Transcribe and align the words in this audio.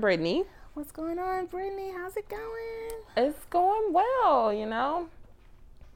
Brittany. 0.00 0.44
What's 0.74 0.92
going 0.92 1.18
on, 1.18 1.46
Brittany? 1.46 1.92
How's 1.96 2.16
it 2.16 2.28
going? 2.28 3.02
It's 3.16 3.44
going 3.46 3.92
well, 3.92 4.52
you 4.52 4.66
know. 4.66 5.08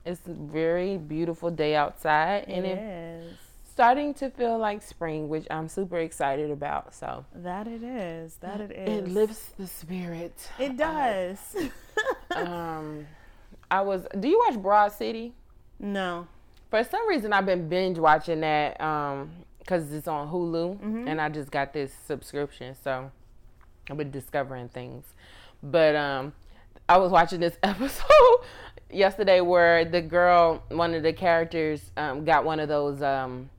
It's 0.04 0.20
a 0.26 0.32
very 0.32 0.98
beautiful 0.98 1.50
day 1.50 1.74
outside, 1.74 2.44
and 2.48 2.66
it's 2.66 3.38
starting 3.70 4.12
to 4.14 4.28
feel 4.30 4.58
like 4.58 4.82
spring, 4.82 5.28
which 5.28 5.46
I'm 5.50 5.68
super 5.68 5.98
excited 5.98 6.50
about. 6.50 6.94
So 6.94 7.24
That 7.34 7.66
it 7.66 7.82
is. 7.82 8.36
That 8.36 8.60
it 8.60 8.70
is. 8.72 8.88
it 8.88 9.08
lifts 9.08 9.50
the 9.58 9.66
spirit. 9.66 10.50
It 10.58 10.76
does. 10.76 11.38
Um, 12.34 13.06
I 13.70 13.80
was. 13.82 14.06
Do 14.18 14.26
you 14.28 14.42
watch 14.48 14.60
Broad 14.60 14.92
City? 14.92 15.32
no. 15.78 16.26
For 16.70 16.82
some 16.82 17.08
reason, 17.08 17.32
I've 17.32 17.46
been 17.46 17.68
binge 17.68 17.98
watching 18.00 18.40
that 18.40 18.80
um 18.80 19.30
because 19.60 19.92
it's 19.92 20.08
on 20.08 20.28
Hulu, 20.28 21.06
and 21.08 21.20
I 21.20 21.28
just 21.28 21.50
got 21.52 21.72
this 21.72 21.92
subscription, 22.06 22.74
so 22.82 23.10
I've 23.90 23.96
been 23.96 24.10
discovering 24.10 24.68
things. 24.68 25.04
But 25.62 25.94
um, 25.96 26.32
I 26.88 26.98
was 26.98 27.10
watching 27.10 27.40
this 27.40 27.56
episode 27.62 28.38
yesterday 28.90 29.40
where 29.40 29.84
the 29.84 30.00
girl, 30.02 30.62
one 30.68 30.94
of 30.94 31.02
the 31.02 31.12
characters, 31.12 31.90
um, 31.96 32.24
got 32.24 32.44
one 32.44 32.60
of 32.60 32.68
those 32.68 33.02
um 33.02 33.50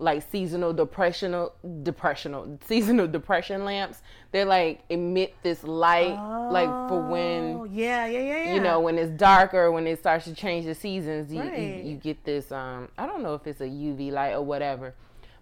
like 0.00 0.22
seasonal 0.30 0.72
depressional 0.72 1.52
depressional 1.82 2.56
seasonal 2.66 3.08
depression 3.08 3.64
lamps. 3.64 4.00
They 4.30 4.44
like 4.44 4.82
emit 4.90 5.34
this 5.42 5.64
light 5.64 6.16
like 6.52 6.68
for 6.88 7.02
Oh, 7.02 7.10
when 7.10 7.74
yeah, 7.74 8.06
yeah, 8.06 8.18
yeah, 8.20 8.44
yeah. 8.44 8.54
you 8.54 8.60
know 8.60 8.78
when 8.80 8.96
it's 8.96 9.10
darker 9.12 9.72
when 9.72 9.86
it 9.88 9.98
starts 9.98 10.24
to 10.26 10.34
change 10.34 10.66
the 10.66 10.74
seasons 10.74 11.32
you, 11.32 11.40
Right. 11.40 11.58
you, 11.58 11.90
you 11.92 11.96
get 11.96 12.22
this 12.24 12.50
um 12.52 12.88
i 12.96 13.06
don't 13.06 13.22
know 13.22 13.34
if 13.34 13.46
it's 13.46 13.60
a 13.60 13.64
uv 13.64 14.10
light 14.12 14.32
or 14.34 14.42
whatever 14.42 14.94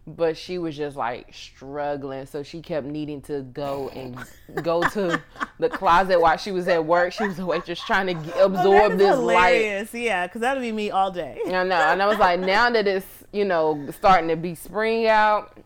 but 0.08 0.36
she 0.36 0.56
was 0.58 0.76
just 0.76 0.96
like 0.96 1.34
struggling 1.34 2.26
so 2.26 2.42
she 2.42 2.60
kept 2.60 2.86
needing 2.86 3.20
to 3.20 3.42
go 3.42 3.88
and 3.88 4.16
go 4.62 4.82
to 4.90 5.20
the 5.58 5.68
closet 5.68 6.20
while 6.20 6.36
she 6.36 6.52
was 6.52 6.68
at 6.68 6.84
work 6.84 7.12
she 7.12 7.26
was 7.26 7.38
a 7.40 7.44
waitress 7.46 7.80
trying 7.84 8.06
to 8.06 8.14
g- 8.14 8.32
Oh, 8.36 8.46
absorb 8.46 8.92
is 8.92 8.98
this 8.98 9.18
light. 9.18 9.88
Yeah, 9.92 10.27
because 10.27 10.42
that 10.42 10.54
would 10.54 10.62
be 10.62 10.70
me 10.72 10.90
all 10.90 11.10
day. 11.10 11.40
I 11.46 11.50
know, 11.64 11.74
and 11.74 12.00
I 12.02 12.06
was 12.06 12.18
like, 12.18 12.38
now 12.40 12.70
that 12.70 12.86
it's 12.86 13.06
you 13.32 13.44
know 13.44 13.88
starting 13.90 14.28
to 14.28 14.36
be 14.36 14.54
spring 14.54 15.06
out, 15.08 15.58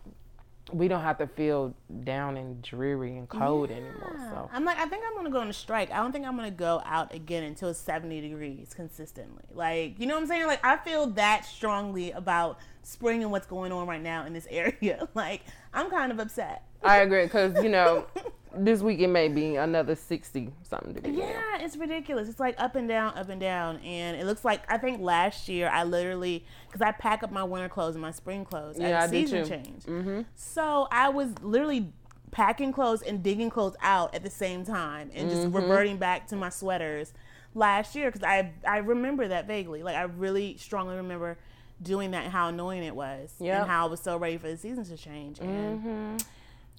we 0.71 0.87
don't 0.87 1.01
have 1.01 1.17
to 1.17 1.27
feel 1.27 1.73
down 2.03 2.37
and 2.37 2.61
dreary 2.61 3.17
and 3.17 3.27
cold 3.27 3.69
anymore. 3.71 4.15
So 4.29 4.49
I'm 4.53 4.63
like, 4.63 4.77
I 4.79 4.85
think 4.85 5.03
I'm 5.05 5.15
gonna 5.15 5.29
go 5.29 5.41
on 5.41 5.49
a 5.49 5.53
strike. 5.53 5.91
I 5.91 5.97
don't 5.97 6.11
think 6.13 6.25
I'm 6.25 6.35
gonna 6.35 6.49
go 6.49 6.81
out 6.85 7.13
again 7.13 7.43
until 7.43 7.73
70 7.73 8.21
degrees 8.21 8.73
consistently. 8.73 9.43
Like, 9.53 9.99
you 9.99 10.07
know 10.07 10.15
what 10.15 10.21
I'm 10.21 10.27
saying? 10.27 10.47
Like, 10.47 10.63
I 10.65 10.77
feel 10.77 11.07
that 11.07 11.45
strongly 11.45 12.11
about 12.11 12.57
spring 12.83 13.21
and 13.23 13.31
what's 13.31 13.47
going 13.47 13.71
on 13.71 13.87
right 13.87 14.01
now 14.01 14.25
in 14.25 14.33
this 14.33 14.47
area. 14.51 15.07
Like, 15.13 15.41
I'm 15.73 15.89
kind 15.89 16.11
of 16.11 16.19
upset. 16.19 16.63
I 16.83 16.97
agree 17.01 17.23
because 17.25 17.61
you 17.63 17.69
know 17.69 18.07
this 18.55 18.81
weekend 18.81 19.13
may 19.13 19.27
be 19.27 19.55
another 19.55 19.95
sixty 19.95 20.49
something 20.63 20.93
degrees. 20.93 21.15
Yeah, 21.17 21.59
it's 21.59 21.77
ridiculous. 21.77 22.27
It's 22.27 22.39
like 22.39 22.55
up 22.59 22.75
and 22.75 22.87
down, 22.87 23.15
up 23.17 23.29
and 23.29 23.39
down, 23.39 23.77
and 23.79 24.17
it 24.19 24.25
looks 24.25 24.43
like 24.43 24.63
I 24.67 24.77
think 24.79 24.99
last 24.99 25.47
year 25.47 25.69
I 25.71 25.83
literally 25.83 26.43
because 26.67 26.81
I 26.81 26.91
pack 26.91 27.21
up 27.23 27.31
my 27.31 27.43
winter 27.43 27.69
clothes 27.69 27.93
and 27.95 28.01
my 28.01 28.11
spring 28.11 28.43
clothes 28.45 28.79
Yeah, 28.79 29.03
as 29.03 29.03
I 29.03 29.07
the 29.11 29.25
season 29.25 29.47
change. 29.47 29.83
Mm-hmm. 29.83 30.21
So 30.35 30.87
I 30.91 31.09
was 31.09 31.29
literally 31.43 31.93
packing 32.31 32.71
clothes 32.73 33.01
and 33.03 33.21
digging 33.21 33.49
clothes 33.49 33.75
out 33.81 34.15
at 34.15 34.23
the 34.23 34.29
same 34.29 34.65
time 34.65 35.11
and 35.13 35.29
just 35.29 35.43
Mm-hmm. 35.43 35.55
reverting 35.55 35.97
back 35.97 36.25
to 36.27 36.35
my 36.35 36.49
sweaters 36.49 37.13
last 37.53 37.93
year 37.95 38.09
because 38.09 38.23
I 38.23 38.53
I 38.67 38.77
remember 38.77 39.27
that 39.27 39.45
vaguely. 39.45 39.83
Like 39.83 39.95
I 39.95 40.03
really 40.03 40.57
strongly 40.57 40.95
remember 40.95 41.37
doing 41.81 42.11
that 42.11 42.23
and 42.23 42.31
how 42.31 42.47
annoying 42.49 42.83
it 42.83 42.95
was 42.95 43.33
Yep. 43.39 43.61
and 43.61 43.69
how 43.69 43.87
I 43.87 43.89
was 43.89 43.99
so 43.99 44.17
ready 44.17 44.37
for 44.37 44.47
the 44.49 44.57
seasons 44.57 44.89
to 44.89 44.97
change 44.97 45.39
and 45.39 45.79
Mm-hmm. 45.79 46.17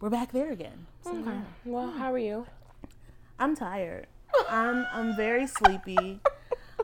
we're 0.01 0.11
back 0.11 0.33
there 0.33 0.51
again. 0.53 0.87
So, 1.05 1.15
yeah. 1.15 1.41
Well, 1.65 1.91
how 1.91 2.13
are 2.13 2.19
you? 2.19 2.47
I'm 3.39 3.57
tired. 3.57 4.07
I'm 4.49 4.87
I'm 4.93 5.17
very 5.17 5.47
sleepy. 5.47 6.21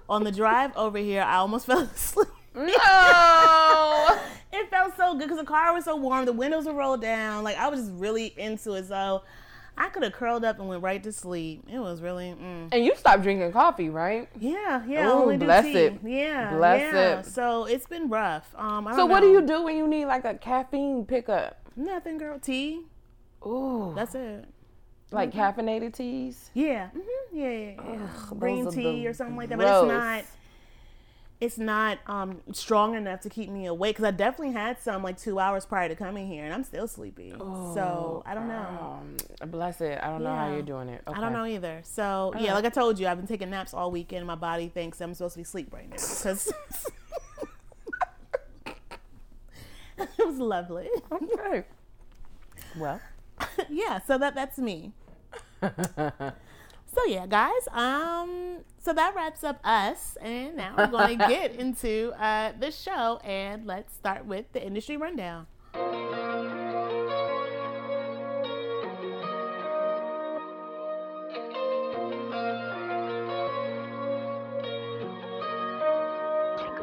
On 0.08 0.24
the 0.24 0.32
drive 0.32 0.76
over 0.76 0.98
here, 0.98 1.22
I 1.22 1.36
almost 1.36 1.66
fell 1.70 1.80
asleep. 1.80 2.28
No. 2.54 4.18
It 4.50 4.70
felt 4.70 4.96
so 4.96 5.12
good 5.12 5.24
because 5.24 5.36
the 5.38 5.44
car 5.44 5.74
was 5.74 5.84
so 5.84 5.94
warm. 5.94 6.24
The 6.24 6.32
windows 6.32 6.64
were 6.64 6.72
rolled 6.72 7.02
down. 7.02 7.44
Like 7.44 7.58
I 7.58 7.68
was 7.68 7.80
just 7.80 7.92
really 7.92 8.32
into 8.38 8.72
it. 8.72 8.86
So 8.88 9.22
I 9.80 9.88
could 9.90 10.02
have 10.02 10.12
curled 10.12 10.44
up 10.44 10.58
and 10.58 10.68
went 10.68 10.82
right 10.82 11.02
to 11.04 11.12
sleep. 11.12 11.62
It 11.72 11.78
was 11.78 12.02
really, 12.02 12.34
mm. 12.38 12.68
and 12.72 12.84
you 12.84 12.94
stopped 12.96 13.22
drinking 13.22 13.52
coffee, 13.52 13.88
right? 13.90 14.28
yeah, 14.38 14.82
yeah. 14.86 15.08
Ooh, 15.08 15.12
only 15.12 15.36
bless 15.36 15.64
tea. 15.64 15.78
it. 15.78 15.94
Yeah, 16.04 16.54
Bless 16.56 16.80
yeah. 16.80 17.18
it. 17.20 17.26
So 17.26 17.64
it's 17.66 17.86
been 17.86 18.08
rough. 18.08 18.52
Um, 18.56 18.88
I 18.88 18.92
So 18.92 18.98
don't 18.98 19.10
what 19.10 19.20
do 19.20 19.30
you 19.30 19.40
do 19.40 19.62
when 19.62 19.76
you 19.76 19.86
need 19.86 20.06
like 20.06 20.24
a 20.24 20.34
caffeine 20.34 21.06
pickup? 21.06 21.58
Nothing, 21.76 22.18
girl. 22.18 22.38
Tea. 22.40 22.80
Ooh, 23.46 23.92
That's 23.94 24.16
it. 24.16 24.46
like 25.12 25.30
caffeinated 25.30 25.94
teas. 25.94 26.50
Yeah. 26.54 26.88
hmm 26.88 26.98
Yeah, 27.32 27.50
yeah, 27.50 27.70
yeah. 27.76 28.08
Ugh, 28.30 28.38
Green 28.40 28.70
tea 28.70 29.06
or 29.06 29.14
something 29.14 29.36
like 29.36 29.48
that. 29.50 29.58
But 29.58 29.66
it's 29.68 29.88
not. 29.88 30.24
It's 31.40 31.56
not 31.56 31.98
um, 32.08 32.40
strong 32.52 32.96
enough 32.96 33.20
to 33.20 33.30
keep 33.30 33.48
me 33.48 33.66
awake 33.66 33.94
because 33.96 34.08
I 34.08 34.10
definitely 34.10 34.54
had 34.54 34.80
some 34.82 35.04
like 35.04 35.16
two 35.16 35.38
hours 35.38 35.64
prior 35.64 35.88
to 35.88 35.94
coming 35.94 36.26
here, 36.26 36.44
and 36.44 36.52
I'm 36.52 36.64
still 36.64 36.88
sleepy. 36.88 37.32
so 37.38 38.24
I 38.26 38.34
don't 38.34 38.48
know. 38.48 39.00
Um, 39.00 39.16
bless 39.50 39.80
it. 39.80 40.00
I 40.02 40.08
don't 40.08 40.24
know 40.24 40.34
how 40.34 40.50
you're 40.52 40.62
doing 40.62 40.88
it. 40.88 41.02
I 41.06 41.20
don't 41.20 41.32
know 41.32 41.46
either. 41.46 41.80
So 41.84 42.32
yeah, 42.40 42.54
like 42.54 42.64
I 42.64 42.70
told 42.70 42.98
you, 42.98 43.06
I've 43.06 43.18
been 43.18 43.28
taking 43.28 43.50
naps 43.50 43.72
all 43.72 43.92
weekend. 43.92 44.26
My 44.26 44.34
body 44.34 44.68
thinks 44.68 45.00
I'm 45.00 45.14
supposed 45.14 45.34
to 45.34 45.38
be 45.38 45.42
asleep 45.42 45.72
right 45.72 45.88
now 45.88 45.96
because 45.96 46.52
it 49.98 50.26
was 50.26 50.38
lovely. 50.38 50.88
Okay. 51.12 51.64
Well. 52.76 53.00
yeah, 53.70 54.00
so 54.06 54.18
that 54.18 54.34
that's 54.34 54.58
me. 54.58 54.92
So 56.98 57.04
yeah, 57.04 57.26
guys. 57.28 57.68
Um, 57.70 58.64
so 58.80 58.92
that 58.92 59.14
wraps 59.14 59.44
up 59.44 59.60
us, 59.62 60.18
and 60.20 60.56
now 60.56 60.74
we're 60.76 60.88
going 60.88 61.18
to 61.20 61.28
get 61.28 61.54
into 61.54 62.12
uh, 62.18 62.50
the 62.58 62.72
show, 62.72 63.20
and 63.22 63.64
let's 63.66 63.94
start 63.94 64.26
with 64.26 64.46
the 64.52 64.66
industry 64.66 64.96
rundown. 64.96 65.46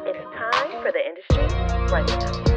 It's 0.06 0.24
time 0.34 0.82
for 0.82 0.92
the 0.92 1.02
industry 1.06 1.46
rundown. 1.92 2.55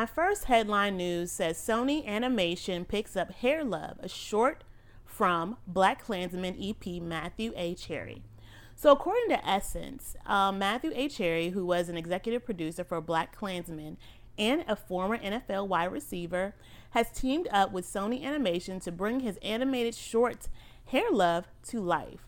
My 0.00 0.06
first 0.06 0.46
headline 0.46 0.96
news 0.96 1.30
says 1.30 1.58
Sony 1.58 2.06
Animation 2.06 2.86
picks 2.86 3.16
up 3.16 3.32
Hair 3.32 3.64
Love, 3.64 3.98
a 4.00 4.08
short 4.08 4.64
from 5.04 5.58
BlacKkKlansman 5.70 6.56
EP 6.58 7.02
Matthew 7.02 7.52
A. 7.54 7.74
Cherry. 7.74 8.22
So, 8.74 8.92
according 8.92 9.28
to 9.28 9.46
Essence, 9.46 10.16
uh, 10.24 10.52
Matthew 10.52 10.92
A. 10.94 11.06
Cherry, 11.10 11.50
who 11.50 11.66
was 11.66 11.90
an 11.90 11.98
executive 11.98 12.46
producer 12.46 12.82
for 12.82 13.02
BlacKkKlansman 13.02 13.98
and 14.38 14.64
a 14.66 14.74
former 14.74 15.18
NFL 15.18 15.68
wide 15.68 15.92
receiver, 15.92 16.54
has 16.92 17.10
teamed 17.10 17.48
up 17.52 17.70
with 17.70 17.84
Sony 17.84 18.24
Animation 18.24 18.80
to 18.80 18.90
bring 18.90 19.20
his 19.20 19.36
animated 19.42 19.94
short 19.94 20.48
Hair 20.86 21.10
Love 21.10 21.46
to 21.64 21.78
life. 21.78 22.26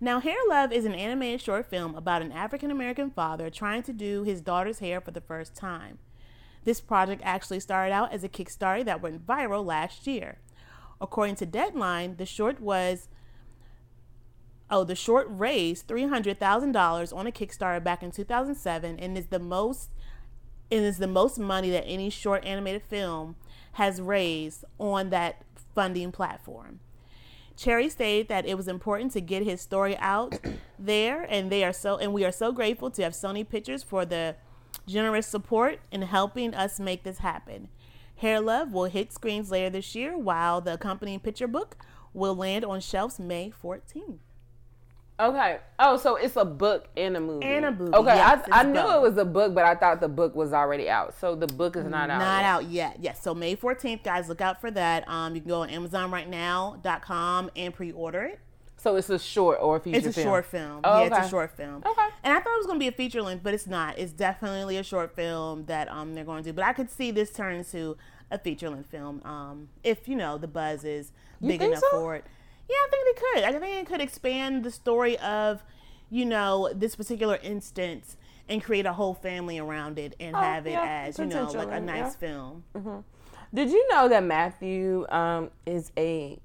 Now, 0.00 0.20
Hair 0.20 0.38
Love 0.48 0.70
is 0.70 0.84
an 0.84 0.94
animated 0.94 1.40
short 1.40 1.66
film 1.66 1.96
about 1.96 2.22
an 2.22 2.30
African 2.30 2.70
American 2.70 3.10
father 3.10 3.50
trying 3.50 3.82
to 3.82 3.92
do 3.92 4.22
his 4.22 4.40
daughter's 4.40 4.78
hair 4.78 5.00
for 5.00 5.10
the 5.10 5.20
first 5.20 5.56
time. 5.56 5.98
This 6.64 6.80
project 6.80 7.22
actually 7.24 7.60
started 7.60 7.92
out 7.92 8.12
as 8.12 8.24
a 8.24 8.28
Kickstarter 8.28 8.84
that 8.84 9.02
went 9.02 9.26
viral 9.26 9.64
last 9.64 10.06
year. 10.06 10.38
According 11.00 11.36
to 11.36 11.46
Deadline, 11.46 12.16
the 12.16 12.26
short 12.26 12.60
was 12.60 13.08
oh, 14.70 14.84
the 14.84 14.94
short 14.94 15.26
raised 15.28 15.88
$300,000 15.88 17.16
on 17.16 17.26
a 17.26 17.32
Kickstarter 17.32 17.82
back 17.82 18.02
in 18.02 18.12
2007 18.12 18.98
and 18.98 19.18
is 19.18 19.26
the 19.26 19.38
most 19.38 19.90
it 20.70 20.82
is 20.82 20.98
the 20.98 21.08
most 21.08 21.38
money 21.38 21.70
that 21.70 21.84
any 21.84 22.10
short 22.10 22.44
animated 22.44 22.82
film 22.82 23.34
has 23.72 24.00
raised 24.00 24.64
on 24.78 25.10
that 25.10 25.42
funding 25.74 26.12
platform. 26.12 26.78
Cherry 27.56 27.88
stated 27.88 28.28
that 28.28 28.46
it 28.46 28.56
was 28.56 28.68
important 28.68 29.12
to 29.12 29.20
get 29.20 29.42
his 29.42 29.60
story 29.60 29.96
out 29.98 30.38
there, 30.78 31.26
and 31.28 31.50
they 31.50 31.64
are 31.64 31.72
so 31.72 31.96
and 31.98 32.12
we 32.12 32.24
are 32.24 32.32
so 32.32 32.52
grateful 32.52 32.90
to 32.92 33.02
have 33.02 33.12
Sony 33.12 33.46
Pictures 33.46 33.82
for 33.82 34.04
the 34.04 34.36
generous 34.90 35.26
support 35.26 35.78
in 35.90 36.02
helping 36.02 36.54
us 36.54 36.78
make 36.80 37.02
this 37.02 37.18
happen. 37.18 37.68
Hair 38.16 38.40
Love 38.40 38.72
will 38.72 38.84
hit 38.84 39.12
screens 39.12 39.50
later 39.50 39.70
this 39.70 39.94
year, 39.94 40.16
while 40.18 40.60
the 40.60 40.74
accompanying 40.74 41.20
picture 41.20 41.48
book 41.48 41.76
will 42.12 42.34
land 42.34 42.64
on 42.64 42.80
shelves 42.80 43.18
May 43.18 43.52
14th. 43.62 44.18
Okay. 45.18 45.58
Oh, 45.78 45.98
so 45.98 46.16
it's 46.16 46.36
a 46.36 46.44
book 46.46 46.88
and 46.96 47.14
a 47.16 47.20
movie. 47.20 47.44
And 47.44 47.66
a 47.66 47.70
movie, 47.72 47.92
Okay, 47.94 48.14
yes, 48.16 48.46
I, 48.50 48.60
I 48.60 48.62
knew 48.62 48.72
both. 48.80 48.96
it 48.96 49.00
was 49.02 49.18
a 49.18 49.24
book, 49.24 49.54
but 49.54 49.64
I 49.66 49.74
thought 49.74 50.00
the 50.00 50.08
book 50.08 50.34
was 50.34 50.54
already 50.54 50.88
out. 50.88 51.14
So 51.20 51.34
the 51.34 51.46
book 51.46 51.76
is 51.76 51.84
not 51.84 52.08
out. 52.08 52.18
Not 52.20 52.40
yet. 52.40 52.44
out 52.44 52.64
yet. 52.64 52.96
Yes. 53.00 53.22
So 53.22 53.34
May 53.34 53.54
14th, 53.54 54.02
guys, 54.02 54.30
look 54.30 54.40
out 54.40 54.62
for 54.62 54.70
that. 54.70 55.06
Um, 55.08 55.34
you 55.34 55.42
can 55.42 55.48
go 55.50 55.60
on 55.62 55.68
AmazonRightNow.com 55.68 57.50
and 57.54 57.74
pre-order 57.74 58.22
it. 58.22 58.40
So 58.82 58.96
it's 58.96 59.10
a 59.10 59.18
short 59.18 59.58
or 59.60 59.76
a 59.76 59.80
feature 59.80 60.00
film. 60.00 60.08
It's 60.08 60.16
a 60.16 60.20
film? 60.20 60.32
short 60.32 60.46
film. 60.46 60.80
Oh, 60.84 61.00
yeah, 61.00 61.06
it's 61.06 61.16
okay. 61.16 61.26
a 61.26 61.28
short 61.28 61.54
film. 61.54 61.82
Okay. 61.84 62.08
And 62.24 62.32
I 62.32 62.40
thought 62.40 62.54
it 62.54 62.58
was 62.58 62.66
going 62.66 62.78
to 62.78 62.82
be 62.82 62.88
a 62.88 62.92
feature 62.92 63.20
length, 63.20 63.42
but 63.42 63.52
it's 63.52 63.66
not. 63.66 63.98
It's 63.98 64.12
definitely 64.12 64.78
a 64.78 64.82
short 64.82 65.14
film 65.14 65.66
that 65.66 65.90
um 65.90 66.14
they're 66.14 66.24
going 66.24 66.42
to 66.42 66.48
do. 66.50 66.54
But 66.54 66.64
I 66.64 66.72
could 66.72 66.90
see 66.90 67.10
this 67.10 67.30
turn 67.30 67.56
into 67.56 67.98
a 68.30 68.38
feature 68.38 68.70
length 68.70 68.88
film 68.90 69.20
um 69.24 69.68
if 69.84 70.06
you 70.08 70.14
know 70.16 70.38
the 70.38 70.46
buzz 70.46 70.84
is 70.84 71.12
You 71.40 71.48
big 71.48 71.60
enough 71.62 71.80
so? 71.90 72.00
for 72.00 72.14
it. 72.16 72.24
Yeah, 72.68 72.76
I 72.76 72.88
think 72.90 73.04
they 73.04 73.22
could. 73.40 73.44
I 73.48 73.58
think 73.58 73.82
it 73.82 73.86
could 73.92 74.00
expand 74.00 74.64
the 74.64 74.70
story 74.70 75.18
of 75.18 75.62
you 76.08 76.24
know 76.24 76.70
this 76.74 76.96
particular 76.96 77.38
instance 77.42 78.16
and 78.48 78.62
create 78.64 78.86
a 78.86 78.92
whole 78.94 79.14
family 79.14 79.58
around 79.58 79.98
it 79.98 80.16
and 80.18 80.34
Oh, 80.34 80.40
have 80.40 80.66
it 80.66 80.70
yeah, 80.72 81.04
as 81.08 81.18
you 81.18 81.26
know 81.26 81.44
like 81.50 81.70
a 81.70 81.80
nice 81.80 82.16
yeah. 82.20 82.28
film. 82.28 82.64
Did 83.52 83.70
you 83.70 83.88
know 83.92 84.08
that 84.08 84.22
Matthew 84.24 85.06
um, 85.10 85.50
is 85.66 85.92
a 85.98 86.38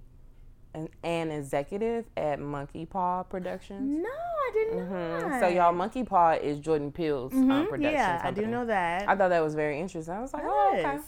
an, 0.76 0.90
an 1.04 1.32
executive 1.32 2.06
at 2.18 2.40
Monkey 2.40 2.86
Paw 2.86 3.24
Productions? 3.24 4.04
No, 4.04 4.10
I 4.10 4.52
didn't 4.54 4.78
know. 4.78 4.96
Mhm. 4.96 5.30
that. 5.30 5.40
So 5.42 5.48
y'all, 5.48 5.72
Monkey 5.74 6.04
Paw 6.04 6.32
is 6.34 6.60
Jordan 6.60 6.92
Peele's 6.92 7.34
um, 7.34 7.50
Mhm, 7.50 7.70
production 7.70 7.94
Yeah, 7.94 8.18
I 8.20 8.24
company. 8.28 8.46
do 8.46 8.52
know 8.52 8.66
that. 8.66 9.10
I 9.10 9.16
thought 9.16 9.30
that 9.30 9.44
was 9.44 9.56
very 9.56 9.80
interesting. 9.80 10.14
I 10.14 10.22
was 10.22 10.34
like, 10.34 10.44
oh, 10.46 10.70
okay. 10.74 10.82
Yes. 10.82 11.02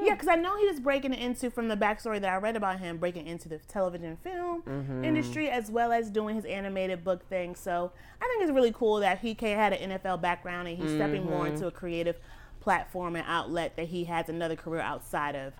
Yeah, 0.00 0.14
because 0.14 0.26
I 0.26 0.34
know 0.34 0.56
he 0.58 0.66
was 0.66 0.80
breaking 0.80 1.14
into 1.14 1.50
from 1.50 1.68
the 1.68 1.76
backstory 1.76 2.20
that 2.20 2.28
I 2.32 2.36
read 2.38 2.56
about 2.56 2.80
him 2.80 2.96
breaking 2.98 3.28
into 3.28 3.48
the 3.48 3.58
television 3.58 4.16
film 4.16 4.62
Mm-hmm. 4.62 5.04
industry 5.04 5.48
as 5.48 5.70
well 5.70 5.92
as 5.92 6.10
doing 6.10 6.34
his 6.34 6.44
animated 6.44 7.04
book 7.04 7.26
thing. 7.28 7.54
So 7.54 7.92
I 8.20 8.26
think 8.26 8.42
it's 8.42 8.50
really 8.52 8.72
cool 8.72 8.96
that 9.00 9.20
he 9.20 9.36
had 9.40 9.72
an 9.72 9.90
NFL 9.92 10.20
background 10.20 10.66
and 10.68 10.76
he's 10.76 10.90
stepping 10.92 11.24
more 11.24 11.44
Mm-hmm. 11.44 11.54
into 11.54 11.66
a 11.68 11.70
creative 11.70 12.16
platform 12.60 13.14
and 13.14 13.24
outlet 13.28 13.76
that 13.76 13.86
he 13.86 14.04
has 14.04 14.28
another 14.28 14.56
career 14.56 14.80
outside 14.80 15.36
of, 15.36 15.52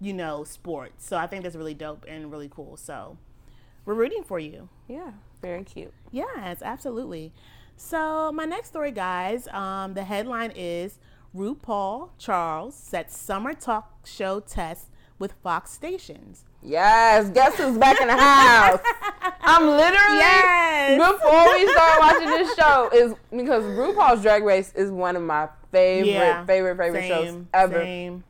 you 0.00 0.12
know, 0.12 0.44
sports. 0.44 1.06
So 1.06 1.16
I 1.16 1.26
think 1.26 1.42
that's 1.44 1.56
really 1.56 1.74
dope 1.74 2.04
and 2.08 2.30
really 2.30 2.48
cool. 2.48 2.76
So 2.76 3.18
we're 3.84 3.94
rooting 3.94 4.22
for 4.24 4.38
you. 4.38 4.68
Yeah, 4.88 5.12
very 5.42 5.64
cute. 5.64 5.92
Yes, 6.10 6.62
absolutely. 6.62 7.32
So 7.76 8.30
my 8.32 8.44
next 8.44 8.68
story, 8.68 8.90
guys, 8.92 9.48
um, 9.48 9.94
the 9.94 10.04
headline 10.04 10.52
is 10.54 10.98
RuPaul 11.36 12.10
Charles 12.18 12.74
sets 12.74 13.16
summer 13.16 13.54
talk 13.54 14.06
show 14.06 14.40
test 14.40 14.88
with 15.18 15.32
Fox 15.42 15.70
stations. 15.70 16.44
Yes, 16.62 17.30
guess 17.30 17.54
who's 17.56 17.78
back 17.78 18.00
in 18.00 18.08
the 18.08 18.16
house? 18.16 18.80
I'm 19.42 19.66
literally 19.66 20.18
Yes. 20.18 20.98
before 20.98 21.44
we 21.54 21.68
start 21.72 22.00
watching 22.00 22.26
this 22.26 22.54
show 22.54 22.90
is 22.92 23.14
because 23.30 23.64
RuPaul's 23.64 24.22
Drag 24.22 24.42
Race 24.44 24.72
is 24.74 24.90
one 24.90 25.16
of 25.16 25.22
my 25.22 25.48
favorite, 25.72 26.10
Yeah, 26.12 26.44
favorite, 26.44 26.76
favorite 26.76 27.06
shows 27.08 27.36
ever. 27.54 27.84
same. 27.84 28.24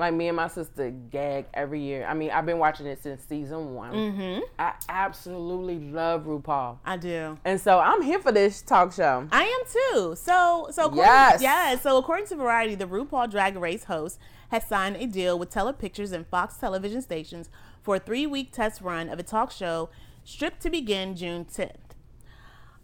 Like 0.00 0.14
me 0.14 0.28
and 0.28 0.36
my 0.36 0.48
sister 0.48 0.90
gag 0.90 1.46
every 1.54 1.80
year. 1.80 2.06
I 2.06 2.14
mean, 2.14 2.30
I've 2.30 2.46
been 2.46 2.58
watching 2.58 2.86
it 2.86 3.02
since 3.02 3.22
season 3.22 3.74
one. 3.74 3.92
Mm-hmm. 3.92 4.40
I 4.58 4.72
absolutely 4.88 5.78
love 5.78 6.24
RuPaul, 6.24 6.78
I 6.84 6.96
do. 6.96 7.38
and 7.44 7.60
so 7.60 7.78
I'm 7.78 8.00
here 8.02 8.18
for 8.18 8.32
this 8.32 8.62
talk 8.62 8.92
show. 8.92 9.28
I 9.30 9.44
am 9.44 9.60
too. 9.70 10.14
So, 10.16 10.68
so 10.72 10.92
Yes. 10.94 11.42
yes. 11.42 11.82
So 11.82 11.98
according 11.98 12.26
to 12.28 12.36
Variety, 12.36 12.74
the 12.74 12.86
RuPaul 12.86 13.30
Drag 13.30 13.56
Race 13.56 13.84
host 13.84 14.18
has 14.50 14.64
signed 14.66 14.96
a 14.96 15.06
deal 15.06 15.38
with 15.38 15.50
Telepictures 15.50 16.12
and 16.12 16.26
Fox 16.26 16.56
television 16.56 17.02
stations 17.02 17.50
for 17.82 17.96
a 17.96 17.98
three-week 17.98 18.52
test 18.52 18.80
run 18.80 19.08
of 19.08 19.18
a 19.18 19.22
talk 19.22 19.50
show, 19.50 19.90
stripped 20.24 20.60
to 20.62 20.70
begin 20.70 21.14
June 21.14 21.44
10th. 21.44 21.74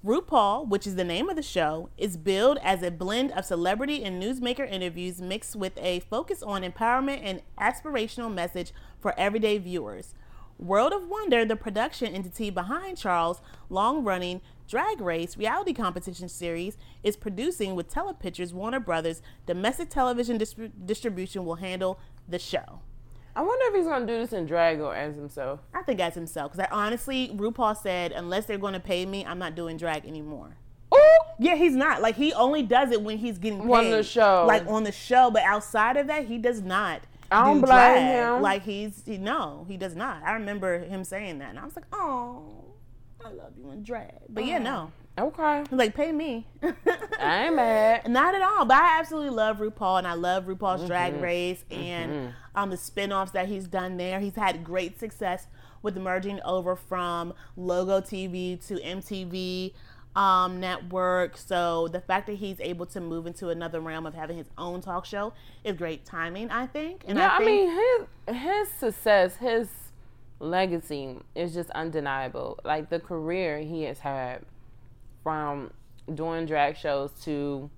RuPaul, 0.07 0.69
which 0.69 0.87
is 0.87 0.95
the 0.95 1.03
name 1.03 1.29
of 1.29 1.35
the 1.35 1.43
show, 1.43 1.89
is 1.99 2.17
billed 2.17 2.59
as 2.63 2.81
a 2.81 2.93
blend 2.93 3.33
of 3.33 3.45
celebrity 3.45 4.05
and 4.05 4.23
newsmaker 4.23 4.71
interviews 4.71 5.21
mixed 5.21 5.57
with 5.57 5.77
a 5.79 5.99
focus 5.99 6.45
on 6.45 6.63
empowerment 6.63 7.23
and 7.25 7.43
aspirational 7.61 8.33
message 8.33 8.73
for 9.01 9.19
everyday 9.19 9.59
viewers. 9.59 10.15
World 10.61 10.93
of 10.93 11.09
Wonder, 11.09 11.45
the 11.45 11.57
production 11.57 12.15
entity 12.15 12.51
behind 12.51 12.97
Charles' 12.97 13.41
long 13.69 14.05
running 14.05 14.43
Drag 14.69 15.01
Race 15.01 15.37
reality 15.37 15.73
competition 15.73 16.29
series, 16.29 16.79
is 17.03 17.17
producing 17.17 17.75
with 17.75 17.93
Telepictures 17.93 18.53
Warner 18.53 18.79
Brothers. 18.79 19.23
Domestic 19.45 19.91
television 19.91 20.39
distri- 20.39 20.71
distribution 20.85 21.45
will 21.45 21.57
handle 21.57 21.99
the 22.29 22.39
show. 22.39 22.81
I 23.37 23.43
wonder 23.43 23.67
if 23.67 23.75
he's 23.75 23.85
gonna 23.87 24.07
do 24.07 24.19
this 24.19 24.33
in 24.33 24.47
drag 24.47 24.81
or 24.81 24.95
as 24.95 25.15
himself. 25.15 25.61
I 25.75 25.83
think 25.83 26.01
as 26.01 26.15
himself, 26.15 26.53
because 26.53 26.67
I 26.71 26.75
honestly, 26.75 27.29
RuPaul 27.35 27.77
said, 27.77 28.13
unless 28.13 28.47
they're 28.47 28.57
going 28.57 28.73
to 28.73 28.81
pay 28.81 29.05
me, 29.05 29.27
I'm 29.27 29.39
not 29.39 29.55
doing 29.55 29.77
drag 29.77 30.07
anymore. 30.07 30.57
Ooh, 30.95 30.99
Yeah, 31.39 31.55
he's 31.55 31.75
not. 31.77 32.01
Like 32.01 32.17
he 32.17 32.33
only 32.33 32.63
does 32.63 32.91
it 32.93 33.03
when 33.03 33.19
he's 33.19 33.37
getting 33.37 33.61
paid. 33.61 33.71
On 33.71 33.91
the 33.91 34.03
show. 34.03 34.47
Like 34.49 34.67
on 34.67 34.85
the 34.85 34.93
show, 34.93 35.31
but 35.31 35.43
outside 35.43 35.99
of 35.99 36.07
that, 36.07 36.25
he 36.27 36.39
does 36.39 36.63
not. 36.63 37.03
I 37.31 37.45
don't 37.45 37.57
do 37.61 37.67
blame 37.67 37.77
drag. 37.77 38.03
him. 38.37 38.43
Like 38.43 38.63
he's 38.63 39.03
he, 39.05 39.19
no, 39.19 39.67
he 39.69 39.77
does 39.77 39.95
not. 39.95 40.23
I 40.25 40.33
remember 40.33 40.79
him 40.79 41.05
saying 41.05 41.39
that, 41.41 41.51
and 41.51 41.59
I 41.59 41.65
was 41.65 41.77
like, 41.77 41.87
oh, 41.93 42.65
I 43.27 43.33
love 43.33 43.53
you 43.59 43.71
in 43.73 43.83
drag. 43.83 44.13
But 44.29 44.45
yeah, 44.47 44.59
no, 44.59 44.93
okay. 45.19 45.65
Like 45.71 45.95
pay 45.95 46.13
me. 46.13 46.47
I 47.21 47.47
ain't 47.47 47.57
mad. 47.57 48.09
Not 48.09 48.35
at 48.35 48.43
all. 48.43 48.65
But 48.65 48.77
I 48.77 48.99
absolutely 49.01 49.31
love 49.31 49.59
RuPaul 49.59 49.99
and 49.99 50.07
I 50.07 50.15
love 50.15 50.45
RuPaul's 50.45 50.81
Mm-hmm. 50.81 50.87
Drag 50.87 51.21
Race 51.21 51.65
and 51.71 52.33
um, 52.55 52.71
the 52.71 52.77
spin 52.77 53.13
offs 53.13 53.33
that 53.33 53.49
he's 53.49 53.67
done 53.67 53.97
there. 53.97 54.21
He's 54.21 54.37
had 54.37 54.63
great 54.63 55.01
success 55.01 55.47
with 55.83 55.97
merging 55.97 56.41
over 56.45 56.77
from 56.77 57.35
Logo 57.57 58.01
TV 58.01 58.65
to 58.69 58.75
MTV 58.77 59.73
um, 60.15 60.61
network. 60.61 61.37
So 61.37 61.89
the 61.89 62.01
fact 62.01 62.27
that 62.29 62.37
he's 62.37 62.59
able 62.61 62.87
to 62.87 63.01
move 63.01 63.27
into 63.27 63.49
another 63.51 63.81
realm 63.81 64.07
of 64.07 64.15
having 64.15 64.37
his 64.37 64.49
own 64.57 64.81
talk 64.81 65.05
show 65.05 65.33
is 65.65 65.77
great 65.77 66.05
timing, 66.05 66.51
I 66.51 66.67
think. 66.67 67.03
And 67.07 67.19
yeah, 67.19 67.35
I, 67.35 67.39
think, 67.39 67.49
mean 67.49 67.71
his 67.71 68.37
his 68.43 68.69
success, 68.71 69.37
his 69.37 69.69
legacy 70.39 71.17
is 71.35 71.55
just 71.55 71.71
undeniable. 71.71 72.59
Like 72.65 72.91
the 72.91 73.01
career 73.01 73.59
he 73.61 73.83
has 73.85 73.99
had 73.99 74.43
from 75.23 75.71
doing 76.15 76.47
drag 76.47 76.77
shows 76.77 77.11
to 77.25 77.71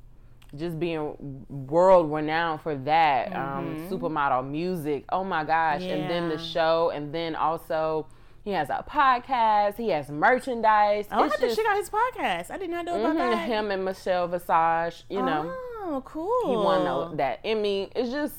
just 0.57 0.79
being 0.81 1.45
world 1.49 2.11
renowned 2.13 2.61
for 2.63 2.75
that 2.75 3.35
um, 3.35 3.89
supermodel 3.91 4.49
music. 4.49 5.05
Oh 5.11 5.23
my 5.25 5.45
gosh! 5.45 5.83
And 5.83 6.11
then 6.11 6.29
the 6.29 6.37
Mm-hmm. 6.37 6.45
Show, 6.53 6.91
and 6.95 7.15
then 7.15 7.35
also 7.37 8.07
he 8.45 8.53
has 8.53 8.71
a 8.71 8.85
podcast. 8.89 9.77
He 9.77 9.91
has 9.91 10.09
merchandise. 10.11 11.07
Oh, 11.13 11.23
I 11.23 11.27
It's 11.27 11.39
have 11.41 11.51
to 11.51 11.55
check 11.57 11.67
out 11.67 11.77
his 11.77 11.91
podcast. 11.91 12.51
I 12.51 12.57
did 12.59 12.71
not 12.71 12.85
know 12.87 12.99
about 12.99 13.15
Mhm, 13.17 13.31
that. 13.33 13.47
him 13.47 13.71
and 13.71 13.85
Michelle 13.85 14.27
Visage. 14.27 15.05
You 15.11 15.21
know, 15.23 15.53
Oh, 15.85 16.03
cool. 16.05 16.49
he 16.51 16.57
won 16.57 17.17
that 17.19 17.41
Emmy. 17.45 17.91
It's 17.95 18.11
just. 18.11 18.35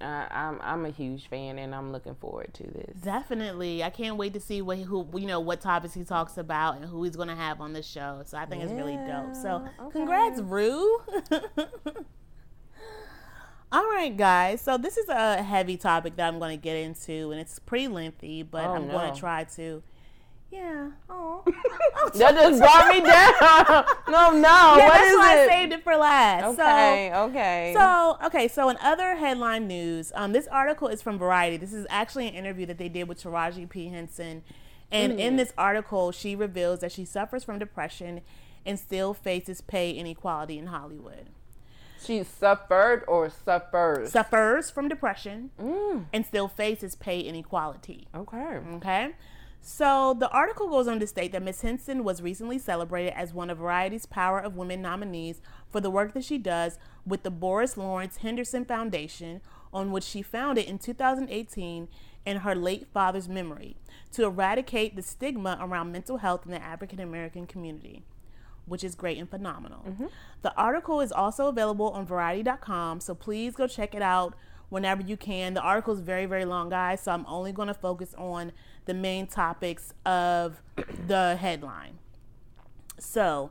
Uh, 0.00 0.26
I'm 0.30 0.58
I'm 0.62 0.86
a 0.86 0.90
huge 0.90 1.28
fan, 1.28 1.58
and 1.58 1.74
I'm 1.74 1.92
looking 1.92 2.14
forward 2.14 2.54
to 2.54 2.62
this. 2.62 2.96
Definitely, 3.02 3.84
I 3.84 3.90
can't 3.90 4.16
wait 4.16 4.32
to 4.34 4.40
see 4.40 4.62
what 4.62 4.78
who 4.78 5.06
you 5.14 5.26
know 5.26 5.40
what 5.40 5.60
topics 5.60 5.94
he 5.94 6.04
talks 6.04 6.38
about 6.38 6.76
and 6.76 6.84
who 6.84 7.04
he's 7.04 7.16
going 7.16 7.28
to 7.28 7.34
have 7.34 7.60
on 7.60 7.72
the 7.72 7.82
show. 7.82 8.22
So 8.24 8.38
I 8.38 8.46
think 8.46 8.62
it's 8.62 8.72
really 8.72 8.96
dope. 8.96 9.34
So 9.34 9.68
okay. 9.80 9.90
congrats, 9.98 10.40
Rue. 10.40 11.00
All 13.72 13.84
right, 13.84 14.16
guys. 14.16 14.60
So 14.60 14.76
this 14.76 14.96
is 14.96 15.08
a 15.08 15.42
heavy 15.42 15.76
topic 15.76 16.16
that 16.16 16.26
I'm 16.26 16.40
going 16.40 16.58
to 16.58 16.62
get 16.62 16.76
into, 16.76 17.30
and 17.30 17.40
it's 17.40 17.58
pretty 17.60 17.86
lengthy, 17.86 18.42
but 18.42 18.64
Oh, 18.64 18.74
I'm 18.74 18.88
going 18.88 19.12
to 19.12 19.18
try 19.18 19.44
to. 19.44 19.82
Yeah. 20.50 20.90
Oh. 21.08 21.44
That 22.14 22.34
just 22.34 22.58
brought 22.60 22.88
me 22.88 23.00
down. 23.02 23.84
No, 24.08 24.30
no. 24.32 24.76
yeah, 24.76 24.88
what 24.88 24.94
that's 24.94 25.10
is 25.10 25.16
why 25.16 25.42
I 25.44 25.46
saved 25.48 25.72
it 25.72 25.84
for 25.84 25.96
last. 25.96 26.56
So, 26.56 26.62
okay, 26.62 27.12
okay. 27.14 27.74
So, 27.76 28.18
okay, 28.26 28.48
so 28.48 28.68
in 28.68 28.76
other 28.82 29.14
headline 29.14 29.68
news, 29.68 30.10
um, 30.16 30.32
this 30.32 30.48
article 30.48 30.88
is 30.88 31.02
from 31.02 31.18
Variety. 31.18 31.56
This 31.56 31.72
is 31.72 31.86
actually 31.88 32.26
an 32.26 32.34
interview 32.34 32.66
that 32.66 32.78
they 32.78 32.88
did 32.88 33.06
with 33.06 33.22
Taraji 33.22 33.68
P. 33.68 33.88
Henson. 33.88 34.42
And 34.90 35.12
Mm. 35.12 35.18
in 35.20 35.36
this 35.36 35.52
article, 35.56 36.10
she 36.10 36.34
reveals 36.34 36.80
that 36.80 36.90
she 36.90 37.04
suffers 37.04 37.44
from 37.44 37.60
depression 37.60 38.22
and 38.66 38.76
still 38.78 39.14
faces 39.14 39.60
pay 39.60 39.92
inequality 39.92 40.58
in 40.58 40.66
Hollywood. 40.66 41.30
she 42.02 42.24
suffered 42.24 43.04
or 43.06 43.28
suffers. 43.30 44.10
Suffers 44.10 44.70
from 44.70 44.88
depression 44.88 45.50
Mm, 45.60 46.06
and 46.14 46.24
still 46.26 46.48
faces 46.48 46.94
pay 46.96 47.20
inequality. 47.20 48.08
okay. 48.14 48.58
Okay. 48.74 49.10
So 49.62 50.16
the 50.18 50.30
article 50.30 50.68
goes 50.68 50.88
on 50.88 51.00
to 51.00 51.06
state 51.06 51.32
that 51.32 51.42
Miss 51.42 51.60
Henson 51.60 52.02
was 52.02 52.22
recently 52.22 52.58
celebrated 52.58 53.12
as 53.16 53.34
one 53.34 53.50
of 53.50 53.58
Variety's 53.58 54.06
Power 54.06 54.40
of 54.40 54.56
Women 54.56 54.80
nominees 54.80 55.42
for 55.70 55.80
the 55.80 55.90
work 55.90 56.14
that 56.14 56.24
she 56.24 56.38
does 56.38 56.78
with 57.06 57.22
the 57.22 57.30
Boris 57.30 57.76
Lawrence 57.76 58.18
Henderson 58.18 58.64
Foundation, 58.64 59.40
on 59.72 59.92
which 59.92 60.04
she 60.04 60.22
founded 60.22 60.64
in 60.64 60.78
2018 60.78 61.88
in 62.24 62.36
her 62.38 62.54
late 62.54 62.86
father's 62.92 63.28
memory 63.28 63.76
to 64.12 64.24
eradicate 64.24 64.96
the 64.96 65.02
stigma 65.02 65.58
around 65.60 65.92
mental 65.92 66.18
health 66.18 66.44
in 66.44 66.52
the 66.52 66.62
African 66.62 67.00
American 67.00 67.46
community. 67.46 68.02
Which 68.66 68.84
is 68.84 68.94
great 68.94 69.18
and 69.18 69.28
phenomenal. 69.28 69.84
Mm-hmm. 69.88 70.06
The 70.42 70.54
article 70.54 71.00
is 71.00 71.10
also 71.10 71.48
available 71.48 71.90
on 71.90 72.06
variety.com, 72.06 73.00
so 73.00 73.14
please 73.14 73.56
go 73.56 73.66
check 73.66 73.94
it 73.94 74.02
out 74.02 74.34
whenever 74.68 75.02
you 75.02 75.16
can. 75.16 75.54
The 75.54 75.60
article 75.60 75.94
is 75.94 76.00
very, 76.00 76.26
very 76.26 76.44
long, 76.44 76.68
guys, 76.68 77.00
so 77.00 77.12
I'm 77.12 77.26
only 77.26 77.52
going 77.52 77.68
to 77.68 77.74
focus 77.74 78.14
on 78.16 78.52
the 78.86 78.94
main 78.94 79.26
topics 79.26 79.94
of 80.04 80.62
the 81.06 81.36
headline. 81.36 81.98
So, 82.98 83.50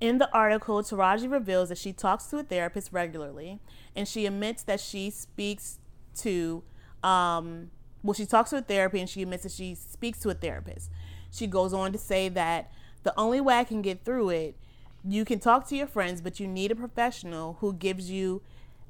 in 0.00 0.18
the 0.18 0.32
article, 0.32 0.82
Taraji 0.82 1.30
reveals 1.30 1.70
that 1.70 1.78
she 1.78 1.92
talks 1.92 2.26
to 2.26 2.38
a 2.38 2.42
therapist 2.42 2.92
regularly, 2.92 3.58
and 3.96 4.06
she 4.06 4.26
admits 4.26 4.62
that 4.64 4.80
she 4.80 5.10
speaks 5.10 5.78
to, 6.18 6.62
um, 7.02 7.70
well, 8.02 8.14
she 8.14 8.26
talks 8.26 8.50
to 8.50 8.58
a 8.58 8.62
therapy, 8.62 9.00
and 9.00 9.10
she 9.10 9.22
admits 9.22 9.42
that 9.42 9.52
she 9.52 9.74
speaks 9.74 10.20
to 10.20 10.30
a 10.30 10.34
therapist. 10.34 10.90
She 11.30 11.46
goes 11.46 11.72
on 11.72 11.92
to 11.92 11.98
say 11.98 12.28
that 12.28 12.70
the 13.02 13.12
only 13.18 13.40
way 13.40 13.58
I 13.58 13.64
can 13.64 13.82
get 13.82 14.04
through 14.04 14.30
it, 14.30 14.56
you 15.04 15.24
can 15.24 15.38
talk 15.40 15.66
to 15.68 15.76
your 15.76 15.86
friends, 15.86 16.20
but 16.20 16.38
you 16.38 16.46
need 16.46 16.70
a 16.70 16.76
professional 16.76 17.56
who 17.60 17.72
gives 17.72 18.10
you 18.10 18.42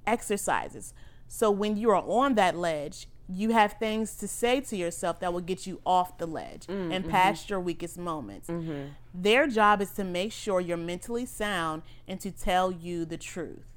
exercises. 0.06 0.92
So 1.26 1.50
when 1.50 1.76
you 1.76 1.90
are 1.90 2.02
on 2.02 2.34
that 2.34 2.56
ledge, 2.56 3.06
you 3.28 3.50
have 3.50 3.74
things 3.74 4.16
to 4.16 4.28
say 4.28 4.60
to 4.62 4.76
yourself 4.76 5.20
that 5.20 5.32
will 5.32 5.40
get 5.40 5.66
you 5.66 5.80
off 5.84 6.16
the 6.18 6.26
ledge 6.26 6.66
mm, 6.66 6.94
and 6.94 7.08
past 7.08 7.44
mm-hmm. 7.44 7.52
your 7.52 7.60
weakest 7.60 7.98
moments. 7.98 8.48
Mm-hmm. 8.48 8.88
Their 9.14 9.46
job 9.46 9.82
is 9.82 9.90
to 9.92 10.04
make 10.04 10.32
sure 10.32 10.60
you're 10.60 10.76
mentally 10.76 11.26
sound 11.26 11.82
and 12.06 12.18
to 12.20 12.30
tell 12.30 12.72
you 12.72 13.04
the 13.04 13.18
truth. 13.18 13.74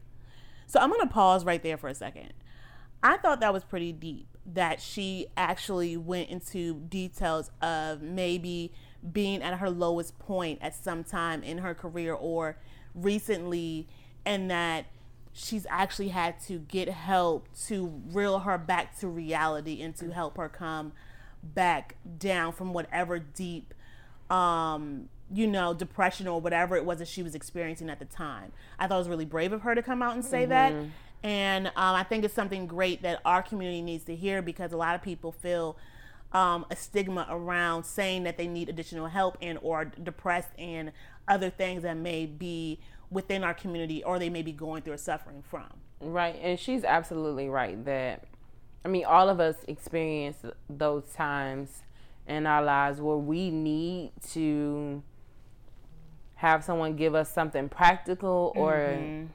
So 0.67 0.79
I'm 0.79 0.89
going 0.89 1.01
to 1.01 1.13
pause 1.13 1.43
right 1.43 1.61
there 1.61 1.77
for 1.77 1.89
a 1.89 1.93
second. 1.93 2.33
I 3.03 3.17
thought 3.17 3.41
that 3.41 3.51
was 3.51 3.63
pretty 3.63 3.91
deep 3.91 4.27
that 4.45 4.81
she 4.81 5.27
actually 5.35 5.97
went 5.97 6.29
into 6.29 6.75
details 6.75 7.51
of 7.61 8.01
maybe 8.01 8.71
being 9.11 9.41
at 9.41 9.57
her 9.59 9.69
lowest 9.69 10.17
point 10.19 10.59
at 10.61 10.75
some 10.75 11.03
time 11.03 11.43
in 11.43 11.59
her 11.59 11.73
career 11.73 12.13
or 12.13 12.57
recently 12.93 13.87
and 14.25 14.49
that 14.51 14.85
she's 15.33 15.65
actually 15.69 16.09
had 16.09 16.39
to 16.39 16.59
get 16.59 16.89
help 16.89 17.47
to 17.67 18.01
reel 18.11 18.39
her 18.39 18.57
back 18.57 18.97
to 18.99 19.07
reality 19.07 19.81
and 19.81 19.95
to 19.95 20.11
help 20.11 20.37
her 20.37 20.49
come 20.49 20.91
back 21.41 21.95
down 22.17 22.51
from 22.51 22.73
whatever 22.73 23.17
deep 23.17 23.73
um 24.29 25.09
you 25.33 25.47
know 25.47 25.73
depression 25.73 26.27
or 26.27 26.39
whatever 26.39 26.75
it 26.75 26.85
was 26.85 26.99
that 26.99 27.07
she 27.07 27.23
was 27.23 27.33
experiencing 27.33 27.89
at 27.89 27.99
the 27.99 28.05
time 28.05 28.51
i 28.77 28.87
thought 28.87 28.95
it 28.95 28.99
was 28.99 29.09
really 29.09 29.25
brave 29.25 29.53
of 29.53 29.61
her 29.61 29.73
to 29.73 29.81
come 29.81 30.01
out 30.01 30.13
and 30.13 30.23
say 30.23 30.41
mm-hmm. 30.41 30.49
that 30.49 30.73
and 31.23 31.67
um, 31.67 31.95
i 31.95 32.03
think 32.03 32.23
it's 32.23 32.33
something 32.33 32.67
great 32.67 33.01
that 33.01 33.19
our 33.25 33.41
community 33.41 33.81
needs 33.81 34.03
to 34.03 34.15
hear 34.15 34.41
because 34.41 34.71
a 34.71 34.77
lot 34.77 34.93
of 34.95 35.01
people 35.01 35.31
feel 35.31 35.77
um, 36.33 36.65
a 36.69 36.75
stigma 36.75 37.27
around 37.29 37.83
saying 37.83 38.23
that 38.23 38.37
they 38.37 38.47
need 38.47 38.69
additional 38.69 39.07
help 39.07 39.37
and 39.41 39.59
or 39.61 39.85
depressed 39.85 40.49
and 40.57 40.91
other 41.27 41.49
things 41.49 41.83
that 41.83 41.97
may 41.97 42.25
be 42.25 42.79
within 43.11 43.43
our 43.43 43.53
community 43.53 44.03
or 44.03 44.17
they 44.17 44.29
may 44.29 44.41
be 44.41 44.53
going 44.53 44.81
through 44.81 44.93
or 44.93 44.97
suffering 44.97 45.43
from. 45.49 45.67
Right. 45.99 46.39
And 46.41 46.57
she's 46.57 46.83
absolutely 46.83 47.49
right 47.49 47.83
that, 47.85 48.23
I 48.83 48.87
mean, 48.87 49.05
all 49.05 49.29
of 49.29 49.39
us 49.39 49.57
experience 49.67 50.37
those 50.69 51.03
times 51.13 51.83
in 52.27 52.47
our 52.47 52.63
lives 52.63 53.01
where 53.01 53.17
we 53.17 53.51
need 53.51 54.11
to 54.31 55.03
have 56.35 56.63
someone 56.63 56.95
give 56.95 57.13
us 57.13 57.31
something 57.31 57.69
practical 57.69 58.51
or 58.55 58.73
mm-hmm. 58.73 59.27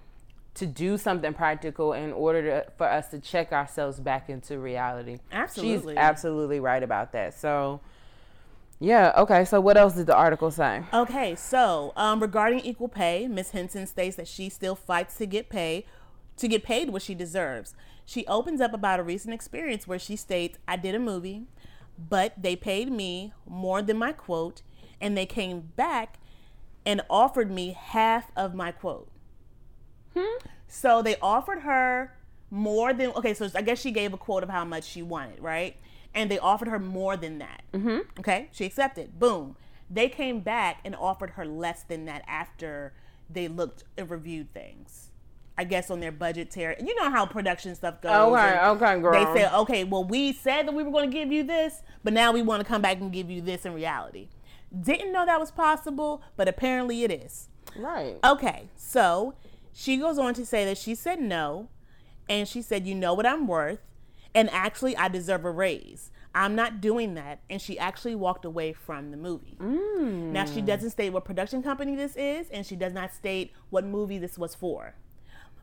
to 0.54 0.66
do 0.66 0.98
something 0.98 1.32
practical 1.34 1.92
in 1.92 2.12
order 2.12 2.42
to, 2.42 2.66
for 2.76 2.88
us 2.88 3.08
to 3.10 3.20
check 3.20 3.52
ourselves 3.52 4.00
back 4.00 4.28
into 4.28 4.58
reality. 4.58 5.18
Absolutely. 5.30 5.94
She's 5.94 5.98
absolutely 5.98 6.58
right 6.58 6.82
about 6.82 7.12
that. 7.12 7.34
So, 7.34 7.80
yeah. 8.78 9.12
Okay. 9.16 9.44
So 9.44 9.60
what 9.60 9.76
else 9.76 9.94
did 9.94 10.06
the 10.06 10.14
article 10.14 10.50
say? 10.50 10.82
Okay. 10.92 11.34
So 11.34 11.92
um, 11.96 12.20
regarding 12.20 12.60
equal 12.60 12.88
pay, 12.88 13.26
Miss 13.28 13.50
Henson 13.50 13.86
states 13.86 14.16
that 14.16 14.28
she 14.28 14.48
still 14.48 14.74
fights 14.74 15.16
to 15.18 15.26
get 15.26 15.48
pay, 15.48 15.86
to 16.36 16.48
get 16.48 16.62
paid 16.62 16.90
what 16.90 17.02
she 17.02 17.14
deserves. 17.14 17.74
She 18.04 18.26
opens 18.26 18.60
up 18.60 18.72
about 18.72 19.00
a 19.00 19.02
recent 19.02 19.34
experience 19.34 19.86
where 19.86 19.98
she 19.98 20.14
states, 20.16 20.58
"I 20.68 20.76
did 20.76 20.94
a 20.94 20.98
movie, 20.98 21.44
but 21.98 22.34
they 22.40 22.54
paid 22.54 22.92
me 22.92 23.32
more 23.48 23.82
than 23.82 23.96
my 23.96 24.12
quote, 24.12 24.62
and 25.00 25.16
they 25.16 25.26
came 25.26 25.72
back 25.76 26.18
and 26.84 27.00
offered 27.10 27.50
me 27.50 27.76
half 27.78 28.30
of 28.36 28.54
my 28.54 28.72
quote." 28.72 29.08
Hmm? 30.14 30.46
So 30.68 31.02
they 31.02 31.16
offered 31.20 31.60
her 31.60 32.16
more 32.50 32.92
than 32.92 33.10
okay. 33.12 33.34
So 33.34 33.48
I 33.54 33.62
guess 33.62 33.80
she 33.80 33.90
gave 33.90 34.12
a 34.12 34.18
quote 34.18 34.42
of 34.42 34.50
how 34.50 34.64
much 34.64 34.84
she 34.84 35.02
wanted, 35.02 35.40
right? 35.40 35.76
And 36.16 36.30
they 36.30 36.38
offered 36.38 36.68
her 36.68 36.80
more 36.80 37.16
than 37.16 37.38
that. 37.38 37.62
Mm-hmm. 37.72 37.98
Okay, 38.18 38.48
she 38.50 38.64
accepted. 38.64 39.20
Boom. 39.20 39.54
They 39.88 40.08
came 40.08 40.40
back 40.40 40.80
and 40.84 40.96
offered 40.96 41.30
her 41.30 41.44
less 41.46 41.84
than 41.84 42.06
that 42.06 42.24
after 42.26 42.92
they 43.30 43.46
looked 43.46 43.84
and 43.96 44.10
reviewed 44.10 44.52
things. 44.52 45.10
I 45.58 45.64
guess 45.64 45.90
on 45.90 46.00
their 46.00 46.12
budgetary. 46.12 46.76
You 46.80 46.94
know 46.96 47.10
how 47.10 47.24
production 47.24 47.74
stuff 47.74 48.02
goes. 48.02 48.12
Okay, 48.12 48.58
okay, 48.58 49.00
girl. 49.00 49.12
They 49.12 49.40
said, 49.40 49.54
okay, 49.54 49.84
well, 49.84 50.04
we 50.04 50.32
said 50.32 50.66
that 50.66 50.74
we 50.74 50.82
were 50.82 50.90
going 50.90 51.10
to 51.10 51.16
give 51.16 51.32
you 51.32 51.44
this, 51.44 51.82
but 52.04 52.12
now 52.12 52.32
we 52.32 52.42
want 52.42 52.60
to 52.60 52.68
come 52.68 52.82
back 52.82 53.00
and 53.00 53.10
give 53.10 53.30
you 53.30 53.40
this 53.40 53.64
in 53.64 53.72
reality. 53.72 54.28
Didn't 54.78 55.12
know 55.12 55.24
that 55.24 55.40
was 55.40 55.50
possible, 55.50 56.22
but 56.36 56.46
apparently 56.46 57.04
it 57.04 57.10
is. 57.10 57.48
Right. 57.74 58.18
Okay, 58.22 58.68
so 58.76 59.34
she 59.72 59.96
goes 59.96 60.18
on 60.18 60.34
to 60.34 60.44
say 60.44 60.66
that 60.66 60.76
she 60.76 60.94
said 60.94 61.20
no, 61.20 61.68
and 62.28 62.46
she 62.46 62.60
said, 62.60 62.86
you 62.86 62.94
know 62.94 63.14
what 63.14 63.24
I'm 63.24 63.46
worth, 63.46 63.80
and 64.36 64.50
actually, 64.50 64.96
I 64.96 65.08
deserve 65.08 65.44
a 65.44 65.50
raise. 65.50 66.10
I'm 66.34 66.54
not 66.54 66.82
doing 66.82 67.14
that. 67.14 67.40
And 67.48 67.60
she 67.60 67.78
actually 67.78 68.14
walked 68.14 68.44
away 68.44 68.74
from 68.74 69.10
the 69.10 69.16
movie. 69.16 69.56
Mm. 69.58 70.32
Now, 70.32 70.44
she 70.44 70.60
doesn't 70.60 70.90
state 70.90 71.10
what 71.10 71.24
production 71.24 71.62
company 71.62 71.96
this 71.96 72.14
is, 72.14 72.50
and 72.50 72.66
she 72.66 72.76
does 72.76 72.92
not 72.92 73.14
state 73.14 73.52
what 73.70 73.84
movie 73.84 74.18
this 74.18 74.36
was 74.36 74.54
for. 74.54 74.94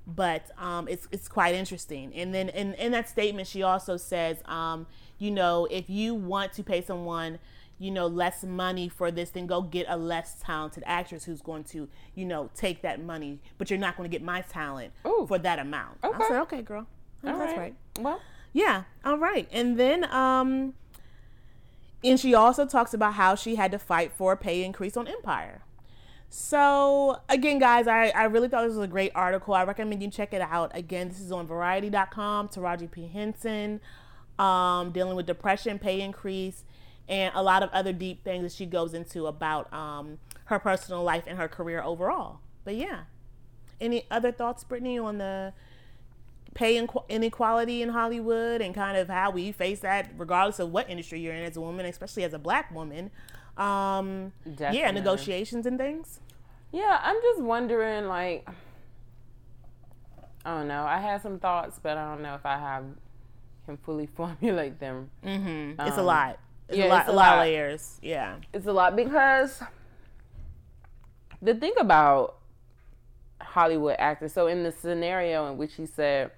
But 0.07 0.49
um, 0.57 0.87
it's, 0.87 1.07
it's 1.11 1.27
quite 1.27 1.53
interesting. 1.53 2.11
And 2.15 2.33
then 2.33 2.49
in, 2.49 2.73
in 2.73 2.91
that 2.93 3.07
statement, 3.07 3.47
she 3.47 3.61
also 3.61 3.95
says, 3.95 4.37
um, 4.45 4.87
you 5.19 5.29
know, 5.29 5.67
if 5.69 5.89
you 5.89 6.15
want 6.15 6.53
to 6.53 6.63
pay 6.63 6.81
someone, 6.81 7.37
you 7.77 7.91
know, 7.91 8.07
less 8.07 8.43
money 8.43 8.89
for 8.89 9.11
this, 9.11 9.29
then 9.29 9.45
go 9.45 9.61
get 9.61 9.85
a 9.87 9.95
less 9.95 10.37
talented 10.41 10.83
actress 10.87 11.25
who's 11.25 11.41
going 11.41 11.65
to, 11.65 11.87
you 12.15 12.25
know, 12.25 12.49
take 12.55 12.81
that 12.81 12.99
money, 12.99 13.39
but 13.59 13.69
you're 13.69 13.79
not 13.79 13.95
going 13.95 14.09
to 14.09 14.11
get 14.11 14.23
my 14.23 14.41
talent 14.41 14.91
Ooh. 15.05 15.25
for 15.27 15.37
that 15.37 15.59
amount. 15.59 15.99
Okay. 16.03 16.23
I 16.23 16.27
said, 16.27 16.41
okay, 16.41 16.61
girl. 16.63 16.87
All 17.25 17.37
that's 17.37 17.51
right. 17.51 17.57
right. 17.57 17.75
Well, 17.99 18.19
yeah, 18.53 18.83
all 19.03 19.17
right. 19.17 19.47
And 19.51 19.77
then 19.77 20.05
um 20.13 20.73
and 22.03 22.19
she 22.19 22.33
also 22.33 22.65
talks 22.65 22.93
about 22.93 23.13
how 23.13 23.35
she 23.35 23.55
had 23.55 23.71
to 23.71 23.79
fight 23.79 24.11
for 24.11 24.33
a 24.33 24.37
pay 24.37 24.63
increase 24.63 24.97
on 24.97 25.07
Empire. 25.07 25.63
So 26.29 27.19
again, 27.29 27.59
guys, 27.59 27.87
I, 27.87 28.09
I 28.09 28.23
really 28.23 28.47
thought 28.47 28.63
this 28.63 28.75
was 28.75 28.85
a 28.85 28.87
great 28.87 29.11
article. 29.13 29.53
I 29.53 29.63
recommend 29.63 30.01
you 30.01 30.09
check 30.09 30.33
it 30.33 30.41
out. 30.41 30.71
Again, 30.73 31.09
this 31.09 31.19
is 31.19 31.31
on 31.31 31.45
variety.com, 31.45 32.49
Taraji 32.49 32.89
P. 32.89 33.07
Henson, 33.07 33.79
um, 34.39 34.91
dealing 34.91 35.15
with 35.15 35.27
depression, 35.27 35.77
pay 35.77 36.01
increase, 36.01 36.63
and 37.07 37.31
a 37.35 37.43
lot 37.43 37.61
of 37.61 37.69
other 37.69 37.93
deep 37.93 38.23
things 38.23 38.43
that 38.43 38.51
she 38.51 38.65
goes 38.65 38.93
into 38.93 39.27
about 39.27 39.71
um, 39.71 40.17
her 40.45 40.57
personal 40.57 41.03
life 41.03 41.25
and 41.27 41.37
her 41.37 41.47
career 41.47 41.83
overall. 41.83 42.39
But 42.63 42.75
yeah. 42.75 43.01
Any 43.79 44.05
other 44.09 44.31
thoughts, 44.31 44.63
Brittany, 44.63 44.97
on 44.97 45.19
the 45.19 45.53
pay 46.53 46.77
inequality 47.09 47.81
in 47.81 47.89
Hollywood 47.89 48.61
and 48.61 48.73
kind 48.73 48.97
of 48.97 49.07
how 49.07 49.31
we 49.31 49.51
face 49.51 49.79
that, 49.79 50.11
regardless 50.17 50.59
of 50.59 50.71
what 50.71 50.89
industry 50.89 51.19
you're 51.19 51.33
in 51.33 51.43
as 51.43 51.57
a 51.57 51.61
woman, 51.61 51.85
especially 51.85 52.23
as 52.23 52.33
a 52.33 52.39
black 52.39 52.73
woman. 52.73 53.11
Um, 53.57 54.33
yeah, 54.59 54.89
negotiations 54.91 55.65
and 55.65 55.77
things. 55.77 56.19
Yeah, 56.71 56.99
I'm 57.03 57.17
just 57.21 57.41
wondering, 57.41 58.05
like, 58.05 58.47
I 60.43 60.57
don't 60.57 60.67
know. 60.67 60.83
I 60.83 60.99
had 60.99 61.21
some 61.21 61.39
thoughts, 61.39 61.79
but 61.81 61.97
I 61.97 62.11
don't 62.11 62.23
know 62.23 62.35
if 62.35 62.45
I 62.45 62.57
have 62.57 62.85
can 63.65 63.77
fully 63.77 64.05
formulate 64.15 64.79
them. 64.79 65.09
Mm-hmm. 65.23 65.79
Um, 65.79 65.87
it's 65.87 65.97
a 65.97 66.01
um, 66.01 66.05
lot. 66.05 66.39
It's 66.69 66.77
yeah, 66.77 66.87
a 66.87 66.89
lot, 66.89 66.99
it's 67.01 67.09
a, 67.09 67.11
a 67.11 67.13
lot, 67.13 67.29
lot 67.29 67.33
of 67.33 67.39
layers. 67.41 67.99
Yeah, 68.01 68.35
it's 68.53 68.65
a 68.65 68.73
lot 68.73 68.95
because 68.95 69.61
the 71.41 71.53
thing 71.53 71.73
about 71.79 72.37
Hollywood 73.41 73.95
actors. 73.99 74.33
So 74.33 74.47
in 74.47 74.63
the 74.63 74.71
scenario 74.71 75.51
in 75.51 75.57
which 75.57 75.75
he 75.75 75.85
said 75.85 76.31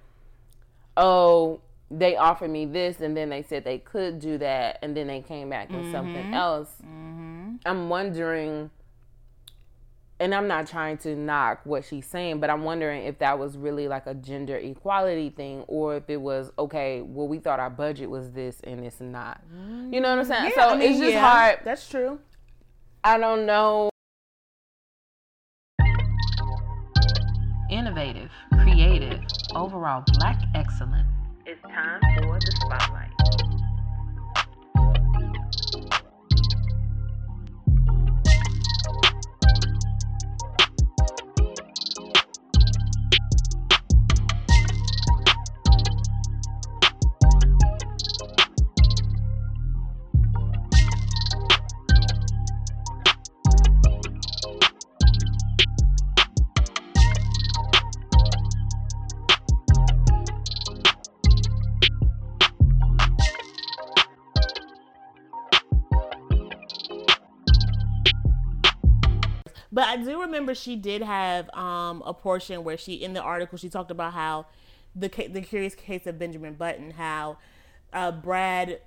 oh, 0.96 1.60
they 1.90 2.16
offered 2.16 2.50
me 2.50 2.66
this 2.66 3.00
and 3.00 3.16
then 3.16 3.28
they 3.28 3.42
said 3.42 3.64
they 3.64 3.78
could 3.78 4.18
do 4.18 4.38
that 4.38 4.78
and 4.82 4.96
then 4.96 5.06
they 5.06 5.20
came 5.20 5.50
back 5.50 5.70
with 5.70 5.82
mm-hmm. 5.82 5.92
something 5.92 6.34
else. 6.34 6.70
Mm-hmm. 6.82 7.56
I'm 7.64 7.88
wondering, 7.88 8.70
and 10.18 10.34
I'm 10.34 10.48
not 10.48 10.66
trying 10.66 10.98
to 10.98 11.14
knock 11.14 11.60
what 11.64 11.84
she's 11.84 12.06
saying, 12.06 12.40
but 12.40 12.50
I'm 12.50 12.64
wondering 12.64 13.04
if 13.04 13.18
that 13.20 13.38
was 13.38 13.56
really 13.56 13.86
like 13.86 14.06
a 14.06 14.14
gender 14.14 14.56
equality 14.56 15.30
thing 15.30 15.64
or 15.68 15.96
if 15.96 16.10
it 16.10 16.20
was, 16.20 16.50
okay, 16.58 17.02
well, 17.02 17.28
we 17.28 17.38
thought 17.38 17.60
our 17.60 17.70
budget 17.70 18.10
was 18.10 18.32
this 18.32 18.60
and 18.64 18.84
it's 18.84 19.00
not. 19.00 19.40
You 19.90 20.00
know 20.00 20.10
what 20.10 20.18
I'm 20.18 20.24
saying? 20.24 20.52
Yeah, 20.56 20.62
so 20.62 20.68
I 20.70 20.76
mean, 20.76 20.90
it's 20.90 21.00
just 21.00 21.12
yeah, 21.12 21.30
hard. 21.30 21.60
That's 21.64 21.88
true. 21.88 22.18
I 23.04 23.18
don't 23.18 23.46
know. 23.46 23.90
Innovative, 27.96 28.30
creative, 28.52 29.20
overall 29.54 30.04
black 30.18 30.42
excellence. 30.54 31.08
It's 31.46 31.62
time 31.62 32.00
for 32.18 32.38
the 32.38 32.52
spotlight. 32.60 33.25
Remember 70.46 70.54
she 70.54 70.76
did 70.76 71.02
have 71.02 71.50
um, 71.54 72.02
a 72.06 72.14
portion 72.14 72.62
where 72.62 72.76
she 72.76 72.94
in 72.94 73.12
the 73.14 73.20
article 73.20 73.58
she 73.58 73.68
talked 73.68 73.90
about 73.90 74.12
how 74.12 74.46
the 74.94 75.08
the 75.28 75.40
curious 75.40 75.74
case 75.74 76.06
of 76.06 76.18
Benjamin 76.18 76.54
Button, 76.54 76.92
how 76.92 77.38
uh, 77.92 78.12
Brad 78.12 78.80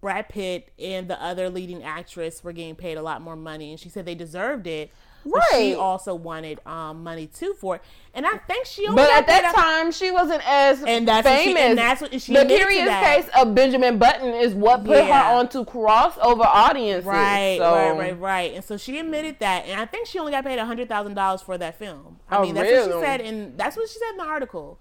Brad 0.00 0.28
Pitt 0.28 0.70
and 0.78 1.08
the 1.08 1.22
other 1.22 1.50
leading 1.50 1.82
actress 1.82 2.42
were 2.42 2.52
getting 2.52 2.74
paid 2.74 2.96
a 2.96 3.02
lot 3.02 3.20
more 3.20 3.36
money, 3.36 3.70
and 3.70 3.78
she 3.78 3.88
said 3.88 4.06
they 4.06 4.14
deserved 4.14 4.66
it. 4.66 4.90
But 5.32 5.42
she 5.52 5.74
also 5.74 6.14
wanted 6.14 6.60
um, 6.66 7.02
money 7.02 7.26
too 7.26 7.54
for 7.54 7.76
it, 7.76 7.82
and 8.14 8.26
I 8.26 8.36
think 8.38 8.66
she 8.66 8.86
only 8.86 9.02
But 9.02 9.10
at 9.12 9.26
that 9.26 9.54
time, 9.54 9.90
she 9.92 10.10
wasn't 10.10 10.42
as 10.48 10.82
And 10.84 11.06
that's 11.08 11.24
what 11.26 11.38
she- 11.40 11.44
famous. 11.46 11.62
and 11.62 11.78
that's 11.78 12.00
what 12.00 12.20
she 12.20 12.34
the 12.34 12.44
curious 12.46 12.88
case 12.88 13.28
of 13.36 13.54
Benjamin 13.54 13.98
Button 13.98 14.34
is 14.34 14.54
what 14.54 14.84
put 14.84 14.98
Yeah. 15.04 15.30
her 15.30 15.36
onto 15.38 15.64
crossover 15.64 16.44
audiences. 16.46 17.04
Right, 17.06 17.56
so, 17.58 17.72
right, 17.74 17.90
right, 17.98 18.18
right. 18.20 18.54
And 18.54 18.64
so 18.64 18.76
she 18.76 18.98
admitted 18.98 19.38
that, 19.40 19.66
and 19.66 19.80
I 19.80 19.86
think 19.86 20.06
she 20.06 20.18
only 20.18 20.32
got 20.32 20.44
paid 20.44 20.58
hundred 20.58 20.88
thousand 20.88 21.14
dollars 21.14 21.42
for 21.42 21.56
that 21.58 21.78
film. 21.78 22.18
I 22.30 22.36
Oh, 22.38 22.42
mean, 22.42 22.54
that's 22.54 22.70
what 22.70 22.84
she 23.00 23.00
said, 23.04 23.20
and 23.20 23.58
that's 23.58 23.76
what 23.76 23.88
she 23.88 23.98
said 23.98 24.10
in 24.12 24.16
the 24.18 24.24
article. 24.24 24.78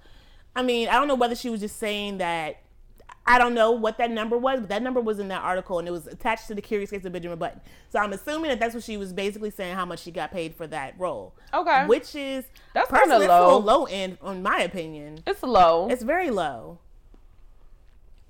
I 0.55 0.61
mean, 0.61 0.87
I 0.89 0.93
don't 0.93 1.07
know 1.07 1.15
whether 1.15 1.35
she 1.35 1.49
was 1.49 1.59
just 1.61 1.77
saying 1.77 2.19
that. 2.19 2.57
I 3.27 3.39
don't 3.39 3.55
know 3.55 3.71
what 3.71 3.97
that 3.97 4.11
number 4.11 4.37
was, 4.37 4.59
but 4.59 4.69
that 4.69 4.83
number 4.83 5.01
was 5.01 5.17
in 5.17 5.29
that 5.29 5.41
article, 5.41 5.79
and 5.79 5.87
it 5.87 5.91
was 5.91 6.05
attached 6.05 6.47
to 6.47 6.53
the 6.55 6.61
Curious 6.61 6.91
Case 6.91 7.03
of 7.05 7.11
Benjamin 7.11 7.39
Button. 7.39 7.59
So 7.89 7.97
I'm 7.99 8.13
assuming 8.13 8.49
that 8.49 8.59
that's 8.59 8.75
what 8.75 8.83
she 8.83 8.97
was 8.97 9.13
basically 9.13 9.49
saying, 9.49 9.75
how 9.75 9.85
much 9.85 9.99
she 10.01 10.11
got 10.11 10.31
paid 10.31 10.53
for 10.55 10.67
that 10.67 10.93
role. 10.99 11.33
Okay. 11.53 11.85
which 11.87 12.15
is 12.15 12.45
That's 12.73 12.89
it's 12.91 13.11
a 13.11 13.17
low. 13.19 13.57
low 13.57 13.85
end, 13.85 14.19
in 14.23 14.43
my 14.43 14.59
opinion. 14.61 15.19
It's 15.25 15.41
low. 15.41 15.87
It's 15.89 16.03
very 16.03 16.29
low. 16.29 16.77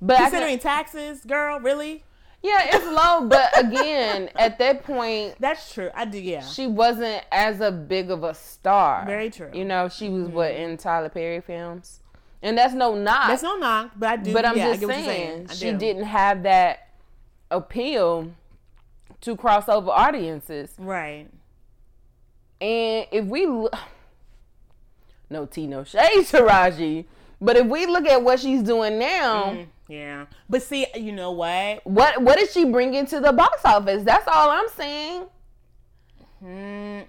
but 0.01 0.15
I 0.15 0.17
can- 0.17 0.31
Considering 0.31 0.59
taxes, 0.59 1.25
girl, 1.25 1.59
really? 1.59 2.03
yeah, 2.41 2.75
it's 2.75 2.85
low. 2.85 3.27
But 3.27 3.57
again, 3.59 4.29
at 4.35 4.59
that 4.59 4.83
point, 4.83 5.35
That's 5.39 5.73
true. 5.73 5.89
I 5.93 6.05
do, 6.05 6.19
yeah. 6.19 6.41
she 6.41 6.67
wasn't 6.67 7.23
as 7.33 7.59
a 7.59 7.71
big 7.71 8.11
of 8.11 8.23
a 8.23 8.33
star. 8.33 9.03
Very 9.05 9.29
true. 9.29 9.47
Mm-hmm. 9.47 9.55
You 9.57 9.65
know, 9.65 9.89
she 9.89 10.07
was 10.09 10.27
what 10.29 10.51
in 10.51 10.77
Tyler 10.77 11.09
Perry 11.09 11.41
films, 11.41 11.99
and 12.45 12.55
that's 12.55 12.75
no 12.75 12.93
knock. 12.93 13.27
That's 13.27 13.41
no 13.41 13.57
knock, 13.57 13.91
but 13.97 14.07
I 14.07 14.15
do. 14.17 14.31
but 14.31 14.45
I'm 14.45 14.55
yeah, 14.55 14.69
just 14.69 14.81
you're 14.81 14.91
saying, 14.91 15.47
she 15.49 15.73
didn't 15.73 16.03
have 16.03 16.43
that 16.43 16.89
appeal 17.49 18.31
to 19.21 19.35
crossover 19.35 19.89
audiences. 19.89 20.71
Right. 20.77 21.27
And 22.61 23.07
if 23.11 23.25
we 23.25 23.47
look, 23.47 23.73
no 25.29 25.47
tea, 25.47 25.65
no 25.65 25.83
shade, 25.83 26.03
Taraji, 26.25 27.05
but 27.41 27.57
if 27.57 27.65
we 27.65 27.87
look 27.87 28.05
at 28.05 28.21
what 28.21 28.39
she's 28.39 28.61
doing 28.61 28.99
now, 28.99 29.65
Yeah. 29.87 30.27
But 30.47 30.61
see, 30.61 30.85
you 30.95 31.11
know 31.11 31.31
what? 31.31 31.85
what 31.85 32.21
what 32.21 32.39
is 32.39 32.51
she 32.51 32.63
bringing 32.65 33.07
to 33.07 33.19
the 33.19 33.33
box 33.33 33.65
office? 33.65 34.03
That's 34.03 34.27
all 34.27 34.51
I'm 34.51 34.69
saying. 34.75 35.25
Mm, 36.43 37.05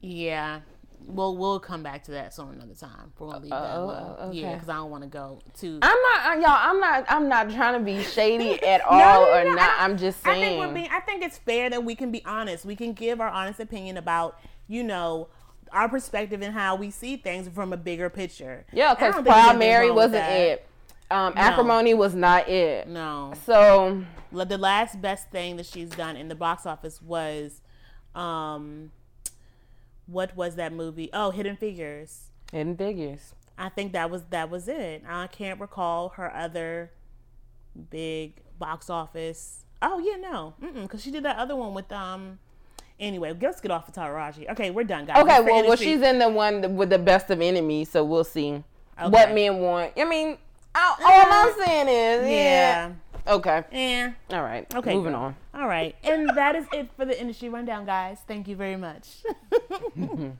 yeah. 0.00 0.60
We'll 1.08 1.36
we'll 1.36 1.60
come 1.60 1.82
back 1.84 2.02
to 2.04 2.10
that 2.12 2.34
some 2.34 2.50
another 2.50 2.74
time. 2.74 3.12
We're 3.18 3.28
gonna 3.28 3.40
leave 3.40 3.50
that 3.50 3.76
Oh, 3.76 3.84
alone. 3.84 4.16
okay. 4.30 4.38
Yeah, 4.38 4.54
because 4.54 4.68
I 4.68 4.74
don't 4.74 4.90
want 4.90 5.04
to 5.04 5.08
go 5.08 5.40
too. 5.56 5.78
I'm 5.80 5.96
not, 6.02 6.26
uh, 6.36 6.40
y'all. 6.40 6.58
I'm 6.70 6.80
not. 6.80 7.04
I'm 7.08 7.28
not 7.28 7.50
trying 7.50 7.78
to 7.78 7.84
be 7.84 8.02
shady 8.12 8.60
at 8.64 8.80
all 8.82 8.98
No, 8.98 9.24
no, 9.24 9.32
or 9.40 9.44
no, 9.44 9.52
not. 9.54 9.78
I- 9.80 9.84
I'm 9.84 9.96
just 9.96 10.22
saying. 10.22 10.42
I 10.42 10.46
think 10.48 10.58
we're 10.58 10.74
being. 10.74 10.88
I 10.90 11.00
think 11.00 11.22
it's 11.22 11.38
fair 11.38 11.70
that 11.70 11.84
we 11.84 11.94
can 11.94 12.10
be 12.10 12.24
honest. 12.24 12.64
We 12.64 12.74
can 12.76 12.92
give 12.92 13.20
our 13.20 13.28
honest 13.28 13.60
opinion 13.60 13.96
about 13.96 14.38
you 14.66 14.82
know 14.82 15.28
our 15.72 15.88
perspective 15.88 16.42
and 16.42 16.52
how 16.54 16.74
we 16.76 16.90
see 16.90 17.16
things 17.16 17.48
from 17.48 17.72
a 17.72 17.76
bigger 17.76 18.10
picture. 18.10 18.64
yeah, 18.72 18.94
because 18.94 19.22
Proud 19.22 19.58
Mary 19.58 19.90
wasn't 19.90 20.24
it. 20.28 20.66
Um, 21.10 21.34
Acrimony 21.36 21.94
was 21.94 22.14
not 22.16 22.48
it. 22.48 22.88
No. 22.88 23.32
So 23.44 24.02
the 24.32 24.58
last 24.58 25.00
best 25.00 25.30
thing 25.30 25.56
that 25.56 25.66
she's 25.66 25.90
done 25.90 26.16
in 26.16 26.26
the 26.28 26.34
box 26.34 26.66
office 26.66 27.00
was, 27.00 27.60
um, 28.14 28.90
what 30.06 30.36
was 30.36 30.56
that 30.56 30.72
movie? 30.72 31.10
Oh, 31.12 31.30
Hidden 31.30 31.56
Figures. 31.56 32.30
hidden 32.52 32.76
figures. 32.76 33.34
I 33.58 33.68
think 33.70 33.92
that 33.92 34.10
was 34.10 34.22
that 34.30 34.50
was 34.50 34.68
it. 34.68 35.02
I 35.08 35.26
can't 35.28 35.58
recall 35.60 36.10
her 36.10 36.34
other 36.34 36.90
big 37.90 38.42
box 38.58 38.90
office. 38.90 39.64
Oh 39.82 39.98
yeah, 39.98 40.16
no, 40.16 40.54
because 40.82 41.02
she 41.02 41.10
did 41.10 41.24
that 41.24 41.36
other 41.38 41.56
one 41.56 41.74
with 41.74 41.90
um. 41.92 42.38
Anyway, 42.98 43.36
let's 43.40 43.60
get 43.60 43.70
off 43.70 43.88
of 43.88 43.94
Taraji. 43.94 44.50
Okay, 44.52 44.70
we're 44.70 44.82
done, 44.84 45.04
guys. 45.04 45.18
Okay, 45.22 45.40
well, 45.42 45.66
well, 45.68 45.76
she's 45.76 46.00
in 46.00 46.18
the 46.18 46.30
one 46.30 46.76
with 46.76 46.88
the 46.88 46.98
best 46.98 47.28
of 47.30 47.42
enemies, 47.42 47.90
so 47.90 48.02
we'll 48.02 48.24
see 48.24 48.62
Okay. 48.98 49.10
what 49.10 49.34
men 49.34 49.58
want. 49.58 49.92
I 49.98 50.04
mean, 50.04 50.38
all, 50.74 50.96
all 51.04 51.24
I'm 51.30 51.52
saying 51.62 51.88
is, 51.88 52.22
yeah. 52.30 52.30
yeah, 52.30 52.92
Okay. 53.28 53.64
yeah. 53.72 54.12
All 54.30 54.42
right. 54.42 54.72
Okay, 54.74 54.94
Moving 54.94 55.12
girl. 55.12 55.22
on. 55.22 55.36
All 55.54 55.66
right, 55.68 55.94
and 56.04 56.28
that 56.36 56.54
is 56.54 56.66
it 56.72 56.88
for 56.96 57.04
the 57.04 57.18
industry 57.20 57.48
rundown, 57.48 57.84
guys. 57.86 58.18
Thank 58.26 58.46
you 58.48 58.56
very 58.56 58.76
much. 58.76 59.22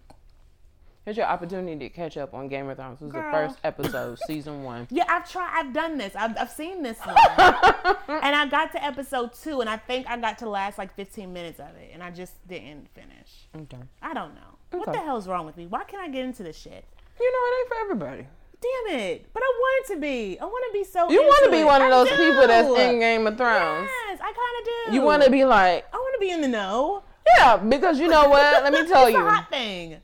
Here's 1.04 1.16
your 1.18 1.26
opportunity 1.26 1.78
to 1.88 1.94
catch 1.94 2.16
up 2.16 2.34
on 2.34 2.48
Game 2.48 2.68
of 2.68 2.76
Thrones. 2.78 2.98
This 2.98 3.06
is 3.06 3.12
the 3.12 3.22
first 3.30 3.58
episode, 3.62 4.18
season 4.26 4.64
one. 4.64 4.88
Yeah, 4.90 5.04
I've 5.08 5.30
tried. 5.30 5.50
I've 5.54 5.72
done 5.72 5.98
this. 5.98 6.16
I've, 6.16 6.36
I've 6.36 6.50
seen 6.50 6.82
this 6.82 6.98
one, 6.98 7.14
and 7.38 8.34
I 8.34 8.46
got 8.50 8.72
to 8.72 8.84
episode 8.84 9.32
two, 9.32 9.60
and 9.60 9.70
I 9.70 9.76
think 9.76 10.08
I 10.08 10.16
got 10.16 10.38
to 10.38 10.48
last 10.48 10.78
like 10.78 10.92
15 10.96 11.32
minutes 11.32 11.60
of 11.60 11.68
it, 11.76 11.90
and 11.94 12.02
I 12.02 12.10
just 12.10 12.34
didn't 12.48 12.88
finish. 12.92 13.46
Okay. 13.56 13.82
I 14.02 14.14
don't 14.14 14.34
know 14.34 14.40
Okay. 14.74 14.78
what 14.78 14.92
the 14.92 14.98
hell's 15.00 15.28
wrong 15.28 15.46
with 15.46 15.56
me. 15.56 15.66
Why 15.68 15.84
can't 15.84 16.02
I 16.02 16.08
get 16.08 16.24
into 16.24 16.42
this 16.42 16.56
shit? 16.58 16.84
You 17.20 17.32
know, 17.32 17.38
it 17.38 17.60
ain't 17.60 17.68
for 17.68 17.76
everybody. 17.84 18.26
Damn 18.60 18.98
it! 18.98 19.26
But 19.32 19.42
I 19.42 19.52
want 19.58 19.84
it 19.90 19.94
to 19.94 20.00
be. 20.00 20.38
I 20.40 20.44
want 20.44 20.64
to 20.72 20.78
be 20.78 20.84
so. 20.84 21.10
You 21.10 21.22
want 21.22 21.44
to 21.44 21.50
be 21.50 21.62
one 21.64 21.82
of 21.82 21.90
those 21.90 22.08
people 22.10 22.46
that's 22.46 22.68
in 22.68 22.98
Game 22.98 23.26
of 23.26 23.36
Thrones. 23.36 23.88
Yes, 24.08 24.18
I 24.20 24.24
kind 24.24 24.34
of 24.58 24.64
do. 24.90 24.94
You 24.94 25.02
want 25.02 25.22
to 25.22 25.30
be 25.30 25.44
like, 25.44 25.86
I 25.92 25.96
want 25.96 26.14
to 26.14 26.20
be 26.20 26.30
in 26.30 26.40
the 26.40 26.48
know. 26.48 27.02
yeah, 27.38 27.56
because 27.56 28.00
you 28.00 28.08
know 28.08 28.28
what? 28.28 28.62
Let 28.64 28.72
me 28.72 28.86
tell 28.88 29.06
It's 29.06 29.16
a 29.16 29.18
you. 29.18 29.28
hot 29.28 29.50
thing. 29.50 29.98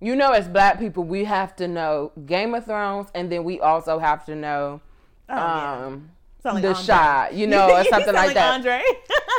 You 0.00 0.16
know, 0.16 0.30
as 0.32 0.48
black 0.48 0.78
people, 0.78 1.04
we 1.04 1.24
have 1.24 1.54
to 1.56 1.68
know 1.68 2.12
Game 2.26 2.54
of 2.54 2.64
Thrones, 2.64 3.08
and 3.14 3.30
then 3.30 3.44
we 3.44 3.60
also 3.60 3.98
have 3.98 4.24
to 4.26 4.34
know 4.34 4.80
Oh, 5.28 5.36
um, 5.36 6.10
Sound 6.42 6.54
like 6.56 6.62
The 6.62 6.68
Andre. 6.70 6.82
Shy, 6.84 7.30
you 7.34 7.46
know, 7.46 7.70
or 7.70 7.84
something 7.90 8.14
sound 8.14 8.16
like 8.16 8.34
that. 8.34 8.54
Andre. 8.54 8.82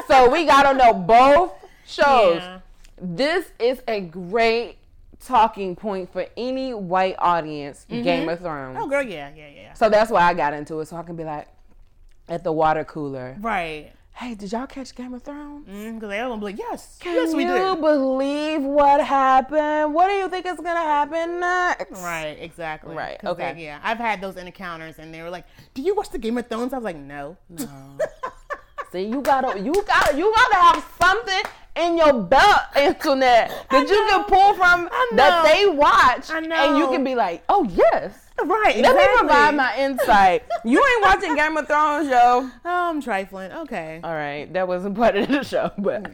So 0.08 0.30
we 0.32 0.46
gotta 0.46 0.78
know 0.78 0.94
both 0.94 1.52
shows. 1.86 2.38
Yeah. 2.38 2.60
This 3.02 3.52
is 3.60 3.82
a 3.88 4.02
great 4.02 4.78
talking 5.26 5.76
point 5.76 6.12
for 6.12 6.26
any 6.38 6.74
white 6.74 7.16
audience. 7.20 7.86
Mm-hmm. 7.90 8.04
Game 8.04 8.30
of 8.30 8.40
Thrones. 8.40 8.78
Oh, 8.80 8.88
girl, 8.88 9.04
yeah, 9.04 9.32
yeah, 9.36 9.50
yeah. 9.54 9.74
So 9.74 9.90
that's 9.90 10.12
why 10.12 10.22
I 10.22 10.34
got 10.34 10.54
into 10.54 10.80
it, 10.80 10.88
so 10.88 10.98
I 10.98 11.04
can 11.04 11.16
be 11.16 11.24
like 11.24 11.48
at 12.28 12.44
the 12.44 12.52
water 12.52 12.84
cooler. 12.84 13.38
Right. 13.40 13.92
Hey, 14.14 14.36
did 14.36 14.52
y'all 14.52 14.68
catch 14.68 14.94
Game 14.94 15.14
of 15.14 15.24
Thrones? 15.24 15.68
Mm, 15.68 15.96
because 15.96 16.10
they 16.10 16.20
all 16.20 16.30
gonna 16.30 16.42
be 16.42 16.46
like, 16.48 16.60
yes, 16.60 16.98
Can 17.00 17.16
yes, 17.16 17.34
we 17.34 17.44
you 17.44 17.76
believe 17.78 18.62
what 18.62 19.04
happened? 19.04 19.94
What 19.94 20.10
do 20.10 20.14
you 20.14 20.30
think 20.30 20.46
is 20.46 20.58
gonna 20.58 20.76
happen 20.80 21.40
next? 21.40 22.02
Right, 22.02 22.38
exactly. 22.40 22.96
Right. 22.96 23.20
okay. 23.24 23.54
they- 23.54 23.64
yeah, 23.64 23.80
I've 23.82 23.98
had 23.98 24.22
those 24.22 24.38
encounters, 24.38 25.00
and 25.00 25.14
they 25.14 25.24
were 25.24 25.30
like, 25.30 25.46
"Do 25.74 25.82
you 25.82 25.96
watch 25.96 26.10
the 26.12 26.20
Game 26.20 26.38
of 26.38 26.48
Thrones?" 26.48 26.74
I 26.74 26.78
was 26.78 26.84
like, 26.84 26.98
"No." 26.98 27.38
No. 27.50 27.68
See, 28.92 29.06
you 29.06 29.22
gotta, 29.22 29.58
you 29.60 29.74
gotta, 29.88 30.18
you 30.18 30.32
gotta 30.36 30.56
have 30.56 30.86
something 31.02 31.42
in 31.76 31.98
your 31.98 32.14
belt, 32.14 32.62
internet, 32.76 33.68
that 33.72 33.90
you 33.90 34.08
can 34.10 34.24
pull 34.26 34.54
from 34.56 34.90
that 35.16 35.44
they 35.46 35.68
watch, 35.68 36.30
I 36.30 36.40
and 36.40 36.78
you 36.78 36.88
can 36.88 37.04
be 37.04 37.16
like, 37.16 37.44
oh 37.50 37.64
yes. 37.64 38.18
right. 38.44 38.78
Let 38.78 38.96
me 38.96 39.18
provide 39.18 39.56
my 39.56 39.78
insight. 39.78 40.44
You 40.66 40.84
ain't 40.84 41.02
watching 41.06 41.36
Game 41.36 41.58
of 41.58 41.68
Thrones, 41.68 42.10
yo. 42.10 42.50
Oh, 42.66 42.90
I'm 42.90 43.02
trifling. 43.02 43.52
Okay. 43.52 44.00
All 44.04 44.14
right, 44.14 44.52
that 44.54 44.68
wasn't 44.68 44.96
part 44.96 45.16
of 45.16 45.28
the 45.28 45.44
show, 45.44 45.72
but 45.78 46.12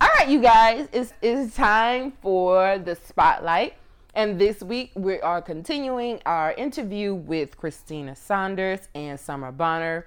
all 0.00 0.08
right, 0.18 0.28
you 0.28 0.40
guys, 0.40 0.88
it's 0.92 1.12
it's 1.22 1.54
time 1.54 2.12
for 2.22 2.78
the 2.78 2.96
spotlight. 2.96 3.74
And 4.14 4.38
this 4.38 4.62
week 4.62 4.92
we 4.94 5.20
are 5.22 5.40
continuing 5.40 6.20
our 6.26 6.52
interview 6.52 7.14
with 7.14 7.56
Christina 7.56 8.14
Saunders 8.14 8.88
and 8.94 9.18
Summer 9.18 9.50
Bonner, 9.50 10.06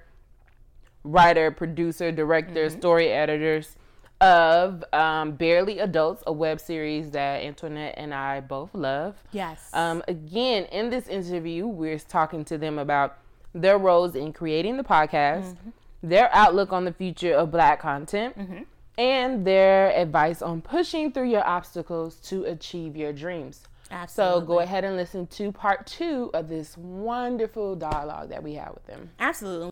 writer, 1.02 1.50
producer, 1.50 2.12
director, 2.12 2.68
mm-hmm. 2.68 2.78
story 2.78 3.10
editors 3.10 3.76
of 4.20 4.84
um, 4.92 5.32
Barely 5.32 5.78
Adults, 5.78 6.22
a 6.26 6.32
web 6.32 6.60
series 6.60 7.10
that 7.10 7.42
Antoinette 7.42 7.94
and 7.96 8.14
I 8.14 8.40
both 8.40 8.74
love. 8.74 9.14
Yes. 9.32 9.68
Um, 9.72 10.02
again, 10.08 10.64
in 10.66 10.90
this 10.90 11.08
interview, 11.08 11.66
we're 11.66 11.98
talking 11.98 12.44
to 12.46 12.58
them 12.58 12.78
about 12.78 13.18
their 13.54 13.78
roles 13.78 14.14
in 14.14 14.32
creating 14.32 14.76
the 14.76 14.84
podcast, 14.84 15.56
their 16.02 16.28
outlook 16.34 16.72
on 16.72 16.84
the 16.84 16.92
future 16.92 17.34
of 17.34 17.50
Black 17.50 17.80
content, 17.80 18.66
and 18.98 19.46
their 19.46 19.90
advice 19.96 20.40
on 20.42 20.62
pushing 20.62 21.12
through 21.12 21.30
your 21.30 21.46
obstacles 21.46 22.16
to 22.16 22.44
achieve 22.44 22.96
your 22.96 23.12
dreams. 23.12 23.64
So 24.08 24.40
go 24.40 24.60
ahead 24.60 24.84
and 24.84 24.96
listen 24.96 25.26
to 25.28 25.52
part 25.52 25.86
two 25.86 26.30
of 26.34 26.48
this 26.48 26.76
wonderful 26.76 27.76
dialogue 27.76 28.30
that 28.30 28.42
we 28.42 28.54
had 28.54 28.70
with 28.74 28.86
them. 28.86 29.10
Absolutely. 29.20 29.70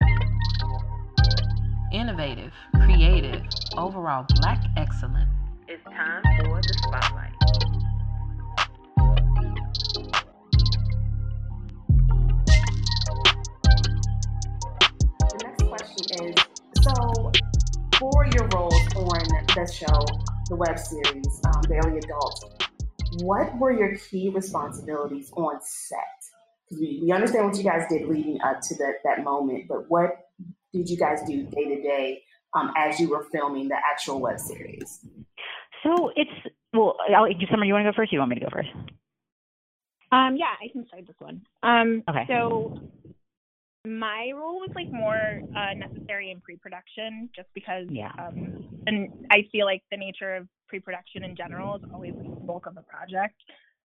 Innovative, 1.94 2.52
creative, 2.74 3.42
overall 3.78 4.26
black 4.40 4.64
excellence. 4.76 5.30
It's 5.68 5.85
time 5.85 6.22
for 6.40 6.61
the 6.61 6.74
spotlight. 6.83 7.30
The 15.20 15.38
next 15.44 15.62
question 15.68 16.26
is 16.26 16.35
so 16.83 17.30
for 18.00 18.26
your 18.35 18.48
roles 18.48 18.74
on 18.96 19.22
the 19.54 19.72
show, 19.72 20.04
the 20.48 20.57
web 20.57 20.76
series, 20.76 21.40
um, 21.46 21.62
Barely 21.68 21.98
Adult, 21.98 22.61
what 23.22 23.57
were 23.57 23.70
your 23.70 23.96
key 23.98 24.30
responsibilities 24.30 25.30
on 25.37 25.61
set? 25.62 25.98
Because 26.64 26.80
we, 26.80 27.02
we 27.04 27.12
understand 27.12 27.46
what 27.46 27.57
you 27.57 27.62
guys 27.62 27.87
did 27.88 28.09
leading 28.09 28.40
up 28.40 28.62
to 28.62 28.74
that, 28.78 28.94
that 29.04 29.22
moment, 29.22 29.68
but 29.68 29.88
what 29.88 30.23
did 30.74 30.90
you 30.90 30.96
guys 30.96 31.20
do 31.26 31.44
day 31.44 31.76
to 31.76 31.82
day 31.82 32.22
um, 32.52 32.72
as 32.76 32.98
you 32.98 33.08
were 33.08 33.24
filming 33.32 33.68
the 33.68 33.76
actual 33.76 34.20
web 34.20 34.38
series? 34.38 35.00
So 35.82 36.10
it's 36.16 36.30
well, 36.72 36.96
I'll, 37.14 37.26
Summer, 37.50 37.64
you 37.64 37.72
want 37.72 37.87
to 37.87 37.92
go 37.92 37.96
first? 37.96 38.12
Or 38.12 38.16
you 38.16 38.18
want 38.18 38.30
me 38.30 38.37
to 38.37 38.44
go 38.44 38.50
first? 38.52 38.68
Um, 40.10 40.37
yeah, 40.37 40.54
I 40.60 40.68
can 40.72 40.87
start 40.87 41.06
this 41.06 41.16
one. 41.18 41.42
Um, 41.62 42.02
okay. 42.08 42.24
So 42.28 42.80
my 43.87 44.32
role 44.34 44.60
was 44.60 44.70
like 44.74 44.90
more 44.90 45.40
uh, 45.56 45.74
necessary 45.74 46.30
in 46.30 46.40
pre-production, 46.40 47.30
just 47.34 47.48
because. 47.54 47.87
Yeah. 47.90 48.12
Um, 48.18 48.82
and 48.87 49.26
I 49.30 49.46
feel 49.52 49.66
like 49.66 49.82
the 49.90 49.96
nature 49.96 50.34
of 50.34 50.48
pre-production 50.68 51.22
in 51.22 51.37
general 51.37 51.76
is 51.76 51.82
always 51.92 52.14
the 52.14 52.28
bulk 52.28 52.66
of 52.66 52.76
a 52.76 52.82
project, 52.82 53.37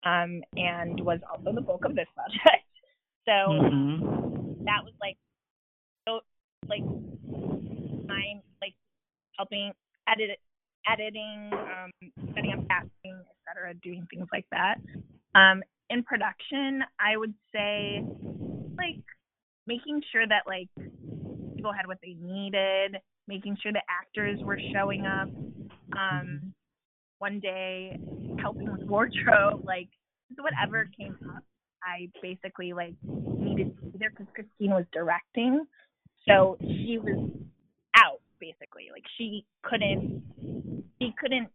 um, 0.05 0.43
and 0.57 1.01
was 1.05 1.21
also 1.31 1.55
the 1.55 1.61
bulk 1.61 1.85
of 1.85 1.95
this 1.95 2.09
project. 2.15 2.65
So 3.27 3.33
mm-hmm. 3.33 4.65
that 4.65 4.85
was 4.85 4.95
like, 5.01 5.17
so 5.17 5.30
like, 6.71 6.85
my 8.07 8.41
like 8.63 8.75
helping 9.37 9.73
edit 10.09 10.39
editing, 10.91 11.51
um, 11.53 11.91
setting 12.35 12.53
up 12.53 12.67
casting, 12.69 13.23
etc., 13.49 13.75
doing 13.83 14.07
things 14.11 14.27
like 14.33 14.47
that. 14.51 14.77
Um, 15.35 15.63
in 15.91 16.03
production, 16.03 16.83
I 16.99 17.17
would 17.17 17.35
say 17.53 18.03
like 18.79 19.03
making 19.67 20.03
sure 20.13 20.27
that 20.27 20.45
like 20.47 20.69
people 21.55 21.73
had 21.73 21.87
what 21.87 21.99
they 22.03 22.17
needed, 22.21 22.97
making 23.29 23.57
sure 23.63 23.73
the 23.73 23.83
actors 23.89 24.41
were 24.43 24.59
showing 24.73 25.07
up. 25.07 25.29
Um, 25.97 26.55
one 27.19 27.41
day, 27.41 27.99
helping 28.41 28.73
with 28.73 28.83
wardrobe, 28.83 29.65
like 29.65 29.89
whatever 30.39 30.89
came 30.97 31.17
up, 31.37 31.43
I 31.83 32.09
basically 32.23 32.73
like 32.73 32.95
needed 33.05 33.77
to 33.77 33.87
be 33.87 33.99
there 33.99 34.11
because 34.11 34.27
Christine 34.35 34.71
was 34.71 34.87
directing, 34.93 35.67
so 36.31 36.57
she 36.61 36.99
was 36.99 37.31
out 37.97 38.21
basically. 38.41 38.89
Like 38.93 39.05
she 39.19 39.45
couldn't, 39.63 40.23
she 41.01 41.15
couldn't 41.19 41.49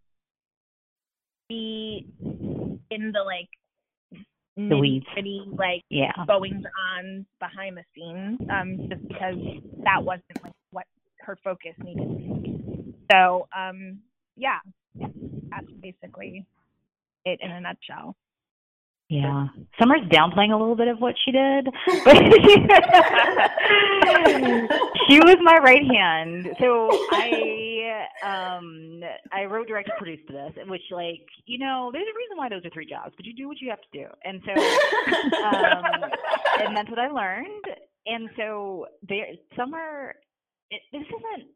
be 1.49 2.07
in 2.91 3.11
the 3.11 3.23
like 3.23 3.49
weeds. 4.57 5.05
Like 5.57 5.83
yeah. 5.89 6.11
goings 6.27 6.63
on 6.95 7.25
behind 7.39 7.77
the 7.77 7.83
scenes, 7.95 8.39
um, 8.51 8.87
just 8.89 9.07
because 9.07 9.35
that 9.83 10.03
wasn't 10.03 10.43
like 10.43 10.53
what 10.71 10.85
her 11.21 11.37
focus 11.43 11.73
needed 11.83 12.07
to 12.07 12.41
be. 12.41 12.95
So, 13.11 13.47
um, 13.55 13.99
yeah, 14.35 14.59
that's 14.95 15.67
basically 15.81 16.45
it 17.25 17.39
in 17.41 17.51
a 17.51 17.61
nutshell. 17.61 18.15
Yeah. 19.07 19.47
Summer's 19.79 20.01
downplaying 20.11 20.51
a 20.51 20.57
little 20.57 20.75
bit 20.75 20.87
of 20.87 20.97
what 20.99 21.13
she 21.23 21.31
did. 21.31 21.67
But 22.03 22.15
she 25.07 25.19
was 25.19 25.37
my 25.41 25.59
right 25.63 25.83
hand. 25.85 26.47
So 26.59 26.89
I 27.11 28.07
um 28.25 29.01
I 29.31 29.45
wrote, 29.45 29.67
directed, 29.67 29.93
produced 29.99 30.27
this, 30.27 30.53
which 30.67 30.81
like, 30.89 31.21
you 31.45 31.59
know, 31.59 31.91
there's 31.93 32.07
a 32.07 32.17
reason 32.17 32.35
why 32.37 32.49
those 32.49 32.65
are 32.65 32.71
three 32.71 32.87
jobs, 32.89 33.13
but 33.15 33.25
you 33.25 33.35
do 33.35 33.47
what 33.47 33.61
you 33.61 33.69
have 33.69 33.81
to 33.81 33.87
do. 33.93 34.07
And 34.23 34.41
so 34.43 34.53
um 35.43 35.83
and 36.61 36.75
that's 36.75 36.89
what 36.89 36.97
I 36.99 37.09
learned. 37.09 37.63
And 38.07 38.29
so 38.37 38.87
there 39.07 39.27
Summer 39.55 40.15
it, 40.71 40.81
this 40.91 41.03
isn't 41.03 41.47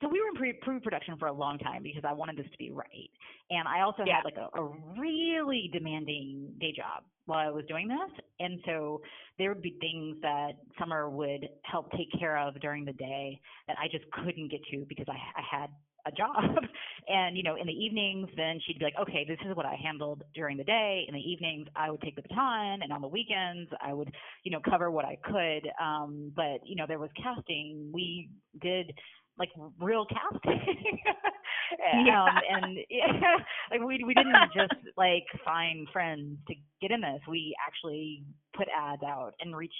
so 0.00 0.08
we 0.08 0.20
were 0.20 0.28
in 0.28 0.34
pre 0.34 0.52
pre 0.52 0.80
production 0.80 1.16
for 1.18 1.26
a 1.26 1.32
long 1.32 1.58
time 1.58 1.82
because 1.82 2.04
I 2.06 2.12
wanted 2.12 2.36
this 2.36 2.46
to 2.50 2.58
be 2.58 2.70
right, 2.70 3.10
and 3.50 3.66
I 3.66 3.80
also 3.82 4.04
yeah. 4.06 4.16
had 4.16 4.24
like 4.24 4.36
a, 4.36 4.48
a 4.58 4.70
really 4.98 5.70
demanding 5.72 6.52
day 6.60 6.72
job 6.76 7.04
while 7.26 7.46
I 7.46 7.50
was 7.50 7.64
doing 7.66 7.88
this, 7.88 8.24
and 8.40 8.60
so 8.64 9.00
there 9.38 9.50
would 9.50 9.62
be 9.62 9.76
things 9.80 10.16
that 10.22 10.52
Summer 10.78 11.08
would 11.10 11.48
help 11.62 11.90
take 11.92 12.08
care 12.18 12.38
of 12.38 12.60
during 12.60 12.84
the 12.84 12.92
day 12.92 13.40
that 13.66 13.76
I 13.78 13.88
just 13.88 14.10
couldn't 14.12 14.50
get 14.50 14.60
to 14.72 14.84
because 14.88 15.06
I, 15.08 15.16
I 15.38 15.60
had 15.60 15.70
a 16.06 16.12
job. 16.12 16.34
and, 17.08 17.36
you 17.36 17.42
know, 17.42 17.56
in 17.56 17.66
the 17.66 17.72
evenings, 17.72 18.28
then 18.36 18.60
she'd 18.66 18.78
be 18.78 18.84
like, 18.84 18.94
okay, 19.00 19.24
this 19.26 19.38
is 19.48 19.56
what 19.56 19.66
I 19.66 19.74
handled 19.74 20.22
during 20.34 20.56
the 20.56 20.64
day. 20.64 21.04
In 21.08 21.14
the 21.14 21.20
evenings, 21.20 21.68
I 21.76 21.90
would 21.90 22.00
take 22.00 22.16
the 22.16 22.22
baton. 22.22 22.82
And 22.82 22.92
on 22.92 23.00
the 23.00 23.08
weekends, 23.08 23.70
I 23.80 23.92
would, 23.92 24.10
you 24.44 24.50
know, 24.50 24.60
cover 24.68 24.90
what 24.90 25.04
I 25.04 25.18
could. 25.22 25.70
Um, 25.80 26.32
but, 26.34 26.60
you 26.64 26.76
know, 26.76 26.86
there 26.86 26.98
was 26.98 27.10
casting. 27.22 27.90
We 27.92 28.30
did 28.60 28.92
like 29.38 29.50
real 29.80 30.06
casting. 30.06 30.60
yeah. 32.06 32.24
um, 32.24 32.28
and 32.50 32.78
yeah, 32.90 33.36
like 33.70 33.80
we 33.80 34.02
we 34.04 34.14
didn't 34.14 34.34
just 34.54 34.80
like 34.96 35.24
find 35.44 35.88
friends 35.92 36.38
to 36.48 36.54
get 36.80 36.90
in 36.90 37.00
this. 37.00 37.20
We 37.28 37.54
actually 37.66 38.24
put 38.56 38.68
ads 38.76 39.02
out 39.02 39.32
and 39.40 39.56
reached 39.56 39.74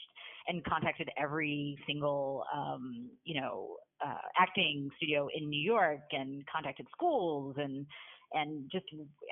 and 0.47 0.64
contacted 0.64 1.11
every 1.21 1.79
single 1.87 2.44
um, 2.55 3.11
you 3.25 3.40
know 3.40 3.77
uh, 4.05 4.18
acting 4.40 4.88
studio 4.97 5.29
in 5.35 5.49
New 5.49 5.61
York 5.61 6.01
and 6.12 6.44
contacted 6.47 6.87
schools 6.92 7.57
and 7.59 7.87
and 8.32 8.68
just 8.70 8.84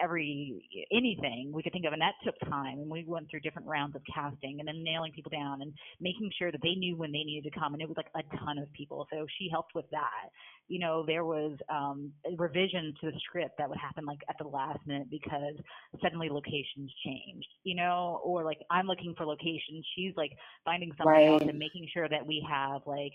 every 0.03 0.87
anything 0.91 1.51
we 1.53 1.63
could 1.63 1.73
think 1.73 1.85
of 1.85 1.93
and 1.93 2.01
that 2.01 2.15
took 2.25 2.39
time 2.49 2.79
and 2.79 2.91
we 2.91 3.05
went 3.07 3.29
through 3.31 3.41
different 3.41 3.69
rounds 3.69 3.95
of 3.95 4.03
casting 4.13 4.59
and 4.59 4.69
then 4.69 4.83
nailing 4.83 5.13
people 5.13 5.31
down 5.31 5.61
and 5.63 5.73
making 6.01 6.31
sure 6.39 6.51
that 6.51 6.61
they 6.63 6.75
knew 6.75 6.97
when 6.97 7.13
they 7.13 7.23
needed 7.25 7.51
to 7.51 7.59
come 7.59 7.75
and 7.75 7.83
it 7.83 7.89
was 7.89 7.97
like 7.97 8.09
a 8.17 8.37
ton 8.37 8.59
of 8.59 8.73
people 8.73 9.07
so 9.13 9.27
she 9.39 9.49
helped 9.51 9.75
with 9.75 9.89
that 9.91 10.31
you 10.69 10.79
know 10.79 11.05
there 11.07 11.25
was 11.25 11.53
um 11.69 12.11
revision 12.37 12.95
to 13.01 13.11
the 13.11 13.19
script 13.25 13.57
that 13.59 13.69
would 13.69 13.79
happen 13.79 14.05
like 14.05 14.21
at 14.29 14.37
the 14.39 14.49
last 14.49 14.79
minute 14.87 15.09
because 15.11 15.55
suddenly 16.03 16.29
locations 16.29 16.91
changed 17.05 17.49
you 17.65 17.77
know 17.77 18.21
or 18.25 18.45
like 18.45 18.59
i'm 18.71 18.87
looking 18.87 19.15
for 19.17 19.27
locations 19.27 19.85
she's 19.95 20.13
like 20.17 20.33
finding 20.65 20.91
something 20.97 21.07
right. 21.07 21.29
else 21.29 21.43
and 21.43 21.59
making 21.59 21.87
sure 21.93 22.09
that 22.09 22.27
we 22.27 22.45
have 22.49 22.81
like 22.87 23.13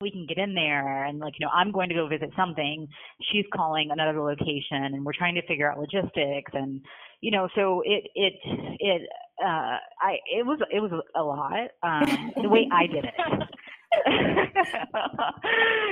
we 0.00 0.10
can 0.10 0.26
get 0.26 0.36
in 0.36 0.54
there 0.54 1.04
and 1.04 1.18
like 1.20 1.32
you 1.38 1.46
know 1.46 1.50
i'm 1.54 1.72
going 1.72 1.88
to 1.88 1.94
go 1.94 2.06
visit 2.06 2.30
something 2.36 2.86
she's 3.32 3.46
calling 3.54 3.90
another 3.90 4.20
location 4.20 4.84
and 4.84 5.04
we're 5.04 5.12
trying 5.16 5.34
to 5.34 5.46
figure 5.46 5.70
out 5.70 5.78
logistics 5.78 6.52
and 6.52 6.82
you 7.22 7.30
know 7.30 7.48
so 7.54 7.82
it 7.84 8.04
it 8.14 8.34
it 8.78 9.02
uh 9.42 9.78
i 10.02 10.18
it 10.30 10.44
was 10.44 10.58
it 10.70 10.80
was 10.80 10.92
a 11.14 11.22
lot 11.22 11.70
um 11.82 12.32
the 12.42 12.48
way 12.48 12.68
i 12.72 12.86
did 12.86 13.04
it. 13.04 13.14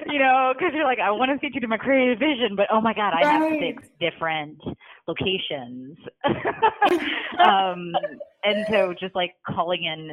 You 0.07 0.19
know 0.19 0.53
because 0.53 0.75
you're 0.75 0.85
like 0.85 0.99
i 0.99 1.11
want 1.11 1.31
to 1.31 1.39
see 1.41 1.51
you 1.55 1.61
to 1.61 1.69
my 1.69 1.79
creative 1.79 2.19
vision 2.19 2.55
but 2.57 2.67
oh 2.71 2.81
my 2.81 2.93
god 2.93 3.15
i 3.15 3.27
have 3.27 3.53
six 3.59 3.83
different 3.99 4.59
locations. 5.09 5.97
Um 7.39 7.93
and 8.45 8.67
so 8.71 8.95
just 8.99 9.15
like 9.15 9.35
calling 9.47 9.85
in 9.85 10.11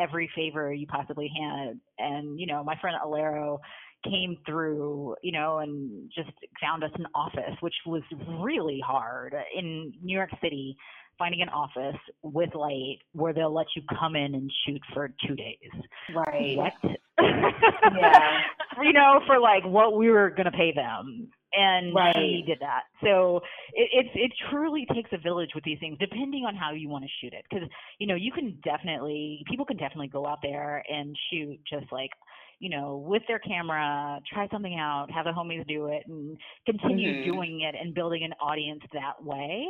every 0.00 0.30
favor 0.34 0.72
you 0.72 0.86
possibly 0.86 1.30
had. 1.40 1.78
And, 1.98 2.38
you 2.38 2.46
know, 2.46 2.62
my 2.64 2.76
friend 2.80 2.96
Alero 3.04 3.58
came 4.04 4.36
through, 4.46 5.16
you 5.22 5.32
know, 5.32 5.58
and 5.58 6.10
just 6.14 6.30
found 6.60 6.84
us 6.84 6.90
an 6.96 7.06
office, 7.14 7.56
which 7.60 7.74
was 7.86 8.02
really 8.40 8.80
hard 8.84 9.34
in 9.56 9.92
New 10.02 10.16
York 10.16 10.30
City. 10.42 10.76
Finding 11.16 11.42
an 11.42 11.48
office 11.50 12.00
with 12.22 12.52
light 12.56 12.96
where 13.12 13.32
they'll 13.32 13.54
let 13.54 13.66
you 13.76 13.82
come 14.00 14.16
in 14.16 14.34
and 14.34 14.50
shoot 14.66 14.80
for 14.92 15.14
two 15.24 15.36
days. 15.36 15.70
Right. 16.12 16.56
What? 16.56 16.72
yeah. 17.20 18.40
you 18.82 18.92
know, 18.92 19.20
for 19.24 19.38
like 19.38 19.64
what 19.64 19.96
we 19.96 20.10
were 20.10 20.30
gonna 20.30 20.50
pay 20.50 20.72
them 20.72 21.30
and 21.56 21.94
right. 21.94 22.16
he 22.16 22.44
did 22.46 22.58
that. 22.60 22.82
So 23.02 23.40
it, 23.72 23.88
it 23.92 24.06
it 24.14 24.32
truly 24.50 24.86
takes 24.92 25.10
a 25.12 25.18
village 25.18 25.50
with 25.54 25.64
these 25.64 25.78
things, 25.78 25.96
depending 25.98 26.44
on 26.44 26.54
how 26.54 26.72
you 26.72 26.88
want 26.88 27.04
to 27.04 27.10
shoot 27.20 27.32
it. 27.32 27.44
Because 27.48 27.68
you 27.98 28.06
know 28.06 28.14
you 28.14 28.32
can 28.32 28.58
definitely 28.64 29.44
people 29.48 29.64
can 29.64 29.76
definitely 29.76 30.08
go 30.08 30.26
out 30.26 30.38
there 30.42 30.82
and 30.88 31.16
shoot 31.30 31.58
just 31.68 31.90
like 31.92 32.10
you 32.58 32.70
know 32.70 33.04
with 33.06 33.22
their 33.28 33.38
camera, 33.38 34.20
try 34.32 34.48
something 34.50 34.78
out, 34.78 35.10
have 35.10 35.24
the 35.24 35.32
homies 35.32 35.66
do 35.66 35.86
it, 35.86 36.04
and 36.06 36.36
continue 36.66 37.12
mm-hmm. 37.12 37.32
doing 37.32 37.60
it 37.62 37.74
and 37.80 37.94
building 37.94 38.24
an 38.24 38.32
audience 38.40 38.82
that 38.92 39.22
way. 39.22 39.66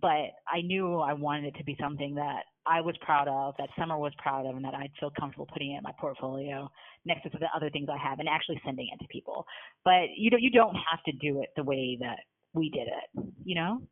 But 0.00 0.30
I 0.46 0.60
knew 0.62 0.98
I 0.98 1.12
wanted 1.12 1.54
it 1.54 1.58
to 1.58 1.64
be 1.64 1.76
something 1.80 2.14
that 2.16 2.42
I 2.68 2.80
was 2.80 2.94
proud 3.00 3.28
of, 3.28 3.54
that 3.58 3.68
Summer 3.78 3.98
was 3.98 4.12
proud 4.18 4.46
of, 4.46 4.56
and 4.56 4.64
that 4.64 4.74
I'd 4.74 4.90
feel 5.00 5.10
comfortable 5.18 5.46
putting 5.52 5.72
it 5.72 5.78
in 5.78 5.82
my 5.82 5.92
portfolio 5.98 6.70
next 7.04 7.22
to 7.22 7.30
the 7.38 7.46
other 7.54 7.70
things 7.70 7.88
I 7.90 7.96
have 7.96 8.18
and 8.18 8.28
actually 8.28 8.60
sending 8.64 8.88
it 8.92 9.02
to 9.02 9.08
people. 9.08 9.46
But 9.84 10.10
you 10.16 10.30
don't 10.30 10.42
you 10.42 10.50
don't 10.50 10.74
have 10.74 11.02
to 11.06 11.12
do 11.12 11.40
it 11.42 11.48
the 11.56 11.64
way 11.64 11.96
that 12.00 12.20
we 12.52 12.70
did 12.70 12.88
it, 12.88 13.24
you 13.44 13.54
know? 13.54 13.82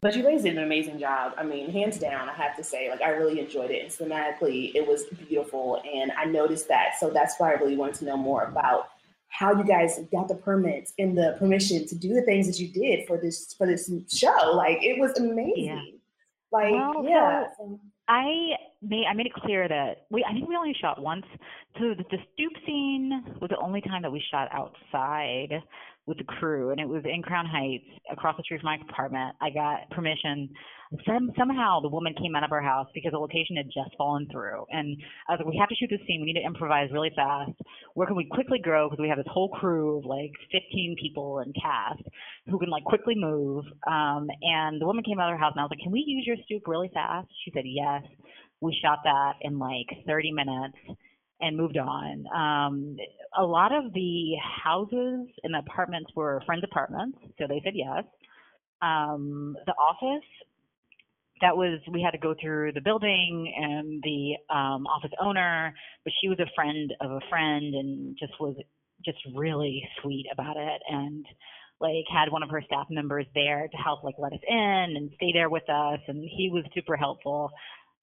But 0.00 0.14
you 0.14 0.22
guys 0.22 0.42
did 0.42 0.56
an 0.56 0.62
amazing 0.62 1.00
job. 1.00 1.32
I 1.36 1.42
mean, 1.42 1.70
hands 1.70 1.98
down, 1.98 2.28
I 2.28 2.34
have 2.34 2.56
to 2.56 2.62
say, 2.62 2.88
like 2.90 3.02
I 3.02 3.10
really 3.10 3.40
enjoyed 3.40 3.70
it. 3.70 3.82
And 3.82 3.90
cinematically, 3.90 4.72
it 4.74 4.86
was 4.86 5.04
beautiful, 5.28 5.82
and 5.92 6.12
I 6.12 6.24
noticed 6.24 6.68
that. 6.68 6.98
So 7.00 7.10
that's 7.10 7.34
why 7.38 7.52
I 7.52 7.54
really 7.54 7.76
wanted 7.76 7.96
to 7.96 8.04
know 8.04 8.16
more 8.16 8.44
about 8.44 8.88
how 9.28 9.54
you 9.56 9.64
guys 9.64 10.00
got 10.10 10.28
the 10.28 10.34
permits 10.34 10.92
and 10.98 11.16
the 11.16 11.36
permission 11.38 11.86
to 11.86 11.94
do 11.94 12.14
the 12.14 12.22
things 12.22 12.46
that 12.46 12.58
you 12.58 12.68
did 12.68 13.06
for 13.06 13.18
this 13.18 13.54
for 13.54 13.66
this 13.66 13.90
show. 14.08 14.52
Like 14.54 14.78
it 14.82 14.98
was 14.98 15.18
amazing. 15.18 15.64
Yeah. 15.64 15.82
Like 16.50 16.72
well, 16.72 17.04
yeah. 17.04 17.44
So 17.56 17.80
I 18.08 18.56
made 18.82 19.04
I 19.08 19.12
made 19.12 19.26
it 19.26 19.34
clear 19.34 19.68
that 19.68 20.06
we 20.10 20.24
I 20.28 20.32
think 20.32 20.48
we 20.48 20.56
only 20.56 20.74
shot 20.80 21.00
once. 21.00 21.26
So 21.78 21.94
the, 21.94 22.04
the 22.10 22.18
stoop 22.32 22.52
scene 22.66 23.36
was 23.40 23.50
the 23.50 23.58
only 23.58 23.80
time 23.82 24.02
that 24.02 24.12
we 24.12 24.22
shot 24.30 24.48
outside 24.52 25.62
with 26.08 26.16
the 26.16 26.24
crew, 26.24 26.70
and 26.70 26.80
it 26.80 26.88
was 26.88 27.04
in 27.04 27.22
Crown 27.22 27.44
Heights, 27.44 27.84
across 28.10 28.34
the 28.38 28.42
street 28.42 28.60
from 28.60 28.72
my 28.72 28.78
apartment. 28.88 29.36
I 29.42 29.50
got 29.50 29.90
permission. 29.90 30.48
Some, 31.06 31.30
somehow 31.36 31.80
the 31.80 31.90
woman 31.90 32.14
came 32.14 32.34
out 32.34 32.44
of 32.44 32.50
our 32.50 32.62
house 32.62 32.88
because 32.94 33.12
the 33.12 33.18
location 33.18 33.56
had 33.56 33.66
just 33.66 33.94
fallen 33.98 34.26
through, 34.32 34.64
and 34.72 34.96
I 35.28 35.32
was 35.32 35.40
like, 35.44 35.52
"We 35.52 35.58
have 35.60 35.68
to 35.68 35.74
shoot 35.74 35.90
this 35.90 36.00
scene. 36.06 36.22
We 36.22 36.32
need 36.32 36.40
to 36.40 36.46
improvise 36.46 36.88
really 36.90 37.12
fast. 37.14 37.52
Where 37.92 38.06
can 38.06 38.16
we 38.16 38.24
quickly 38.24 38.58
grow? 38.58 38.88
Because 38.88 39.02
we 39.02 39.08
have 39.10 39.18
this 39.18 39.28
whole 39.30 39.50
crew 39.50 39.98
of 39.98 40.06
like 40.06 40.32
15 40.50 40.96
people 40.98 41.40
and 41.40 41.54
cast 41.54 42.02
who 42.48 42.58
can 42.58 42.70
like 42.70 42.84
quickly 42.84 43.14
move." 43.14 43.66
Um, 43.86 44.28
and 44.40 44.80
the 44.80 44.86
woman 44.86 45.04
came 45.04 45.20
out 45.20 45.30
of 45.30 45.38
her 45.38 45.44
house, 45.44 45.52
and 45.52 45.60
I 45.60 45.64
was 45.64 45.70
like, 45.70 45.84
"Can 45.84 45.92
we 45.92 46.02
use 46.06 46.26
your 46.26 46.36
stoop 46.46 46.66
really 46.66 46.90
fast?" 46.94 47.28
She 47.44 47.52
said, 47.52 47.64
"Yes." 47.66 48.02
We 48.60 48.76
shot 48.82 48.98
that 49.04 49.34
in 49.42 49.60
like 49.60 49.86
30 50.04 50.32
minutes 50.32 50.74
and 51.40 51.56
moved 51.56 51.76
on. 51.76 52.24
Um, 52.34 52.96
a 53.36 53.44
lot 53.44 53.72
of 53.72 53.92
the 53.92 54.32
houses 54.64 55.28
and 55.42 55.56
apartments 55.56 56.10
were 56.14 56.42
friends' 56.46 56.64
apartments, 56.64 57.18
so 57.38 57.46
they 57.48 57.60
said 57.64 57.74
yes. 57.74 58.04
Um, 58.82 59.56
the 59.66 59.72
office, 59.72 60.24
that 61.40 61.56
was 61.56 61.80
we 61.92 62.02
had 62.02 62.10
to 62.12 62.18
go 62.18 62.34
through 62.40 62.72
the 62.72 62.80
building 62.80 63.54
and 63.56 64.02
the 64.02 64.54
um, 64.54 64.86
office 64.86 65.12
owner, 65.20 65.72
but 66.04 66.12
she 66.20 66.28
was 66.28 66.38
a 66.40 66.50
friend 66.54 66.92
of 67.00 67.10
a 67.12 67.20
friend 67.30 67.74
and 67.74 68.16
just 68.18 68.32
was 68.40 68.56
just 69.04 69.18
really 69.34 69.82
sweet 70.02 70.26
about 70.32 70.56
it 70.56 70.82
and 70.88 71.24
like 71.80 72.04
had 72.12 72.30
one 72.30 72.42
of 72.42 72.50
her 72.50 72.62
staff 72.66 72.86
members 72.90 73.26
there 73.34 73.68
to 73.70 73.76
help 73.76 74.02
like 74.02 74.16
let 74.18 74.32
us 74.32 74.40
in 74.48 74.94
and 74.96 75.10
stay 75.14 75.30
there 75.32 75.48
with 75.48 75.68
us 75.70 76.00
and 76.08 76.22
he 76.22 76.50
was 76.52 76.64
super 76.74 76.96
helpful 76.96 77.50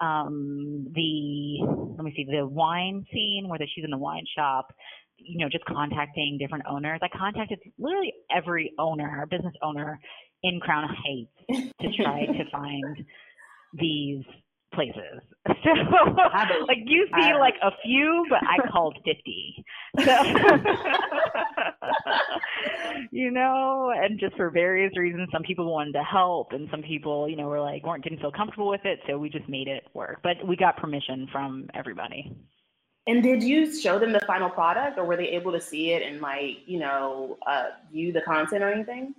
um 0.01 0.87
the 0.93 1.59
let 1.95 2.03
me 2.03 2.13
see 2.15 2.25
the 2.25 2.45
wine 2.45 3.05
scene 3.13 3.47
where 3.47 3.57
the, 3.57 3.67
she's 3.73 3.83
in 3.83 3.91
the 3.91 3.97
wine 3.97 4.25
shop 4.35 4.67
you 5.17 5.37
know 5.37 5.49
just 5.49 5.65
contacting 5.65 6.37
different 6.39 6.65
owners. 6.69 6.99
I 7.01 7.07
contacted 7.17 7.59
literally 7.77 8.13
every 8.35 8.73
owner 8.79 9.25
business 9.29 9.53
owner 9.61 9.99
in 10.43 10.59
crown 10.59 10.87
heights 10.87 11.71
to 11.81 12.03
try 12.03 12.25
to 12.25 12.43
find 12.51 13.05
these 13.73 14.23
places 14.75 15.21
so 15.63 15.71
like 16.67 16.79
you 16.85 17.07
see 17.17 17.33
like 17.33 17.55
a 17.63 17.71
few 17.83 18.25
but 18.29 18.39
i 18.43 18.57
called 18.69 18.97
50 19.05 19.65
so 20.03 20.23
you 23.11 23.31
know, 23.31 23.93
and 23.95 24.19
just 24.19 24.35
for 24.35 24.49
various 24.49 24.95
reasons, 24.97 25.29
some 25.31 25.43
people 25.43 25.71
wanted 25.71 25.93
to 25.93 26.03
help, 26.03 26.51
and 26.51 26.67
some 26.71 26.81
people, 26.81 27.29
you 27.29 27.35
know, 27.35 27.47
were 27.47 27.61
like 27.61 27.85
weren't 27.85 28.03
didn't 28.03 28.19
feel 28.19 28.31
comfortable 28.31 28.67
with 28.67 28.85
it, 28.85 28.99
so 29.07 29.17
we 29.17 29.29
just 29.29 29.47
made 29.47 29.67
it 29.67 29.83
work. 29.93 30.19
But 30.23 30.45
we 30.45 30.55
got 30.55 30.77
permission 30.77 31.27
from 31.31 31.69
everybody. 31.73 32.35
And 33.07 33.21
did 33.21 33.43
you 33.43 33.79
show 33.79 33.99
them 33.99 34.11
the 34.11 34.21
final 34.21 34.49
product, 34.49 34.97
or 34.97 35.05
were 35.05 35.15
they 35.15 35.29
able 35.29 35.51
to 35.51 35.61
see 35.61 35.91
it 35.91 36.01
and 36.01 36.21
like, 36.21 36.57
you 36.65 36.79
know, 36.79 37.37
uh, 37.47 37.67
view 37.91 38.11
the 38.11 38.21
content 38.21 38.63
or 38.63 38.71
anything? 38.71 39.13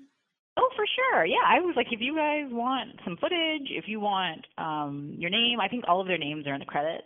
Oh, 0.58 0.70
for 0.74 0.84
sure. 0.86 1.26
Yeah, 1.26 1.44
I 1.46 1.60
was 1.60 1.74
like, 1.76 1.88
if 1.90 2.00
you 2.00 2.16
guys 2.16 2.46
want 2.50 2.98
some 3.04 3.16
footage, 3.18 3.68
if 3.70 3.84
you 3.88 4.00
want 4.00 4.46
um, 4.56 5.14
your 5.18 5.30
name, 5.30 5.60
I 5.60 5.68
think 5.68 5.84
all 5.86 6.00
of 6.00 6.06
their 6.06 6.18
names 6.18 6.46
are 6.46 6.54
in 6.54 6.60
the 6.60 6.66
credits. 6.66 7.04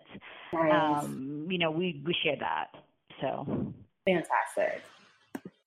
Nice. 0.52 1.04
Um, 1.04 1.46
you 1.50 1.58
know, 1.58 1.70
we 1.70 2.00
we 2.06 2.14
shared 2.22 2.40
that. 2.40 2.68
So 3.20 3.72
Fantastic. 4.06 4.82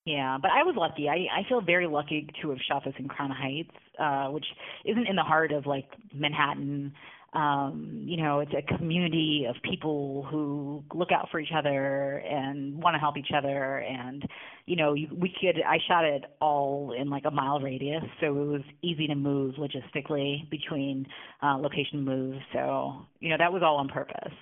Yeah, 0.06 0.38
but 0.42 0.52
I 0.52 0.64
was 0.64 0.76
lucky. 0.76 1.08
I 1.08 1.28
I 1.34 1.48
feel 1.48 1.62
very 1.62 1.88
lucky 1.88 2.28
to 2.42 2.50
have 2.50 2.60
shot 2.68 2.84
this 2.84 2.94
in 2.98 3.08
Crown 3.08 3.32
Heights, 3.32 3.76
uh, 4.00 4.28
which 4.32 4.46
isn't 4.86 5.08
in 5.08 5.16
the 5.16 5.24
heart 5.24 5.52
of 5.52 5.66
like 5.66 5.88
Manhattan. 6.14 6.94
Um, 7.34 8.04
you 8.06 8.18
know, 8.18 8.42
it's 8.42 8.52
a 8.54 8.78
community 8.78 9.46
of 9.50 9.56
people 9.64 10.26
who 10.30 10.84
look 10.94 11.12
out 11.12 11.30
for 11.32 11.40
each 11.40 11.52
other 11.56 12.18
and 12.18 12.82
want 12.82 12.94
to 12.94 13.00
help 13.00 13.18
each 13.18 13.32
other. 13.36 13.78
And 13.80 14.24
you 14.66 14.76
know, 14.76 14.94
you, 14.94 15.08
we 15.12 15.34
could. 15.42 15.62
I 15.68 15.78
shot 15.88 16.06
it 16.06 16.24
all 16.40 16.94
in 16.98 17.10
like 17.10 17.26
a 17.26 17.32
mile 17.32 17.60
radius, 17.60 18.04
so 18.22 18.28
it 18.28 18.46
was 18.48 18.62
easy 18.84 19.08
to 19.08 19.16
move 19.16 19.56
logistically 19.56 20.50
between 20.50 21.08
uh, 21.42 21.58
location 21.58 22.02
moves. 22.04 22.40
So 22.54 23.06
you 23.20 23.30
know, 23.30 23.38
that 23.40 23.52
was 23.52 23.64
all 23.64 23.78
on 23.78 23.88
purpose. 23.90 24.34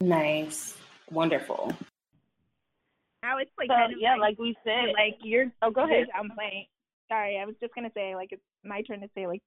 Nice. 0.00 0.76
Wonderful. 1.10 1.72
Now 3.22 3.38
it's 3.38 3.50
like 3.58 3.68
So 3.68 3.74
kind 3.74 3.92
of 3.92 3.98
yeah, 4.00 4.12
like, 4.12 4.20
like 4.20 4.38
we 4.38 4.56
said, 4.64 4.92
like 4.94 5.18
you're 5.22 5.46
oh 5.62 5.70
go 5.70 5.86
you're 5.86 6.04
ahead. 6.04 6.08
downplaying. 6.14 6.66
Sorry, 7.08 7.38
I 7.38 7.44
was 7.46 7.54
just 7.60 7.74
gonna 7.74 7.90
say 7.94 8.14
like 8.14 8.32
it's 8.32 8.42
my 8.64 8.82
turn 8.82 9.00
to 9.00 9.08
say 9.14 9.26
like 9.26 9.42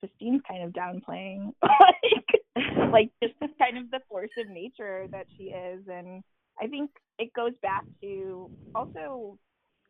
Christine's 0.00 0.42
kind 0.48 0.62
of 0.64 0.72
downplaying 0.72 1.52
like 1.62 2.90
like 2.92 3.10
just 3.22 3.34
kind 3.58 3.78
of 3.78 3.90
the 3.90 4.00
force 4.08 4.30
of 4.38 4.48
nature 4.48 5.06
that 5.12 5.26
she 5.36 5.44
is, 5.44 5.82
and 5.90 6.22
I 6.60 6.66
think 6.66 6.90
it 7.18 7.32
goes 7.34 7.52
back 7.62 7.84
to 8.02 8.50
also 8.74 9.38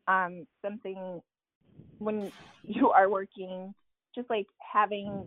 um 0.08 0.46
something 0.64 1.20
when 1.98 2.32
you 2.62 2.90
are 2.90 3.08
working, 3.08 3.74
just 4.14 4.28
like 4.30 4.46
having 4.72 5.26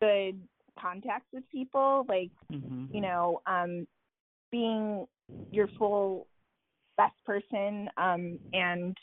good 0.00 0.40
contacts 0.80 1.28
with 1.32 1.44
people, 1.50 2.04
like 2.08 2.30
Mm-hmm. 2.52 2.94
you 2.94 3.00
know, 3.00 3.40
um, 3.46 3.86
being 4.50 5.06
your 5.50 5.68
full 5.78 6.26
best 6.96 7.14
person 7.24 7.88
um, 7.96 8.38
and 8.52 8.96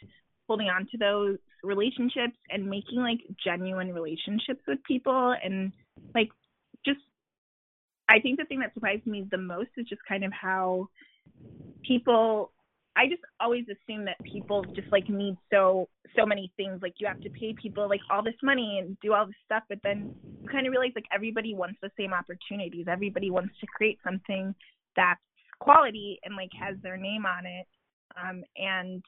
holding 0.49 0.67
on 0.67 0.87
to 0.91 0.97
those 0.97 1.37
relationships 1.63 2.35
and 2.49 2.65
making 2.65 2.99
like 2.99 3.19
genuine 3.43 3.93
relationships 3.93 4.61
with 4.67 4.79
people. 4.83 5.35
And 5.43 5.71
like 6.15 6.29
just 6.83 6.99
I 8.09 8.19
think 8.19 8.39
the 8.39 8.45
thing 8.45 8.59
that 8.61 8.73
surprised 8.73 9.05
me 9.05 9.27
the 9.29 9.37
most 9.37 9.69
is 9.77 9.85
just 9.87 10.01
kind 10.09 10.25
of 10.25 10.33
how 10.33 10.89
people 11.85 12.51
I 12.97 13.07
just 13.07 13.21
always 13.39 13.65
assume 13.65 14.05
that 14.05 14.17
people 14.29 14.65
just 14.75 14.87
like 14.91 15.07
need 15.07 15.37
so 15.51 15.87
so 16.17 16.25
many 16.25 16.51
things. 16.57 16.81
Like 16.81 16.95
you 16.97 17.05
have 17.05 17.19
to 17.21 17.29
pay 17.29 17.53
people 17.61 17.87
like 17.87 18.01
all 18.09 18.23
this 18.23 18.41
money 18.41 18.79
and 18.81 18.97
do 19.01 19.13
all 19.13 19.27
this 19.27 19.35
stuff 19.45 19.63
but 19.69 19.77
then 19.83 20.09
you 20.41 20.49
kind 20.49 20.65
of 20.65 20.71
realize 20.71 20.93
like 20.95 21.05
everybody 21.13 21.53
wants 21.53 21.77
the 21.81 21.91
same 21.95 22.11
opportunities. 22.11 22.87
Everybody 22.89 23.29
wants 23.29 23.53
to 23.61 23.67
create 23.67 23.99
something 24.03 24.55
that's 24.95 25.21
quality 25.59 26.17
and 26.23 26.35
like 26.35 26.49
has 26.59 26.75
their 26.81 26.97
name 26.97 27.25
on 27.27 27.45
it. 27.45 27.67
Um 28.17 28.43
and 28.57 29.03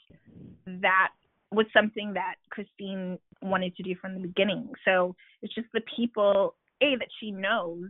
that 0.82 1.10
was 1.52 1.66
something 1.74 2.14
that 2.14 2.36
Christine 2.50 3.20
wanted 3.42 3.76
to 3.76 3.84
do 3.84 3.96
from 4.00 4.14
the 4.16 4.28
beginning. 4.28 4.70
So 4.86 5.16
it's 5.42 5.54
just 5.54 5.68
the 5.74 5.82
people 5.96 6.56
a 6.82 6.96
that 6.98 7.10
she 7.20 7.32
knows 7.32 7.90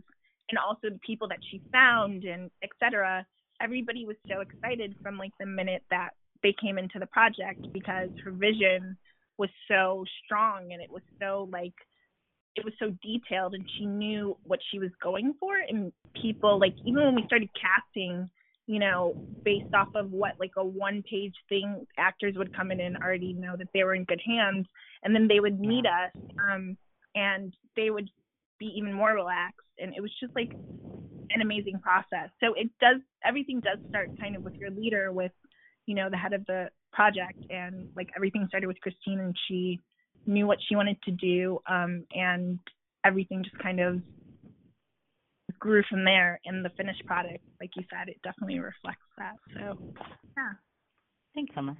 and 0.50 0.58
also 0.58 0.90
the 0.90 1.00
people 1.06 1.28
that 1.28 1.38
she 1.50 1.62
found 1.72 2.24
and 2.24 2.50
et 2.62 2.70
cetera. 2.78 3.24
Everybody 3.60 4.04
was 4.04 4.16
so 4.28 4.40
excited 4.40 4.96
from 5.02 5.18
like 5.18 5.32
the 5.38 5.46
minute 5.46 5.82
that 5.90 6.10
they 6.42 6.54
came 6.60 6.78
into 6.78 6.98
the 6.98 7.06
project 7.06 7.72
because 7.72 8.08
her 8.24 8.32
vision 8.32 8.96
was 9.38 9.50
so 9.68 10.04
strong 10.24 10.72
and 10.72 10.82
it 10.82 10.90
was 10.90 11.02
so 11.20 11.48
like 11.52 11.74
it 12.54 12.64
was 12.64 12.74
so 12.78 12.94
detailed 13.02 13.54
and 13.54 13.64
she 13.78 13.86
knew 13.86 14.36
what 14.44 14.58
she 14.70 14.78
was 14.78 14.90
going 15.02 15.34
for 15.40 15.54
and 15.56 15.92
people 16.20 16.58
like 16.58 16.74
even 16.84 17.02
when 17.04 17.14
we 17.14 17.24
started 17.26 17.48
casting 17.54 18.28
you 18.66 18.78
know 18.78 19.16
based 19.44 19.72
off 19.74 19.88
of 19.94 20.10
what 20.10 20.32
like 20.38 20.52
a 20.56 20.64
one 20.64 21.02
page 21.08 21.34
thing 21.48 21.86
actors 21.98 22.34
would 22.36 22.54
come 22.54 22.70
in 22.70 22.80
and 22.80 22.96
already 22.98 23.32
know 23.32 23.56
that 23.56 23.68
they 23.74 23.82
were 23.84 23.94
in 23.94 24.04
good 24.04 24.20
hands 24.24 24.66
and 25.02 25.14
then 25.14 25.26
they 25.28 25.40
would 25.40 25.58
meet 25.58 25.84
us 25.86 26.12
um 26.50 26.76
and 27.14 27.54
they 27.76 27.90
would 27.90 28.08
be 28.58 28.66
even 28.76 28.92
more 28.92 29.12
relaxed 29.12 29.58
and 29.78 29.94
it 29.96 30.00
was 30.00 30.12
just 30.20 30.34
like 30.36 30.50
an 31.34 31.40
amazing 31.40 31.80
process. 31.80 32.30
So 32.40 32.54
it 32.54 32.70
does 32.80 33.00
everything 33.24 33.60
does 33.60 33.78
start 33.88 34.10
kind 34.20 34.36
of 34.36 34.44
with 34.44 34.54
your 34.60 34.70
leader 34.70 35.12
with 35.12 35.32
you 35.86 35.94
know 35.94 36.08
the 36.10 36.16
head 36.16 36.32
of 36.32 36.44
the 36.46 36.68
project 36.92 37.38
and 37.50 37.88
like 37.96 38.08
everything 38.14 38.44
started 38.48 38.66
with 38.66 38.80
christine 38.80 39.18
and 39.18 39.34
she 39.48 39.80
knew 40.26 40.46
what 40.46 40.58
she 40.68 40.76
wanted 40.76 41.00
to 41.02 41.10
do 41.10 41.58
um 41.68 42.04
and 42.14 42.58
everything 43.04 43.42
just 43.42 43.56
kind 43.58 43.80
of 43.80 44.00
grew 45.62 45.82
from 45.88 46.04
there 46.04 46.40
and 46.44 46.64
the 46.64 46.70
finished 46.76 47.04
product 47.06 47.42
like 47.60 47.70
you 47.76 47.84
said 47.88 48.08
it 48.08 48.16
definitely 48.22 48.58
reflects 48.58 49.06
that 49.16 49.36
so 49.54 49.78
yeah 50.36 50.52
Thanks, 51.34 51.54
Summer. 51.54 51.76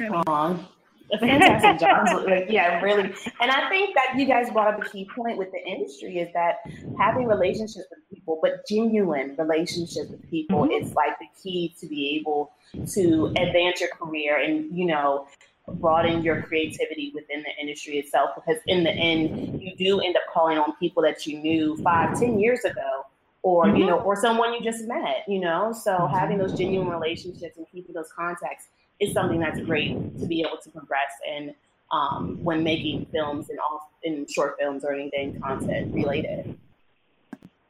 Aw, 0.00 0.68
a 1.12 1.18
fantastic 1.18 1.80
job. 1.80 2.06
Yeah, 2.48 2.80
really. 2.80 3.12
And 3.40 3.50
I 3.50 3.68
think 3.68 3.96
that 3.96 4.16
you 4.16 4.26
guys 4.26 4.48
brought 4.50 4.72
up 4.72 4.80
a 4.80 4.88
key 4.88 5.08
point 5.14 5.38
with 5.38 5.50
the 5.50 5.58
industry 5.66 6.18
is 6.18 6.32
that 6.34 6.58
having 6.96 7.26
relationships 7.26 7.86
with 7.90 8.08
people, 8.12 8.38
but 8.40 8.66
genuine 8.68 9.34
relationships 9.36 10.08
with 10.08 10.30
people, 10.30 10.62
mm-hmm. 10.62 10.84
is 10.84 10.94
like 10.94 11.18
the 11.18 11.26
key 11.42 11.74
to 11.80 11.86
be 11.88 12.16
able 12.20 12.52
to 12.92 13.34
advance 13.36 13.80
your 13.80 13.90
career 13.90 14.38
and, 14.40 14.72
you 14.76 14.86
know, 14.86 15.26
broaden 15.68 16.22
your 16.22 16.42
creativity 16.42 17.12
within 17.14 17.42
the 17.42 17.60
industry 17.60 17.98
itself. 17.98 18.30
Because 18.34 18.60
in 18.66 18.84
the 18.84 18.90
end, 18.90 19.60
you 19.62 19.76
do 19.76 20.00
end 20.00 20.16
up 20.16 20.22
calling 20.32 20.58
on 20.58 20.74
people 20.76 21.02
that 21.02 21.26
you 21.26 21.38
knew 21.38 21.76
five, 21.78 22.18
ten 22.18 22.38
years 22.38 22.64
ago. 22.64 23.06
Or 23.42 23.66
you 23.68 23.86
know, 23.86 24.00
or 24.00 24.16
someone 24.16 24.52
you 24.52 24.60
just 24.60 24.84
met, 24.84 25.24
you 25.26 25.40
know. 25.40 25.72
So 25.72 26.06
having 26.06 26.36
those 26.36 26.52
genuine 26.52 26.88
relationships 26.88 27.56
and 27.56 27.66
keeping 27.72 27.94
those 27.94 28.12
contacts 28.14 28.66
is 29.00 29.14
something 29.14 29.40
that's 29.40 29.58
great 29.60 29.94
to 30.20 30.26
be 30.26 30.42
able 30.42 30.58
to 30.62 30.70
progress 30.70 31.10
in 31.26 31.54
um, 31.90 32.38
when 32.44 32.62
making 32.62 33.06
films 33.06 33.48
and 33.48 33.58
all 33.58 33.90
in 34.02 34.26
short 34.28 34.56
films 34.58 34.84
or 34.84 34.92
anything 34.92 35.40
content 35.40 35.94
related. 35.94 36.54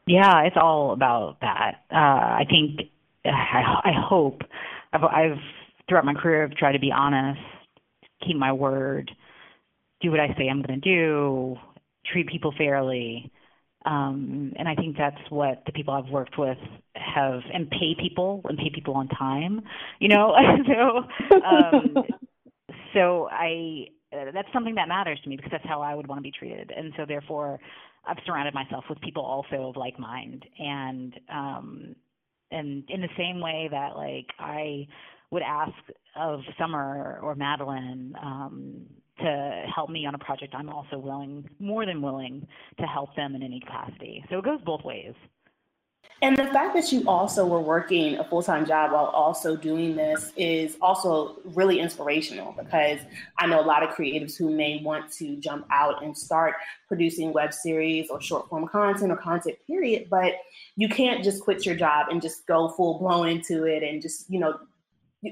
Yeah, 0.07 0.41
it's 0.41 0.57
all 0.57 0.91
about 0.91 1.39
that. 1.39 1.83
Uh, 1.89 1.95
I 1.95 2.45
think 2.49 2.89
I, 3.23 3.79
I 3.85 3.91
hope 3.93 4.41
I've, 4.91 5.03
I've 5.03 5.37
throughout 5.87 6.05
my 6.05 6.13
career 6.13 6.43
I've 6.43 6.55
tried 6.55 6.73
to 6.73 6.79
be 6.79 6.91
honest, 6.91 7.39
keep 8.25 8.37
my 8.37 8.51
word, 8.51 9.11
do 10.01 10.11
what 10.11 10.19
I 10.19 10.35
say 10.37 10.47
I'm 10.49 10.61
going 10.61 10.79
to 10.79 10.89
do, 10.89 11.57
treat 12.05 12.27
people 12.27 12.53
fairly. 12.57 13.31
Um, 13.85 14.53
and 14.57 14.67
I 14.67 14.75
think 14.75 14.95
that's 14.97 15.17
what 15.29 15.63
the 15.65 15.71
people 15.71 15.93
I've 15.93 16.09
worked 16.09 16.37
with 16.37 16.57
have, 16.95 17.41
and 17.51 17.69
pay 17.69 17.95
people 17.99 18.41
and 18.47 18.57
pay 18.57 18.69
people 18.73 18.93
on 18.93 19.07
time. 19.07 19.61
You 19.99 20.09
know, 20.09 20.35
so 20.67 21.39
um, 21.43 21.95
so 22.93 23.27
I 23.31 23.87
uh, 24.13 24.31
that's 24.33 24.49
something 24.53 24.75
that 24.75 24.87
matters 24.87 25.19
to 25.23 25.29
me 25.29 25.35
because 25.35 25.51
that's 25.51 25.65
how 25.65 25.81
I 25.81 25.95
would 25.95 26.07
want 26.07 26.19
to 26.19 26.23
be 26.23 26.31
treated. 26.31 26.71
And 26.75 26.93
so 26.95 27.05
therefore, 27.07 27.59
I've 28.05 28.17
surrounded 28.25 28.53
myself 28.53 28.85
with 28.89 28.99
people 29.01 29.23
also 29.23 29.69
of 29.69 29.77
like 29.77 29.97
mind 29.99 30.45
and 30.59 31.19
um 31.29 31.95
and 32.51 32.83
in 32.89 33.01
the 33.01 33.09
same 33.17 33.39
way 33.39 33.67
that 33.71 33.95
like 33.95 34.27
I 34.39 34.87
would 35.31 35.43
ask 35.43 35.73
of 36.15 36.41
Summer 36.57 37.19
or 37.21 37.35
Madeline 37.35 38.13
um 38.21 38.85
to 39.21 39.65
help 39.73 39.89
me 39.89 40.05
on 40.05 40.15
a 40.15 40.17
project, 40.17 40.55
I'm 40.55 40.69
also 40.69 40.97
willing, 40.97 41.47
more 41.59 41.85
than 41.85 42.01
willing, 42.01 42.47
to 42.79 42.85
help 42.85 43.15
them 43.15 43.35
in 43.35 43.43
any 43.43 43.59
capacity. 43.59 44.23
So 44.29 44.39
it 44.39 44.45
goes 44.45 44.59
both 44.65 44.83
ways. 44.83 45.13
And 46.23 46.37
the 46.37 46.45
fact 46.45 46.75
that 46.75 46.91
you 46.91 47.03
also 47.07 47.47
were 47.47 47.61
working 47.61 48.17
a 48.19 48.23
full 48.23 48.43
time 48.43 48.65
job 48.65 48.91
while 48.91 49.05
also 49.05 49.55
doing 49.55 49.95
this 49.95 50.31
is 50.37 50.77
also 50.79 51.37
really 51.43 51.79
inspirational 51.79 52.55
because 52.55 52.99
I 53.39 53.47
know 53.47 53.59
a 53.59 53.65
lot 53.65 53.81
of 53.81 53.89
creatives 53.89 54.37
who 54.37 54.51
may 54.51 54.81
want 54.83 55.11
to 55.13 55.35
jump 55.37 55.65
out 55.71 56.03
and 56.03 56.15
start 56.15 56.55
producing 56.87 57.33
web 57.33 57.53
series 57.53 58.11
or 58.11 58.21
short 58.21 58.49
form 58.49 58.67
content 58.67 59.11
or 59.11 59.17
content, 59.17 59.57
period. 59.65 60.09
But 60.11 60.33
you 60.75 60.89
can't 60.89 61.23
just 61.23 61.41
quit 61.41 61.65
your 61.65 61.75
job 61.75 62.07
and 62.11 62.21
just 62.21 62.45
go 62.45 62.69
full 62.69 62.99
blown 62.99 63.27
into 63.27 63.63
it 63.63 63.81
and 63.81 63.99
just, 63.99 64.29
you 64.29 64.39
know, 64.39 64.59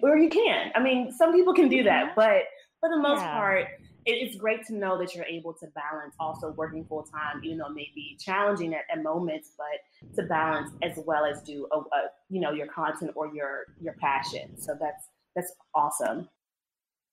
or 0.03 0.17
you 0.17 0.29
can. 0.29 0.71
I 0.75 0.81
mean, 0.81 1.11
some 1.11 1.33
people 1.33 1.53
can 1.53 1.69
do 1.69 1.83
that, 1.83 2.07
mm-hmm. 2.07 2.15
but 2.15 2.43
for 2.79 2.89
the 2.89 2.97
most 2.97 3.21
yeah. 3.21 3.33
part, 3.33 3.67
it's 4.05 4.35
great 4.37 4.65
to 4.67 4.75
know 4.75 4.97
that 4.97 5.13
you're 5.13 5.25
able 5.25 5.53
to 5.53 5.67
balance 5.67 6.15
also 6.19 6.51
working 6.51 6.85
full 6.85 7.03
time, 7.03 7.41
even 7.43 7.57
though 7.57 7.67
it 7.67 7.75
may 7.75 7.91
be 7.93 8.17
challenging 8.19 8.73
at, 8.73 8.81
at, 8.91 9.03
moments, 9.03 9.51
but 9.57 10.15
to 10.15 10.27
balance 10.27 10.71
as 10.81 10.93
well 11.05 11.25
as 11.25 11.41
do 11.43 11.67
a, 11.71 11.77
a, 11.77 12.09
you 12.29 12.39
know 12.39 12.51
your 12.51 12.67
content 12.67 13.11
or 13.15 13.33
your 13.33 13.65
your 13.79 13.93
passion. 13.93 14.59
So 14.59 14.75
that's 14.79 15.07
that's 15.35 15.53
awesome. 15.75 16.29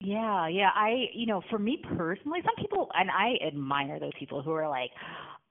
Yeah, 0.00 0.46
yeah. 0.48 0.70
I 0.74 1.08
you 1.12 1.26
know, 1.26 1.42
for 1.50 1.58
me 1.58 1.82
personally, 1.96 2.40
some 2.44 2.54
people 2.58 2.88
and 2.94 3.10
I 3.10 3.36
admire 3.46 3.98
those 3.98 4.12
people 4.18 4.42
who 4.42 4.52
are 4.52 4.68
like, 4.68 4.90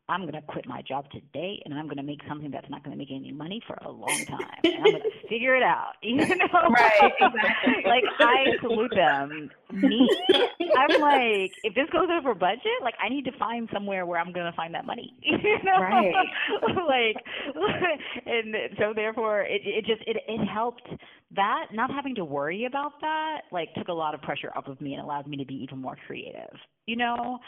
I'm 0.08 0.22
going 0.22 0.34
to 0.34 0.42
quit 0.42 0.68
my 0.68 0.84
job 0.84 1.10
today 1.10 1.62
and 1.66 1.74
I'm 1.74 1.86
going 1.86 1.98
to 1.98 2.04
make 2.04 2.20
something 2.28 2.52
that's 2.52 2.70
not 2.70 2.84
going 2.84 2.92
to 2.92 2.98
make 2.98 3.10
any 3.12 3.32
money 3.32 3.60
for 3.66 3.76
a 3.82 3.90
long 3.90 4.26
time. 4.28 4.60
And 4.64 4.74
I'm 4.76 4.84
going 4.84 5.02
to 5.02 5.28
figure 5.28 5.56
it 5.56 5.64
out. 5.64 5.94
You 6.06 6.18
know? 6.18 6.70
Right, 6.70 7.12
exactly. 7.20 7.84
like, 7.86 8.04
I 8.20 8.46
salute 8.62 8.92
them. 8.96 9.50
Me, 9.74 10.08
I'm 10.78 11.02
like, 11.02 11.52
if 11.64 11.74
this 11.74 11.90
goes 11.92 12.08
over 12.16 12.34
budget, 12.36 12.80
like, 12.82 12.94
I 13.04 13.10
need 13.10 13.26
to 13.26 13.32
find 13.38 13.68
somewhere 13.74 14.06
where 14.06 14.20
I'm 14.20 14.32
going 14.32 14.46
to 14.46 14.56
find 14.56 14.74
that 14.76 14.86
money. 14.86 15.14
You 15.24 15.58
know? 15.64 15.80
Right. 15.82 16.14
like, 16.88 17.18
and 18.26 18.56
so 18.78 18.94
therefore, 18.96 19.42
it, 19.42 19.62
it 19.66 19.86
just, 19.86 20.02
it, 20.08 20.18
it 20.28 20.46
helped 20.48 20.88
that, 21.36 21.68
not 21.74 21.92
having 21.92 22.16
to 22.16 22.26
worry 22.26 22.66
about 22.66 22.94
that, 23.02 23.42
like, 23.52 23.74
took 23.76 23.88
a 23.88 23.94
lot 23.94 24.14
of 24.14 24.22
pressure 24.22 24.52
off 24.56 24.68
of 24.68 24.80
me 24.80 24.94
and 24.94 25.04
allowed 25.04 25.28
me 25.28 25.38
to 25.38 25.46
be 25.46 25.56
even 25.56 25.80
more 25.80 25.98
creative 26.08 26.58
you 26.86 26.96
know? 26.96 27.40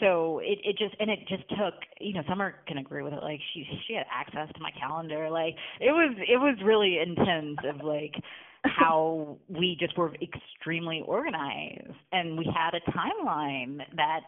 So 0.00 0.40
it 0.42 0.58
it 0.64 0.76
just 0.78 0.94
and 1.00 1.10
it 1.10 1.20
just 1.28 1.48
took 1.50 1.74
you 2.00 2.14
know 2.14 2.22
summer 2.28 2.56
can 2.66 2.78
agree 2.78 3.02
with 3.02 3.12
it 3.12 3.22
like 3.22 3.40
she 3.52 3.64
she 3.86 3.94
had 3.94 4.06
access 4.12 4.52
to 4.54 4.60
my 4.60 4.70
calendar 4.72 5.30
like 5.30 5.54
it 5.80 5.92
was 5.92 6.16
it 6.18 6.36
was 6.38 6.58
really 6.64 6.98
intense 6.98 7.58
of 7.64 7.84
like 7.84 8.14
how 8.64 9.36
we 9.48 9.76
just 9.78 9.96
were 9.96 10.14
extremely 10.22 11.02
organized 11.06 11.92
and 12.12 12.36
we 12.36 12.50
had 12.54 12.74
a 12.74 12.90
timeline 12.90 13.78
that 13.94 14.20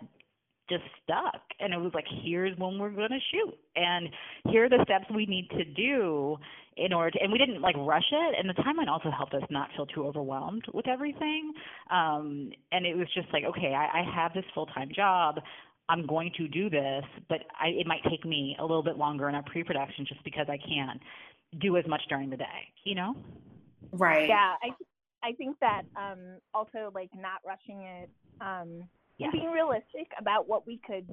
just 0.69 0.85
stuck. 1.03 1.41
And 1.61 1.73
it 1.73 1.79
was 1.79 1.93
like 1.95 2.05
here's 2.25 2.57
when 2.59 2.79
we're 2.79 2.91
going 2.91 3.11
to 3.11 3.19
shoot. 3.33 3.55
And 3.77 4.09
here 4.51 4.65
are 4.65 4.69
the 4.69 4.85
steps 4.85 5.05
we 5.15 5.27
need 5.27 5.49
to 5.51 5.65
do 5.65 6.37
in 6.77 6.93
order 6.93 7.13
to 7.13 7.19
and 7.23 7.33
we 7.33 7.39
didn't 7.39 7.61
like 7.61 7.77
rush 7.79 8.11
it. 8.11 8.35
And 8.39 8.49
the 8.49 8.55
timeline 8.55 8.89
also 8.89 9.11
helped 9.11 9.35
us 9.35 9.43
not 9.51 9.69
feel 9.77 9.87
too 9.87 10.07
overwhelmed 10.07 10.65
with 10.75 10.87
everything. 10.89 11.53
Um 11.91 12.51
and 12.73 12.85
it 12.87 12.97
was 12.97 13.07
just 13.15 13.29
like 13.33 13.45
okay 13.45 13.75
i, 13.75 14.01
I 14.01 14.15
have 14.15 14.33
this 14.35 14.45
full 14.55 14.67
time 14.67 14.91
job. 14.95 15.37
I'm 15.89 16.05
going 16.07 16.33
to 16.37 16.49
do 16.49 16.69
this 16.69 17.05
but 17.29 17.39
I, 17.61 17.69
it 17.69 17.87
might 17.87 18.03
take 18.11 18.25
me 18.25 18.57
a 18.59 18.63
little 18.63 18.83
bit 18.83 18.97
longer 18.99 19.29
in 19.29 19.35
our 19.35 19.45
pre-production 19.45 20.05
just 20.07 20.23
because 20.25 20.47
i 20.49 20.59
can't 20.59 21.01
do 21.61 21.77
as 21.77 21.87
much 21.87 22.03
during 22.09 22.29
the 22.29 22.37
day 22.37 22.73
you 22.83 22.97
know? 22.97 23.15
Right. 23.93 24.29
Yeah 24.29 24.55
i 24.63 24.71
i 25.23 25.33
think 25.35 25.57
that 25.61 25.83
um 25.97 26.39
also 26.53 26.91
like 26.93 27.11
not 27.15 27.41
rushing 27.47 27.83
it 27.83 28.11
um 28.41 28.83
yes. 29.19 29.33
being 29.33 29.51
realistic 29.51 30.09
about 30.19 30.49
what 30.49 30.67
we 30.67 30.81
could 30.87 31.07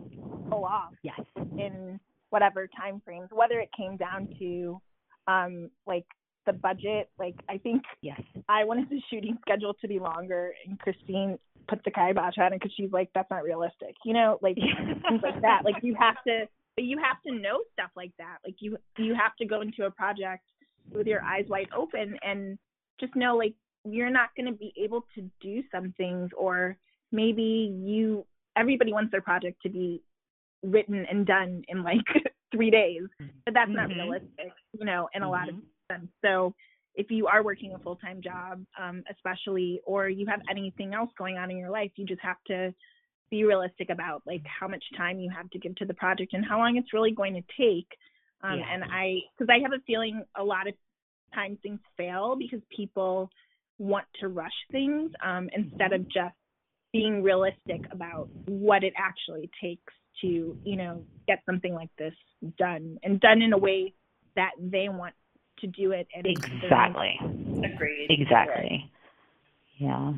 pull 0.50 0.66
off 0.66 0.94
yes. 1.04 1.20
in 1.36 2.00
whatever 2.30 2.68
time 2.68 3.02
frames, 3.06 3.30
whether 3.32 3.60
it 3.60 3.70
came 3.78 3.98
down 3.98 4.28
to 4.40 4.82
um, 5.28 5.70
like 5.86 6.06
the 6.46 6.54
budget. 6.54 7.10
Like 7.18 7.36
I 7.50 7.58
think 7.58 7.84
yes, 8.02 8.22
I 8.50 8.64
wanted 8.64 8.90
the 8.90 9.02
shooting 9.10 9.38
schedule 9.42 9.74
to 9.82 9.88
be 9.88 10.00
longer, 10.00 10.54
and 10.66 10.80
Christine 10.80 11.38
put 11.68 11.84
the 11.86 11.92
kibosh 11.92 12.38
on 12.38 12.54
it 12.54 12.60
because 12.60 12.74
she's 12.76 12.92
like, 12.92 13.10
that's 13.16 13.30
not 13.32 13.44
realistic. 13.44 13.96
You 14.06 14.14
know, 14.14 14.40
like 14.42 14.56
things 15.10 15.22
like 15.22 15.42
that. 15.42 15.62
Like 15.64 15.82
you 15.82 15.96
have 16.00 16.16
to, 16.28 16.46
but 16.76 16.86
you 16.86 16.98
have 16.98 17.22
to 17.28 17.40
know 17.40 17.60
stuff 17.74 17.92
like 17.96 18.12
that. 18.18 18.38
Like 18.46 18.56
you 18.60 18.78
you 18.98 19.16
have 19.16 19.36
to 19.38 19.46
go 19.46 19.62
into 19.62 19.86
a 19.86 19.92
project 19.92 20.44
with 20.92 21.08
your 21.08 21.24
eyes 21.24 21.46
wide 21.48 21.70
open 21.76 22.18
and 22.24 22.58
just 23.00 23.16
know 23.16 23.38
like 23.38 23.54
you're 23.86 24.10
not 24.10 24.30
going 24.36 24.46
to 24.46 24.58
be 24.58 24.74
able 24.82 25.06
to 25.16 25.30
do 25.42 25.62
some 25.72 25.94
things 25.98 26.30
or 26.38 26.78
maybe 27.14 27.74
you 27.82 28.26
everybody 28.58 28.92
wants 28.92 29.12
their 29.12 29.22
project 29.22 29.62
to 29.64 29.70
be 29.70 30.02
written 30.64 31.06
and 31.10 31.26
done 31.26 31.64
in 31.68 31.84
like 31.84 32.06
three 32.52 32.72
days 32.72 33.04
mm-hmm. 33.22 33.32
but 33.46 33.54
that's 33.54 33.72
not 33.72 33.90
mm-hmm. 33.90 34.00
realistic 34.00 34.52
you 34.78 34.86
know 34.86 35.08
in 35.14 35.22
a 35.22 35.30
lot 35.30 35.48
of 35.48 35.56
mm-hmm. 35.56 35.94
sense 35.96 36.12
so 36.24 36.54
if 36.96 37.10
you 37.10 37.28
are 37.28 37.44
working 37.44 37.74
a 37.74 37.80
full-time 37.80 38.22
job 38.22 38.64
um, 38.82 39.04
especially 39.12 39.80
or 39.86 40.10
you 40.10 40.26
have 40.26 40.42
anything 40.50 40.94
else 40.94 41.10
going 41.18 41.38
on 41.38 41.50
in 41.52 41.58
your 41.58 41.70
life 41.70 41.92
you 41.96 42.06
just 42.06 42.22
have 42.22 42.38
to 42.48 42.74
be 43.30 43.44
realistic 43.44 43.90
about 43.90 44.22
like 44.26 44.44
how 44.46 44.68
much 44.68 44.84
time 44.96 45.20
you 45.20 45.30
have 45.30 45.50
to 45.50 45.60
give 45.60 45.76
to 45.76 45.86
the 45.86 45.94
project 45.94 46.34
and 46.34 46.46
how 46.46 46.58
long 46.58 46.78
it's 46.78 46.94
really 46.94 47.12
going 47.12 47.34
to 47.34 47.42
take 47.60 47.88
um, 48.44 48.60
yeah. 48.60 48.66
and 48.74 48.84
i 48.84 49.20
because 49.38 49.54
i 49.54 49.62
have 49.62 49.74
a 49.74 49.82
feeling 49.86 50.24
a 50.38 50.44
lot 50.44 50.68
of 50.68 50.74
times 51.34 51.58
things 51.64 51.80
fail 51.98 52.36
because 52.38 52.62
people 52.76 53.30
want 53.80 54.06
to 54.20 54.28
rush 54.28 54.52
things 54.72 55.12
um, 55.26 55.50
instead 55.56 55.94
of 55.94 56.04
just 56.04 56.36
being 56.94 57.24
realistic 57.24 57.82
about 57.92 58.30
what 58.46 58.84
it 58.84 58.94
actually 58.96 59.50
takes 59.62 59.92
to, 60.22 60.56
you 60.64 60.76
know, 60.78 61.04
get 61.28 61.40
something 61.46 61.74
like 61.74 61.90
this 61.98 62.14
done 62.58 62.98
and 63.04 63.20
done 63.20 63.42
in 63.42 63.52
a 63.52 63.58
way 63.58 63.94
that 64.36 64.52
they 64.60 64.88
want 64.88 65.14
to 65.60 65.68
do 65.68 65.92
it. 65.92 66.08
And 66.16 66.26
exactly. 66.26 67.20
Agreed. 67.22 68.08
Exactly. 68.10 68.90
Yeah, 69.80 70.14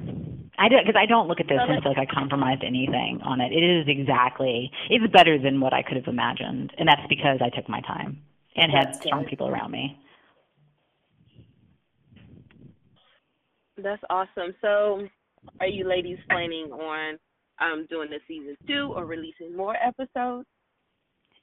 I 0.59 0.67
do 0.67 0.75
because 0.85 0.99
I 0.99 1.05
don't 1.05 1.29
look 1.29 1.39
at 1.39 1.47
this 1.47 1.57
and 1.61 1.81
feel 1.81 1.93
like 1.93 2.09
I 2.09 2.13
compromised 2.13 2.61
anything 2.63 3.21
on 3.23 3.39
it. 3.39 3.53
It 3.53 3.63
is 3.63 3.87
exactly 3.87 4.69
it's 4.89 5.11
better 5.13 5.39
than 5.39 5.61
what 5.61 5.73
I 5.73 5.81
could 5.81 5.95
have 5.95 6.07
imagined, 6.07 6.73
and 6.77 6.87
that's 6.87 7.07
because 7.07 7.39
I 7.41 7.49
took 7.49 7.69
my 7.69 7.79
time 7.81 8.21
and 8.57 8.69
had 8.71 8.95
strong 8.95 9.25
people 9.25 9.47
around 9.47 9.71
me. 9.71 9.97
That's 13.77 14.03
awesome. 14.09 14.53
So, 14.61 15.07
are 15.59 15.67
you 15.67 15.87
ladies 15.87 16.17
planning 16.29 16.71
on 16.71 17.17
um, 17.59 17.87
doing 17.89 18.09
the 18.09 18.19
season 18.27 18.55
two 18.67 18.93
or 18.95 19.05
releasing 19.05 19.55
more 19.55 19.75
episodes? 19.75 20.47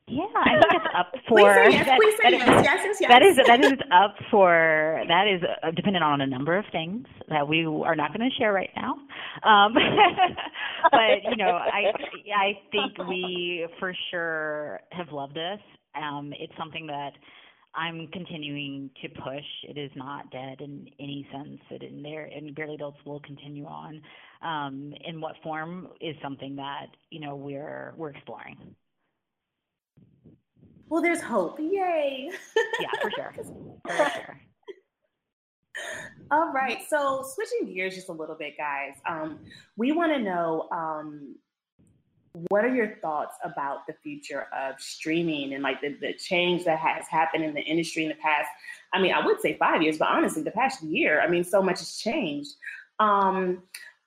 Yeah, 0.09 0.24
I 0.34 0.59
think 0.61 0.72
it's 0.74 0.94
up 0.98 1.14
for 1.28 1.40
yes, 1.40 1.86
that, 1.86 1.98
that, 2.22 2.32
yes, 2.32 2.80
yes, 2.84 2.98
yes. 3.00 3.09
that 3.09 3.22
is 3.22 3.36
that 3.46 3.64
is 3.64 3.78
up 3.92 4.16
for 4.30 5.05
that 5.07 5.28
is 5.28 5.42
uh, 5.62 5.70
dependent 5.70 6.05
on 6.05 6.20
a 6.20 6.26
number 6.26 6.59
of 6.59 6.64
things 6.72 7.07
that 7.28 7.46
we 7.46 7.64
are 7.64 7.94
not 7.94 8.12
going 8.12 8.28
to 8.28 8.36
share 8.36 8.53
right 8.53 8.70
now. 8.74 8.94
Um, 9.48 9.74
but 10.90 11.22
you 11.30 11.36
know, 11.36 11.53
I 11.53 11.92
I 12.36 12.59
think 12.72 12.98
we 13.09 13.66
for 13.78 13.94
sure 14.11 14.80
have 14.90 15.12
loved 15.12 15.34
this. 15.34 15.61
Um, 15.94 16.32
it's 16.38 16.53
something 16.59 16.86
that 16.88 17.12
I'm 17.74 18.06
continuing 18.08 18.90
to 19.00 19.08
push. 19.08 19.44
It 19.68 19.78
is 19.78 19.90
not 19.96 20.30
dead 20.30 20.60
in 20.60 20.88
any 21.00 21.26
sense. 21.32 21.58
It 21.70 21.82
in 21.82 22.02
there 22.02 22.24
and 22.24 22.54
Barely 22.54 22.74
Adults 22.74 22.98
will 23.06 23.20
continue 23.20 23.66
on. 23.66 24.02
Um, 24.42 24.92
in 25.04 25.20
what 25.20 25.36
form 25.42 25.88
is 26.00 26.16
something 26.22 26.56
that 26.56 26.86
you 27.10 27.20
know 27.20 27.36
we're 27.36 27.94
we're 27.96 28.10
exploring. 28.10 28.56
Well, 30.88 31.00
there's 31.00 31.22
hope. 31.22 31.58
Yay! 31.58 32.30
yeah, 32.80 32.88
for 33.00 33.10
sure. 33.10 33.34
For 33.86 34.10
sure. 34.10 34.40
All 36.30 36.52
right. 36.52 36.78
So 36.88 37.24
switching 37.34 37.74
gears 37.74 37.94
just 37.94 38.08
a 38.08 38.12
little 38.12 38.36
bit, 38.36 38.56
guys. 38.58 38.94
Um, 39.08 39.40
we 39.76 39.92
want 39.92 40.12
to 40.12 40.18
know 40.18 40.68
um, 40.70 41.34
what 42.49 42.64
are 42.64 42.74
your 42.74 42.97
thoughts 43.03 43.36
about 43.45 43.86
the 43.86 43.93
future 44.03 44.47
of 44.57 44.80
streaming 44.80 45.53
and 45.55 45.62
like 45.62 45.80
the, 45.80 45.95
the 46.01 46.14
change 46.14 46.64
that 46.64 46.78
has 46.78 47.07
happened 47.09 47.45
in 47.45 47.55
the 47.55 47.61
industry 47.61 48.05
in 48.05 48.09
the 48.09 48.14
past? 48.16 48.49
I 48.93 49.01
mean, 49.01 49.12
I 49.12 49.24
would 49.24 49.40
say 49.40 49.57
five 49.59 49.82
years, 49.82 49.99
but 49.99 50.09
honestly, 50.09 50.43
the 50.43 50.51
past 50.51 50.82
year, 50.82 51.20
I 51.20 51.28
mean, 51.28 51.45
so 51.45 51.62
much 51.62 51.78
has 51.78 51.97
changed. 51.97 52.55
Um, 52.99 53.62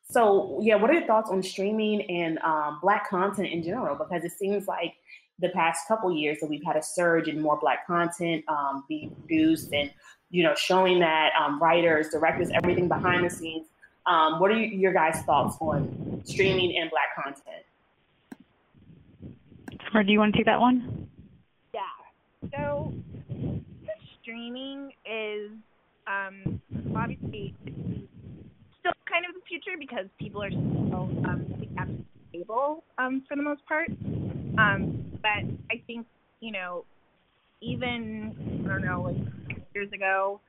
so, 0.09 0.59
yeah, 0.61 0.75
what 0.75 0.89
are 0.89 0.93
your 0.93 1.07
thoughts 1.07 1.29
on 1.29 1.41
streaming 1.41 2.01
and 2.03 2.37
um, 2.39 2.79
Black 2.81 3.09
content 3.09 3.49
in 3.49 3.63
general? 3.63 3.95
Because 3.95 4.23
it 4.23 4.31
seems 4.31 4.67
like 4.67 4.93
the 5.39 5.49
past 5.49 5.87
couple 5.87 6.15
years 6.15 6.37
that 6.39 6.49
we've 6.49 6.63
had 6.63 6.75
a 6.75 6.83
surge 6.83 7.27
in 7.27 7.41
more 7.41 7.59
Black 7.59 7.85
content 7.87 8.43
um, 8.47 8.83
being 8.87 9.09
produced 9.11 9.73
and, 9.73 9.91
you 10.29 10.43
know, 10.43 10.53
showing 10.55 10.99
that 10.99 11.31
um, 11.39 11.59
writers, 11.59 12.09
directors, 12.09 12.49
everything 12.53 12.87
behind 12.87 13.25
the 13.25 13.29
scenes. 13.29 13.67
Um, 14.05 14.39
what 14.39 14.51
are 14.51 14.59
your 14.59 14.93
guys' 14.93 15.21
thoughts 15.25 15.57
on 15.59 16.21
streaming 16.23 16.77
and 16.77 16.91
Black 16.91 17.15
content? 17.15 17.64
Or 19.95 20.03
do 20.03 20.11
you 20.11 20.19
want 20.19 20.33
to 20.33 20.37
take 20.39 20.45
that 20.45 20.59
one? 20.59 21.07
Yeah. 21.73 21.81
So 22.51 22.91
streaming 24.21 24.91
is 25.05 25.51
um, 26.05 26.61
obviously 26.93 27.55
still 27.63 28.91
kind 29.09 29.25
of 29.27 29.33
the 29.33 29.41
future 29.47 29.77
because 29.79 30.07
people 30.19 30.43
are 30.43 30.51
still 30.51 31.09
um, 31.25 31.45
stable 32.29 32.83
um, 32.97 33.23
for 33.29 33.37
the 33.37 33.41
most 33.41 33.65
part. 33.65 33.89
Um, 34.57 35.17
but 35.21 35.45
I 35.71 35.81
think 35.87 36.05
you 36.41 36.51
know, 36.51 36.83
even 37.61 38.35
I 38.65 38.67
don't 38.67 38.85
know, 38.85 39.15
like 39.49 39.57
years 39.73 39.89
ago, 39.93 40.41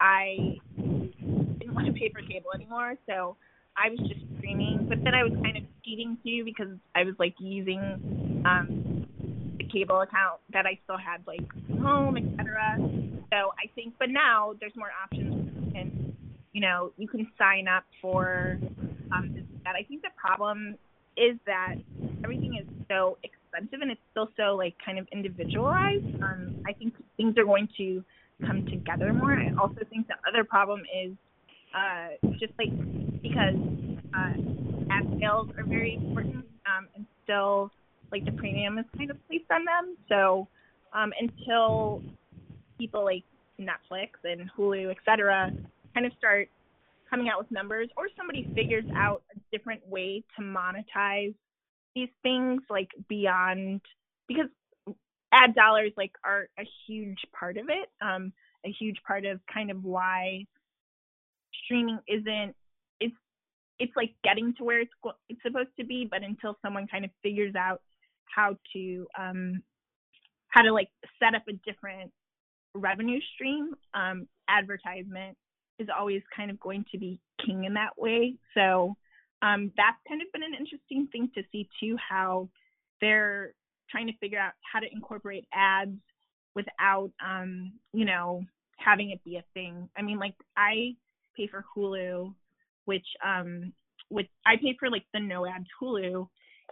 I 0.00 0.56
didn't 0.78 1.74
want 1.74 1.86
to 1.86 1.92
pay 1.92 2.10
for 2.10 2.22
cable 2.22 2.50
anymore, 2.54 2.94
so 3.06 3.36
I 3.76 3.90
was 3.90 3.98
just 4.00 4.20
streaming. 4.38 4.86
But 4.88 5.04
then 5.04 5.14
I 5.14 5.22
was 5.22 5.32
kind 5.42 5.56
of 5.56 5.62
cheating 5.84 6.16
too 6.24 6.44
because 6.44 6.72
I 6.94 7.04
was 7.04 7.14
like 7.18 7.34
using 7.38 8.42
um, 8.44 9.06
the 9.58 9.64
cable 9.64 10.00
account 10.00 10.40
that 10.52 10.66
I 10.66 10.78
still 10.84 10.98
had 10.98 11.26
like 11.26 11.46
home, 11.80 12.16
etc. 12.16 12.78
So 13.32 13.52
I 13.58 13.68
think, 13.74 13.94
but 13.98 14.10
now 14.10 14.54
there's 14.60 14.76
more 14.76 14.90
options, 15.02 15.74
and 15.76 16.16
you 16.52 16.60
know, 16.60 16.92
you 16.96 17.08
can 17.08 17.26
sign 17.38 17.68
up 17.68 17.84
for 18.00 18.58
um, 19.12 19.34
that. 19.64 19.74
I 19.76 19.82
think 19.82 20.02
the 20.02 20.10
problem 20.16 20.76
is 21.16 21.36
that 21.46 21.76
everything 22.24 22.58
is 22.60 22.66
so 22.88 23.18
expensive 23.22 23.80
and 23.80 23.90
it's 23.90 24.00
still 24.10 24.28
so 24.36 24.54
like 24.54 24.74
kind 24.84 24.98
of 24.98 25.06
individualized. 25.12 26.04
Um, 26.22 26.62
I 26.66 26.72
think 26.72 26.94
things 27.16 27.36
are 27.38 27.44
going 27.44 27.68
to 27.78 28.04
come 28.46 28.66
together 28.66 29.12
more. 29.12 29.32
I 29.32 29.52
also 29.58 29.80
think 29.88 30.08
the 30.08 30.16
other 30.28 30.44
problem 30.44 30.82
is 31.04 31.12
uh, 31.74 32.08
just 32.38 32.52
like 32.58 32.70
because 33.22 33.56
uh, 34.14 34.36
ad 34.90 35.18
sales 35.20 35.48
are 35.58 35.64
very 35.64 35.94
important 35.94 36.44
um, 36.66 36.88
and 36.94 37.06
still 37.24 37.70
like 38.12 38.24
the 38.24 38.32
premium 38.32 38.78
is 38.78 38.84
kind 38.96 39.10
of 39.10 39.16
placed 39.26 39.50
on 39.50 39.64
them. 39.64 39.96
So 40.08 40.48
um, 40.92 41.12
until 41.18 42.02
people 42.78 43.04
like 43.04 43.24
Netflix 43.60 44.10
and 44.24 44.50
Hulu, 44.56 44.90
et 44.90 44.98
cetera, 45.04 45.50
kind 45.94 46.06
of 46.06 46.12
start 46.18 46.48
coming 47.08 47.28
out 47.28 47.38
with 47.38 47.50
numbers 47.50 47.88
or 47.96 48.08
somebody 48.16 48.50
figures 48.54 48.84
out 48.94 49.22
a 49.34 49.56
different 49.56 49.86
way 49.88 50.22
to 50.36 50.42
monetize 50.42 51.34
these 51.94 52.08
things 52.22 52.60
like 52.68 52.90
beyond 53.08 53.80
because 54.28 54.46
ad 55.32 55.54
dollars 55.54 55.92
like 55.96 56.12
are 56.24 56.48
a 56.58 56.64
huge 56.86 57.18
part 57.38 57.56
of 57.56 57.66
it 57.68 57.88
um 58.02 58.32
a 58.64 58.72
huge 58.78 58.98
part 59.06 59.24
of 59.24 59.40
kind 59.52 59.70
of 59.70 59.82
why 59.84 60.44
streaming 61.64 61.98
isn't 62.08 62.54
it's 63.00 63.14
it's 63.78 63.92
like 63.96 64.14
getting 64.24 64.54
to 64.58 64.64
where 64.64 64.80
it's 64.80 64.92
it's 65.28 65.42
supposed 65.42 65.70
to 65.78 65.84
be 65.84 66.06
but 66.10 66.22
until 66.22 66.56
someone 66.62 66.86
kind 66.86 67.04
of 67.04 67.10
figures 67.22 67.54
out 67.54 67.80
how 68.24 68.56
to 68.72 69.06
um 69.18 69.62
how 70.48 70.62
to 70.62 70.72
like 70.72 70.88
set 71.20 71.34
up 71.34 71.42
a 71.48 71.52
different 71.70 72.10
revenue 72.76 73.20
stream, 73.34 73.74
um, 73.94 74.26
advertisement 74.48 75.36
is 75.78 75.88
always 75.96 76.22
kind 76.34 76.50
of 76.50 76.58
going 76.60 76.84
to 76.92 76.98
be 76.98 77.20
king 77.44 77.64
in 77.64 77.74
that 77.74 77.98
way. 77.98 78.34
So 78.54 78.96
um, 79.42 79.72
that's 79.76 79.98
kind 80.08 80.22
of 80.22 80.32
been 80.32 80.42
an 80.42 80.54
interesting 80.58 81.08
thing 81.12 81.30
to 81.34 81.42
see 81.52 81.68
too, 81.80 81.96
how 81.96 82.48
they're 83.00 83.52
trying 83.90 84.06
to 84.06 84.16
figure 84.18 84.38
out 84.38 84.52
how 84.60 84.80
to 84.80 84.86
incorporate 84.90 85.46
ads 85.52 85.98
without, 86.54 87.10
um, 87.24 87.72
you 87.92 88.04
know, 88.04 88.42
having 88.78 89.10
it 89.10 89.22
be 89.24 89.36
a 89.36 89.44
thing. 89.52 89.88
I 89.96 90.02
mean, 90.02 90.18
like 90.18 90.34
I 90.56 90.94
pay 91.36 91.46
for 91.46 91.64
Hulu, 91.76 92.34
which, 92.84 93.06
um, 93.24 93.72
which 94.08 94.28
I 94.44 94.56
pay 94.56 94.76
for 94.78 94.90
like 94.90 95.04
the 95.12 95.20
no 95.20 95.46
ads 95.46 95.66
Hulu, 95.80 96.28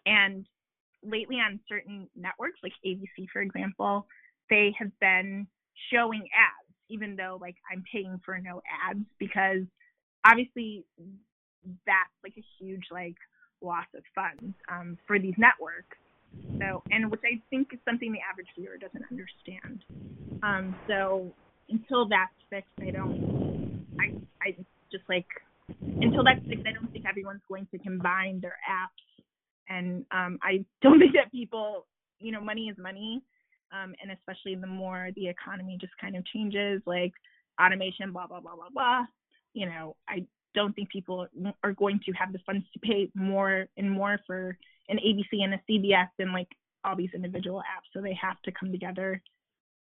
and 0.06 0.46
lately 1.02 1.36
on 1.36 1.60
certain 1.68 2.08
networks 2.16 2.60
like 2.62 2.72
ABC, 2.84 3.28
for 3.32 3.42
example, 3.42 4.06
they 4.50 4.74
have 4.78 4.90
been 5.00 5.46
showing 5.92 6.22
ads, 6.22 6.74
even 6.88 7.16
though 7.16 7.38
like 7.40 7.56
I'm 7.70 7.84
paying 7.90 8.20
for 8.24 8.38
no 8.38 8.62
ads 8.88 9.04
because 9.18 9.62
obviously 10.26 10.84
that's 11.86 12.14
like 12.22 12.34
a 12.36 12.44
huge 12.58 12.84
like 12.90 13.16
loss 13.62 13.86
of 13.96 14.02
funds 14.14 14.54
um, 14.70 14.98
for 15.06 15.18
these 15.18 15.34
networks. 15.38 15.96
So, 16.58 16.82
and 16.90 17.10
which 17.10 17.20
I 17.24 17.40
think 17.50 17.68
is 17.72 17.78
something 17.84 18.12
the 18.12 18.18
average 18.30 18.48
viewer 18.58 18.76
doesn't 18.76 19.04
understand. 19.10 19.84
Um, 20.42 20.76
so 20.88 21.32
until 21.68 22.08
that's 22.08 22.34
fixed, 22.50 22.68
I 22.80 22.90
don't, 22.90 23.33
I, 24.00 24.12
I 24.42 24.56
just 24.90 25.04
like, 25.08 25.26
until 26.00 26.24
that's 26.24 26.40
fixed, 26.48 26.66
I 26.66 26.72
don't 26.72 26.90
think 26.92 27.04
everyone's 27.08 27.42
going 27.48 27.66
to 27.72 27.78
combine 27.78 28.40
their 28.40 28.56
apps. 28.68 29.24
And 29.68 30.04
um, 30.10 30.38
I 30.42 30.64
don't 30.82 30.98
think 31.00 31.14
that 31.14 31.32
people, 31.32 31.86
you 32.20 32.32
know, 32.32 32.40
money 32.40 32.68
is 32.68 32.76
money 32.78 33.22
um, 33.74 33.94
and 34.00 34.10
especially 34.12 34.54
the 34.54 34.66
more 34.66 35.10
the 35.16 35.28
economy 35.28 35.76
just 35.80 35.92
kind 36.00 36.16
of 36.16 36.24
changes, 36.26 36.80
like 36.86 37.12
automation, 37.60 38.12
blah 38.12 38.26
blah 38.26 38.40
blah 38.40 38.54
blah 38.54 38.68
blah. 38.72 39.04
You 39.52 39.66
know, 39.66 39.96
I 40.08 40.26
don't 40.54 40.74
think 40.74 40.90
people 40.90 41.26
are 41.62 41.72
going 41.72 42.00
to 42.06 42.12
have 42.12 42.32
the 42.32 42.38
funds 42.46 42.64
to 42.72 42.78
pay 42.80 43.10
more 43.14 43.66
and 43.76 43.90
more 43.90 44.20
for 44.26 44.56
an 44.88 44.98
ABC 44.98 45.42
and 45.42 45.54
a 45.54 45.60
CBS 45.68 46.08
than 46.18 46.32
like 46.32 46.48
all 46.84 46.96
these 46.96 47.10
individual 47.14 47.58
apps. 47.58 47.90
So 47.92 48.00
they 48.00 48.16
have 48.20 48.40
to 48.42 48.52
come 48.52 48.70
together 48.70 49.20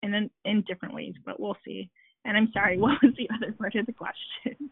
in, 0.02 0.30
in 0.44 0.62
different 0.62 0.94
ways. 0.94 1.14
But 1.24 1.38
we'll 1.38 1.56
see. 1.64 1.90
And 2.24 2.36
I'm 2.36 2.50
sorry, 2.52 2.78
what 2.84 3.02
was 3.02 3.12
the 3.16 3.28
other 3.34 3.52
part 3.52 3.74
of 3.74 3.86
the 3.86 3.92
question? 3.92 4.70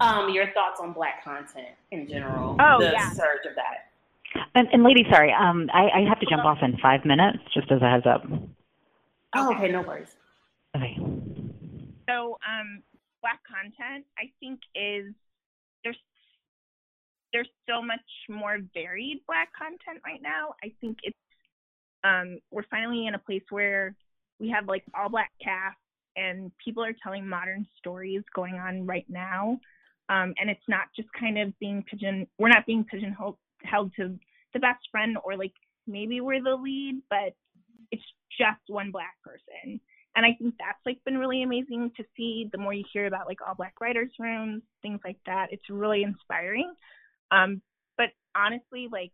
Um, 0.00 0.30
your 0.34 0.46
thoughts 0.52 0.80
on 0.80 0.92
black 0.92 1.24
content 1.24 1.74
in 1.90 2.08
general. 2.08 2.56
Oh, 2.60 2.78
the 2.78 2.90
yeah. 2.92 3.12
surge 3.12 3.46
of 3.48 3.54
that. 3.56 3.88
And, 4.54 4.68
and 4.72 4.82
lady, 4.82 5.04
sorry, 5.10 5.32
um, 5.32 5.68
I, 5.72 6.00
I 6.00 6.08
have 6.08 6.18
to 6.20 6.26
jump 6.28 6.44
off 6.44 6.58
in 6.62 6.76
five 6.78 7.04
minutes, 7.04 7.38
just 7.54 7.70
as 7.70 7.82
a 7.82 7.88
heads 7.88 8.06
up. 8.06 8.24
Oh, 9.34 9.54
okay, 9.54 9.70
no 9.70 9.82
worries. 9.82 10.16
Okay. 10.76 10.96
So, 12.08 12.38
um, 12.48 12.82
black 13.20 13.40
content, 13.46 14.04
I 14.18 14.30
think, 14.40 14.60
is 14.74 15.14
there's 15.84 15.96
there's 17.32 17.48
so 17.68 17.80
much 17.80 18.00
more 18.28 18.58
varied 18.74 19.20
black 19.26 19.50
content 19.56 20.02
right 20.04 20.20
now. 20.22 20.54
I 20.62 20.72
think 20.80 20.98
it's 21.02 21.16
um, 22.04 22.38
we're 22.50 22.66
finally 22.70 23.06
in 23.06 23.14
a 23.14 23.18
place 23.18 23.44
where 23.50 23.94
we 24.38 24.50
have 24.50 24.66
like 24.66 24.84
all 24.98 25.08
black 25.08 25.30
cast 25.42 25.76
and 26.16 26.50
people 26.64 26.84
are 26.84 26.94
telling 27.02 27.28
modern 27.28 27.66
stories 27.78 28.22
going 28.34 28.54
on 28.54 28.86
right 28.86 29.06
now. 29.08 29.58
Um, 30.08 30.34
and 30.38 30.50
it's 30.50 30.68
not 30.68 30.86
just 30.94 31.08
kind 31.18 31.38
of 31.38 31.58
being 31.58 31.84
pigeon. 31.88 32.26
We're 32.38 32.48
not 32.48 32.66
being 32.66 32.84
pigeonholed 32.84 33.36
held 33.62 33.92
to 33.96 34.18
the 34.52 34.58
best 34.58 34.80
friend 34.90 35.16
or 35.24 35.36
like 35.36 35.52
maybe 35.86 36.20
we're 36.20 36.42
the 36.42 36.54
lead, 36.54 37.02
but 37.08 37.34
it's 37.90 38.02
just 38.38 38.60
one 38.68 38.90
black 38.90 39.14
person. 39.24 39.80
And 40.14 40.26
I 40.26 40.34
think 40.38 40.54
that's 40.58 40.78
like 40.84 40.98
been 41.04 41.18
really 41.18 41.42
amazing 41.42 41.92
to 41.96 42.04
see. 42.16 42.48
The 42.52 42.58
more 42.58 42.74
you 42.74 42.84
hear 42.92 43.06
about 43.06 43.26
like 43.26 43.38
all 43.46 43.54
black 43.54 43.80
writers 43.80 44.10
rooms, 44.18 44.62
things 44.82 45.00
like 45.04 45.18
that, 45.26 45.48
it's 45.52 45.70
really 45.70 46.02
inspiring. 46.02 46.74
Um, 47.30 47.62
but 47.96 48.08
honestly, 48.36 48.88
like 48.92 49.12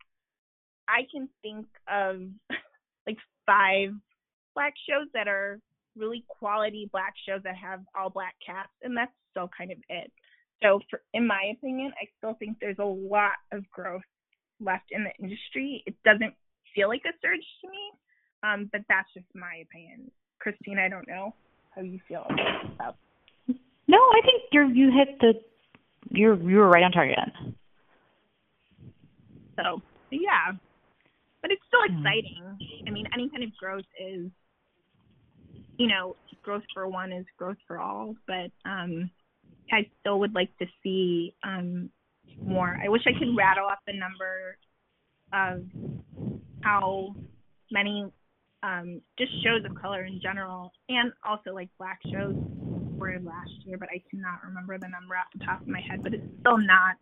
I 0.89 1.03
can 1.13 1.29
think 1.43 1.67
of 1.87 2.23
like 3.07 3.19
five 3.47 3.91
black 4.55 4.75
shows 4.89 5.07
that 5.15 5.29
are 5.29 5.61
really 5.99 6.25
quality 6.29 6.89
black 6.93 7.15
shows 7.27 7.43
that 7.45 7.57
have 7.57 7.81
all 7.99 8.11
black 8.11 8.35
cast, 8.45 8.71
and 8.83 8.97
that's 8.97 9.13
still 9.31 9.51
kind 9.57 9.71
of 9.73 9.79
it. 9.89 10.11
So, 10.63 10.81
for, 10.91 11.03
in 11.15 11.27
my 11.27 11.53
opinion, 11.57 11.93
I 12.01 12.07
still 12.19 12.35
think 12.39 12.59
there's 12.61 12.79
a 12.79 12.85
lot 12.85 13.39
of 13.53 13.69
growth 13.71 14.03
left 14.61 14.87
in 14.91 15.05
the 15.05 15.13
industry. 15.23 15.83
It 15.87 15.95
doesn't 16.05 16.35
feel 16.75 16.89
like 16.89 17.03
a 17.05 17.13
surge 17.23 17.47
to 17.63 17.69
me, 17.71 17.93
um, 18.43 18.69
but 18.73 18.83
that's 18.89 19.09
just 19.15 19.27
my 19.35 19.63
opinion. 19.63 20.11
Christine, 20.41 20.79
I 20.79 20.89
don't 20.89 21.09
know 21.09 21.35
how 21.75 21.83
you 21.83 22.01
feel 22.09 22.25
about 22.29 22.79
that. 22.79 22.95
No, 23.91 23.97
I 23.97 24.21
think 24.23 24.43
you're 24.53 24.67
you 24.67 24.93
hit 24.93 25.19
the 25.19 25.33
you're 26.11 26.37
you 26.37 26.59
were 26.59 26.69
right 26.69 26.83
on 26.83 26.93
target. 26.93 27.19
So 29.57 29.81
yeah, 30.11 30.53
but 31.41 31.51
it's 31.51 31.63
still 31.67 31.81
Hmm. 31.89 32.07
exciting. 32.07 32.85
I 32.87 32.91
mean, 32.91 33.07
any 33.15 33.31
kind 33.31 33.43
of 33.45 33.57
growth 33.57 33.89
is, 33.99 34.31
you 35.79 35.87
know, 35.87 36.17
growth 36.43 36.65
for 36.75 36.87
one 36.87 37.13
is 37.13 37.25
growth 37.39 37.57
for 37.67 37.79
all. 37.79 38.15
But 38.27 38.51
um, 38.69 39.11
I 39.73 39.89
still 40.01 40.21
would 40.21 40.35
like 40.35 40.57
to 40.59 40.67
see 40.83 41.35
um 41.43 41.91
more. 42.43 42.79
I 42.83 42.89
wish 42.89 43.03
I 43.07 43.19
could 43.19 43.37
rattle 43.37 43.67
off 43.67 43.79
the 43.87 43.95
number 43.95 44.59
of 45.33 45.65
how 46.63 47.15
many 47.71 48.11
um, 48.63 49.01
just 49.19 49.33
shows 49.43 49.65
of 49.69 49.81
color 49.81 50.05
in 50.05 50.21
general, 50.21 50.73
and 50.89 51.13
also 51.27 51.55
like 51.55 51.69
black 51.79 52.01
shows 52.11 52.35
were 52.97 53.19
last 53.23 53.51
year, 53.65 53.79
but 53.79 53.89
I 53.91 54.03
cannot 54.11 54.41
remember 54.45 54.79
the 54.79 54.89
number 54.89 55.17
off 55.17 55.27
the 55.37 55.45
top 55.45 55.61
of 55.61 55.69
my 55.69 55.81
head. 55.81 56.03
But 56.03 56.15
it's 56.15 56.27
still 56.41 56.59
not. 56.59 56.97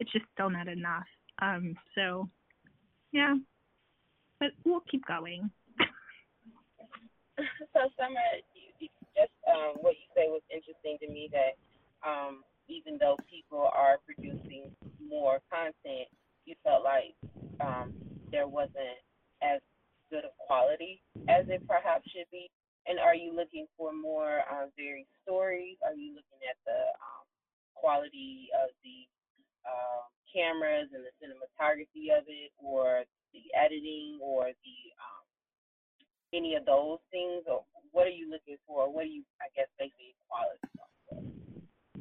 It's 0.00 0.12
just 0.12 0.26
still 0.34 0.50
not 0.50 0.68
enough. 0.68 1.06
Um, 1.40 1.74
so, 1.94 2.28
yeah, 3.12 3.34
but 4.38 4.50
we'll 4.64 4.84
keep 4.90 5.06
going. 5.06 5.50
so, 7.72 7.80
Summer, 7.94 8.26
just 9.14 9.34
um, 9.46 9.78
what 9.80 9.94
you 9.94 10.08
say 10.14 10.26
was 10.28 10.42
interesting 10.50 10.98
to 11.02 11.08
me 11.08 11.30
that 11.32 11.54
um, 12.02 12.42
even 12.68 12.98
though 12.98 13.16
people 13.30 13.70
are 13.72 13.98
producing 14.04 14.70
more 14.98 15.40
content, 15.50 16.10
you 16.44 16.54
felt 16.62 16.84
like 16.84 17.14
um, 17.60 17.94
there 18.30 18.46
wasn't 18.48 18.98
as 19.42 19.60
good 20.10 20.24
of 20.24 20.32
quality 20.40 21.00
as 21.28 21.44
it 21.48 21.62
perhaps 21.68 22.08
should 22.10 22.28
be? 22.32 22.48
And 22.88 22.96
are 22.98 23.14
you 23.14 23.36
looking 23.36 23.68
for 23.76 23.92
more 23.92 24.40
uh, 24.48 24.72
varied 24.76 25.08
stories? 25.22 25.76
Are 25.84 25.92
you 25.92 26.16
looking 26.16 26.40
at 26.48 26.56
the 26.64 26.80
um, 27.04 27.24
quality 27.76 28.48
of 28.56 28.72
the 28.80 29.04
uh, 29.68 30.08
cameras 30.32 30.88
and 30.96 31.04
the 31.04 31.12
cinematography 31.20 32.08
of 32.16 32.24
it, 32.28 32.48
or 32.56 33.04
the 33.36 33.44
editing, 33.52 34.16
or 34.24 34.48
the 34.48 34.78
um, 34.96 35.27
any 36.34 36.54
of 36.54 36.64
those 36.64 36.98
things? 37.10 37.44
Or 37.50 37.64
what 37.92 38.06
are 38.06 38.14
you 38.14 38.30
looking 38.30 38.56
for? 38.66 38.92
What 38.92 39.04
are 39.04 39.12
you, 39.12 39.22
I 39.40 39.48
guess, 39.56 39.68
basically 39.78 40.14
quality? 40.28 41.32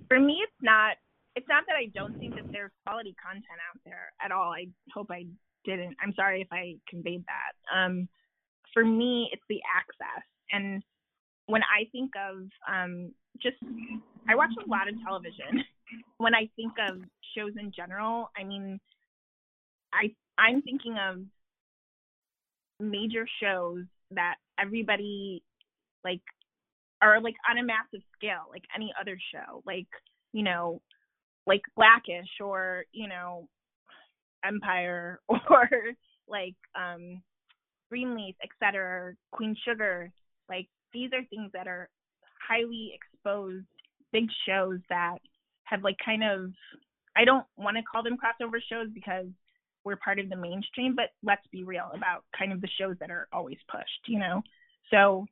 For 0.07 0.19
me, 0.19 0.39
it's 0.43 0.61
not. 0.61 0.97
It's 1.35 1.47
not 1.47 1.65
that 1.67 1.75
I 1.77 1.91
don't 1.93 2.17
think 2.17 2.33
that 2.33 2.51
there's 2.51 2.71
quality 2.85 3.15
content 3.21 3.61
out 3.69 3.79
there 3.85 4.09
at 4.23 4.31
all. 4.31 4.51
I 4.51 4.67
hope 4.91 5.07
I 5.11 5.25
didn't. 5.65 5.95
I'm 6.01 6.13
sorry 6.15 6.41
if 6.41 6.47
I 6.51 6.75
conveyed 6.89 7.23
that. 7.27 7.53
Um, 7.69 8.09
for 8.73 8.83
me, 8.83 9.29
it's 9.31 9.43
the 9.47 9.59
access. 9.69 10.25
And 10.51 10.81
when 11.45 11.61
I 11.61 11.85
think 11.91 12.11
of 12.17 12.47
um, 12.67 13.11
just, 13.41 13.57
I 14.27 14.33
watch 14.35 14.49
a 14.57 14.67
lot 14.67 14.89
of 14.89 14.95
television. 15.03 15.63
when 16.17 16.33
I 16.33 16.49
think 16.55 16.73
of 16.89 16.97
shows 17.37 17.53
in 17.59 17.71
general, 17.75 18.31
I 18.35 18.43
mean, 18.43 18.79
I 19.93 20.13
I'm 20.37 20.61
thinking 20.61 20.97
of 20.97 21.21
major 22.79 23.27
shows 23.41 23.85
that 24.11 24.35
everybody 24.59 25.43
like 26.03 26.21
are 27.01 27.21
like 27.21 27.35
on 27.49 27.57
a 27.57 27.63
massive 27.63 28.05
scale, 28.17 28.45
like 28.49 28.63
any 28.75 28.93
other 28.99 29.17
show, 29.31 29.61
like 29.65 29.87
you 30.33 30.43
know, 30.43 30.81
like 31.45 31.61
Blackish 31.75 32.29
or 32.41 32.85
you 32.91 33.07
know, 33.07 33.47
Empire 34.43 35.19
or 35.29 35.69
like 36.27 36.55
um 36.75 37.21
Greenleaf, 37.89 38.35
etc., 38.43 39.13
Queen 39.31 39.55
Sugar, 39.65 40.11
like 40.49 40.67
these 40.93 41.11
are 41.13 41.23
things 41.29 41.51
that 41.53 41.67
are 41.67 41.89
highly 42.47 42.93
exposed 42.93 43.65
big 44.11 44.27
shows 44.47 44.79
that 44.89 45.17
have 45.65 45.83
like 45.83 45.97
kind 46.03 46.23
of 46.23 46.51
I 47.15 47.25
don't 47.25 47.45
want 47.57 47.77
to 47.77 47.83
call 47.83 48.03
them 48.03 48.17
crossover 48.17 48.59
shows 48.69 48.87
because 48.93 49.27
we're 49.87 49.95
part 49.95 50.19
of 50.19 50.29
the 50.29 50.35
mainstream, 50.35 50.95
but 50.95 51.11
let's 51.23 51.47
be 51.49 51.63
real 51.63 51.89
about 51.95 52.25
kind 52.37 52.51
of 52.51 52.59
the 52.59 52.67
shows 52.77 52.97
that 52.99 53.09
are 53.09 53.29
always 53.31 53.57
pushed, 53.71 54.01
you 54.07 54.19
know. 54.19 54.41
So 54.91 55.25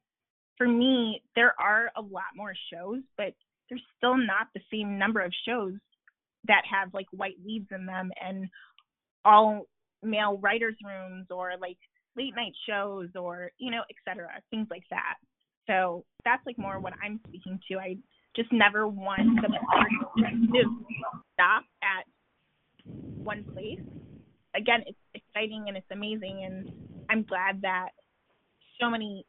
for 0.58 0.66
me, 0.66 1.22
there 1.36 1.54
are 1.60 1.92
a 1.98 2.02
lot 2.02 2.32
more 2.38 2.54
shows, 2.72 3.02
but 3.18 3.34
there's 3.70 3.84
still 3.98 4.16
not 4.18 4.48
the 4.54 4.62
same 4.72 4.98
number 4.98 5.20
of 5.20 5.34
shows 5.46 5.74
that 6.48 6.62
have 6.72 6.94
like 6.94 7.08
white 7.12 7.36
leads 7.46 7.68
in 7.70 7.86
them 7.86 8.12
and 8.24 8.48
all 9.26 9.66
male 10.02 10.38
writers 10.38 10.76
rooms 10.86 11.26
or 11.30 11.54
like 11.60 11.78
late 12.16 12.34
night 12.34 12.54
shows 12.70 13.10
or 13.20 13.52
you 13.58 13.72
know 13.72 13.82
etc 13.90 14.30
things 14.52 14.68
like 14.70 14.84
that. 14.90 15.16
So 15.68 16.06
that's 16.24 16.46
like 16.46 16.60
more 16.60 16.80
what 16.80 16.94
i'm 17.04 17.20
speaking 17.28 17.60
to. 17.70 17.80
I 17.80 17.98
just 18.36 18.54
never 18.54 18.88
want 18.88 19.42
the 19.42 19.48
to 20.54 20.64
stop 21.34 21.64
at 21.82 22.06
one 23.24 23.44
place 23.46 23.80
again 24.56 24.82
it's 24.86 24.98
exciting 25.14 25.66
and 25.68 25.78
it's 25.78 25.92
amazing 25.92 26.44
and 26.46 26.72
i'm 27.10 27.24
glad 27.24 27.62
that 27.62 27.90
so 28.82 28.90
many 28.90 29.26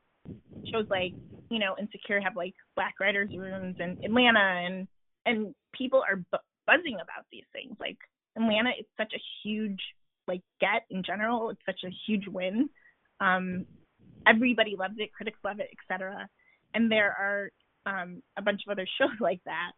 shows 0.72 0.86
like 0.90 1.12
you 1.50 1.58
know 1.58 1.74
insecure 1.80 2.20
have 2.20 2.36
like 2.36 2.54
black 2.74 2.94
writers 3.00 3.30
rooms 3.36 3.76
and 3.78 4.02
atlanta 4.04 4.62
and 4.64 4.88
and 5.24 5.54
people 5.76 6.02
are 6.08 6.16
bu- 6.16 6.46
buzzing 6.66 6.94
about 6.94 7.24
these 7.30 7.44
things 7.52 7.76
like 7.80 7.98
Atlanta 8.36 8.70
is 8.78 8.86
such 8.96 9.12
a 9.14 9.22
huge 9.42 9.80
like 10.28 10.42
get 10.60 10.82
in 10.90 11.02
general. 11.04 11.50
It's 11.50 11.60
such 11.64 11.80
a 11.84 11.94
huge 12.06 12.26
win. 12.26 12.68
Um, 13.20 13.64
everybody 14.26 14.76
loves 14.78 14.94
it, 14.98 15.12
critics 15.12 15.38
love 15.44 15.60
it, 15.60 15.70
etc. 15.72 16.28
And 16.74 16.90
there 16.90 17.12
are 17.12 17.50
um, 17.86 18.22
a 18.36 18.42
bunch 18.42 18.62
of 18.66 18.72
other 18.72 18.86
shows 18.98 19.18
like 19.20 19.40
that, 19.44 19.72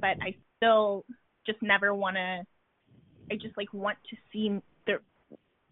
but 0.00 0.16
I 0.22 0.34
still 0.56 1.04
just 1.46 1.62
never 1.62 1.94
want 1.94 2.16
to. 2.16 2.42
I 3.30 3.36
just 3.36 3.56
like 3.56 3.72
want 3.72 3.98
to 4.10 4.16
see. 4.32 4.60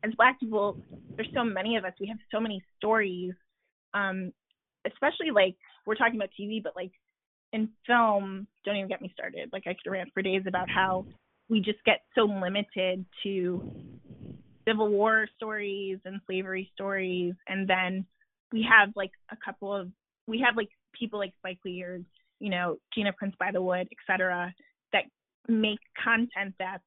As 0.05 0.13
Black 0.17 0.39
people, 0.39 0.77
there's 1.17 1.29
so 1.35 1.43
many 1.43 1.77
of 1.77 1.85
us. 1.85 1.93
We 2.01 2.07
have 2.09 2.19
so 2.31 2.41
many 2.41 2.63
stories, 2.77 3.33
um, 3.95 4.33
especially 4.87 5.31
like 5.35 5.57
we're 5.87 5.97
talking 5.97 6.17
about 6.17 6.31
TV, 6.39 6.63
but 6.63 6.77
like 6.77 6.93
in 7.53 7.69
film, 7.87 8.47
don't 8.65 8.77
even 8.77 8.89
get 8.89 9.03
me 9.03 9.11
started. 9.13 9.51
Like 9.53 9.65
I 9.67 9.75
could 9.75 9.91
rant 9.91 10.11
for 10.15 10.23
days 10.23 10.43
about 10.47 10.69
how 10.69 11.07
we 11.49 11.61
just 11.61 11.83
get 11.85 12.03
so 12.15 12.23
limited 12.23 13.05
to 13.25 13.73
Civil 14.67 14.89
War 14.89 15.27
stories 15.37 15.99
and 16.05 16.21
slavery 16.27 16.71
stories, 16.75 17.35
and 17.49 17.69
then 17.69 18.07
we 18.53 18.67
have 18.71 18.91
like 18.95 19.13
a 19.33 19.37
couple 19.45 19.75
of 19.75 19.89
we 20.27 20.45
have 20.47 20.57
like 20.57 20.69
people 20.99 21.19
like 21.19 21.33
Spike 21.39 21.59
Lee 21.65 21.83
or 21.83 22.01
you 22.39 22.51
know 22.51 22.77
Gina 22.95 23.13
Prince 23.13 23.35
Bythewood, 23.41 23.89
etc., 23.93 24.55
that 24.93 25.05
make 25.49 25.81
content 26.03 26.55
that's 26.59 26.83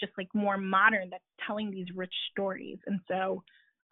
just 0.00 0.12
like 0.18 0.28
more 0.34 0.56
modern, 0.56 1.10
that's 1.10 1.22
telling 1.46 1.70
these 1.70 1.86
rich 1.94 2.14
stories, 2.32 2.78
and 2.86 3.00
so 3.08 3.42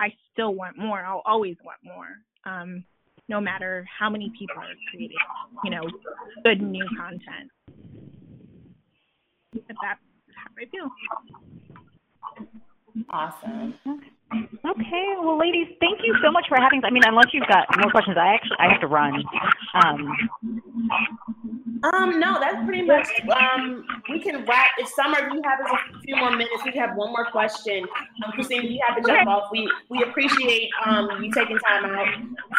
I 0.01 0.09
still 0.33 0.55
want 0.55 0.79
more. 0.79 1.01
I'll 1.01 1.23
always 1.27 1.57
want 1.65 1.79
more. 1.83 2.09
Um, 2.45 2.85
no 3.29 3.41
matter 3.41 3.87
how 3.99 4.09
many 4.09 4.33
people 4.39 4.57
are 4.57 4.73
creating, 4.91 5.17
you 5.65 5.71
know, 5.71 5.83
good 6.45 6.63
new 6.63 6.87
content 6.97 7.51
if 9.55 9.77
that's 9.83 10.01
how 10.35 10.51
I 10.57 10.67
feel. 10.71 10.91
Awesome. 13.11 13.75
Okay, 14.31 15.15
well, 15.21 15.39
ladies, 15.39 15.69
thank 15.81 16.01
you 16.05 16.15
so 16.23 16.31
much 16.31 16.47
for 16.49 16.59
having. 16.59 16.85
I 16.85 16.91
mean, 16.91 17.03
unless 17.07 17.33
you've 17.33 17.49
got 17.49 17.65
more 17.79 17.91
questions, 17.91 18.17
I 18.19 18.35
actually 18.35 18.57
I 18.59 18.71
have 18.71 18.81
to 18.83 18.87
run. 18.87 19.25
Um, 19.75 20.17
um 21.95 22.21
no, 22.21 22.39
that's 22.39 22.63
pretty 22.67 22.83
much. 22.83 23.09
Um, 23.31 23.87
we 24.11 24.21
can 24.21 24.45
wrap. 24.45 24.67
If 24.79 24.89
Summer, 24.89 25.17
if 25.19 25.33
you 25.33 25.41
have 25.45 25.61
a 25.61 26.01
few 26.01 26.17
more 26.17 26.31
minutes, 26.31 26.63
we 26.65 26.79
have 26.79 26.95
one 26.95 27.11
more 27.11 27.25
question. 27.31 27.87
Um, 28.25 28.33
Christine, 28.33 28.65
you 28.65 28.81
have 28.87 28.97
to 28.97 29.03
jump 29.03 29.23
okay. 29.23 29.31
off. 29.31 29.49
We 29.51 29.71
we 29.89 30.03
appreciate 30.03 30.69
um 30.85 31.09
you 31.23 31.33
taking 31.33 31.59
time 31.61 31.87
out 31.87 32.07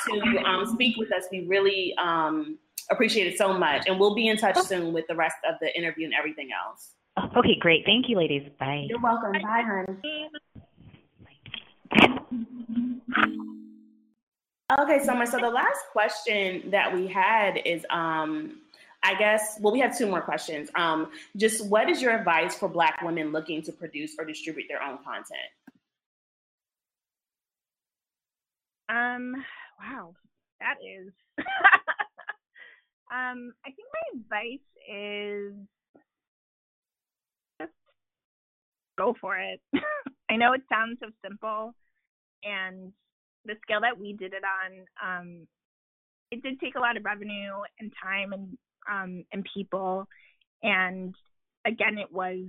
to 0.07 0.37
um 0.45 0.65
speak 0.73 0.97
with 0.97 1.11
us. 1.13 1.25
We 1.31 1.45
really 1.45 1.93
um 2.01 2.57
appreciate 2.89 3.27
it 3.27 3.37
so 3.37 3.53
much. 3.53 3.87
And 3.87 3.99
we'll 3.99 4.15
be 4.15 4.27
in 4.27 4.37
touch 4.37 4.57
soon 4.57 4.91
with 4.91 5.05
the 5.07 5.15
rest 5.15 5.35
of 5.47 5.55
the 5.61 5.75
interview 5.77 6.05
and 6.05 6.13
everything 6.17 6.49
else. 6.51 6.95
Okay, 7.37 7.57
great. 7.59 7.85
Thank 7.85 8.09
you, 8.09 8.17
ladies. 8.17 8.49
Bye. 8.59 8.85
You're 8.89 8.99
welcome. 8.99 9.31
Bye, 9.33 9.63
honey. 9.65 10.29
Okay, 14.79 15.03
Summer. 15.03 15.25
So 15.25 15.39
the 15.39 15.49
last 15.49 15.79
question 15.91 16.69
that 16.71 16.93
we 16.93 17.07
had 17.07 17.59
is, 17.65 17.85
um, 17.89 18.61
I 19.03 19.15
guess, 19.15 19.57
well, 19.61 19.73
we 19.73 19.79
have 19.79 19.97
two 19.97 20.07
more 20.07 20.21
questions. 20.21 20.69
Um, 20.75 21.11
just 21.37 21.65
what 21.67 21.89
is 21.89 22.01
your 22.01 22.15
advice 22.15 22.55
for 22.55 22.69
Black 22.69 23.01
women 23.01 23.31
looking 23.31 23.61
to 23.63 23.71
produce 23.71 24.15
or 24.19 24.25
distribute 24.25 24.65
their 24.69 24.83
own 24.83 24.97
content? 25.03 25.49
Um. 28.89 29.43
Wow, 29.79 30.13
that 30.59 30.75
is 30.83 31.13
Um, 33.11 33.53
I 33.65 33.71
think 33.71 33.87
my 33.91 34.19
advice 34.19 34.67
is 34.87 35.53
just 37.59 37.73
go 38.99 39.15
for 39.19 39.37
it. 39.37 39.61
I 40.29 40.35
know 40.35 40.53
it 40.53 40.61
sounds 40.69 40.99
so 41.01 41.09
simple, 41.23 41.73
and 42.43 42.91
the 43.45 43.55
scale 43.63 43.81
that 43.81 43.99
we 43.99 44.13
did 44.13 44.33
it 44.33 44.43
on, 44.43 44.85
um, 45.03 45.47
it 46.31 46.43
did 46.43 46.59
take 46.59 46.75
a 46.75 46.79
lot 46.79 46.97
of 46.97 47.05
revenue 47.05 47.55
and 47.79 47.91
time 48.03 48.33
and 48.33 48.57
um, 48.91 49.23
and 49.31 49.45
people, 49.53 50.07
and 50.63 51.15
again, 51.65 51.97
it 51.97 52.11
was 52.11 52.39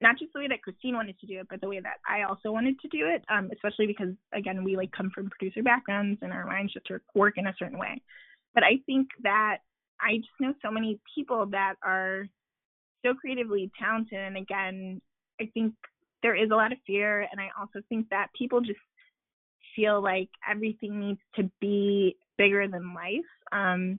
not 0.00 0.18
just 0.18 0.32
the 0.32 0.40
way 0.40 0.48
that 0.48 0.62
Christine 0.62 0.94
wanted 0.94 1.18
to 1.18 1.26
do 1.26 1.40
it, 1.40 1.48
but 1.50 1.60
the 1.60 1.68
way 1.68 1.80
that 1.80 1.98
I 2.08 2.22
also 2.22 2.52
wanted 2.52 2.78
to 2.80 2.88
do 2.88 3.06
it, 3.06 3.24
um, 3.28 3.50
especially 3.52 3.86
because 3.86 4.14
again, 4.32 4.62
we 4.64 4.76
like 4.76 4.92
come 4.92 5.10
from 5.14 5.30
producer 5.30 5.62
backgrounds 5.62 6.20
and 6.22 6.32
our 6.32 6.46
minds 6.46 6.72
just 6.72 6.86
work 7.14 7.34
in 7.36 7.46
a 7.46 7.54
certain 7.58 7.78
way. 7.78 8.00
But 8.54 8.62
I 8.62 8.78
think 8.86 9.08
that 9.22 9.58
I 10.00 10.18
just 10.18 10.40
know 10.40 10.54
so 10.62 10.70
many 10.70 11.00
people 11.14 11.46
that 11.50 11.74
are 11.82 12.26
so 13.04 13.14
creatively 13.14 13.70
talented. 13.78 14.18
And 14.18 14.36
again, 14.36 15.00
I 15.40 15.46
think 15.54 15.74
there 16.22 16.34
is 16.34 16.50
a 16.50 16.54
lot 16.54 16.72
of 16.72 16.78
fear, 16.86 17.26
and 17.30 17.40
I 17.40 17.48
also 17.58 17.80
think 17.88 18.08
that 18.10 18.28
people 18.36 18.60
just 18.60 18.78
feel 19.76 20.02
like 20.02 20.28
everything 20.48 20.98
needs 20.98 21.20
to 21.36 21.50
be 21.60 22.16
bigger 22.36 22.66
than 22.66 22.94
life. 22.94 23.24
Um, 23.52 23.98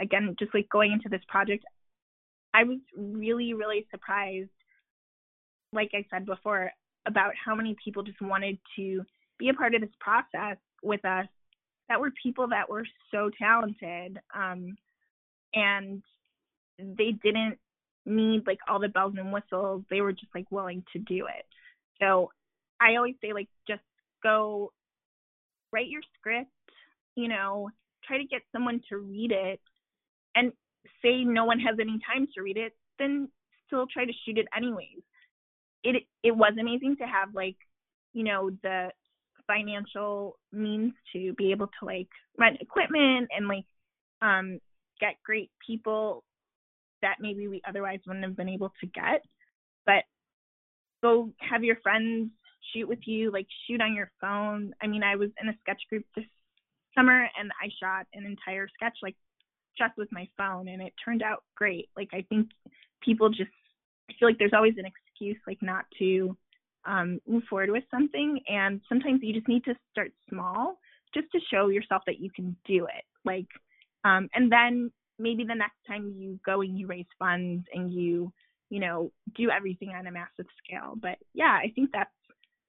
again, 0.00 0.36
just 0.38 0.54
like 0.54 0.68
going 0.68 0.92
into 0.92 1.08
this 1.08 1.24
project, 1.28 1.64
I 2.54 2.64
was 2.64 2.78
really, 2.96 3.54
really 3.54 3.86
surprised, 3.90 4.50
like 5.72 5.90
I 5.94 6.04
said 6.10 6.26
before, 6.26 6.70
about 7.06 7.32
how 7.42 7.54
many 7.54 7.76
people 7.82 8.02
just 8.02 8.20
wanted 8.20 8.58
to 8.76 9.04
be 9.38 9.48
a 9.48 9.54
part 9.54 9.74
of 9.74 9.80
this 9.80 9.90
process 10.00 10.56
with 10.82 11.04
us 11.04 11.26
that 11.88 12.00
were 12.00 12.12
people 12.22 12.48
that 12.48 12.68
were 12.68 12.86
so 13.10 13.30
talented 13.38 14.18
um, 14.34 14.76
and 15.54 16.02
they 16.78 17.12
didn't 17.22 17.58
need 18.06 18.46
like 18.46 18.58
all 18.68 18.78
the 18.78 18.88
bells 18.88 19.14
and 19.18 19.32
whistles 19.32 19.82
they 19.90 20.00
were 20.00 20.12
just 20.12 20.34
like 20.34 20.50
willing 20.50 20.84
to 20.92 20.98
do 20.98 21.26
it. 21.26 21.46
So 22.00 22.30
i 22.80 22.96
always 22.96 23.14
say 23.22 23.32
like 23.32 23.48
just 23.66 23.82
go 24.22 24.70
write 25.72 25.88
your 25.88 26.02
script 26.18 26.50
you 27.14 27.28
know 27.28 27.70
try 28.06 28.18
to 28.18 28.24
get 28.24 28.42
someone 28.52 28.80
to 28.88 28.98
read 28.98 29.32
it. 29.32 29.60
And 30.34 30.52
say 31.02 31.24
no 31.24 31.44
one 31.44 31.58
has 31.60 31.76
any 31.80 31.98
time 32.06 32.28
to 32.34 32.42
read 32.42 32.56
it 32.56 32.72
then 32.98 33.28
still 33.66 33.86
try 33.86 34.04
to 34.04 34.12
shoot 34.24 34.38
it 34.38 34.46
anyways. 34.56 35.02
It 35.82 36.04
it 36.22 36.36
was 36.36 36.52
amazing 36.58 36.96
to 36.98 37.04
have 37.06 37.34
like 37.34 37.56
you 38.12 38.24
know 38.24 38.50
the 38.62 38.90
financial 39.46 40.38
means 40.52 40.92
to 41.12 41.32
be 41.34 41.52
able 41.52 41.66
to 41.66 41.86
like 41.86 42.08
rent 42.38 42.58
equipment 42.60 43.28
and 43.36 43.48
like 43.48 43.64
um 44.22 44.58
get 45.00 45.14
great 45.24 45.50
people 45.64 46.24
that 47.02 47.16
maybe 47.20 47.48
we 47.48 47.62
otherwise 47.68 48.00
wouldn't 48.06 48.24
have 48.24 48.36
been 48.36 48.48
able 48.48 48.72
to 48.80 48.86
get 48.86 49.22
but 49.84 50.04
go 51.02 51.30
have 51.38 51.64
your 51.64 51.76
friends 51.82 52.30
shoot 52.72 52.88
with 52.88 52.98
you 53.06 53.30
like 53.30 53.46
shoot 53.66 53.80
on 53.80 53.94
your 53.94 54.10
phone 54.20 54.72
i 54.82 54.86
mean 54.86 55.02
i 55.02 55.16
was 55.16 55.30
in 55.40 55.48
a 55.48 55.56
sketch 55.60 55.82
group 55.88 56.04
this 56.14 56.24
summer 56.94 57.28
and 57.38 57.50
i 57.62 57.68
shot 57.80 58.06
an 58.14 58.24
entire 58.24 58.68
sketch 58.74 58.96
like 59.02 59.16
just 59.78 59.96
with 59.98 60.08
my 60.10 60.26
phone 60.36 60.68
and 60.68 60.80
it 60.80 60.92
turned 61.04 61.22
out 61.22 61.42
great 61.54 61.88
like 61.96 62.08
i 62.12 62.24
think 62.28 62.48
people 63.02 63.28
just 63.28 63.50
i 64.10 64.14
feel 64.18 64.28
like 64.28 64.38
there's 64.38 64.54
always 64.54 64.74
an 64.78 64.86
excuse 64.86 65.36
like 65.46 65.58
not 65.60 65.84
to 65.98 66.36
um, 66.86 67.20
move 67.26 67.42
forward 67.48 67.70
with 67.70 67.84
something. 67.90 68.40
And 68.48 68.80
sometimes 68.88 69.20
you 69.22 69.34
just 69.34 69.48
need 69.48 69.64
to 69.64 69.74
start 69.90 70.12
small 70.30 70.78
just 71.14 71.26
to 71.32 71.40
show 71.50 71.68
yourself 71.68 72.02
that 72.06 72.20
you 72.20 72.30
can 72.30 72.56
do 72.66 72.86
it. 72.86 73.04
Like, 73.24 73.48
um, 74.04 74.28
and 74.34 74.50
then 74.50 74.90
maybe 75.18 75.44
the 75.44 75.54
next 75.54 75.78
time 75.86 76.12
you 76.16 76.38
go 76.44 76.60
and 76.60 76.78
you 76.78 76.86
raise 76.86 77.06
funds 77.18 77.66
and 77.72 77.92
you, 77.92 78.32
you 78.70 78.80
know, 78.80 79.10
do 79.36 79.50
everything 79.50 79.90
on 79.90 80.06
a 80.06 80.12
massive 80.12 80.46
scale. 80.64 80.94
But 80.96 81.18
yeah, 81.34 81.58
I 81.62 81.72
think 81.74 81.90
that's 81.92 82.10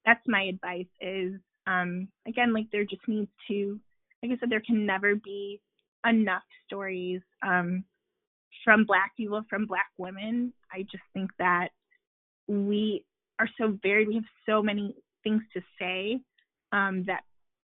that's 0.06 0.28
my 0.28 0.44
advice. 0.44 0.88
Is 1.02 1.34
um, 1.66 2.08
again, 2.28 2.54
like 2.54 2.68
there 2.72 2.86
just 2.86 3.08
needs 3.08 3.32
to, 3.50 3.80
like 4.24 4.32
I 4.32 4.38
said, 4.40 4.50
there 4.50 4.64
can 4.66 4.86
never 4.86 5.16
be 5.16 5.60
enough 6.08 6.44
stories 6.66 7.22
um, 7.46 7.84
from 8.64 8.86
Black 8.86 9.12
people, 9.18 9.44
from 9.50 9.66
Black 9.66 9.88
women. 9.98 10.54
I 10.72 10.84
just 10.84 11.04
think 11.14 11.32
that 11.40 11.70
we 12.48 13.04
are 13.40 13.50
so 13.60 13.78
varied. 13.84 14.08
We 14.08 14.16
have 14.16 14.24
so 14.46 14.64
many 14.64 14.96
things 15.24 15.42
to 15.54 15.62
say 15.80 16.20
um, 16.72 17.04
that 17.08 17.22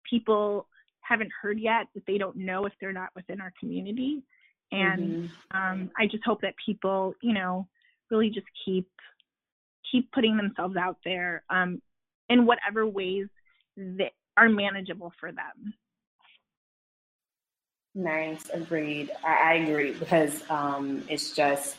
people 0.09 0.67
haven't 1.01 1.31
heard 1.41 1.59
yet 1.59 1.87
that 1.95 2.05
they 2.07 2.19
don't 2.19 2.37
know 2.37 2.67
if 2.67 2.73
they're 2.81 2.93
not 2.93 3.11
within 3.17 3.41
our 3.41 3.53
community. 3.59 4.23
And 4.71 5.31
mm-hmm. 5.53 5.57
um, 5.57 5.91
I 5.99 6.07
just 6.07 6.25
hope 6.25 6.43
that 6.43 6.55
people, 6.65 7.15
you 7.23 7.33
know, 7.33 7.69
really 8.11 8.31
just 8.31 8.47
keep 8.65 8.89
keep 9.91 10.13
putting 10.13 10.37
themselves 10.37 10.77
out 10.77 10.99
there 11.05 11.43
um, 11.49 11.81
in 12.29 12.45
whatever 12.45 12.87
ways 12.87 13.27
that 13.77 14.13
are 14.37 14.49
manageable 14.49 15.13
for 15.19 15.33
them. 15.33 15.75
Nice, 17.95 18.49
agreed. 18.53 19.11
I, 19.25 19.35
I 19.35 19.55
agree 19.55 19.93
because 19.93 20.43
um, 20.51 21.05
it's 21.09 21.33
just 21.33 21.77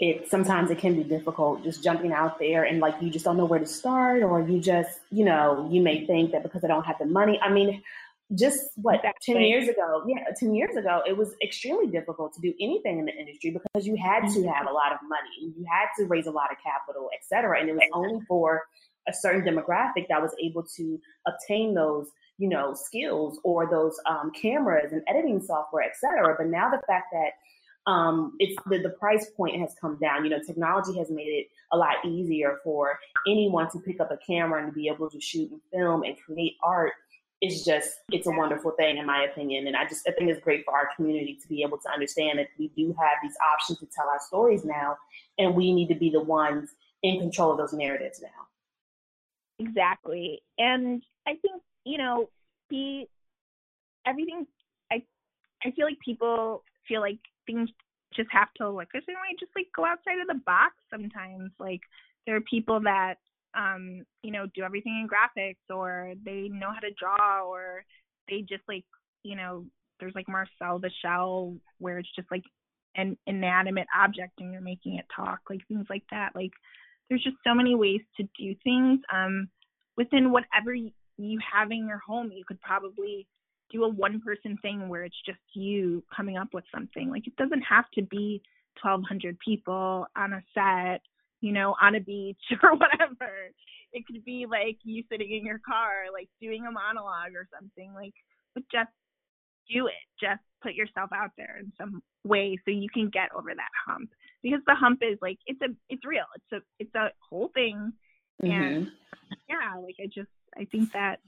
it 0.00 0.30
sometimes 0.30 0.70
it 0.70 0.78
can 0.78 0.96
be 0.96 1.04
difficult 1.04 1.62
just 1.62 1.84
jumping 1.84 2.12
out 2.12 2.38
there 2.38 2.64
and 2.64 2.80
like 2.80 2.94
you 3.02 3.10
just 3.10 3.24
don't 3.24 3.36
know 3.36 3.44
where 3.44 3.58
to 3.58 3.66
start 3.66 4.22
or 4.22 4.40
you 4.40 4.58
just 4.58 5.00
you 5.10 5.24
know 5.24 5.68
you 5.70 5.82
may 5.82 6.06
think 6.06 6.32
that 6.32 6.42
because 6.42 6.64
i 6.64 6.66
don't 6.66 6.86
have 6.86 6.96
the 6.98 7.04
money 7.04 7.38
i 7.42 7.52
mean 7.52 7.82
just 8.34 8.60
what 8.76 8.96
exactly. 8.96 9.34
10 9.34 9.42
years 9.42 9.68
ago 9.68 10.04
yeah 10.06 10.24
10 10.38 10.54
years 10.54 10.76
ago 10.76 11.02
it 11.06 11.16
was 11.16 11.34
extremely 11.42 11.86
difficult 11.86 12.32
to 12.32 12.40
do 12.40 12.54
anything 12.60 12.98
in 12.98 13.04
the 13.04 13.12
industry 13.12 13.50
because 13.50 13.86
you 13.86 13.96
had 13.96 14.20
to 14.28 14.46
have 14.46 14.68
a 14.68 14.72
lot 14.72 14.92
of 14.92 14.98
money 15.08 15.52
you 15.56 15.64
had 15.68 15.86
to 15.96 16.06
raise 16.06 16.26
a 16.26 16.30
lot 16.30 16.50
of 16.50 16.56
capital 16.62 17.10
et 17.12 17.24
cetera 17.26 17.60
and 17.60 17.68
it 17.68 17.72
was 17.72 17.82
only 17.92 18.20
for 18.26 18.62
a 19.08 19.12
certain 19.12 19.42
demographic 19.42 20.06
that 20.08 20.22
was 20.22 20.34
able 20.42 20.62
to 20.62 21.00
obtain 21.26 21.74
those 21.74 22.08
you 22.38 22.48
know 22.48 22.72
skills 22.74 23.40
or 23.42 23.68
those 23.68 23.98
um, 24.06 24.30
cameras 24.30 24.92
and 24.92 25.02
editing 25.08 25.40
software 25.40 25.82
et 25.82 25.96
cetera 25.96 26.34
but 26.38 26.46
now 26.46 26.70
the 26.70 26.80
fact 26.86 27.06
that 27.12 27.32
um, 27.86 28.34
it's 28.38 28.56
the, 28.66 28.78
the 28.78 28.90
price 28.90 29.30
point 29.36 29.58
has 29.58 29.74
come 29.80 29.98
down. 30.00 30.24
You 30.24 30.30
know, 30.30 30.40
technology 30.46 30.98
has 30.98 31.10
made 31.10 31.28
it 31.28 31.46
a 31.72 31.76
lot 31.76 31.96
easier 32.04 32.58
for 32.62 32.98
anyone 33.26 33.70
to 33.70 33.78
pick 33.78 34.00
up 34.00 34.10
a 34.10 34.18
camera 34.18 34.62
and 34.62 34.72
to 34.72 34.74
be 34.74 34.88
able 34.88 35.10
to 35.10 35.20
shoot 35.20 35.50
and 35.50 35.60
film 35.72 36.02
and 36.02 36.16
create 36.20 36.56
art. 36.62 36.92
It's 37.40 37.64
just, 37.64 37.90
it's 38.12 38.26
a 38.26 38.30
wonderful 38.30 38.72
thing 38.72 38.98
in 38.98 39.06
my 39.06 39.24
opinion. 39.24 39.66
And 39.66 39.76
I 39.76 39.86
just, 39.86 40.06
I 40.06 40.12
think 40.12 40.30
it's 40.30 40.40
great 40.40 40.64
for 40.64 40.74
our 40.74 40.90
community 40.94 41.38
to 41.40 41.48
be 41.48 41.62
able 41.62 41.78
to 41.78 41.90
understand 41.90 42.38
that 42.38 42.48
we 42.58 42.68
do 42.76 42.94
have 42.98 43.18
these 43.22 43.34
options 43.52 43.78
to 43.78 43.86
tell 43.86 44.08
our 44.08 44.20
stories 44.20 44.64
now, 44.64 44.98
and 45.38 45.54
we 45.54 45.72
need 45.72 45.88
to 45.88 45.94
be 45.94 46.10
the 46.10 46.20
ones 46.20 46.70
in 47.02 47.18
control 47.18 47.52
of 47.52 47.58
those 47.58 47.72
narratives 47.72 48.20
now. 48.20 48.28
Exactly. 49.58 50.42
And 50.58 51.02
I 51.26 51.32
think, 51.40 51.62
you 51.84 51.98
know, 51.98 52.28
be 52.68 53.08
everything 54.06 54.46
I 54.90 55.02
I 55.64 55.70
feel 55.72 55.86
like 55.86 55.98
people 56.04 56.64
feel 56.88 57.00
like 57.00 57.18
things 57.46 57.70
just 58.14 58.30
have 58.32 58.52
to 58.54 58.68
look 58.68 58.88
a 58.94 59.00
certain 59.00 59.14
way. 59.14 59.36
Just 59.38 59.52
like 59.54 59.66
go 59.74 59.84
outside 59.84 60.20
of 60.20 60.28
the 60.28 60.42
box 60.44 60.74
sometimes. 60.90 61.52
Like 61.58 61.80
there 62.26 62.36
are 62.36 62.40
people 62.42 62.80
that 62.80 63.16
um, 63.54 64.04
you 64.22 64.30
know, 64.30 64.46
do 64.54 64.62
everything 64.62 65.00
in 65.00 65.08
graphics 65.08 65.74
or 65.74 66.14
they 66.24 66.48
know 66.50 66.72
how 66.72 66.80
to 66.80 66.94
draw 66.98 67.44
or 67.44 67.84
they 68.28 68.40
just 68.40 68.62
like, 68.68 68.84
you 69.22 69.36
know, 69.36 69.64
there's 69.98 70.14
like 70.14 70.28
Marcel 70.28 70.78
the 70.78 70.90
Shell 71.02 71.56
where 71.78 71.98
it's 71.98 72.14
just 72.14 72.30
like 72.30 72.44
an 72.96 73.16
inanimate 73.26 73.86
object 73.96 74.40
and 74.40 74.52
you're 74.52 74.62
making 74.62 74.96
it 74.96 75.06
talk, 75.14 75.40
like 75.48 75.66
things 75.68 75.86
like 75.90 76.04
that. 76.10 76.30
Like 76.34 76.52
there's 77.08 77.22
just 77.22 77.36
so 77.46 77.54
many 77.54 77.74
ways 77.74 78.00
to 78.16 78.28
do 78.38 78.54
things. 78.64 79.00
Um, 79.12 79.48
within 79.96 80.32
whatever 80.32 80.74
you 80.74 81.38
have 81.52 81.70
in 81.70 81.86
your 81.86 82.00
home, 82.06 82.30
you 82.32 82.44
could 82.46 82.60
probably 82.60 83.26
do 83.70 83.84
a 83.84 83.88
one 83.88 84.20
person 84.20 84.58
thing 84.62 84.88
where 84.88 85.04
it's 85.04 85.22
just 85.24 85.38
you 85.54 86.02
coming 86.14 86.36
up 86.36 86.48
with 86.52 86.64
something. 86.74 87.10
Like 87.10 87.26
it 87.26 87.36
doesn't 87.36 87.62
have 87.62 87.84
to 87.94 88.02
be 88.02 88.42
1200 88.82 89.38
people 89.38 90.06
on 90.16 90.32
a 90.32 90.42
set, 90.54 91.02
you 91.40 91.52
know, 91.52 91.74
on 91.80 91.94
a 91.94 92.00
beach 92.00 92.42
or 92.62 92.74
whatever. 92.74 93.32
It 93.92 94.06
could 94.06 94.24
be 94.24 94.46
like 94.48 94.78
you 94.84 95.02
sitting 95.10 95.32
in 95.32 95.44
your 95.44 95.58
car, 95.58 96.04
like 96.12 96.28
doing 96.40 96.64
a 96.66 96.70
monologue 96.70 97.34
or 97.34 97.48
something. 97.52 97.92
Like, 97.94 98.14
but 98.54 98.64
just 98.70 98.90
do 99.72 99.86
it. 99.86 99.94
Just 100.20 100.42
put 100.62 100.74
yourself 100.74 101.10
out 101.14 101.30
there 101.36 101.58
in 101.58 101.72
some 101.78 102.02
way 102.24 102.58
so 102.64 102.70
you 102.70 102.88
can 102.88 103.08
get 103.08 103.30
over 103.36 103.50
that 103.54 103.70
hump. 103.86 104.10
Because 104.42 104.60
the 104.66 104.74
hump 104.74 105.00
is 105.02 105.18
like 105.20 105.38
it's 105.46 105.60
a 105.60 105.74
it's 105.88 106.04
real. 106.04 106.24
It's 106.36 106.62
a 106.62 106.66
it's 106.78 106.94
a 106.94 107.10
whole 107.28 107.50
thing. 107.52 107.92
Mm-hmm. 108.42 108.52
And 108.52 108.88
yeah, 109.48 109.80
like 109.82 109.96
I 110.00 110.06
just 110.06 110.30
I 110.56 110.66
think 110.66 110.92
that 110.92 111.20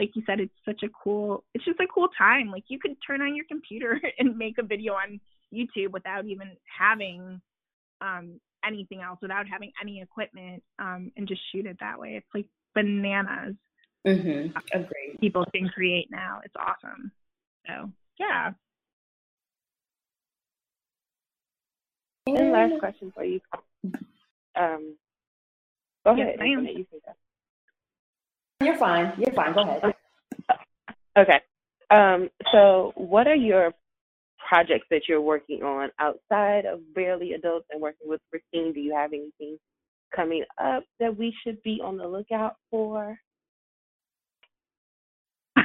like 0.00 0.14
you 0.14 0.22
said, 0.26 0.40
it's 0.40 0.54
such 0.64 0.82
a 0.84 0.88
cool, 0.88 1.44
it's 1.54 1.64
just 1.64 1.80
a 1.80 1.86
cool 1.92 2.08
time. 2.16 2.50
Like 2.50 2.64
you 2.68 2.78
could 2.78 2.96
turn 3.04 3.20
on 3.20 3.34
your 3.34 3.46
computer 3.46 4.00
and 4.18 4.36
make 4.36 4.58
a 4.58 4.62
video 4.62 4.94
on 4.94 5.20
YouTube 5.52 5.90
without 5.90 6.26
even 6.26 6.52
having 6.78 7.40
um, 8.00 8.40
anything 8.68 9.00
else, 9.02 9.18
without 9.20 9.46
having 9.48 9.72
any 9.82 10.00
equipment, 10.00 10.62
um, 10.78 11.10
and 11.16 11.26
just 11.26 11.40
shoot 11.50 11.66
it 11.66 11.78
that 11.80 11.98
way. 11.98 12.14
It's 12.16 12.26
like 12.34 12.46
bananas. 12.74 13.56
Mm-hmm. 14.06 14.56
Agreed. 14.72 15.18
People 15.20 15.44
can 15.54 15.68
create 15.68 16.08
now. 16.10 16.40
It's 16.44 16.54
awesome. 16.56 17.10
So 17.66 17.90
yeah. 18.18 18.52
And 22.26 22.52
last 22.52 22.78
question 22.78 23.12
for 23.14 23.24
you. 23.24 23.40
Um, 24.54 24.96
go 26.04 26.14
yes, 26.14 26.36
ahead. 26.36 26.38
Go 26.38 26.44
ahead. 26.44 26.76
You 26.76 26.86
that. 27.06 27.16
You're 28.64 28.76
fine. 28.76 29.12
You're 29.18 29.34
fine. 29.34 29.54
Go 29.54 29.62
ahead. 29.62 29.94
Okay. 31.16 31.40
Um, 31.90 32.28
so, 32.52 32.92
what 32.96 33.26
are 33.26 33.34
your 33.34 33.72
projects 34.48 34.86
that 34.90 35.02
you're 35.08 35.20
working 35.20 35.62
on 35.62 35.90
outside 35.98 36.64
of 36.64 36.80
Barely 36.94 37.32
Adults 37.32 37.66
and 37.70 37.80
working 37.80 38.08
with 38.08 38.20
Christine? 38.30 38.72
Do 38.72 38.80
you 38.80 38.94
have 38.94 39.12
anything 39.12 39.58
coming 40.14 40.44
up 40.62 40.84
that 41.00 41.16
we 41.16 41.34
should 41.44 41.62
be 41.62 41.80
on 41.84 41.96
the 41.96 42.06
lookout 42.06 42.56
for? 42.70 43.18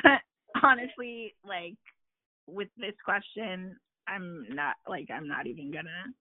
Honestly, 0.63 1.35
like 1.47 1.75
with 2.47 2.69
this 2.77 2.95
question, 3.05 3.77
I'm 4.07 4.45
not 4.49 4.75
like 4.87 5.07
I'm 5.13 5.27
not 5.27 5.47
even 5.47 5.71
gonna 5.71 6.13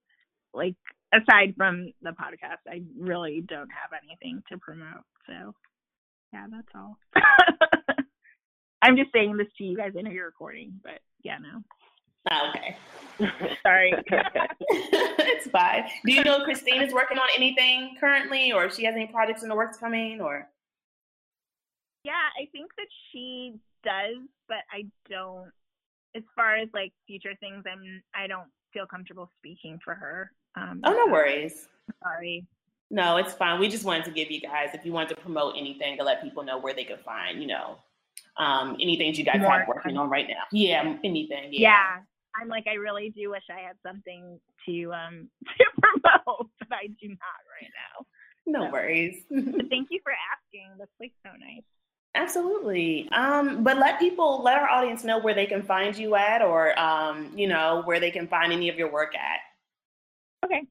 like 0.54 0.76
aside 1.12 1.54
from 1.56 1.92
the 2.02 2.10
podcast, 2.10 2.62
I 2.68 2.82
really 2.98 3.42
don't 3.46 3.68
have 3.70 3.98
anything 4.02 4.42
to 4.50 4.58
promote. 4.58 5.04
So, 5.26 5.54
yeah, 6.32 6.46
that's 6.50 6.68
all. 6.74 6.96
I'm 8.82 8.96
just 8.96 9.12
saying 9.12 9.36
this 9.36 9.46
to 9.58 9.64
you 9.64 9.76
guys. 9.76 9.92
I 9.96 10.02
know 10.02 10.10
you're 10.10 10.26
recording, 10.26 10.80
but 10.82 11.00
yeah, 11.22 11.38
no. 11.38 11.62
Oh, 12.30 12.50
okay. 12.50 12.76
Sorry. 13.62 13.92
it's 14.08 15.48
fine. 15.48 15.84
Do 16.04 16.12
you 16.12 16.24
know 16.24 16.44
Christine 16.44 16.82
is 16.82 16.92
working 16.92 17.18
on 17.18 17.26
anything 17.36 17.96
currently, 18.00 18.52
or 18.52 18.64
if 18.64 18.74
she 18.74 18.84
has 18.84 18.94
any 18.94 19.06
projects 19.06 19.42
in 19.42 19.48
the 19.48 19.54
works 19.54 19.76
coming, 19.76 20.20
or? 20.20 20.48
Yeah, 22.04 22.12
I 22.40 22.48
think 22.52 22.70
that 22.76 22.86
she 23.10 23.54
does, 23.84 24.16
but 24.48 24.58
I 24.72 24.86
don't. 25.08 25.50
As 26.14 26.22
far 26.36 26.56
as 26.56 26.68
like 26.74 26.92
future 27.06 27.34
things, 27.40 27.64
I'm 27.70 28.02
I 28.14 28.26
don't 28.26 28.48
feel 28.72 28.86
comfortable 28.86 29.30
speaking 29.38 29.78
for 29.84 29.94
her. 29.94 30.30
Um, 30.56 30.80
Oh, 30.84 30.92
no 30.92 31.12
worries. 31.12 31.68
Sorry. 32.02 32.46
No, 32.90 33.16
it's 33.16 33.32
fine. 33.32 33.58
We 33.58 33.68
just 33.68 33.84
wanted 33.84 34.04
to 34.04 34.10
give 34.10 34.30
you 34.30 34.40
guys, 34.40 34.70
if 34.74 34.84
you 34.84 34.92
wanted 34.92 35.14
to 35.14 35.20
promote 35.22 35.54
anything, 35.56 35.96
to 35.96 36.04
let 36.04 36.22
people 36.22 36.42
know 36.42 36.58
where 36.58 36.74
they 36.74 36.84
could 36.84 37.00
find, 37.00 37.40
you 37.40 37.48
know, 37.48 37.78
um, 38.36 38.76
anything 38.80 39.14
you 39.14 39.24
guys 39.24 39.40
More 39.40 39.50
have 39.50 39.68
working 39.68 39.96
on 39.96 40.10
right 40.10 40.28
now. 40.28 40.42
Yeah, 40.52 40.96
anything. 41.02 41.48
Yeah. 41.52 41.60
Yeah. 41.60 41.98
I'm 42.40 42.48
like 42.48 42.66
I 42.66 42.74
really 42.74 43.10
do 43.10 43.30
wish 43.30 43.42
I 43.50 43.60
had 43.60 43.76
something 43.86 44.40
to 44.66 44.92
um 44.92 45.28
to 45.58 45.64
promote, 45.80 46.50
but 46.58 46.72
I 46.72 46.86
do 46.86 47.08
not 47.08 47.40
right 47.60 47.70
now. 47.74 48.06
No 48.46 48.66
So- 48.66 48.72
worries. 48.72 49.24
But 49.30 49.68
thank 49.70 49.88
you 49.90 50.00
for 50.02 50.12
asking. 50.34 50.68
That's 50.78 50.90
like 51.00 51.12
so 51.24 51.30
nice. 51.38 51.62
Absolutely. 52.14 53.08
Um, 53.10 53.64
but 53.64 53.78
let 53.78 53.98
people, 53.98 54.42
let 54.42 54.58
our 54.58 54.68
audience 54.68 55.02
know 55.02 55.18
where 55.18 55.32
they 55.32 55.46
can 55.46 55.62
find 55.62 55.96
you 55.96 56.14
at, 56.14 56.42
or 56.42 56.78
um, 56.78 57.32
you 57.34 57.48
know, 57.48 57.80
where 57.86 58.00
they 58.00 58.10
can 58.10 58.28
find 58.28 58.52
any 58.52 58.68
of 58.68 58.76
your 58.76 58.92
work 58.92 59.14
at. 59.14 59.38
Okay. 60.44 60.62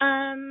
Um 0.00 0.50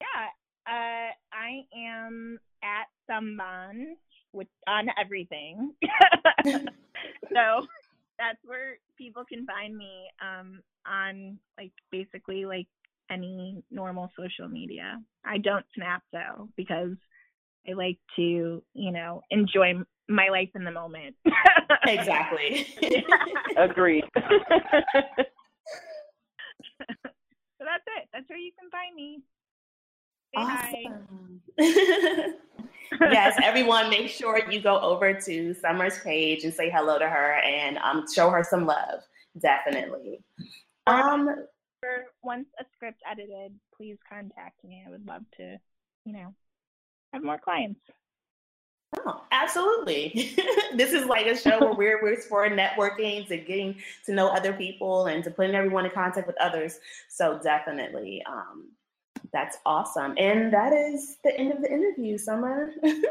yeah, 0.00 0.26
uh 0.66 1.10
I 1.32 1.62
am 1.76 2.38
at 2.64 2.86
Samban 3.08 3.94
which 4.32 4.48
on 4.66 4.88
everything. 4.98 5.74
so 6.46 7.66
that's 8.22 8.38
where 8.44 8.78
people 8.96 9.24
can 9.24 9.44
find 9.46 9.76
me 9.76 10.06
um 10.22 10.62
on 10.86 11.38
like 11.58 11.72
basically 11.90 12.44
like 12.44 12.68
any 13.10 13.62
normal 13.70 14.10
social 14.18 14.48
media. 14.48 15.00
I 15.24 15.38
don't 15.38 15.66
snap 15.74 16.02
though 16.12 16.48
because 16.56 16.96
I 17.68 17.72
like 17.74 17.98
to, 18.16 18.62
you 18.74 18.92
know, 18.92 19.22
enjoy 19.30 19.74
my 20.08 20.28
life 20.28 20.50
in 20.54 20.64
the 20.64 20.72
moment. 20.72 21.16
Exactly. 21.84 22.64
Agreed. 23.56 24.04
So 24.14 24.22
that's 27.58 27.84
it. 27.98 28.08
That's 28.12 28.28
where 28.28 28.38
you 28.38 28.52
can 28.58 28.70
find 28.70 28.94
me. 28.94 29.20
Say 30.32 30.42
hi. 30.42 30.74
Awesome. 30.86 32.34
yes, 33.00 33.38
everyone, 33.42 33.90
make 33.90 34.08
sure 34.08 34.40
you 34.50 34.60
go 34.60 34.78
over 34.80 35.12
to 35.14 35.54
Summer's 35.54 35.98
page 36.00 36.44
and 36.44 36.52
say 36.52 36.70
hello 36.70 36.98
to 36.98 37.08
her 37.08 37.34
and 37.34 37.78
um, 37.78 38.04
show 38.12 38.30
her 38.30 38.44
some 38.44 38.66
love. 38.66 39.02
Definitely. 39.38 40.20
Um, 40.86 41.28
For 41.80 42.06
once 42.22 42.48
a 42.60 42.64
script 42.74 43.00
edited, 43.10 43.54
please 43.76 43.98
contact 44.08 44.62
me. 44.64 44.82
I 44.86 44.90
would 44.90 45.06
love 45.06 45.22
to, 45.38 45.58
you 46.04 46.12
know, 46.12 46.34
have 47.12 47.22
more 47.22 47.38
clients. 47.38 47.80
oh, 49.06 49.22
absolutely. 49.30 50.34
this 50.74 50.92
is 50.92 51.06
like 51.06 51.26
a 51.26 51.36
show 51.36 51.74
where 51.74 51.98
we're 52.02 52.02
we're 52.02 52.16
for 52.20 52.48
networking, 52.48 53.26
to 53.28 53.38
getting 53.38 53.76
to 54.04 54.12
know 54.12 54.28
other 54.28 54.52
people, 54.52 55.06
and 55.06 55.24
to 55.24 55.30
putting 55.30 55.54
everyone 55.54 55.84
in 55.86 55.90
contact 55.90 56.26
with 56.26 56.36
others. 56.40 56.78
So 57.08 57.40
definitely, 57.42 58.22
um, 58.26 58.68
that's 59.32 59.58
awesome. 59.66 60.14
And 60.18 60.52
that 60.52 60.72
is 60.72 61.18
the 61.24 61.36
end 61.38 61.52
of 61.52 61.62
the 61.62 61.72
interview, 61.72 62.18
Summer. 62.18 62.72
Thank 62.82 63.02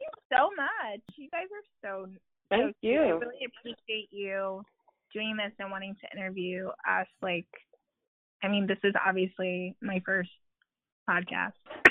you 0.00 0.08
so 0.32 0.50
much. 0.56 1.00
You 1.16 1.28
guys 1.30 1.46
are 1.52 1.88
so 1.88 2.08
Thank 2.50 2.70
so 2.70 2.72
cute. 2.80 3.00
I 3.00 3.06
you. 3.06 3.18
really 3.18 3.46
appreciate 3.46 4.08
you 4.10 4.62
doing 5.12 5.36
this 5.36 5.52
and 5.58 5.70
wanting 5.70 5.96
to 6.00 6.18
interview 6.18 6.68
us. 6.88 7.06
Like, 7.20 7.46
I 8.42 8.48
mean, 8.48 8.66
this 8.66 8.78
is 8.84 8.94
obviously 9.06 9.76
my 9.80 10.02
first 10.04 10.30
podcast, 11.08 11.52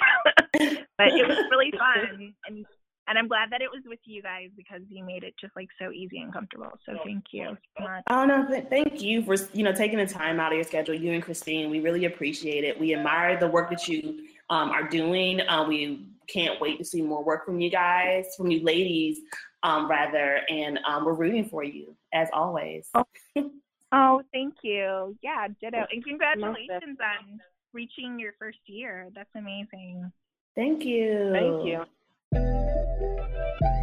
but 0.54 1.08
it 1.08 1.28
was 1.28 1.38
really 1.50 1.72
fun, 1.78 2.34
and 2.48 2.66
and 3.08 3.18
I'm 3.18 3.28
glad 3.28 3.50
that 3.52 3.62
it 3.62 3.70
was 3.70 3.82
with 3.86 4.00
you 4.06 4.22
guys 4.22 4.50
because 4.56 4.82
you 4.90 5.04
made 5.04 5.24
it 5.24 5.34
just 5.40 5.56
like 5.56 5.68
so 5.80 5.92
easy 5.92 6.20
and 6.20 6.32
comfortable. 6.32 6.72
So 6.86 6.98
thank 7.04 7.26
you 7.32 7.58
so 7.78 7.84
much. 7.84 8.04
Oh 8.10 8.26
no! 8.26 8.48
Th- 8.48 8.66
thank 8.70 9.02
you 9.02 9.24
for 9.24 9.36
you 9.54 9.64
know 9.64 9.74
taking 9.74 9.98
the 9.98 10.06
time 10.06 10.40
out 10.40 10.52
of 10.52 10.56
your 10.56 10.64
schedule. 10.64 10.96
You 10.96 11.12
and 11.14 11.24
Christine, 11.24 11.70
we 11.70 11.80
really 11.80 12.06
appreciate 12.06 12.64
it. 12.64 12.80
We 12.80 12.96
admire 12.96 13.40
the 13.40 13.48
work 13.48 13.70
that 13.70 13.88
you 13.88 14.28
um, 14.50 14.70
are 14.70 14.88
doing. 14.88 15.42
Uh, 15.42 15.66
we 15.68 16.08
can't 16.28 16.60
wait 16.62 16.78
to 16.78 16.86
see 16.86 17.02
more 17.02 17.24
work 17.24 17.46
from 17.46 17.60
you 17.60 17.70
guys, 17.70 18.28
from 18.38 18.52
you 18.52 18.64
ladies, 18.64 19.20
um, 19.64 19.90
rather, 19.90 20.42
and 20.50 20.80
um, 20.88 21.06
we're 21.06 21.14
rooting 21.14 21.50
for 21.50 21.64
you 21.64 21.96
as 22.14 22.30
always. 22.34 22.90
Oh, 23.94 24.22
thank 24.32 24.54
you. 24.64 25.18
Yeah, 25.22 25.48
ditto, 25.60 25.86
and 25.92 26.02
congratulations 26.02 26.98
on 27.02 27.42
reaching 27.74 28.20
your 28.20 28.32
first 28.40 28.60
year. 28.66 29.10
That's 29.14 29.30
amazing. 29.36 30.10
Thank 30.56 30.86
you. 30.86 31.30
Thank 31.34 31.66
you. 31.66 31.86
It's 32.34 33.60
time 33.62 33.81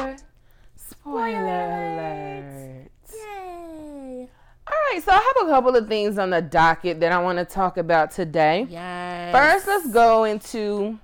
for 0.00 0.16
spoiler 0.76 1.36
alert. 1.38 2.90
Yay! 3.12 4.28
All 4.66 4.76
right, 4.92 5.02
so 5.04 5.10
I 5.12 5.14
have 5.16 5.48
a 5.48 5.50
couple 5.50 5.74
of 5.76 5.88
things 5.88 6.18
on 6.18 6.30
the 6.30 6.40
docket 6.42 7.00
that 7.00 7.12
I 7.12 7.18
want 7.22 7.38
to 7.38 7.44
talk 7.44 7.76
about 7.76 8.10
today. 8.10 8.66
Yes. 8.68 9.34
First, 9.34 9.66
let's 9.66 9.92
go 9.92 10.24
into 10.24 10.98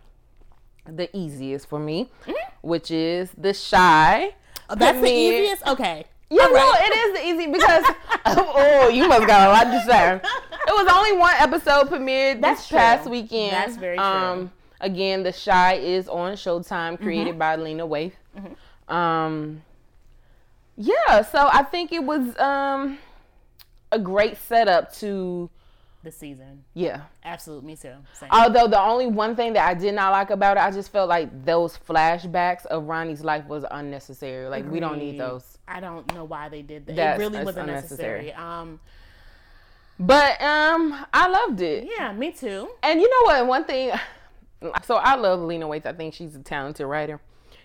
the 0.87 1.15
easiest 1.17 1.69
for 1.69 1.79
me, 1.79 2.11
which 2.63 2.91
is 2.91 3.31
the 3.37 3.53
Chi. 3.53 4.31
Oh, 4.69 4.75
that's 4.75 5.01
the 5.01 5.11
easiest. 5.13 5.67
Okay. 5.67 6.05
Yeah, 6.29 6.43
All 6.43 6.49
no, 6.53 6.57
right. 6.57 6.81
it 6.83 6.97
is 6.97 7.15
the 7.21 7.29
easy 7.29 7.53
because 7.53 7.85
oh, 8.27 8.89
you 8.93 9.07
must 9.07 9.27
got 9.29 9.49
a 9.49 9.53
lot 9.53 9.65
to 9.73 9.81
say. 9.89 10.15
It 10.17 10.73
was 10.85 10.93
only 10.93 11.17
one 11.17 11.35
episode 11.39 11.89
premiered 11.89 12.41
That's 12.41 12.63
this 12.63 12.69
past 12.71 13.09
weekend. 13.09 13.53
That's 13.53 13.77
very 13.77 13.97
true. 13.97 14.05
Um, 14.05 14.53
again, 14.81 15.23
The 15.23 15.33
Chi 15.33 15.75
is 15.75 16.09
on 16.09 16.33
Showtime, 16.33 17.01
created 17.01 17.31
Mm-hmm. 17.35 17.39
by 17.39 17.55
Lena 17.57 17.87
Waithe. 17.87 18.13
Um, 18.89 19.63
yeah, 20.77 21.23
so 21.23 21.49
I 21.53 21.63
think 21.63 21.93
it 21.93 22.03
was 22.05 22.37
um 22.39 22.99
a 23.93 23.99
great 23.99 24.37
setup 24.37 24.93
to 24.97 25.49
The 26.03 26.11
season. 26.13 26.65
yeah. 26.75 27.03
Absolutely. 27.25 27.67
Me 27.69 27.77
too. 27.77 27.95
Same. 28.13 28.29
Although 28.31 28.69
the 28.69 28.81
only 28.81 29.07
one 29.07 29.35
thing 29.37 29.53
that 29.55 29.67
I 29.69 29.75
did 29.75 29.95
not 29.95 30.11
like 30.13 30.31
about 30.31 30.57
it, 30.57 30.61
I 30.63 30.71
just 30.71 30.93
felt 30.93 31.09
like 31.09 31.45
those 31.45 31.79
flashbacks 31.89 32.67
of 32.67 32.85
Ronnie's 32.85 33.23
life 33.25 33.47
was 33.47 33.65
unnecessary. 33.71 34.49
Like 34.49 34.71
we 34.71 34.81
don't 34.81 34.99
need 34.99 35.19
those. 35.19 35.59
I 35.67 35.81
don't 35.81 36.13
know 36.15 36.25
why 36.25 36.49
they 36.49 36.63
did 36.63 36.87
that. 36.87 36.97
That's- 36.97 37.19
it 37.21 37.23
really 37.23 37.45
wasn't 37.45 37.69
unnecessary. 37.71 38.27
necessary. 38.27 38.33
Um, 38.35 38.81
But 39.99 40.41
um, 40.43 41.07
I 41.13 41.29
loved 41.29 41.61
it. 41.63 41.89
yeah, 41.97 42.13
me 42.13 42.31
too. 42.33 42.69
And 42.83 43.01
you 43.01 43.09
know 43.09 43.33
what? 43.33 43.47
One 43.47 43.65
thing, 43.65 43.93
so 44.85 44.97
I 44.97 45.15
love 45.17 45.41
Lena 45.41 45.67
Waithe. 45.67 45.87
I 45.87 45.93
think 45.95 46.13
she's 46.15 46.37
a 46.37 46.41
talented 46.41 46.87
writer. 46.87 47.21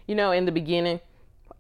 You 0.08 0.16
know, 0.16 0.32
in 0.32 0.46
the 0.46 0.52
beginning, 0.52 1.00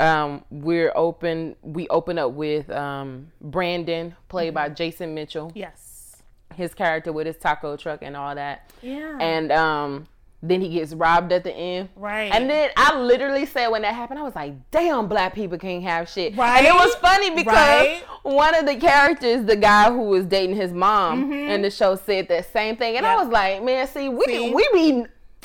um, 0.01 0.43
we're 0.49 0.91
open. 0.95 1.55
We 1.61 1.87
open 1.89 2.17
up 2.17 2.31
with 2.31 2.69
um, 2.71 3.31
Brandon, 3.39 4.15
played 4.29 4.53
by 4.53 4.69
Jason 4.69 5.13
Mitchell. 5.13 5.51
Yes. 5.55 6.17
His 6.55 6.73
character 6.73 7.13
with 7.13 7.27
his 7.27 7.37
taco 7.37 7.77
truck 7.77 7.99
and 8.01 8.17
all 8.17 8.35
that. 8.35 8.69
Yeah. 8.81 9.17
And 9.21 9.51
um, 9.53 10.07
then 10.43 10.59
he 10.59 10.69
gets 10.69 10.93
robbed 10.93 11.31
at 11.31 11.43
the 11.45 11.53
end. 11.53 11.89
right. 11.95 12.33
And 12.33 12.49
then 12.49 12.71
I 12.75 12.97
literally 12.99 13.45
said 13.45 13.69
when 13.69 13.83
that 13.83 13.93
happened, 13.95 14.19
I 14.19 14.23
was 14.23 14.35
like, 14.35 14.53
damn, 14.71 15.07
black 15.07 15.33
people 15.33 15.57
can't 15.57 15.83
have 15.83 16.09
shit. 16.09 16.35
Right? 16.35 16.57
And 16.57 16.67
it 16.67 16.73
was 16.73 16.93
funny 16.95 17.29
because 17.29 17.53
Right? 17.55 18.03
one 18.23 18.53
of 18.55 18.65
the 18.65 18.75
characters, 18.75 19.45
the 19.45 19.55
guy 19.55 19.89
who 19.91 20.01
was 20.01 20.25
dating 20.25 20.55
his 20.57 20.73
mom 20.73 21.31
in 21.31 21.61
the 21.61 21.71
show, 21.71 21.95
said 21.95 22.27
that 22.29 22.51
same 22.51 22.75
thing. 22.75 22.97
And 22.97 23.05
I 23.05 23.11
Mm-hmm. 23.15 23.23
Was 23.25 23.31
like, 23.33 23.63
man, 23.63 23.87
see, 23.87 24.09
we 24.09 24.25
See? 24.25 24.53
we 24.53 24.67
be 24.73 24.91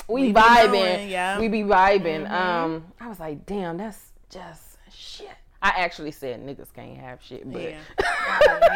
we, 0.09 0.21
We 0.21 0.27
be 0.27 0.33
vibing. 0.39 1.09
yeah. 1.09 1.33
Mm-hmm. 1.33 1.41
We 1.41 1.47
be 1.47 1.63
vibing. 1.63 2.29
Um, 2.29 2.85
I 2.99 3.07
was 3.07 3.19
like, 3.19 3.45
damn, 3.45 3.77
that's 3.77 4.06
just 4.29 4.77
shit. 4.91 5.29
I 5.61 5.69
actually 5.69 6.11
said 6.11 6.45
niggas 6.45 6.71
can't 6.73 6.97
have 6.97 7.19
shit, 7.21 7.51
but 7.51 7.61
Yeah, 7.61 7.79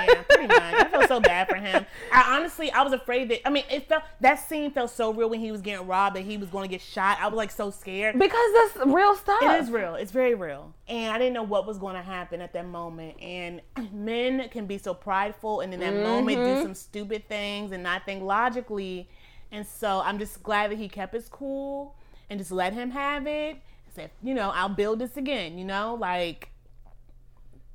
yeah, 0.08 0.22
pretty 0.24 0.47
much. 0.47 0.62
I 0.62 0.88
felt 0.89 1.08
so 1.08 1.20
bad 1.20 1.47
for 1.47 1.56
him. 1.56 1.86
I 2.12 2.36
honestly, 2.38 2.72
I 2.72 2.82
was 2.82 2.91
afraid 2.91 3.30
that. 3.30 3.47
I 3.47 3.52
mean, 3.52 3.66
it 3.70 3.88
felt 3.88 4.04
that 4.22 4.36
scene 4.36 4.72
felt 4.72 4.89
so 4.89 5.14
real 5.14 5.30
when 5.30 5.39
he 5.39 5.52
was 5.52 5.62
getting 5.62 5.86
robbed 5.86 6.18
and 6.18 6.26
he 6.26 6.38
was 6.38 6.49
going 6.49 6.68
to 6.68 6.72
get 6.74 6.82
shot. 6.82 7.20
I 7.22 7.28
was 7.28 7.38
like 7.38 7.52
so 7.52 7.70
scared. 7.70 8.18
because 8.18 8.54
that's 8.54 8.88
real 8.88 9.16
stuff. 9.16 9.43
It 9.43 9.62
is 9.62 9.70
real. 9.70 9.95
It's 9.95 10.12
very 10.12 10.34
real. 10.34 10.74
And 10.88 11.14
I 11.14 11.20
didn't 11.20 11.34
know 11.34 11.43
what 11.43 11.68
was 11.68 11.78
going 11.78 11.95
to 11.95 12.02
happen 12.02 12.41
at 12.41 12.54
that 12.54 12.68
moment. 12.68 13.22
And 13.22 13.62
men 13.93 14.49
can 14.49 14.66
be 14.66 14.80
so 14.80 14.93
prideful 14.95 15.62
and 15.62 15.74
in 15.74 15.80
that 15.82 15.93
mm-hmm. 15.93 16.04
moment 16.04 16.38
do 16.43 16.64
some 16.64 16.74
stupid 16.74 17.28
things 17.28 17.72
and 17.72 17.84
not 17.84 18.06
think 18.06 18.24
logically. 18.24 19.08
And 19.52 19.68
so 19.68 20.02
I'm 20.04 20.18
just 20.18 20.41
glad 20.41 20.72
that 20.72 20.78
he 20.78 20.89
kept 20.89 21.14
his 21.14 21.30
cool 21.30 21.95
and 22.30 22.39
just 22.39 22.52
let 22.52 22.74
him 22.74 22.91
have 22.91 23.28
it. 23.28 23.58
Said, 23.94 24.12
you 24.24 24.34
know, 24.34 24.52
I'll 24.52 24.70
build 24.70 25.00
this 25.00 25.18
again, 25.18 25.58
you 25.58 25.66
know? 25.66 25.98
Like, 26.00 26.50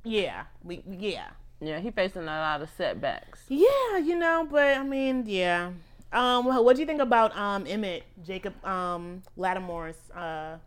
yeah, 0.03 0.45
we, 0.63 0.83
yeah. 0.89 1.29
Yeah, 1.59 1.79
he 1.79 1.89
facing 1.91 2.23
a 2.23 2.25
lot 2.25 2.61
of 2.61 2.69
setbacks. 2.77 3.41
Yeah, 3.49 3.97
you 3.97 4.15
know, 4.15 4.47
but 4.49 4.77
I 4.77 4.83
mean, 4.83 5.23
yeah. 5.25 5.71
Um, 6.13 6.45
what 6.45 6.75
do 6.75 6.81
you 6.81 6.85
think 6.85 7.01
about 7.01 7.35
um 7.35 7.65
Emmett 7.67 8.03
Jacob 8.23 8.63
um 8.65 9.23
Latimore's 9.37 9.97
uh 10.11 10.57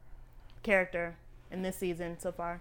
character 0.63 1.17
in 1.51 1.63
this 1.63 1.77
season 1.77 2.19
so 2.19 2.33
far, 2.33 2.61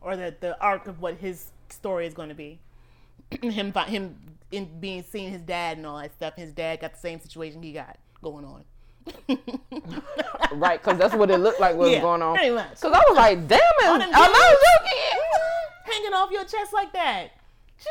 or 0.00 0.14
the 0.14 0.34
the 0.40 0.60
arc 0.60 0.86
of 0.86 1.00
what 1.00 1.16
his 1.16 1.52
story 1.70 2.06
is 2.06 2.12
going 2.14 2.28
to 2.28 2.34
be? 2.34 2.60
him 3.42 3.72
him 3.72 4.16
in 4.52 4.68
being 4.78 5.02
seeing 5.02 5.32
his 5.32 5.42
dad 5.42 5.78
and 5.78 5.86
all 5.86 5.98
that 5.98 6.14
stuff. 6.14 6.34
His 6.36 6.52
dad 6.52 6.80
got 6.80 6.92
the 6.92 7.00
same 7.00 7.18
situation 7.18 7.62
he 7.62 7.72
got 7.72 7.98
going 8.22 8.44
on. 8.44 8.64
Right, 10.52 10.82
because 10.82 10.98
that's 10.98 11.14
what 11.14 11.30
it 11.30 11.38
looked 11.38 11.60
like 11.60 11.76
was 11.76 11.90
Yeah, 11.90 12.00
going 12.00 12.22
on. 12.22 12.34
Because 12.36 12.92
I 12.92 13.02
was 13.08 13.16
like, 13.16 13.46
damn 13.48 13.58
it, 13.58 13.86
I'm 13.86 13.98
not 13.98 14.08
joking. 14.10 15.20
Hanging 15.84 16.12
off 16.14 16.30
your 16.30 16.44
chest 16.44 16.72
like 16.72 16.92
that. 16.92 17.28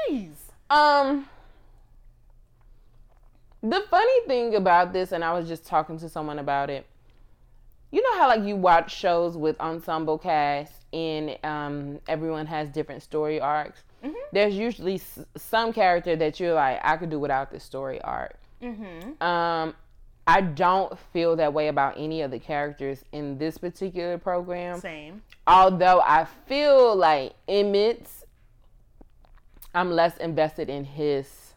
Jeez. 0.10 0.32
Um, 0.70 1.28
the 3.64 3.82
funny 3.90 4.22
thing 4.28 4.56
about 4.56 4.94
this, 4.94 5.12
and 5.12 5.24
I 5.24 5.34
was 5.34 5.48
just 5.48 5.66
talking 5.66 5.98
to 6.00 6.10
someone 6.10 6.40
about 6.40 6.70
it. 6.70 6.86
You 7.92 8.02
know 8.04 8.20
how 8.20 8.28
like 8.28 8.44
you 8.44 8.56
watch 8.56 8.96
shows 8.96 9.36
with 9.36 9.60
ensemble 9.60 10.18
cast, 10.20 10.74
and 10.94 11.38
um, 11.44 12.00
everyone 12.08 12.46
has 12.46 12.70
different 12.70 13.02
story 13.02 13.42
arcs. 13.42 13.82
There's 14.32 14.54
usually 14.56 14.96
s- 14.96 15.20
some 15.36 15.74
character 15.74 16.16
that 16.16 16.40
you're 16.40 16.54
like, 16.54 16.80
I 16.84 16.96
could 16.98 17.10
do 17.10 17.20
without 17.20 17.52
this 17.52 17.64
story 17.64 18.00
arc. 18.02 18.36
Mm-hmm. 18.62 19.22
Um, 19.22 19.74
I 20.30 20.42
don't 20.42 20.96
feel 21.12 21.36
that 21.38 21.54
way 21.54 21.70
about 21.70 21.96
any 21.98 22.22
of 22.22 22.30
the 22.30 22.38
characters 22.38 23.04
in 23.12 23.40
this 23.40 23.58
particular 23.58 24.20
program 24.20 24.80
Same. 24.80 25.24
although 25.48 26.02
I 26.02 26.26
feel 26.46 26.96
like 26.96 27.34
Emmett's, 27.48 28.26
I'm 29.74 29.90
less 29.90 30.18
invested 30.18 30.70
in 30.70 30.84
his 30.84 31.56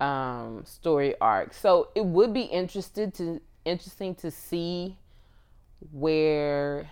um, 0.00 0.62
story 0.64 1.14
arc. 1.20 1.52
So 1.52 1.88
it 1.94 2.06
would 2.06 2.32
be 2.32 2.42
interested 2.42 3.12
to 3.14 3.42
interesting 3.66 4.14
to 4.16 4.30
see 4.30 4.96
where 5.92 6.88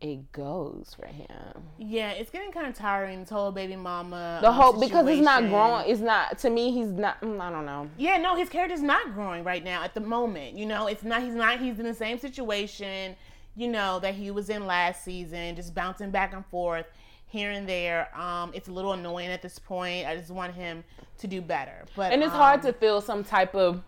it 0.00 0.30
goes 0.32 0.94
for 0.98 1.06
him. 1.06 1.62
Yeah, 1.78 2.10
it's 2.10 2.30
getting 2.30 2.52
kind 2.52 2.66
of 2.66 2.74
tiring. 2.74 3.20
This 3.20 3.30
whole 3.30 3.50
baby 3.50 3.76
mama. 3.76 4.38
The 4.42 4.48
um, 4.48 4.54
whole 4.54 4.72
because 4.78 5.08
it's 5.08 5.22
not 5.22 5.48
growing. 5.48 5.90
It's 5.90 6.00
not 6.00 6.38
to 6.40 6.50
me. 6.50 6.70
He's 6.70 6.88
not. 6.88 7.20
mm, 7.22 7.40
I 7.40 7.50
don't 7.50 7.64
know. 7.64 7.88
Yeah, 7.96 8.18
no, 8.18 8.36
his 8.36 8.48
character's 8.48 8.82
not 8.82 9.14
growing 9.14 9.42
right 9.42 9.64
now 9.64 9.82
at 9.82 9.94
the 9.94 10.00
moment. 10.00 10.56
You 10.56 10.66
know, 10.66 10.86
it's 10.86 11.02
not. 11.02 11.22
He's 11.22 11.34
not. 11.34 11.60
He's 11.60 11.78
in 11.78 11.86
the 11.86 11.94
same 11.94 12.18
situation. 12.18 13.16
You 13.54 13.68
know 13.68 13.98
that 14.00 14.14
he 14.14 14.30
was 14.30 14.50
in 14.50 14.66
last 14.66 15.02
season, 15.02 15.56
just 15.56 15.74
bouncing 15.74 16.10
back 16.10 16.34
and 16.34 16.44
forth 16.46 16.86
here 17.26 17.50
and 17.50 17.66
there. 17.66 18.14
Um, 18.18 18.50
it's 18.54 18.68
a 18.68 18.72
little 18.72 18.92
annoying 18.92 19.28
at 19.28 19.40
this 19.40 19.58
point. 19.58 20.06
I 20.06 20.16
just 20.16 20.30
want 20.30 20.54
him 20.54 20.84
to 21.18 21.26
do 21.26 21.40
better. 21.40 21.84
But 21.96 22.12
And 22.12 22.22
it's 22.22 22.32
hard 22.32 22.60
um, 22.60 22.66
to 22.66 22.72
feel 22.74 23.00
some 23.00 23.24
type 23.24 23.54
of 23.54 23.82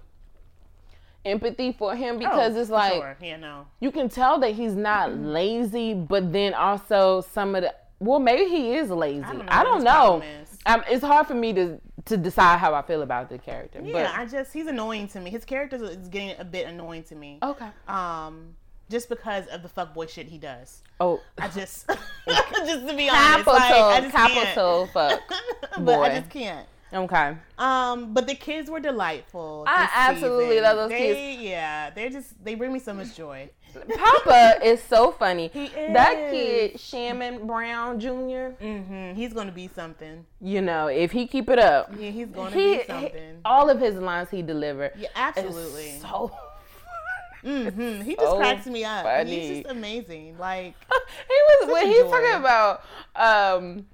empathy 1.29 1.73
for 1.73 1.95
him 1.95 2.17
oh, 2.17 2.19
because 2.19 2.57
it's 2.57 2.71
like 2.71 2.95
sure. 2.95 3.17
yeah, 3.21 3.37
no, 3.37 3.67
you 3.81 3.93
can 3.93 4.09
tell 4.09 4.39
that 4.41 4.55
he's 4.55 4.75
not 4.75 5.15
lazy, 5.17 5.95
but 5.95 6.33
then 6.33 6.55
also 6.55 7.21
some 7.33 7.55
of 7.55 7.63
the 7.63 7.75
well, 8.01 8.21
maybe 8.21 8.49
he 8.49 8.77
is 8.77 8.91
lazy. 8.91 9.25
I 9.25 9.33
don't 9.33 9.47
know 9.47 9.53
I 9.53 9.65
don't 9.65 9.85
know. 9.85 10.23
Um, 10.67 10.85
it's 10.89 11.05
hard 11.05 11.27
for 11.27 11.35
me 11.35 11.53
to 11.55 11.81
to 12.07 12.17
decide 12.17 12.59
how 12.59 12.75
I 12.75 12.83
feel 12.83 13.03
about 13.03 13.29
the 13.29 13.39
character. 13.39 13.81
yeah, 13.83 14.13
I 14.15 14.25
just 14.27 14.53
he's 14.53 14.67
annoying 14.67 15.09
to 15.09 15.21
me. 15.21 15.31
His 15.31 15.45
character 15.45 15.77
is 15.77 16.09
getting 16.09 16.35
a 16.39 16.45
bit 16.45 16.67
annoying 16.67 17.03
to 17.05 17.15
me. 17.15 17.39
okay. 17.43 17.69
Um, 17.87 18.55
just 18.91 19.09
because 19.09 19.47
of 19.49 19.63
the 19.63 19.69
fuckboy 19.69 20.09
shit 20.09 20.27
he 20.27 20.39
does. 20.39 20.83
Oh, 21.01 21.21
I 21.39 21.49
just, 21.49 21.87
just 22.29 22.89
to 22.89 22.97
be 22.97 23.09
honest, 23.09 23.45
capital, 23.45 23.53
like, 23.53 23.73
I 23.73 24.01
just 24.01 24.15
capital, 24.15 24.87
fuck. 24.87 25.11
can't. 25.29 25.51
but 25.73 25.85
boy. 25.85 26.03
I 26.03 26.19
just 26.19 26.31
can't. 26.31 26.67
Okay. 26.93 27.37
Um, 27.59 28.15
but 28.15 28.27
the 28.27 28.35
kids 28.35 28.71
were 28.71 28.81
delightful. 28.81 29.65
I 29.67 29.89
absolutely 29.95 30.57
season. 30.57 30.63
love 30.63 30.77
those 30.77 30.91
they, 30.91 30.99
kids. 30.99 31.43
Yeah, 31.43 31.91
they're 31.91 32.09
just 32.11 32.43
they 32.43 32.55
bring 32.55 32.73
me 32.73 32.79
so 32.79 32.95
much 32.95 33.15
joy. 33.17 33.51
Papa 33.97 34.59
is 34.65 34.83
so 34.83 35.13
funny. 35.13 35.49
He 35.53 35.69
That 35.93 36.17
is. 36.17 36.73
kid, 36.73 36.81
Shamon 36.81 37.47
Brown 37.47 38.01
Jr. 38.01 38.55
hmm 38.65 39.13
He's 39.15 39.35
gonna 39.35 39.53
be 39.53 39.69
something. 39.69 40.25
You 40.41 40.63
know, 40.63 40.87
if 40.87 41.13
he 41.13 41.27
keep 41.27 41.51
it 41.51 41.59
up, 41.59 41.93
Yeah, 41.99 42.11
he's 42.11 42.29
gonna 42.29 42.51
he, 42.57 42.77
be 42.77 42.79
he- 42.79 42.85
something. 42.87 43.41
all 43.45 43.69
of 43.69 43.79
his 43.81 43.97
lines 43.97 44.31
he 44.31 44.41
delivered. 44.41 44.93
yeah, 44.97 45.09
is 45.09 45.13
absolutely. 45.45 45.99
So 46.01 46.33
hmm 47.43 48.01
He 48.01 48.17
just 48.17 48.31
so 48.33 48.37
cracks 48.39 48.67
me 48.67 48.85
up. 48.85 49.05
funny. 49.05 49.39
He's 49.41 49.59
just 49.59 49.71
amazing. 49.71 50.39
Like, 50.39 50.75
he 50.89 51.39
was 51.49 51.61
Such 51.61 51.71
when 51.73 51.85
a 51.85 51.89
he's 51.89 52.03
joy. 52.05 52.11
talking 52.11 52.41
about 52.41 52.83
um 53.15 53.87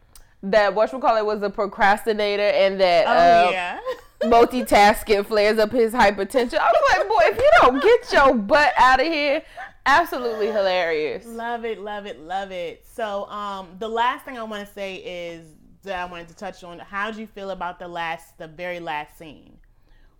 that 0.50 0.74
what 0.74 0.90
call 0.90 1.16
it 1.16 1.24
was 1.24 1.42
a 1.42 1.50
procrastinator 1.50 2.42
and 2.42 2.80
that 2.80 3.06
oh 3.06 3.48
uh, 3.48 3.50
yeah. 3.50 3.80
multitasking 4.22 5.26
flares 5.26 5.58
up 5.58 5.72
his 5.72 5.92
hypertension. 5.92 6.58
I 6.58 6.70
was 6.70 6.96
like, 6.96 7.08
boy, 7.08 7.20
if 7.24 7.36
you 7.38 7.50
don't 7.60 7.82
get 7.82 8.12
your 8.12 8.34
butt 8.34 8.72
out 8.76 9.00
of 9.00 9.06
here, 9.06 9.42
absolutely 9.86 10.46
hilarious. 10.46 11.26
Love 11.26 11.64
it, 11.64 11.80
love 11.80 12.06
it, 12.06 12.20
love 12.20 12.50
it. 12.50 12.86
So, 12.86 13.28
um, 13.28 13.68
the 13.78 13.88
last 13.88 14.24
thing 14.24 14.38
I 14.38 14.42
want 14.42 14.66
to 14.66 14.72
say 14.72 14.96
is 14.96 15.46
that 15.82 15.98
I 15.98 16.10
wanted 16.10 16.28
to 16.28 16.36
touch 16.36 16.64
on. 16.64 16.78
How 16.78 17.10
do 17.10 17.20
you 17.20 17.26
feel 17.26 17.50
about 17.50 17.78
the 17.78 17.88
last, 17.88 18.38
the 18.38 18.48
very 18.48 18.80
last 18.80 19.18
scene 19.18 19.58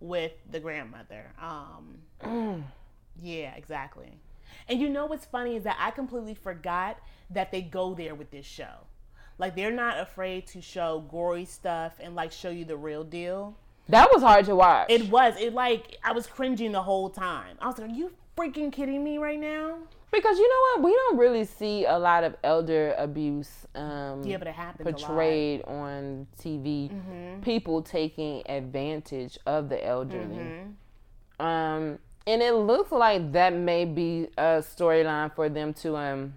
with 0.00 0.32
the 0.50 0.60
grandmother? 0.60 1.32
Um, 1.40 2.64
yeah, 3.22 3.54
exactly. 3.54 4.18
And 4.68 4.80
you 4.80 4.88
know 4.88 5.06
what's 5.06 5.24
funny 5.24 5.56
is 5.56 5.64
that 5.64 5.76
I 5.78 5.90
completely 5.90 6.34
forgot 6.34 6.98
that 7.30 7.50
they 7.50 7.62
go 7.62 7.94
there 7.94 8.14
with 8.14 8.30
this 8.30 8.46
show. 8.46 8.86
Like 9.38 9.56
they're 9.56 9.72
not 9.72 9.98
afraid 9.98 10.46
to 10.48 10.60
show 10.60 11.04
gory 11.10 11.44
stuff 11.44 11.94
and 12.00 12.14
like 12.14 12.32
show 12.32 12.50
you 12.50 12.64
the 12.64 12.76
real 12.76 13.04
deal. 13.04 13.54
That 13.88 14.08
was 14.12 14.22
hard 14.22 14.46
to 14.46 14.56
watch. 14.56 14.86
It 14.88 15.10
was. 15.10 15.34
It 15.38 15.52
like 15.52 15.98
I 16.02 16.12
was 16.12 16.26
cringing 16.26 16.72
the 16.72 16.82
whole 16.82 17.10
time. 17.10 17.56
I 17.60 17.66
was 17.66 17.78
like, 17.78 17.90
"Are 17.90 17.92
you 17.92 18.12
freaking 18.36 18.72
kidding 18.72 19.04
me 19.04 19.18
right 19.18 19.38
now?" 19.38 19.78
because 20.14 20.38
you 20.38 20.48
know 20.48 20.80
what? 20.80 20.88
We 20.88 20.92
don't 20.92 21.18
really 21.18 21.44
see 21.44 21.84
a 21.84 21.98
lot 21.98 22.24
of 22.24 22.36
elder 22.44 22.94
abuse 22.96 23.66
um, 23.74 24.22
Yeah, 24.24 24.38
but 24.38 24.48
it 24.48 24.54
happens 24.54 24.88
portrayed 24.88 25.62
on 25.64 26.26
TV. 26.40 26.90
Mm-hmm. 26.90 27.40
People 27.42 27.82
taking 27.82 28.42
advantage 28.48 29.38
of 29.46 29.68
the 29.68 29.84
elderly. 29.84 30.36
Mm-hmm. 30.36 31.44
Um, 31.44 31.98
and 32.26 32.42
it 32.42 32.54
looks 32.54 32.92
like 32.92 33.32
that 33.32 33.52
may 33.52 33.84
be 33.84 34.28
a 34.38 34.62
storyline 34.62 35.34
for 35.34 35.48
them 35.48 35.74
to 35.74 35.96
um 35.96 36.34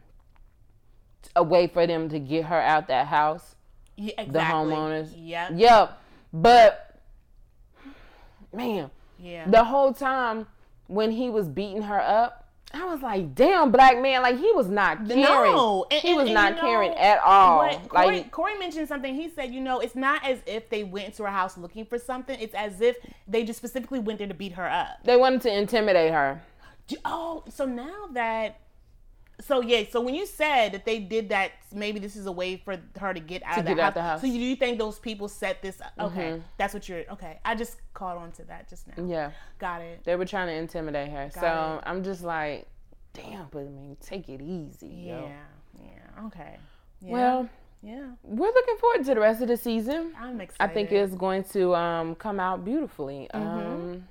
a 1.36 1.44
way 1.44 1.68
for 1.68 1.86
them 1.88 2.10
to 2.10 2.20
get 2.20 2.46
her 2.46 2.60
out 2.62 2.88
that 2.88 3.08
house. 3.08 3.56
Yeah, 3.96 4.14
exactly. 4.18 4.34
The 4.34 4.40
homeowners. 4.76 5.10
Yep. 5.18 5.52
Yeah, 5.56 5.88
but 6.34 7.00
man, 8.54 8.92
Yeah. 9.20 9.46
the 9.50 9.64
whole 9.64 9.94
time 9.94 10.48
when 10.88 11.12
he 11.12 11.30
was 11.30 11.48
beating 11.48 11.84
her 11.84 12.00
up, 12.00 12.44
I 12.74 12.84
was 12.86 13.02
like, 13.02 13.34
"Damn, 13.34 13.72
black 13.72 13.98
man!" 14.00 14.22
Like 14.22 14.38
he 14.38 14.52
was 14.52 14.68
not 14.70 15.08
caring. 15.08 15.22
No, 15.22 15.86
and- 15.90 16.02
he 16.02 16.14
was 16.14 16.26
and 16.26 16.34
not 16.34 16.56
you 16.56 16.62
caring 16.62 16.92
know 16.92 16.98
at 16.98 17.20
all. 17.20 17.60
What 17.60 17.88
Corey, 17.90 18.06
Like 18.18 18.32
Corey 18.32 18.58
mentioned 18.58 18.88
something. 18.90 19.16
He 19.16 19.30
said, 19.30 19.54
you 19.54 19.62
know, 19.62 19.80
it's 19.80 19.96
not 19.96 20.24
as 20.26 20.40
if 20.46 20.70
they 20.70 20.84
went 20.84 21.14
to 21.16 21.24
her 21.24 21.30
house 21.32 21.58
looking 21.58 21.86
for 21.86 21.98
something. 21.98 22.38
It's 22.40 22.54
as 22.54 22.82
if 22.82 22.98
they 23.28 23.44
just 23.46 23.58
specifically 23.58 24.00
went 24.00 24.20
there 24.20 24.28
to 24.28 24.34
beat 24.34 24.54
her 24.54 24.68
up. 24.70 24.98
they 25.06 25.16
wanted 25.16 25.42
to 25.44 25.58
intimidate 25.58 26.12
her. 26.12 26.42
Oh, 27.06 27.44
so 27.50 27.66
now 27.66 28.08
that, 28.12 28.60
so 29.40 29.62
yeah, 29.62 29.84
so 29.90 30.02
when 30.02 30.16
you 30.16 30.26
said 30.26 30.72
that 30.74 30.84
they 30.86 31.00
did 31.00 31.30
that, 31.30 31.52
maybe 31.74 32.00
this 32.00 32.16
is 32.16 32.26
a 32.26 32.32
way 32.32 32.58
for 32.58 32.78
her 33.00 33.14
to 33.14 33.20
get 33.20 33.44
out, 33.44 33.54
To 33.56 33.60
of, 33.60 33.66
the 33.68 33.76
get 33.76 33.80
out 33.80 33.86
house. 33.86 33.94
the 33.94 34.02
house. 34.02 34.22
So 34.22 34.28
you, 34.28 34.34
do 34.34 34.46
you 34.46 34.56
think 34.56 34.80
those 34.80 34.98
people 35.00 35.28
set 35.28 35.62
this? 35.62 35.80
Up? 35.82 35.92
Okay, 36.12 36.32
Mhm. 36.34 36.42
that's 36.58 36.74
what 36.74 36.90
you're. 36.90 37.04
Okay, 37.12 37.40
I 37.46 37.54
just 37.56 37.78
caught 37.94 38.18
on 38.18 38.32
to 38.34 38.44
that 38.46 38.68
just 38.68 38.88
now. 38.88 39.04
Yeah, 39.06 39.32
Got 39.60 39.82
it. 39.82 40.04
they 40.06 40.16
were 40.16 40.26
trying 40.26 40.48
to 40.48 40.54
intimidate 40.54 41.10
her. 41.10 41.30
Got 41.34 41.42
so 41.42 41.80
it. 41.84 41.90
I'm 41.90 42.04
just 42.04 42.24
like, 42.24 42.68
"Damn, 43.14 43.48
but 43.52 43.60
I 43.60 43.70
mean, 43.70 43.96
take 44.02 44.28
it 44.30 44.42
easy, 44.42 44.88
Yeah. 44.88 45.20
yo." 45.20 45.32
Yeah. 45.84 46.26
Okay. 46.26 46.58
Yeah. 47.02 47.12
Well, 47.12 47.50
yeah. 47.84 48.06
we're 48.24 48.52
looking 48.52 48.78
forward 48.78 49.06
to 49.06 49.14
the 49.14 49.20
rest 49.22 49.42
of 49.44 49.50
the 49.50 49.58
season. 49.58 50.14
I'm 50.20 50.42
excited. 50.42 50.72
I 50.72 50.74
think 50.74 50.92
it's 50.92 51.14
going 51.14 51.44
to 51.54 51.76
um, 51.76 52.16
come 52.16 52.40
out 52.40 52.66
beautifully. 52.66 53.30
Mm-hmm. 53.32 53.60
Um, 53.60 54.08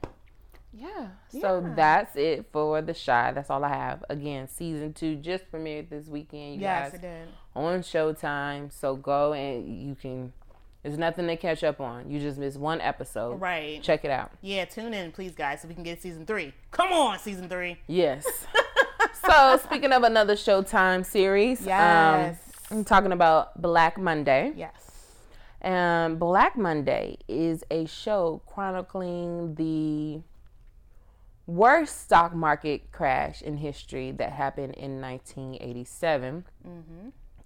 yeah. 0.76 1.08
So 1.40 1.60
Yeah. 1.60 1.72
that's 1.74 2.16
it 2.16 2.46
for 2.52 2.80
the 2.82 2.94
Chi. 2.94 3.32
That's 3.32 3.50
all 3.50 3.64
I 3.64 3.68
have. 3.68 4.04
Again, 4.08 4.48
season 4.48 4.92
two 4.92 5.16
just 5.16 5.50
premiered 5.50 5.88
this 5.88 6.06
weekend. 6.08 6.54
You 6.56 6.60
Yes, 6.62 6.92
guys 6.92 6.94
it 6.94 7.00
did. 7.02 7.28
on 7.54 7.80
Showtime. 7.80 8.70
So 8.72 8.96
go 8.96 9.32
and 9.32 9.66
you 9.88 9.94
can. 9.94 10.32
There's 10.82 10.98
nothing 10.98 11.26
to 11.26 11.36
catch 11.36 11.64
up 11.64 11.80
on. 11.80 12.08
You 12.10 12.20
just 12.20 12.38
missed 12.38 12.58
one 12.58 12.80
episode. 12.80 13.40
Right. 13.40 13.82
Check 13.82 14.04
it 14.04 14.10
out. 14.10 14.30
Yeah, 14.40 14.66
tune 14.66 14.94
in, 14.94 15.10
please, 15.10 15.34
guys, 15.34 15.62
so 15.62 15.66
we 15.68 15.74
can 15.74 15.82
get 15.82 16.00
season 16.00 16.24
three. 16.26 16.52
Come 16.70 16.92
on, 16.92 17.18
season 17.18 17.48
three. 17.48 17.78
Yes. 17.88 18.24
so 19.26 19.58
speaking 19.64 19.90
of 19.92 20.04
another 20.04 20.34
Showtime 20.34 21.04
series, 21.04 21.64
Yes. 21.66 22.38
um, 22.70 22.78
I'm 22.78 22.84
talking 22.84 23.10
about 23.12 23.60
Black 23.60 23.98
Monday. 23.98 24.52
Yes. 24.54 24.72
Um, 25.62 26.18
Black 26.18 26.56
Monday 26.56 27.16
is 27.26 27.64
a 27.70 27.86
show 27.86 28.40
chronicling 28.46 29.54
the 29.56 30.20
worst 31.46 32.02
stock 32.02 32.34
market 32.34 32.90
crash 32.92 33.42
in 33.42 33.56
history 33.58 34.10
that 34.12 34.32
happened 34.32 34.74
in 34.74 35.00
1987. 35.00 36.44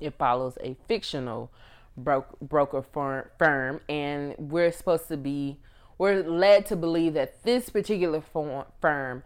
It 0.00 0.14
follows 0.18 0.56
a 0.62 0.76
fictional 0.88 1.52
bro- 1.96 2.24
broker 2.40 2.82
fir- 2.82 3.30
firm, 3.38 3.80
and 3.88 4.34
we're 4.38 4.72
supposed 4.72 5.08
to 5.08 5.16
be, 5.16 5.60
we're 5.98 6.22
led 6.22 6.64
to 6.66 6.76
believe 6.76 7.14
that 7.14 7.42
this 7.42 7.68
particular 7.68 8.20
for- 8.20 8.66
firm, 8.80 9.22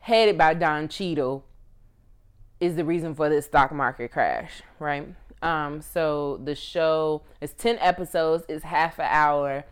headed 0.00 0.38
by 0.38 0.54
Don 0.54 0.88
Cheadle, 0.88 1.44
is 2.60 2.76
the 2.76 2.84
reason 2.84 3.14
for 3.14 3.28
this 3.28 3.46
stock 3.46 3.70
market 3.72 4.10
crash, 4.10 4.62
right? 4.78 5.06
Um, 5.42 5.80
so 5.80 6.40
the 6.42 6.54
show 6.54 7.22
is 7.40 7.52
10 7.52 7.78
episodes, 7.78 8.44
it's 8.48 8.64
half 8.64 8.98
an 8.98 9.06
hour. 9.08 9.64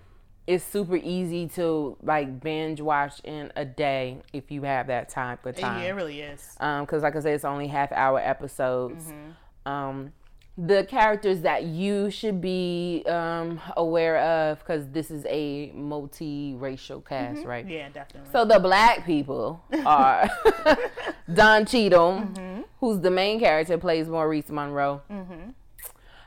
It's 0.47 0.65
super 0.65 0.97
easy 0.97 1.49
to 1.49 1.97
like 2.03 2.41
binge 2.41 2.81
watch 2.81 3.21
in 3.25 3.53
a 3.57 3.65
day 3.65 4.19
if 4.33 4.51
you 4.51 4.63
have 4.63 4.87
that 4.87 5.09
time 5.09 5.39
for 5.43 5.53
time. 5.53 5.83
Yeah, 5.83 5.89
it 5.89 5.93
really 5.93 6.21
is. 6.21 6.57
um 6.61 6.85
because 6.85 7.03
like 7.03 7.17
i 7.17 7.21
said 7.21 7.35
it's 7.35 7.45
only 7.45 7.67
half 7.69 7.91
hour 7.93 8.21
episodes. 8.21 9.13
Um 9.65 10.13
the 10.59 10.85
characters 10.85 11.43
that 11.43 11.65
you 11.65 12.11
should 12.11 12.41
be 12.41 13.03
um 13.09 13.61
aware 13.77 14.19
of 14.19 14.59
because 14.61 14.89
this 14.89 15.11
is 15.11 15.27
a 15.29 15.71
multi-racial 15.75 17.01
cast 17.03 17.45
right? 17.45 17.69
Yeah, 17.69 17.89
definitely. 17.91 18.31
so 18.33 18.45
the 18.45 18.59
black 18.59 19.05
people 19.05 19.61
are 19.85 20.31
don 21.35 21.67
Cheadle, 21.67 22.21
who's 22.81 23.01
the 23.01 23.11
main 23.11 23.39
character 23.41 23.77
plays 23.79 24.09
maurice 24.09 24.49
monroe. 24.49 25.03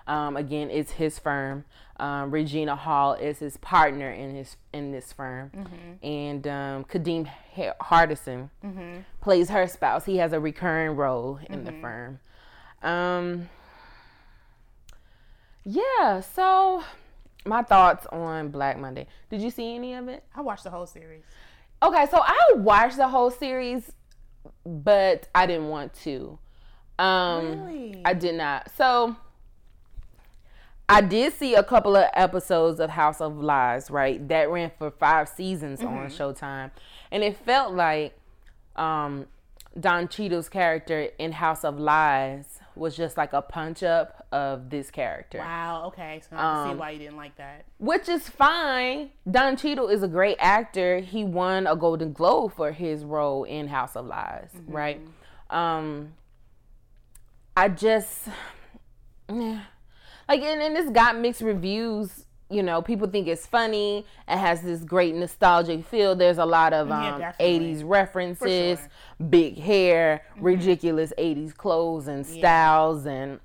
Um, 0.08 0.38
again 0.38 0.70
it's 0.72 0.92
his 0.94 1.20
firm 1.20 1.66
um, 2.00 2.32
regina 2.32 2.76
hall 2.76 3.14
is 3.14 3.40
his 3.40 3.58
partner 3.58 4.10
in 4.12 4.34
his 4.36 4.56
in 4.74 4.92
this 4.92 5.12
firm 5.14 5.52
and 6.04 6.48
um, 6.48 6.84
kadeem 6.86 7.28
Ha- 7.56 7.74
hardison 7.82 8.50
plays 9.22 9.50
her 9.50 9.68
spouse 9.68 10.06
he 10.06 10.18
has 10.18 10.32
a 10.34 10.40
recurring 10.40 10.96
role 10.96 11.40
in 11.50 11.64
the 11.66 11.72
firm 11.82 12.20
um, 12.84 13.50
yeah 15.66 16.20
so 16.22 16.84
my 17.46 17.62
thoughts 17.62 18.06
on 18.12 18.50
black 18.50 18.78
monday 18.80 19.06
did 19.30 19.42
you 19.42 19.50
see 19.50 19.76
any 19.76 19.94
of 19.94 20.08
it 20.08 20.24
I 20.36 20.42
watched 20.42 20.64
the 20.64 20.70
whole 20.70 20.86
series. 20.86 21.24
Okay, 21.82 22.06
so 22.12 22.20
I 22.22 22.38
watched 22.58 22.98
the 22.98 23.08
whole 23.08 23.32
series, 23.32 23.94
but 24.66 25.30
I 25.34 25.46
didn't 25.46 25.70
want 25.70 25.94
to. 26.04 26.38
Um 26.98 27.46
Really? 27.66 28.02
I 28.04 28.14
did 28.14 28.36
not. 28.36 28.70
So 28.76 29.16
I 30.90 31.02
did 31.02 31.34
see 31.34 31.54
a 31.54 31.64
couple 31.64 31.96
of 31.96 32.06
episodes 32.14 32.80
of 32.80 32.90
House 32.90 33.22
of 33.22 33.38
Lies, 33.38 33.92
right? 33.92 34.28
That 34.28 34.50
ran 34.50 34.72
for 34.78 34.90
5 34.90 35.30
seasons 35.30 35.82
on 35.84 36.08
Showtime. 36.08 36.72
And 37.12 37.24
it 37.24 37.38
felt 37.38 37.74
like 37.74 38.18
um 38.76 39.28
Don 39.80 40.08
Cheadle's 40.08 40.50
character 40.50 41.10
in 41.20 41.32
House 41.34 41.64
of 41.64 41.80
Lies 41.80 42.60
was 42.76 42.96
just 42.98 43.18
like 43.18 43.34
a 43.34 43.42
punch 43.42 43.84
up 43.84 44.26
of 44.32 44.70
this 44.70 44.90
character 44.90 45.38
Wow. 45.38 45.86
Okay, 45.88 46.22
so 46.28 46.36
I 46.36 46.40
can 46.40 46.66
see 46.66 46.72
Um, 46.72 46.78
why 46.80 46.90
you 46.92 47.00
didn't 47.00 47.18
like 47.18 47.36
that. 47.38 47.66
which 47.78 48.10
is 48.10 48.28
fine. 48.30 49.12
Don 49.30 49.58
Cheadle 49.58 49.88
is 49.90 50.02
a 50.02 50.08
great 50.08 50.38
actor. 50.40 51.00
He 51.00 51.24
won 51.24 51.68
a 51.68 51.76
Golden 51.76 52.14
Globe 52.14 52.54
for 52.54 52.72
his 52.72 53.04
role 53.06 53.44
in 53.44 53.68
House 53.68 53.96
of 53.96 54.06
Lies, 54.08 54.52
right? 54.68 55.00
Um, 55.52 56.14
I 57.58 57.70
just, 57.70 58.28
yeah. 59.32 59.62
Like, 60.30 60.42
and, 60.42 60.62
and 60.62 60.76
this 60.76 60.90
got 60.92 61.18
mixed 61.18 61.42
reviews. 61.42 62.26
You 62.52 62.64
know, 62.64 62.82
people 62.82 63.08
think 63.08 63.28
it's 63.28 63.46
funny. 63.46 64.06
It 64.28 64.38
has 64.38 64.62
this 64.62 64.82
great 64.82 65.14
nostalgic 65.14 65.86
feel. 65.86 66.16
There's 66.16 66.40
a 66.40 66.46
lot 66.46 66.74
of 66.74 66.90
um, 66.92 67.20
definitely. 67.20 67.76
80s 67.76 67.82
references, 67.88 68.80
sure. 68.80 69.28
big 69.28 69.58
hair, 69.58 70.24
ridiculous 70.40 71.14
80s 71.18 71.56
clothes 71.56 72.08
and 72.08 72.26
styles, 72.26 73.06
and 73.06 73.40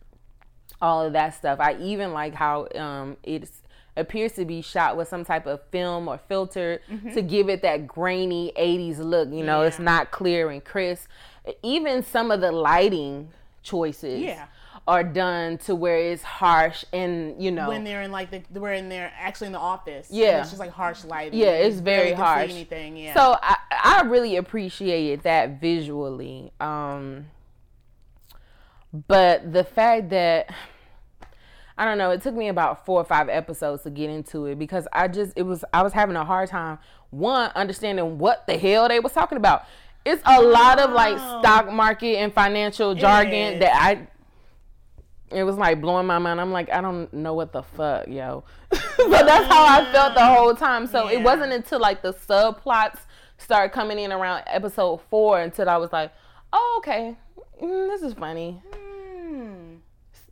all 0.80 1.02
of 1.02 1.12
that 1.14 1.34
stuff. 1.34 1.58
I 1.60 1.76
even 1.80 2.12
like 2.12 2.34
how 2.34 2.68
um, 2.74 3.18
it 3.22 3.50
appears 3.96 4.32
to 4.32 4.44
be 4.44 4.62
shot 4.62 4.96
with 4.96 5.08
some 5.08 5.24
type 5.24 5.46
of 5.46 5.60
film 5.70 6.08
or 6.08 6.18
filter 6.18 6.80
to 7.12 7.22
give 7.22 7.48
it 7.48 7.62
that 7.62 7.86
grainy 7.86 8.52
80s 8.58 8.98
look. 8.98 9.30
You 9.30 9.44
know, 9.44 9.62
it's 9.62 9.78
not 9.78 10.10
clear 10.10 10.50
and 10.50 10.64
crisp. 10.64 11.08
Even 11.62 12.02
some 12.02 12.30
of 12.30 12.40
the 12.40 12.52
lighting 12.52 13.28
choices 13.62 14.20
Yeah. 14.20 14.46
Are 14.86 15.02
done 15.02 15.56
to 15.56 15.74
where 15.74 15.96
it's 15.96 16.22
harsh 16.22 16.84
and, 16.92 17.42
you 17.42 17.50
know, 17.50 17.68
When 17.68 17.84
they're 17.84 18.02
in 18.02 18.12
like 18.12 18.30
the 18.30 18.60
we're 18.60 18.74
in 18.74 18.88
there 18.88 19.12
actually 19.18 19.46
in 19.46 19.52
the 19.54 19.58
office. 19.58 20.08
Yeah. 20.10 20.40
it's 20.40 20.50
just 20.50 20.60
like 20.60 20.72
harsh 20.72 21.04
lighting. 21.04 21.38
Yeah, 21.38 21.52
it's 21.52 21.80
very 21.80 22.10
barely 22.10 22.10
can 22.10 22.18
see 22.18 22.22
harsh. 22.22 22.50
Anything? 22.50 22.96
Yeah. 22.96 23.14
So 23.14 23.38
I, 23.42 23.56
I 23.70 24.02
really 24.02 24.36
appreciated 24.36 25.22
that 25.22 25.60
visually. 25.60 26.52
Um, 26.60 27.26
but 29.08 29.52
the 29.52 29.64
fact 29.64 30.10
that 30.10 30.54
I 31.76 31.84
don't 31.84 31.98
know, 31.98 32.10
it 32.10 32.22
took 32.22 32.34
me 32.34 32.48
about 32.48 32.84
four 32.86 33.00
or 33.00 33.04
five 33.04 33.28
episodes 33.28 33.82
to 33.82 33.90
get 33.90 34.10
into 34.10 34.46
it 34.46 34.58
because 34.58 34.86
I 34.92 35.08
just 35.08 35.32
it 35.34 35.42
was 35.42 35.64
I 35.72 35.82
was 35.82 35.92
having 35.92 36.16
a 36.16 36.24
hard 36.24 36.50
time 36.50 36.78
one 37.10 37.50
understanding 37.54 38.18
what 38.18 38.46
the 38.46 38.58
hell 38.58 38.88
they 38.88 39.00
was 39.00 39.12
talking 39.12 39.38
about. 39.38 39.64
It's 40.04 40.22
a 40.26 40.42
lot 40.42 40.78
of 40.78 40.90
like 40.90 41.16
stock 41.16 41.72
market 41.72 42.16
and 42.18 42.32
financial 42.32 42.94
jargon 42.94 43.60
that 43.60 43.74
I 43.74 44.06
it 45.34 45.42
was 45.44 45.56
like 45.56 45.80
blowing 45.80 46.06
my 46.06 46.18
mind. 46.18 46.40
I'm 46.40 46.52
like, 46.52 46.70
I 46.70 46.80
don't 46.80 47.12
know 47.12 47.34
what 47.34 47.52
the 47.52 47.62
fuck, 47.62 48.08
yo. 48.08 48.44
but 48.70 48.80
that's 49.26 49.46
how 49.46 49.64
I 49.66 49.90
felt 49.92 50.14
the 50.14 50.24
whole 50.24 50.54
time. 50.54 50.86
So 50.86 51.08
it 51.08 51.22
wasn't 51.22 51.52
until 51.52 51.80
like 51.80 52.02
the 52.02 52.12
subplots 52.14 52.98
started 53.38 53.72
coming 53.72 53.98
in 53.98 54.12
around 54.12 54.44
episode 54.46 55.00
four 55.10 55.40
until 55.40 55.68
I 55.68 55.76
was 55.76 55.92
like, 55.92 56.12
oh, 56.52 56.76
okay, 56.78 57.16
mm, 57.62 57.88
this 57.88 58.02
is 58.02 58.14
funny. 58.14 58.62
Hmm. 58.74 59.74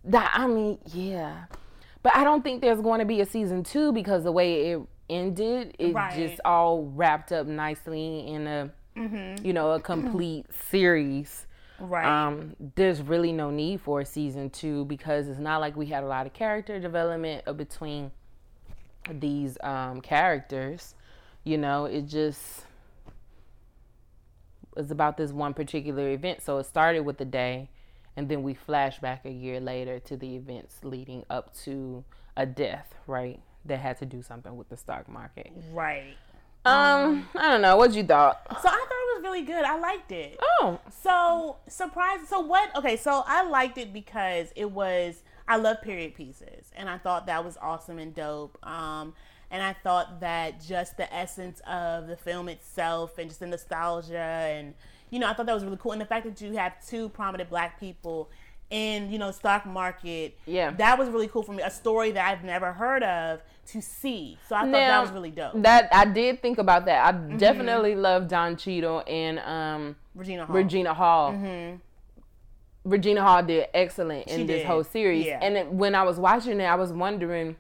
That 0.05 0.33
I 0.35 0.47
mean, 0.47 0.79
yeah, 0.93 1.45
but 2.03 2.15
I 2.17 2.25
don't 2.25 2.43
think 2.43 2.61
there's 2.61 2.81
going 2.81 2.99
to 3.01 3.05
be 3.07 3.21
a 3.21 3.27
season 3.27 3.63
two 3.63 3.93
because 3.93 4.25
the 4.25 4.33
way 4.33 4.71
it 4.73 4.81
ended, 5.09 5.75
it 5.79 5.95
Right. 5.95 6.15
just 6.17 6.41
all 6.45 6.85
wrapped 6.95 7.31
up 7.33 7.47
nicely 7.47 8.27
in 8.27 8.47
a, 8.47 8.71
you 9.43 9.53
know, 9.53 9.73
a 9.73 9.81
complete 9.81 10.47
series. 10.71 11.47
Right. 11.79 12.27
Um, 12.27 12.55
there's 12.75 13.03
really 13.03 13.33
no 13.33 13.51
need 13.51 13.81
for 13.81 14.01
a 14.01 14.05
season 14.07 14.51
two 14.51 14.85
because 14.85 15.29
it's 15.29 15.39
not 15.39 15.61
like 15.61 15.77
we 15.77 15.87
had 15.87 16.05
a 16.05 16.07
lot 16.07 16.27
of 16.27 16.33
character 16.33 16.79
development 16.79 17.45
between 17.57 18.11
these 19.11 19.59
um, 19.63 20.01
characters. 20.01 20.95
You 21.45 21.59
know, 21.59 21.87
it 21.87 22.03
just 22.03 22.65
was 24.77 24.91
about 24.91 25.17
this 25.17 25.33
one 25.33 25.55
particular 25.55 26.11
event. 26.11 26.43
So 26.43 26.59
it 26.59 26.65
started 26.65 27.01
with 27.01 27.19
the 27.19 27.25
day, 27.25 27.69
and 28.17 28.29
then 28.29 28.43
we 28.43 28.55
flash 28.55 28.99
back 29.01 29.25
a 29.25 29.31
year 29.31 29.61
later 29.61 29.99
to 30.01 30.17
the 30.17 30.37
events 30.37 30.77
leading 30.83 31.25
up 31.31 31.55
to 31.65 32.05
a 32.37 32.47
death, 32.47 32.95
right? 33.07 33.41
That 33.65 33.79
had 33.79 33.99
to 33.99 34.07
do 34.07 34.23
something 34.23 34.57
with 34.57 34.69
the 34.69 34.77
stock 34.77 35.09
market. 35.09 35.53
right. 35.73 36.17
Um, 36.65 37.29
I 37.37 37.49
don't 37.51 37.63
know. 37.63 37.77
What'd 37.77 37.97
you 37.97 38.05
thought? 38.05 38.41
So 38.51 38.69
I 38.69 38.73
thought 38.73 38.73
it 38.73 39.17
was 39.17 39.23
really 39.23 39.43
good. 39.43 39.65
I 39.65 39.79
liked 39.79 40.13
it. 40.13 40.39
Oh, 40.61 40.79
So 41.03 41.57
surprised. 41.69 42.29
So 42.29 42.41
what? 42.41 42.75
Okay, 42.77 42.97
so 42.97 43.25
I 43.27 43.43
liked 43.43 43.79
it 43.79 43.93
because 43.93 44.49
it 44.57 44.71
was. 44.71 45.23
I 45.49 45.57
love 45.57 45.83
period 45.83 46.15
pieces, 46.15 46.71
and 46.77 46.89
I 46.89 46.99
thought 46.99 47.27
that 47.27 47.45
was 47.45 47.59
awesome 47.61 47.99
and 47.99 48.15
dope. 48.15 48.57
Um, 48.67 49.13
and 49.51 49.61
I 49.63 49.73
thought 49.73 50.21
that 50.21 50.61
just 50.63 50.97
the 50.97 51.13
essence 51.13 51.61
of 51.67 52.07
the 52.07 52.17
film 52.17 52.49
itself, 52.49 53.19
and 53.19 53.29
just 53.29 53.41
the 53.41 53.49
nostalgia, 53.49 54.17
and 54.19 54.75
you 55.11 55.19
know, 55.19 55.29
I 55.29 55.35
thought 55.35 55.47
that 55.47 55.55
was 55.55 55.65
really 55.65 55.79
cool. 55.79 55.93
And 55.93 56.01
the 56.01 56.07
fact 56.07 56.25
that 56.27 56.41
you 56.41 56.53
have 56.57 56.75
two 56.87 57.09
prominent 57.09 57.51
black 57.51 57.81
people 57.81 58.31
in 58.71 59.11
you 59.11 59.19
know 59.19 59.33
stock 59.33 59.67
market, 59.67 60.39
Yeah. 60.47 60.71
that 60.71 60.97
was 60.99 61.09
really 61.09 61.29
cool 61.29 61.43
for 61.43 61.53
me. 61.53 61.63
A 61.63 61.71
story 61.71 62.13
that 62.13 62.31
I've 62.31 62.45
never 62.45 62.73
heard 62.73 63.03
of 63.03 63.43
to 63.73 63.83
see. 63.83 64.39
So 64.49 64.57
I 64.57 64.61
thought 64.63 64.73
that 64.73 65.01
was 65.01 65.11
really 65.13 65.31
dope. 65.31 65.53
That 65.63 65.89
I 65.93 66.05
did 66.05 66.41
think 66.43 66.59
about 66.59 66.87
that. 66.87 67.05
I 67.07 67.37
definitely 67.37 67.95
love 67.95 68.29
Don 68.29 68.57
Cheadle 68.57 69.03
and 69.07 69.39
um, 69.41 69.97
Regina 70.15 70.47
Hall. 70.47 70.55
Regina 70.57 70.95
Hall. 70.95 71.79
Regina 72.85 73.23
Hall 73.23 73.43
did 73.43 73.69
excellent 73.73 74.27
in 74.27 74.39
She 74.41 74.47
this 74.47 74.59
did. 74.61 74.67
whole 74.67 74.85
series. 74.85 75.27
Yeah. 75.27 75.39
And 75.41 75.57
it, 75.57 75.69
when 75.69 75.95
I 75.95 76.03
was 76.03 76.19
watching 76.19 76.61
it, 76.61 76.65
I 76.65 76.75
was 76.75 76.93
wondering, 76.93 77.57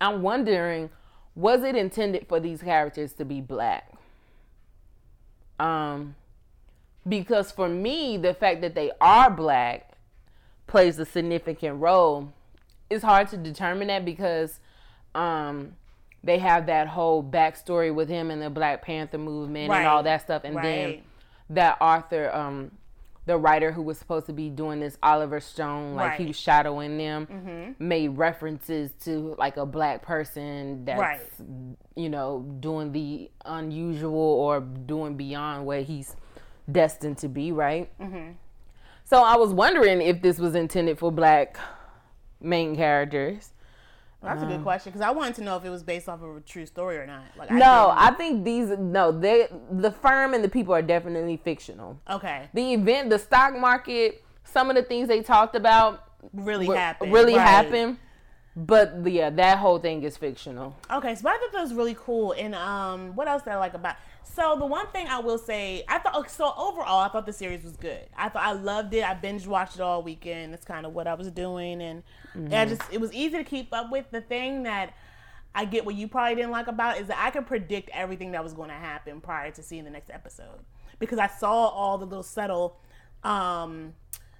I'm 0.00 0.22
wondering, 0.22 0.90
was 1.34 1.62
it 1.64 1.74
intended 1.74 2.26
for 2.28 2.38
these 2.38 2.62
characters 2.62 3.12
to 3.14 3.24
be 3.24 3.40
black? 3.40 3.92
Um, 5.58 6.14
because 7.08 7.50
for 7.50 7.68
me, 7.68 8.16
the 8.16 8.32
fact 8.32 8.60
that 8.60 8.76
they 8.76 8.92
are 9.00 9.28
black 9.28 9.92
plays 10.68 10.98
a 10.98 11.04
significant 11.04 11.80
role. 11.80 12.32
It's 12.90 13.02
hard 13.02 13.28
to 13.28 13.36
determine 13.36 13.88
that 13.88 14.04
because 14.04 14.60
um, 15.14 15.74
they 16.22 16.38
have 16.38 16.66
that 16.66 16.88
whole 16.88 17.22
backstory 17.22 17.94
with 17.94 18.08
him 18.08 18.30
and 18.30 18.40
the 18.42 18.50
Black 18.50 18.82
Panther 18.82 19.18
movement 19.18 19.70
and 19.72 19.86
all 19.86 20.02
that 20.02 20.22
stuff, 20.22 20.42
and 20.44 20.56
then 20.56 21.02
that 21.50 21.76
Arthur, 21.80 22.34
um, 22.34 22.70
the 23.26 23.36
writer 23.36 23.72
who 23.72 23.82
was 23.82 23.98
supposed 23.98 24.26
to 24.26 24.32
be 24.32 24.48
doing 24.48 24.80
this, 24.80 24.96
Oliver 25.02 25.38
Stone, 25.38 25.94
like 25.94 26.14
he 26.18 26.26
was 26.26 26.38
shadowing 26.38 26.96
them, 26.98 27.26
Mhm. 27.26 27.80
made 27.80 28.16
references 28.16 28.90
to 29.04 29.34
like 29.38 29.56
a 29.58 29.66
black 29.66 30.00
person 30.02 30.84
that's 30.86 30.98
Right. 31.00 31.20
you 31.94 32.08
know 32.08 32.40
doing 32.60 32.92
the 32.92 33.30
unusual 33.44 34.18
or 34.18 34.60
doing 34.60 35.16
beyond 35.16 35.66
what 35.66 35.82
he's 35.82 36.16
destined 36.70 37.18
to 37.18 37.28
be, 37.28 37.52
right? 37.52 37.90
Mm-hmm. 38.00 38.32
So 39.04 39.22
I 39.22 39.36
was 39.36 39.52
wondering 39.54 40.00
if 40.02 40.20
this 40.22 40.38
was 40.38 40.54
intended 40.54 40.98
for 40.98 41.10
black 41.12 41.56
main 42.40 42.76
characters. 42.76 43.52
That's 44.22 44.42
a 44.42 44.46
good 44.46 44.56
Um, 44.56 44.62
question 44.64 44.90
because 44.92 45.06
I 45.06 45.10
wanted 45.12 45.36
to 45.36 45.42
know 45.44 45.56
if 45.56 45.64
it 45.64 45.70
was 45.70 45.84
based 45.84 46.08
off 46.08 46.22
of 46.22 46.36
a 46.36 46.40
true 46.40 46.66
story 46.66 46.98
or 46.98 47.06
not. 47.06 47.22
Like, 47.36 47.52
I 47.52 47.58
No, 47.58 47.92
I 47.96 48.10
think 48.12 48.44
these 48.44 48.68
no, 48.76 49.12
they 49.12 49.46
the 49.70 49.92
firm 49.92 50.34
and 50.34 50.42
the 50.42 50.48
people 50.48 50.74
are 50.74 50.82
definitely 50.82 51.36
fictional. 51.36 52.00
okay, 52.10 52.48
The 52.52 52.74
event, 52.74 53.10
the 53.10 53.18
stock 53.18 53.56
market, 53.56 54.24
some 54.44 54.70
of 54.70 54.76
the 54.76 54.82
things 54.82 55.06
they 55.08 55.22
talked 55.22 55.54
about 55.54 56.04
really 56.32 56.66
were- 56.66 56.76
happened. 56.76 57.12
Really 57.12 57.36
right. 57.36 57.46
happened. 57.46 57.98
But 58.56 59.06
yeah, 59.06 59.30
that 59.30 59.58
whole 59.58 59.78
thing 59.78 60.02
is 60.02 60.16
fictional. 60.16 60.74
Okay, 60.90 61.14
so 61.14 61.28
I 61.28 61.38
thought 61.38 61.52
that 61.52 61.62
was 61.62 61.72
really 61.74 61.94
cool. 61.96 62.32
And 62.32 62.56
um, 62.56 63.14
what 63.14 63.28
else 63.28 63.44
did 63.44 63.52
I 63.52 63.56
like 63.58 63.74
about? 63.74 63.94
So 64.34 64.56
the 64.58 64.66
one 64.66 64.86
thing 64.88 65.06
I 65.08 65.18
will 65.18 65.38
say, 65.38 65.84
I 65.88 65.98
thought 65.98 66.30
so 66.30 66.52
overall, 66.56 67.00
I 67.00 67.08
thought 67.08 67.26
the 67.26 67.32
series 67.32 67.64
was 67.64 67.76
good. 67.76 68.06
I 68.16 68.28
thought 68.28 68.42
I 68.44 68.52
loved 68.52 68.94
it. 68.94 69.02
I 69.04 69.14
binge 69.14 69.46
watched 69.46 69.74
it 69.76 69.80
all 69.80 70.02
weekend. 70.02 70.52
That's 70.52 70.64
kind 70.64 70.86
of 70.86 70.94
what 70.94 71.06
I 71.06 71.14
was 71.14 71.30
doing, 71.30 71.82
and 71.82 72.02
I 72.34 72.38
Mhm. 72.38 72.68
just 72.68 72.82
it 72.92 73.00
was 73.00 73.12
easy 73.12 73.36
to 73.36 73.44
keep 73.44 73.72
up 73.72 73.90
with. 73.90 74.10
The 74.10 74.20
thing 74.20 74.62
that 74.62 74.92
I 75.54 75.64
get 75.64 75.84
what 75.84 75.94
you 75.96 76.06
probably 76.08 76.36
didn't 76.36 76.50
like 76.52 76.68
about 76.68 76.98
is 76.98 77.08
that 77.08 77.18
I 77.18 77.30
could 77.30 77.46
predict 77.46 77.90
everything 77.92 78.32
that 78.32 78.44
was 78.44 78.52
going 78.52 78.68
to 78.68 78.76
happen 78.76 79.20
prior 79.20 79.50
to 79.50 79.62
seeing 79.62 79.84
the 79.84 79.90
next 79.90 80.10
episode 80.10 80.60
because 80.98 81.18
I 81.18 81.26
saw 81.26 81.68
all 81.68 81.98
the 81.98 82.06
little 82.06 82.22
subtle 82.22 82.78
um 83.24 83.94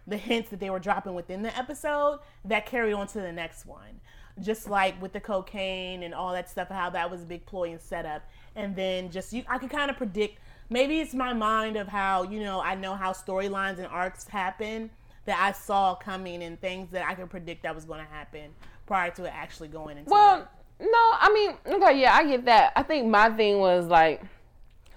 the 0.07 0.17
hints 0.17 0.49
that 0.51 0.61
they 0.61 0.71
were 0.71 0.79
dropping 0.79 1.15
within 1.15 1.43
the 1.43 1.57
episode 1.59 2.21
that 2.45 2.65
carried 2.67 2.93
on 2.95 3.07
to 3.09 3.21
the 3.21 3.33
next 3.33 3.67
one. 3.67 4.01
Just 4.41 4.69
like 4.69 5.01
with 5.03 5.13
the 5.13 5.21
cocaine 5.21 6.03
and 6.03 6.15
all 6.15 6.33
that 6.33 6.49
stuff, 6.49 6.69
how 6.69 6.89
that 6.91 7.11
was 7.11 7.23
a 7.23 7.27
big 7.27 7.45
ploy 7.45 7.71
and 7.73 7.81
setup. 7.81 8.23
And 8.59 8.77
then 8.77 9.11
just 9.11 9.33
you 9.33 9.45
I 9.49 9.57
could 9.59 9.71
kind 9.71 9.91
of 9.91 9.97
predict 9.97 10.39
maybe 10.69 11.01
it's 11.01 11.15
my 11.15 11.33
mind 11.33 11.77
of 11.77 11.89
how, 11.89 12.25
you 12.25 12.41
know, 12.41 12.61
I 12.61 12.75
know 12.75 12.95
how 12.95 13.13
storylines 13.13 13.79
and 13.79 13.87
arcs 13.87 14.27
happen 14.27 14.91
that 15.25 15.39
I 15.41 15.53
saw 15.53 15.95
coming 15.95 16.43
and 16.43 16.61
things 16.61 16.91
that 16.91 17.07
I 17.07 17.15
could 17.15 17.31
predict 17.31 17.63
that 17.63 17.75
was 17.75 17.85
gonna 17.85 18.05
happen 18.11 18.51
prior 18.87 19.11
to 19.13 19.25
it 19.25 19.33
actually 19.35 19.69
going 19.69 19.99
into 19.99 20.11
Well, 20.11 20.49
no, 20.81 20.87
I 20.89 21.31
mean, 21.33 21.57
okay, 21.81 22.01
yeah, 22.01 22.15
I 22.15 22.25
get 22.25 22.45
that. 22.47 22.73
I 22.77 22.83
think 22.83 23.07
my 23.09 23.31
thing 23.31 23.59
was 23.59 23.87
like, 23.87 24.23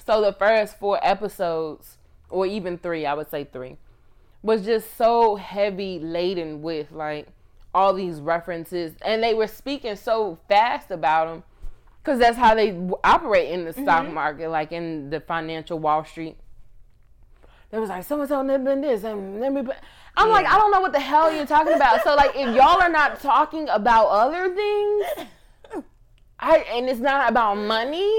so 0.05 0.21
the 0.21 0.33
first 0.33 0.79
four 0.79 0.99
episodes, 1.03 1.97
or 2.29 2.45
even 2.45 2.77
three, 2.77 3.05
I 3.05 3.13
would 3.13 3.29
say 3.29 3.43
three, 3.43 3.77
was 4.41 4.65
just 4.65 4.97
so 4.97 5.35
heavy 5.35 5.99
laden 5.99 6.61
with 6.61 6.91
like 6.91 7.27
all 7.73 7.93
these 7.93 8.19
references, 8.19 8.93
and 9.03 9.23
they 9.23 9.33
were 9.33 9.47
speaking 9.47 9.95
so 9.95 10.37
fast 10.47 10.91
about 10.91 11.27
them, 11.27 11.43
because 12.03 12.19
that's 12.19 12.37
how 12.37 12.55
they 12.55 12.71
w- 12.71 12.95
operate 13.03 13.51
in 13.51 13.65
the 13.65 13.73
stock 13.73 14.05
Mhm. 14.05 14.13
market, 14.13 14.49
like 14.49 14.71
in 14.71 15.09
the 15.09 15.19
financial 15.19 15.77
Wall 15.79 16.03
Street. 16.03 16.37
They 17.69 17.79
was 17.79 17.89
like, 17.89 18.03
so 18.03 18.19
and 18.19 18.27
so 18.27 18.43
been 18.43 18.81
this, 18.81 19.03
and 19.03 19.39
let 19.39 19.53
me. 19.53 19.61
I'm 20.17 20.29
like, 20.29 20.45
I 20.45 20.57
don't 20.57 20.71
know 20.71 20.81
what 20.81 20.91
the 20.91 20.99
hell 20.99 21.33
you're 21.33 21.45
talking 21.45 21.73
about. 21.73 22.03
So 22.03 22.15
like, 22.15 22.31
if 22.35 22.53
y'all 22.55 22.81
are 22.81 22.89
not 22.89 23.21
talking 23.21 23.69
about 23.69 24.07
other 24.07 24.53
things, 24.53 25.05
I 26.39 26.57
and 26.73 26.89
it's 26.89 26.99
not 26.99 27.29
about 27.29 27.55
money, 27.55 28.11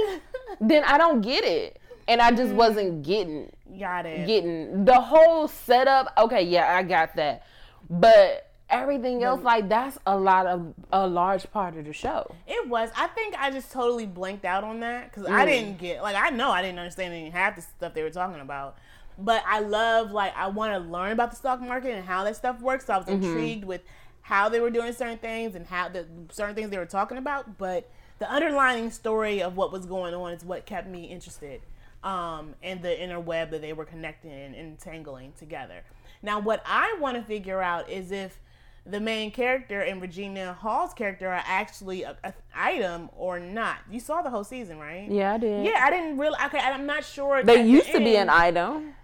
then 0.61 0.85
I 0.85 0.97
don't 0.97 1.21
get 1.21 1.45
it. 1.45 1.79
And 2.09 2.21
I 2.21 2.31
just 2.33 2.53
wasn't 2.55 3.03
getting 3.05 3.53
Got 3.79 4.07
it. 4.07 4.27
getting 4.27 4.85
the 4.85 5.01
whole 5.01 5.49
setup. 5.49 6.13
Okay, 6.19 6.43
yeah, 6.43 6.75
I 6.77 6.83
got 6.83 7.15
that. 7.17 7.43
But 7.91 8.51
everything 8.73 9.23
else, 9.23 9.43
like 9.45 9.69
that's 9.69 9.99
a 10.07 10.17
lot 10.17 10.47
of 10.47 10.75
a 10.93 11.07
large 11.07 11.49
part 11.53 11.77
of 11.77 11.85
the 11.85 11.93
show. 11.93 12.35
It 12.47 12.69
was. 12.69 12.91
I 12.97 13.07
think 13.09 13.37
I 13.39 13.51
just 13.51 13.71
totally 13.71 14.07
blanked 14.07 14.45
out 14.45 14.65
on 14.65 14.81
that 14.81 15.11
because 15.11 15.27
I 15.27 15.45
Mm. 15.45 15.47
didn't 15.47 15.79
get 15.79 16.03
like 16.03 16.17
I 16.17 16.31
know 16.31 16.51
I 16.51 16.63
didn't 16.63 16.79
understand 16.81 17.15
any 17.15 17.31
half 17.31 17.55
the 17.57 17.63
stuff 17.63 17.95
they 17.95 18.03
were 18.03 18.11
talking 18.11 18.41
about. 18.41 18.77
But 19.19 19.45
I 19.47 19.61
love 19.61 20.11
like 20.11 20.35
I 20.37 20.49
want 20.49 20.73
to 20.73 20.79
learn 20.91 21.13
about 21.13 21.31
the 21.31 21.37
stock 21.37 21.61
market 21.61 21.93
and 21.95 22.05
how 22.05 22.25
that 22.25 22.35
stuff 22.35 22.61
works. 22.61 22.87
So 22.87 22.95
I 22.95 22.97
was 22.99 23.07
Mhm. 23.07 23.23
intrigued 23.23 23.65
with 23.65 23.83
how 24.23 24.49
they 24.49 24.59
were 24.61 24.71
doing 24.71 24.93
certain 24.93 25.19
things 25.19 25.55
and 25.55 25.67
how 25.67 25.89
the 25.89 26.07
certain 26.31 26.55
things 26.55 26.71
they 26.71 26.79
were 26.79 26.87
talking 26.87 27.19
about. 27.19 27.59
But 27.59 27.89
the 28.19 28.31
underlying 28.31 28.91
story 28.91 29.43
of 29.43 29.57
what 29.57 29.71
was 29.71 29.85
going 29.85 30.15
on 30.15 30.33
is 30.33 30.45
what 30.45 30.65
kept 30.65 30.87
me 30.89 31.05
interested. 31.05 31.61
Um, 32.03 32.55
and 32.65 32.83
the 32.83 33.01
inner 33.01 33.21
web 33.21 33.51
that 33.51 33.61
they 33.61 33.73
were 33.73 33.85
connecting 33.85 34.33
and 34.33 34.57
entangling 34.57 35.35
together. 35.39 35.85
Now, 36.21 36.41
what 36.41 36.61
I 36.67 36.97
want 37.01 37.17
to 37.17 37.23
figure 37.23 37.63
out 37.63 37.89
is 37.89 38.11
if 38.11 38.41
the 38.85 39.01
main 39.01 39.31
character 39.31 39.81
and 39.81 40.03
Regina 40.03 40.55
Hall's 40.55 40.93
character 40.93 41.29
are 41.29 41.43
actually 41.47 42.03
a, 42.03 42.17
a 42.25 42.33
item 42.55 43.11
or 43.17 43.39
not. 43.39 43.77
You 43.91 44.01
saw 44.01 44.23
the 44.23 44.31
whole 44.31 44.45
season, 44.45 44.79
right? 44.79 45.09
Yeah, 45.11 45.35
I 45.35 45.39
did. 45.39 45.65
Yeah, 45.65 45.81
I 45.85 45.91
didn't 45.91 46.19
really. 46.19 46.37
Okay, 46.47 46.59
I'm 46.59 46.87
not 46.87 47.05
sure. 47.05 47.43
They 47.43 47.61
at 47.61 47.63
the 47.63 47.69
used 47.69 47.93
to 47.93 47.99
be 47.99 48.17
an 48.17 48.29
item. 48.29 48.95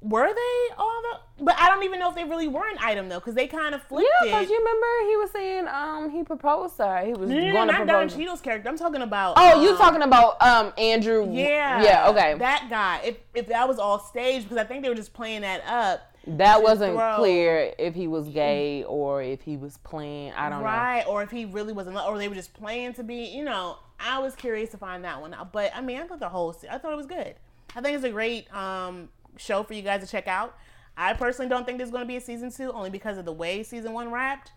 Were 0.00 0.26
they 0.26 0.74
all 0.78 1.02
the? 1.02 1.44
But 1.44 1.58
I 1.58 1.68
don't 1.68 1.82
even 1.82 1.98
know 1.98 2.08
if 2.08 2.14
they 2.14 2.24
really 2.24 2.48
were 2.48 2.66
an 2.68 2.76
item 2.80 3.08
though, 3.08 3.18
because 3.18 3.34
they 3.34 3.46
kind 3.46 3.74
of 3.74 3.82
flipped 3.82 4.08
Yeah, 4.22 4.26
because 4.26 4.48
you 4.48 4.56
remember 4.56 4.86
he 5.10 5.16
was 5.16 5.30
saying 5.32 5.66
um 5.68 6.10
he 6.10 6.22
proposed 6.22 6.76
to 6.76 6.86
her. 6.86 7.04
He 7.04 7.12
was 7.12 7.28
No, 7.28 7.34
no, 7.34 7.40
no, 7.46 7.52
going 7.52 7.66
to 7.66 7.72
not 7.72 7.86
Don 7.86 7.86
propose. 7.86 8.16
Cheadle's 8.16 8.40
character. 8.40 8.68
I'm 8.68 8.78
talking 8.78 9.02
about. 9.02 9.34
Oh, 9.36 9.62
you 9.62 9.70
um, 9.70 9.76
talking 9.76 10.02
about 10.02 10.40
um 10.40 10.72
Andrew? 10.78 11.28
Yeah. 11.30 11.82
Yeah. 11.82 12.08
Okay. 12.08 12.34
That 12.38 12.68
guy. 12.70 13.00
If 13.04 13.16
if 13.34 13.48
that 13.48 13.66
was 13.68 13.78
all 13.78 13.98
staged, 13.98 14.44
because 14.44 14.58
I 14.58 14.64
think 14.64 14.82
they 14.82 14.88
were 14.88 14.94
just 14.94 15.12
playing 15.12 15.42
that 15.42 15.62
up. 15.66 16.15
That 16.26 16.62
wasn't 16.62 16.98
clear 17.16 17.72
if 17.78 17.94
he 17.94 18.08
was 18.08 18.28
gay 18.28 18.82
or 18.84 19.22
if 19.22 19.42
he 19.42 19.56
was 19.56 19.76
playing. 19.78 20.32
I 20.32 20.48
don't 20.48 20.58
know. 20.58 20.64
right, 20.64 21.04
or 21.06 21.22
if 21.22 21.30
he 21.30 21.44
really 21.44 21.72
was 21.72 21.86
in 21.86 21.94
love, 21.94 22.08
or 22.08 22.18
they 22.18 22.28
were 22.28 22.34
just 22.34 22.52
playing 22.52 22.94
to 22.94 23.04
be. 23.04 23.26
You 23.26 23.44
know, 23.44 23.78
I 24.00 24.18
was 24.18 24.34
curious 24.34 24.70
to 24.70 24.76
find 24.76 25.04
that 25.04 25.20
one 25.20 25.34
out. 25.34 25.52
But 25.52 25.70
I 25.74 25.80
mean, 25.80 25.98
I 26.00 26.04
thought 26.04 26.20
the 26.20 26.28
whole. 26.28 26.56
I 26.70 26.78
thought 26.78 26.92
it 26.92 26.96
was 26.96 27.06
good. 27.06 27.34
I 27.76 27.80
think 27.80 27.94
it's 27.94 28.04
a 28.04 28.10
great 28.10 28.52
um, 28.54 29.08
show 29.36 29.62
for 29.62 29.74
you 29.74 29.82
guys 29.82 30.00
to 30.02 30.06
check 30.06 30.26
out. 30.26 30.56
I 30.96 31.12
personally 31.12 31.48
don't 31.48 31.64
think 31.66 31.78
there's 31.78 31.90
going 31.90 32.02
to 32.02 32.08
be 32.08 32.16
a 32.16 32.20
season 32.20 32.50
two, 32.50 32.72
only 32.72 32.90
because 32.90 33.18
of 33.18 33.24
the 33.24 33.32
way 33.32 33.62
season 33.62 33.92
one 33.92 34.10
wrapped. 34.10 34.52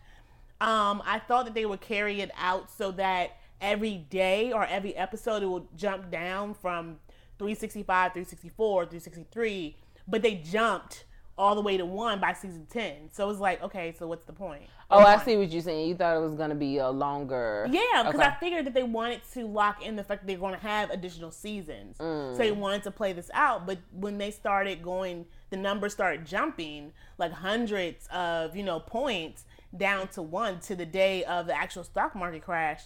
Um, 0.62 1.04
I 1.06 1.20
thought 1.20 1.46
that 1.46 1.54
they 1.54 1.66
would 1.66 1.82
carry 1.82 2.22
it 2.22 2.32
out 2.38 2.72
so 2.72 2.92
that 2.92 3.38
every 3.62 3.98
day 4.10 4.52
or 4.52 4.66
every 4.66 4.96
episode 4.96 5.44
it 5.44 5.48
will 5.48 5.68
jump 5.76 6.10
down 6.10 6.54
from 6.54 6.98
365, 7.38 8.14
364, 8.14 8.86
363, 8.86 9.76
but 10.08 10.22
they 10.22 10.36
jumped 10.36 11.06
all 11.40 11.56
the 11.56 11.62
way 11.62 11.78
to 11.78 11.86
one 11.86 12.20
by 12.20 12.34
season 12.34 12.68
10. 12.70 13.12
So 13.12 13.30
it's 13.30 13.40
like, 13.40 13.64
okay, 13.64 13.96
so 13.98 14.06
what's 14.08 14.26
the 14.26 14.34
point? 14.34 14.64
Oh, 14.92 15.00
I 15.00 15.18
see 15.24 15.38
what 15.38 15.50
you're 15.50 15.62
saying. 15.62 15.88
You 15.88 15.96
thought 15.96 16.18
it 16.18 16.20
was 16.20 16.34
gonna 16.36 16.54
be 16.54 16.78
a 16.80 16.90
longer. 16.90 17.66
Yeah, 17.72 18.04
because 18.04 18.16
Okay. 18.16 18.26
I 18.26 18.36
figured 18.40 18.66
that 18.66 18.74
they 18.74 18.84
wanted 18.84 19.22
to 19.34 19.48
lock 19.48 19.84
in 19.84 19.96
the 19.96 20.04
fact 20.04 20.22
that 20.22 20.28
they're 20.28 20.38
going 20.38 20.54
to 20.54 20.60
have 20.60 20.90
additional 20.90 21.32
seasons. 21.32 21.98
Mm. 21.98 22.34
So 22.34 22.38
they 22.40 22.52
wanted 22.52 22.84
to 22.84 22.92
play 22.92 23.14
this 23.14 23.32
out. 23.34 23.66
But 23.66 23.78
when 23.94 24.18
they 24.18 24.32
started 24.32 24.84
going, 24.84 25.26
the 25.50 25.58
numbers 25.58 25.94
started 25.94 26.26
jumping 26.26 26.92
like 27.18 27.32
hundreds 27.32 28.08
of, 28.12 28.56
you 28.56 28.64
know, 28.64 28.82
points 28.82 29.46
down 29.78 30.10
to 30.10 30.22
one 30.22 30.60
to 30.62 30.76
the 30.76 30.86
day 30.86 31.24
of 31.24 31.48
the 31.48 31.56
actual 31.56 31.84
stock 31.86 32.16
market 32.16 32.44
crash. 32.44 32.82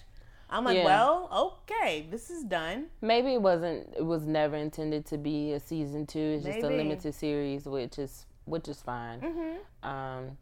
I'm 0.49 0.65
like, 0.65 0.77
Yeah. 0.77 0.85
well, 0.85 1.55
okay, 1.71 2.05
this 2.11 2.29
is 2.29 2.43
done. 2.43 2.87
Maybe 3.01 3.33
it 3.33 3.41
wasn't. 3.41 3.91
It 3.97 4.05
was 4.05 4.27
never 4.27 4.55
intended 4.55 5.05
to 5.07 5.17
be 5.17 5.53
a 5.53 5.59
season 5.59 6.05
two. 6.05 6.19
It's 6.19 6.45
just 6.45 6.59
a 6.59 6.67
limited 6.67 7.15
series, 7.15 7.65
which 7.65 7.97
is 7.97 8.27
which 8.45 8.67
is 8.67 8.81
fine. 8.81 9.21
Mhm. 9.21 9.87
Um, 9.87 10.37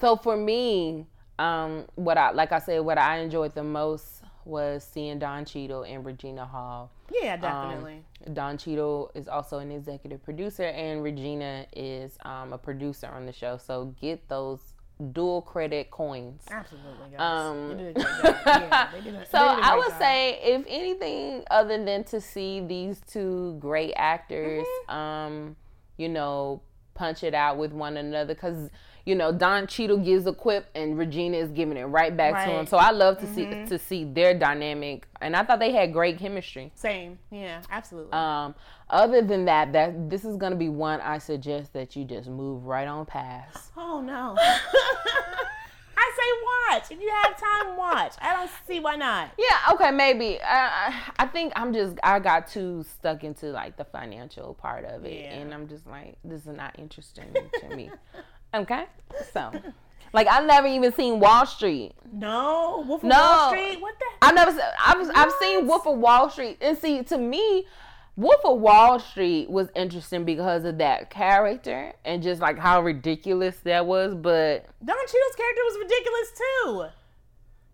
so 0.00 0.16
for 0.16 0.36
me, 0.36 1.06
um, 1.38 1.86
what 1.94 2.18
I 2.18 2.30
like 2.32 2.52
I 2.52 2.58
said, 2.58 2.80
what 2.80 2.98
I 2.98 3.18
enjoyed 3.18 3.54
the 3.54 3.62
most 3.64 4.22
was 4.44 4.82
seeing 4.82 5.18
Don 5.20 5.44
Cheadle 5.44 5.84
and 5.84 6.04
Regina 6.04 6.44
Hall. 6.44 6.90
Yeah, 7.12 7.34
Um, 7.34 7.40
definitely. 7.40 8.04
Don 8.32 8.58
Cheadle 8.58 9.10
is 9.14 9.28
also 9.28 9.58
an 9.58 9.70
executive 9.70 10.22
producer, 10.24 10.64
and 10.64 11.02
Regina 11.02 11.66
is 11.72 12.18
um, 12.24 12.52
a 12.52 12.58
producer 12.58 13.06
on 13.06 13.24
the 13.26 13.32
show. 13.32 13.56
So 13.56 13.94
get 14.00 14.28
those 14.28 14.74
dual 15.12 15.42
credit 15.42 15.90
coins. 15.92 16.42
Absolutely, 16.50 17.10
guys. 17.16 17.20
Um, 17.20 17.68
They 17.68 17.74
did 17.84 17.88
a 17.90 17.92
great 17.92 18.22
job. 18.22 18.36
Yeah, 18.46 18.82
a- 18.82 18.90
so 18.90 18.96
they 18.98 19.00
did 19.02 19.14
a 19.14 19.36
I 19.66 19.76
would 19.76 19.88
job. 19.90 19.98
say, 19.98 20.38
if 20.42 20.64
anything 20.68 21.44
other 21.50 21.84
than 21.84 22.02
to 22.04 22.20
see 22.20 22.60
these 22.60 23.00
two 23.06 23.56
great 23.60 23.92
actors, 23.96 24.66
Mm-hmm. 24.88 24.94
um, 24.94 25.56
you 25.96 26.08
know, 26.08 26.62
punch 26.94 27.22
it 27.24 27.34
out 27.34 27.56
with 27.58 27.72
one 27.72 27.96
another, 27.96 28.34
because 28.34 28.70
you 29.04 29.16
know, 29.16 29.32
Don 29.32 29.66
Cheadle 29.66 29.98
gives 29.98 30.26
a 30.26 30.32
quip 30.32 30.66
and 30.76 30.96
Regina 30.96 31.36
is 31.36 31.50
giving 31.50 31.76
it 31.76 31.82
right 31.86 32.16
back 32.16 32.44
to 32.44 32.50
him. 32.50 32.66
So 32.66 32.76
I 32.76 32.92
love 32.92 33.18
to 33.18 33.26
Mhm. 33.26 33.34
see 33.34 33.46
to 33.66 33.78
see 33.78 34.04
their 34.04 34.32
dynamic, 34.38 35.08
and 35.20 35.34
I 35.34 35.42
thought 35.42 35.58
they 35.58 35.72
had 35.72 35.92
great 35.92 36.18
chemistry. 36.20 36.70
Same. 36.76 37.18
Yeah, 37.32 37.62
absolutely. 37.68 38.12
Um, 38.12 38.54
other 38.88 39.20
than 39.22 39.44
that, 39.46 39.72
that 39.72 40.08
this 40.08 40.24
is 40.24 40.36
gonna 40.36 40.54
be 40.54 40.68
one 40.68 41.00
I 41.00 41.18
suggest 41.18 41.72
that 41.72 41.96
you 41.96 42.04
just 42.04 42.28
move 42.28 42.64
right 42.64 42.86
on 42.86 43.04
past. 43.06 43.72
oh 43.76 44.00
no. 44.00 44.36
I 46.04 46.10
say 46.18 46.76
watch. 46.78 46.90
If 46.90 47.00
you 47.00 47.12
have 47.22 47.38
time, 47.40 47.76
watch. 47.76 48.14
I 48.20 48.34
don't 48.34 48.50
see 48.66 48.80
why 48.80 48.96
not. 48.96 49.30
Yeah, 49.38 49.72
okay, 49.74 49.90
maybe. 49.90 50.38
I 50.42 50.94
I 51.18 51.26
think 51.26 51.52
I'm 51.56 51.72
just 51.72 51.96
I 52.02 52.18
got 52.18 52.48
too 52.48 52.84
stuck 52.94 53.22
into 53.24 53.46
like 53.46 53.76
the 53.76 53.84
financial 53.84 54.54
part 54.54 54.84
of 54.84 55.04
it, 55.04 55.12
Yeah. 55.24 55.34
and 55.38 55.54
I'm 55.54 55.68
just 55.68 55.86
like, 55.86 56.16
this 56.24 56.40
is 56.46 56.56
not 56.56 56.78
interesting 56.78 57.34
to 57.60 57.76
me. 57.76 57.90
Okay, 58.54 58.84
so 59.32 59.50
like 60.12 60.26
I've 60.28 60.44
never 60.44 60.66
even 60.66 60.92
seen 60.92 61.18
Wall 61.20 61.46
Street. 61.46 61.92
No, 62.12 62.84
Wolf 62.86 63.02
of 63.02 63.08
No. 63.08 63.16
Wall 63.18 63.48
Street. 63.48 63.80
What 63.80 63.94
the? 63.98 64.04
I've 64.20 64.34
never. 64.34 64.60
I've 64.78 65.10
I've 65.14 65.32
seen 65.40 65.66
Wolf 65.66 65.86
of 65.86 65.96
Wall 65.96 66.28
Street, 66.28 66.58
and 66.60 66.76
see 66.76 67.02
to 67.04 67.16
me, 67.16 67.64
Wolf 68.14 68.44
of 68.44 68.58
Wall 68.60 68.98
Street 68.98 69.48
was 69.48 69.68
interesting 69.74 70.24
because 70.24 70.64
of 70.64 70.78
that 70.78 71.08
character 71.08 71.92
and 72.04 72.22
just 72.22 72.40
like 72.42 72.58
how 72.58 72.82
ridiculous 72.82 73.56
that 73.64 73.86
was. 73.86 74.14
But 74.14 74.66
Don 74.84 74.96
Cheadle's 74.96 75.36
character 75.36 75.62
was 75.64 75.78
ridiculous 75.78 76.32
too. 76.36 76.84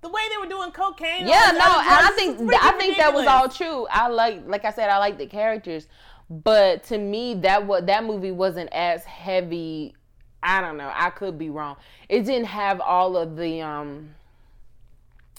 The 0.00 0.08
way 0.08 0.22
they 0.30 0.36
were 0.36 0.46
doing 0.48 0.70
cocaine. 0.70 1.26
yeah, 1.26 1.50
no, 1.52 1.58
and 1.58 2.06
I 2.06 2.12
think 2.14 2.38
I 2.54 2.70
think 2.78 2.98
that 2.98 3.12
was 3.12 3.26
all 3.26 3.48
true. 3.48 3.86
I 3.90 4.06
like, 4.08 4.42
like 4.46 4.64
I 4.64 4.70
said, 4.70 4.90
I 4.90 4.98
like 4.98 5.18
the 5.18 5.26
characters, 5.26 5.88
but 6.30 6.84
to 6.84 6.98
me, 6.98 7.34
that 7.42 7.66
what 7.66 7.86
that 7.88 8.04
movie 8.04 8.30
wasn't 8.30 8.68
as 8.72 9.04
heavy. 9.04 9.94
I 10.40 10.60
don't 10.60 10.76
know. 10.76 10.90
I 10.94 11.10
could 11.10 11.36
be 11.36 11.50
wrong. 11.50 11.76
It 12.08 12.22
didn't 12.26 12.44
have 12.46 12.80
all 12.80 13.16
of 13.16 13.34
the 13.36 13.60
um 13.62 14.10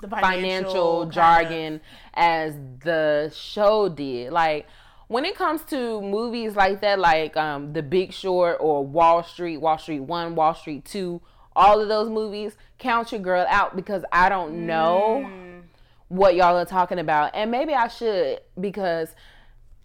The 0.02 0.10
financial, 0.10 1.04
of- 1.04 1.12
jargon 1.12 1.80
as 2.14 2.54
the 2.84 3.32
show 3.34 3.88
did. 3.88 4.34
Like 4.34 4.68
when 5.10 5.26
it 5.26 5.36
comes 5.36 5.64
to 5.64 6.02
movies 6.02 6.56
like 6.56 6.82
that, 6.82 6.98
like 7.00 7.36
um, 7.36 7.74
The 7.74 7.82
Big 7.84 8.14
Short 8.14 8.58
or 8.60 8.86
Wall 8.86 9.24
Street, 9.24 9.58
Wall 9.58 9.78
Street 9.78 10.00
One, 10.02 10.36
Wall 10.36 10.54
Street 10.56 10.86
Two, 10.86 11.20
all 11.56 11.82
of 11.82 11.88
those 11.90 12.10
movies, 12.10 12.56
count 12.78 13.12
your 13.12 13.20
girl 13.20 13.46
out 13.50 13.76
because 13.76 14.06
I 14.12 14.30
don't 14.30 14.66
know 14.66 15.26
Mm. 15.26 15.62
what 16.08 16.36
y'all 16.36 16.56
are 16.58 16.64
talking 16.66 17.00
about, 17.00 17.32
and 17.34 17.52
maybe 17.52 17.74
I 17.74 17.90
should 17.90 18.40
because. 18.60 19.14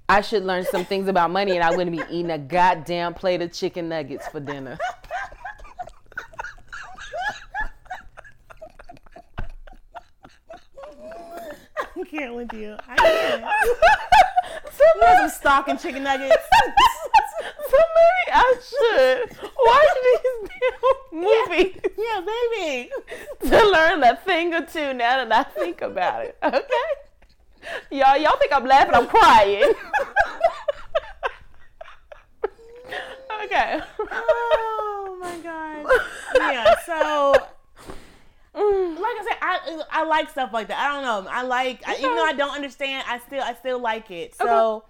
I 0.07 0.21
should 0.21 0.45
learn 0.45 0.67
some 0.67 0.85
things 0.85 1.09
about 1.09 1.31
money, 1.31 1.53
and 1.53 1.65
I 1.65 1.71
wouldn't 1.75 1.97
be 1.97 2.03
eating 2.15 2.31
a 2.31 2.37
goddamn 2.37 3.15
plate 3.15 3.41
of 3.41 3.55
chicken 3.55 3.89
nuggets 3.89 4.29
for 4.29 4.39
dinner. 4.39 4.77
I 11.97 12.05
can't 12.11 12.35
with 12.35 12.53
you. 12.53 12.77
I 12.89 12.97
can't. 12.97 13.45
Want 14.97 15.19
some 15.19 15.29
stock 15.31 15.69
and 15.69 15.79
chicken 15.81 16.03
nuggets? 16.05 16.35
So 17.71 17.77
maybe 17.97 18.33
I 18.33 18.55
should 18.63 19.39
watch 19.41 19.93
these 20.05 20.49
damn 20.49 21.21
movies 21.21 21.85
yeah, 21.99 22.21
baby. 22.21 22.91
to 23.49 23.69
learn 23.71 24.03
a 24.03 24.17
thing 24.17 24.55
or 24.55 24.65
two 24.65 24.95
now 24.95 25.25
that 25.25 25.33
I 25.33 25.43
think 25.43 25.83
about 25.83 26.25
it. 26.27 26.39
Okay? 26.43 26.63
Y'all, 27.91 28.17
y'all 28.17 28.37
think 28.39 28.53
I'm 28.53 28.65
laughing, 28.67 28.95
I'm 28.95 29.07
crying. 29.07 29.73
okay. 33.45 33.81
Oh 34.11 35.19
my 35.21 35.37
gosh. 35.39 36.01
Yeah. 36.37 36.75
So, 36.85 37.35
Mm. 38.55 38.99
like 39.01 39.17
I 39.21 39.27
said, 39.29 39.39
I 39.41 39.83
I 39.91 40.05
like 40.05 40.31
stuff 40.31 40.53
like 40.53 40.69
that. 40.69 40.79
I 40.79 40.95
don't 40.95 41.25
know. 41.25 41.31
I 41.31 41.43
like 41.43 41.87
I, 41.87 41.97
even 41.97 42.15
though 42.17 42.25
I 42.25 42.33
don't 42.33 42.55
understand, 42.55 43.05
I 43.09 43.19
still 43.19 43.43
I 43.43 43.55
still 43.55 43.79
like 43.79 44.11
it. 44.11 44.35
So. 44.35 44.85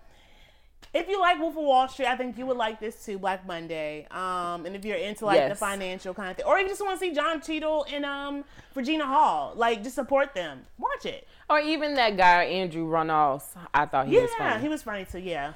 If 0.92 1.08
you 1.08 1.20
like 1.20 1.40
Wolf 1.40 1.56
of 1.56 1.64
Wall 1.64 1.88
Street, 1.88 2.06
I 2.06 2.14
think 2.14 2.38
you 2.38 2.46
would 2.46 2.56
like 2.56 2.78
this 2.78 3.04
too, 3.04 3.18
Black 3.18 3.44
Monday. 3.44 4.06
Um, 4.12 4.64
and 4.64 4.76
if 4.76 4.84
you're 4.84 4.96
into 4.96 5.26
like 5.26 5.48
the 5.48 5.56
financial 5.56 6.14
kind 6.14 6.30
of 6.30 6.36
thing, 6.36 6.46
or 6.46 6.60
you 6.60 6.68
just 6.68 6.80
want 6.80 7.00
to 7.00 7.04
see 7.04 7.12
John 7.12 7.40
Cheadle 7.40 7.84
and 7.92 8.04
um 8.04 8.44
Regina 8.76 9.04
Hall, 9.04 9.54
like 9.56 9.82
just 9.82 9.96
support 9.96 10.34
them. 10.34 10.60
Watch 10.78 11.04
it. 11.06 11.26
Or 11.50 11.58
even 11.58 11.94
that 11.94 12.16
guy, 12.16 12.44
Andrew 12.44 12.86
Runoff. 12.88 13.42
I 13.72 13.86
thought 13.86 14.06
he 14.06 14.14
yeah, 14.14 14.22
was 14.22 14.30
funny. 14.38 14.62
he 14.62 14.68
was 14.68 14.82
funny 14.84 15.04
too. 15.04 15.18
Yeah. 15.18 15.54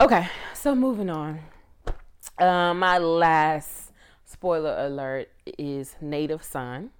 Okay, 0.00 0.28
so 0.54 0.74
moving 0.74 1.08
on. 1.08 1.38
Uh, 2.36 2.74
my 2.74 2.98
last 2.98 3.92
spoiler 4.24 4.76
alert 4.76 5.28
is 5.56 5.94
Native 6.00 6.42
Son 6.42 6.90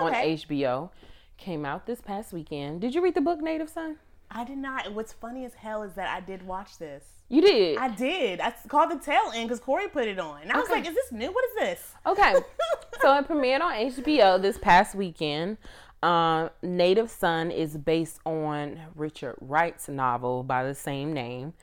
on 0.00 0.12
HBO. 0.12 0.90
Came 1.36 1.64
out 1.64 1.86
this 1.86 2.00
past 2.00 2.32
weekend. 2.32 2.80
Did 2.80 2.94
you 2.94 3.02
read 3.02 3.14
the 3.14 3.20
book 3.20 3.40
Native 3.40 3.68
Son? 3.68 3.96
I 4.30 4.44
did 4.44 4.58
not. 4.58 4.92
What's 4.92 5.12
funny 5.12 5.44
as 5.44 5.54
hell 5.54 5.82
is 5.82 5.94
that 5.94 6.08
I 6.08 6.20
did 6.20 6.46
watch 6.46 6.78
this. 6.78 7.04
You 7.28 7.42
did. 7.42 7.78
I 7.78 7.88
did. 7.88 8.40
I 8.40 8.54
called 8.68 8.90
the 8.90 8.98
tail 8.98 9.32
end 9.34 9.48
because 9.48 9.60
Corey 9.60 9.88
put 9.88 10.06
it 10.06 10.18
on. 10.18 10.42
And 10.42 10.52
I 10.52 10.58
was 10.58 10.68
like, 10.68 10.86
is 10.86 10.94
this 10.94 11.12
new? 11.12 11.32
What 11.32 11.44
is 11.46 11.54
this? 11.54 11.94
Okay. 12.06 12.34
so 13.02 13.16
it 13.16 13.26
premiered 13.26 13.60
on 13.60 13.72
HBO 13.72 14.40
this 14.40 14.58
past 14.58 14.94
weekend. 14.94 15.58
Um, 16.02 16.50
Native 16.62 17.10
Son 17.10 17.50
is 17.50 17.76
based 17.76 18.20
on 18.26 18.80
Richard 18.94 19.36
Wright's 19.40 19.88
novel 19.88 20.42
by 20.42 20.64
the 20.64 20.74
same 20.74 21.12
name. 21.12 21.54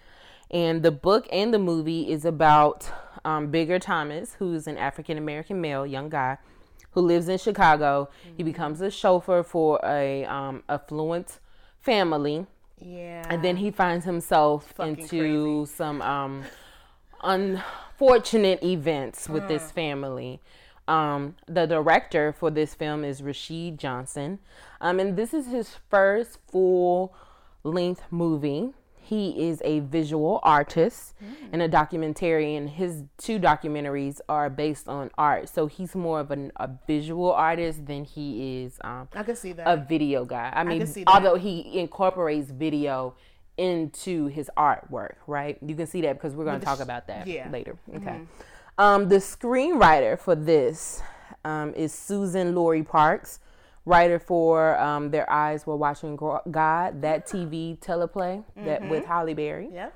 And 0.51 0.81
the 0.81 0.91
book 0.91 1.27
and 1.31 1.53
the 1.53 1.59
movie 1.59 2.11
is 2.11 2.25
about 2.25 2.89
um, 3.23 3.51
Bigger 3.51 3.79
Thomas, 3.79 4.35
who's 4.39 4.65
an 4.65 4.77
African 4.77 5.17
American 5.17 5.61
male, 5.61 5.85
young 5.85 6.09
guy, 6.09 6.37
who 6.99 7.07
lives 7.07 7.29
in 7.29 7.37
Chicago. 7.37 8.09
He 8.35 8.43
becomes 8.43 8.81
a 8.81 8.91
chauffeur 8.91 9.41
for 9.43 9.79
a 9.83 10.25
um, 10.25 10.63
affluent 10.67 11.39
family. 11.79 12.45
Yeah. 12.77 13.25
And 13.29 13.43
then 13.43 13.57
he 13.57 13.71
finds 13.71 14.05
himself 14.05 14.71
Fucking 14.75 14.99
into 14.99 15.65
some 15.65 16.01
um, 16.01 16.43
unfortunate 17.23 18.63
events 18.63 19.29
with 19.29 19.43
Mm. 19.43 19.47
this 19.47 19.71
family. 19.71 20.41
Um, 20.87 21.35
the 21.47 21.65
director 21.67 22.33
for 22.33 22.49
this 22.51 22.73
film 22.73 23.03
is 23.05 23.21
Rashid 23.21 23.77
Johnson. 23.77 24.39
Um, 24.81 24.99
and 24.99 25.15
this 25.15 25.33
is 25.33 25.47
his 25.47 25.77
first 25.89 26.39
full 26.51 27.13
length 27.63 28.03
movie. 28.11 28.73
He 29.09 29.49
is 29.49 29.61
a 29.65 29.79
visual 29.79 30.39
artist 30.43 31.15
Mm. 31.23 31.49
and 31.53 31.61
a 31.63 31.69
documentarian. 31.69 32.69
His 32.69 33.03
two 33.17 33.39
documentaries 33.39 34.17
are 34.29 34.49
based 34.49 34.87
on 34.87 35.09
art. 35.17 35.49
So 35.49 35.65
he's 35.67 35.95
more 35.95 36.19
of 36.19 36.29
an, 36.31 36.51
a 36.57 36.69
visual 36.85 37.31
artist 37.33 37.85
than 37.87 38.03
he 38.05 38.27
is 38.63 38.77
um, 38.83 39.07
I 39.15 39.23
could 39.23 39.37
see 39.37 39.53
that. 39.53 39.65
a 39.67 39.77
video 39.77 40.25
guy. 40.25 40.51
I 40.55 40.63
mean, 40.63 40.79
can 40.79 40.87
see 40.87 41.03
that. 41.05 41.13
although 41.13 41.35
he 41.35 41.79
incorporates 41.79 42.51
video 42.51 43.15
into 43.57 44.27
his 44.27 44.49
artwork, 44.55 45.15
right? 45.27 45.57
You 45.65 45.75
can 45.75 45.87
see 45.87 46.01
that 46.01 46.13
because 46.13 46.35
we're 46.35 46.45
going 46.45 46.59
to 46.59 46.65
talk 46.65 46.79
about 46.79 47.07
that 47.07 47.25
yeah. 47.27 47.49
later. 47.51 47.77
Okay. 47.95 48.19
Mhm. 48.21 48.27
Um, 48.77 49.09
the 49.09 49.17
screenwriter 49.17 50.17
for 50.17 50.35
this 50.35 51.01
um, 51.43 51.73
is 51.73 51.91
Suzan-Lori 51.93 52.83
Parks, 52.83 53.39
writer 53.89 54.19
for 54.19 54.79
um, 54.79 55.09
Their 55.11 55.29
Eyes 55.31 55.65
Were 55.65 55.75
Watching 55.75 56.15
God, 56.15 57.01
that 57.01 57.27
TV 57.27 57.77
teleplay 57.79 58.43
that 58.55 58.87
with. 58.87 59.05
Halle 59.05 59.33
Berry, 59.33 59.69
Yep. 59.73 59.93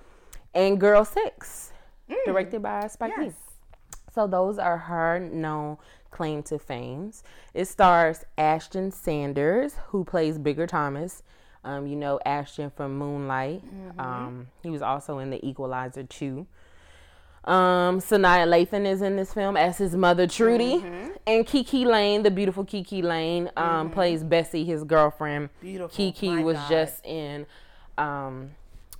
and 0.55 0.79
Girl 0.79 1.05
Six, 1.05 1.71
Mm. 2.09 2.15
directed 2.25 2.61
by 2.61 2.87
Spike 2.87 3.17
Lee. 3.17 3.31
So 4.13 4.27
those 4.27 4.59
are 4.59 4.77
her 4.77 5.19
known 5.19 5.77
claim 6.11 6.43
to 6.43 6.59
fames. 6.59 7.23
It 7.53 7.65
stars 7.65 8.25
Ashton 8.37 8.91
Sanders, 8.91 9.75
who 9.87 10.03
plays 10.03 10.37
Bigger 10.37 10.67
Thomas. 10.67 11.23
Um, 11.63 11.87
you 11.87 11.95
know 11.95 12.19
Ashton 12.25 12.69
from 12.71 12.97
Moonlight. 12.97 13.63
Mm-hmm. 13.65 13.99
Um, 13.99 14.47
he 14.61 14.69
was 14.69 14.81
also 14.81 15.19
in 15.19 15.29
The 15.29 15.43
Equalizer 15.47 16.03
2. 16.03 16.45
Um, 17.45 17.99
Sanaa 17.99 18.47
Lathan 18.47 18.85
is 18.85 19.01
in 19.01 19.15
this 19.17 19.33
film 19.33 19.57
as 19.57 19.77
his 19.77 19.95
mother 19.95 20.27
Trudy, 20.27 20.77
Mm-hmm. 20.77 21.09
and 21.27 21.45
KiKi 21.45 21.85
Layne, 21.85 22.23
the 22.23 22.31
beautiful 22.31 22.63
KiKi 22.65 23.03
Layne, 23.03 23.49
um, 23.57 23.89
plays 23.91 24.23
Bessie, 24.23 24.63
his 24.63 24.83
girlfriend. 24.85 25.49
Beautiful. 25.61 25.93
Kiki 25.95 26.29
My 26.29 26.41
was 26.43 26.55
God. 26.57 26.69
just 26.69 27.05
in. 27.05 27.45
Um, 27.97 28.51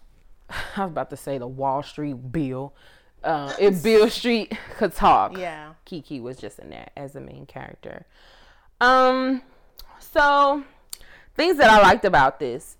I 0.49 0.82
was 0.84 0.91
about 0.91 1.10
to 1.11 1.18
say 1.18 1.38
the 1.38 1.48
Wall 1.48 1.84
Street 1.84 2.32
Bill. 2.32 2.74
Uh, 3.24 3.53
if 3.57 3.82
Beale 3.84 4.10
Street 4.10 4.52
could 4.78 4.94
talk, 4.94 5.38
Yeah. 5.38 5.74
Kiki 5.86 6.20
was 6.20 6.36
just 6.38 6.60
in 6.60 6.70
that 6.72 6.91
as 6.98 7.14
the 7.14 7.22
main 7.22 7.45
character. 7.45 8.06
Um, 8.82 9.41
so 9.99 10.64
things 11.36 11.56
that 11.57 11.70
I 11.70 11.82
liked 11.82 12.03
about 12.03 12.40
this, 12.40 12.76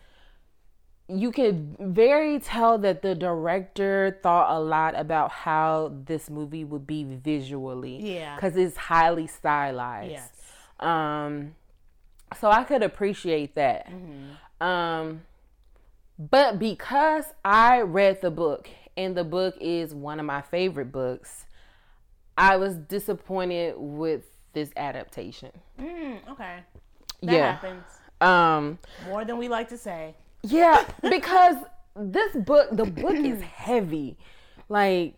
you 1.20 1.32
could 1.32 1.76
very 1.80 2.40
tell 2.40 2.78
that 2.80 3.02
the 3.02 3.16
director 3.16 4.20
thought 4.24 4.56
a 4.56 4.60
lot 4.60 4.98
about 4.98 5.32
how 5.32 5.94
this 6.06 6.30
movie 6.30 6.64
would 6.64 6.88
be 6.88 7.04
visually. 7.04 8.16
Yeah. 8.16 8.36
because 8.36 8.56
it's 8.56 8.78
highly 8.78 9.28
stylized. 9.28 10.12
Yes. 10.12 10.30
Um, 10.80 11.56
so 12.40 12.50
I 12.50 12.64
could 12.64 12.84
appreciate 12.84 13.56
that. 13.56 13.92
Um, 14.60 15.22
but 16.18 16.60
because 16.60 17.26
I 17.44 17.82
read 17.82 18.22
the 18.22 18.32
book 18.32 18.70
and 18.96 19.16
the 19.16 19.24
book 19.24 19.56
is 19.60 19.94
one 19.94 20.20
of 20.20 20.26
my 20.26 20.42
favorite 20.42 20.92
books, 20.92 21.46
I 22.38 22.58
was 22.58 22.76
disappointed 22.76 23.76
with 23.78 24.24
this 24.54 24.72
adaptation. 24.76 25.52
Mm, 25.80 26.28
okay. 26.30 26.60
That 27.24 27.34
yeah. 27.34 27.52
happens 27.54 27.84
Um 28.22 28.80
more 29.08 29.26
than 29.26 29.38
we 29.38 29.48
like 29.48 29.70
to 29.70 29.78
say. 29.78 30.16
Yeah, 30.44 30.84
because 31.02 31.56
this 31.96 32.36
book 32.36 32.70
the 32.72 32.86
book 32.86 33.16
is 33.16 33.42
heavy. 33.42 34.18
Like 34.70 35.16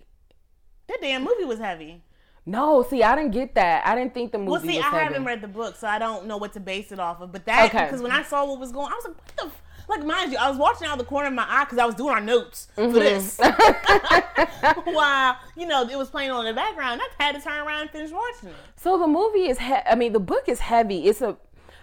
That 0.88 1.00
damn 1.02 1.24
movie 1.24 1.46
was 1.46 1.60
heavy. 1.60 2.02
no, 2.46 2.84
see, 2.84 3.04
I 3.04 3.16
didn't 3.16 3.32
get 3.32 3.56
that. 3.56 3.86
I 3.88 3.96
didn't 3.96 4.14
think 4.14 4.32
the 4.32 4.38
movie 4.38 4.52
was. 4.52 4.64
Well, 4.64 4.72
see, 4.74 4.80
I 4.80 4.84
heavy. 4.90 5.04
haven't 5.06 5.26
read 5.26 5.42
the 5.42 5.48
book, 5.48 5.76
so 5.76 5.88
I 5.88 5.98
don't 6.00 6.26
know 6.28 6.38
what 6.38 6.54
to 6.54 6.60
base 6.60 6.92
it 6.92 7.00
off 7.00 7.22
of. 7.22 7.32
But 7.32 7.46
that, 7.46 7.68
Okay. 7.70 7.86
because 7.86 8.02
when 8.02 8.12
I 8.12 8.24
saw 8.24 8.46
what 8.46 8.60
was 8.60 8.72
going, 8.72 8.92
I 8.92 8.96
was 8.96 9.06
like, 9.06 9.16
what 9.18 9.38
the. 9.38 9.46
F-? 9.46 9.62
Like, 9.88 10.04
mind 10.04 10.32
you, 10.32 10.40
I 10.40 10.50
was 10.50 10.58
watching 10.58 10.88
out 10.88 10.94
of 10.94 11.00
the 11.00 11.06
corner 11.06 11.28
of 11.28 11.34
my 11.36 11.46
eye 11.48 11.64
because 11.64 11.78
I 11.78 11.86
was 11.86 11.94
doing 11.94 12.10
our 12.12 12.20
notes 12.20 12.70
Mm-hmm. 12.76 12.92
for 12.92 13.00
this. 13.00 13.38
While, 14.96 15.38
you 15.56 15.68
know, 15.68 15.84
it 15.88 15.96
was 15.96 16.10
playing 16.10 16.32
on 16.32 16.46
in 16.48 16.56
the 16.56 16.60
background. 16.60 17.02
I 17.20 17.24
had 17.24 17.36
to 17.36 17.42
turn 17.42 17.66
around 17.66 17.82
and 17.82 17.90
finish 17.92 18.10
watching 18.12 18.50
it. 18.50 18.56
So 18.78 18.98
the 18.98 19.06
movie 19.06 19.48
is, 19.48 19.60
he- 19.60 19.74
I 19.86 19.94
mean, 19.94 20.12
the 20.14 20.20
book 20.20 20.46
is 20.50 20.60
heavy. 20.60 21.06
It's 21.06 21.22
a, 21.22 21.38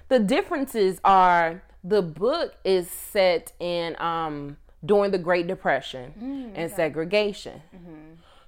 the 0.08 0.18
differences 0.18 1.00
are 1.04 1.62
the 1.84 2.02
book 2.02 2.54
is 2.64 2.88
set 2.90 3.52
in 3.60 3.96
um 4.00 4.56
during 4.84 5.10
the 5.12 5.18
Great 5.18 5.46
Depression 5.46 6.52
and 6.56 6.70
segregation. 6.70 7.62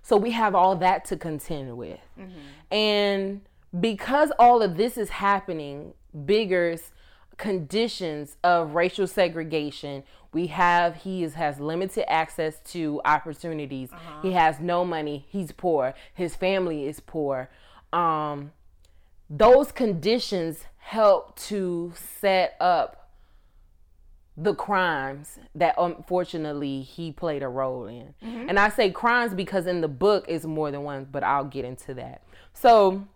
So 0.03 0.17
we 0.17 0.33
have 0.33 0.55
all 0.55 0.77
that 0.77 1.05
to 1.07 1.17
contend 1.17 1.77
with, 1.77 2.01
and 2.71 3.41
because 3.79 4.31
all 4.39 4.63
of 4.63 4.77
this 4.77 4.97
is 4.99 5.11
happening, 5.11 5.95
Bigger's 6.27 6.93
conditions 7.37 8.37
of 8.45 8.75
racial 8.75 9.07
segregation. 9.07 10.05
We 10.33 10.49
have 10.49 10.97
he 10.97 11.23
is, 11.25 11.35
has 11.35 11.59
limited 11.61 12.11
access 12.11 12.59
to 12.73 13.01
opportunities. 13.05 13.91
He 14.23 14.33
has 14.33 14.61
no 14.61 14.85
money. 14.85 15.27
He's 15.29 15.53
poor. 15.53 15.95
His 16.13 16.35
family 16.37 16.87
is 16.87 17.01
poor. 17.01 17.51
Um, 17.93 18.53
those 19.31 19.73
conditions 19.73 20.65
help 20.79 21.37
to 21.41 21.93
set 21.97 22.57
up 22.61 23.04
the 24.37 24.55
crimes 24.55 25.39
that 25.55 25.75
unfortunately 25.79 26.83
he 26.83 27.13
played 27.13 27.43
a 27.43 27.49
role 27.49 27.87
in. 27.87 28.15
Mm-hmm. 28.23 28.49
And 28.49 28.59
I 28.59 28.69
say 28.69 28.91
crimes 28.91 29.33
because 29.35 29.67
in 29.67 29.81
the 29.81 29.89
book 29.89 30.25
is 30.29 30.45
more 30.45 30.71
than 30.71 30.83
one, 30.83 31.07
but 31.11 31.23
I'll 31.23 31.45
get 31.45 31.65
into 31.65 31.95
that. 31.95 32.23
So 32.53 33.07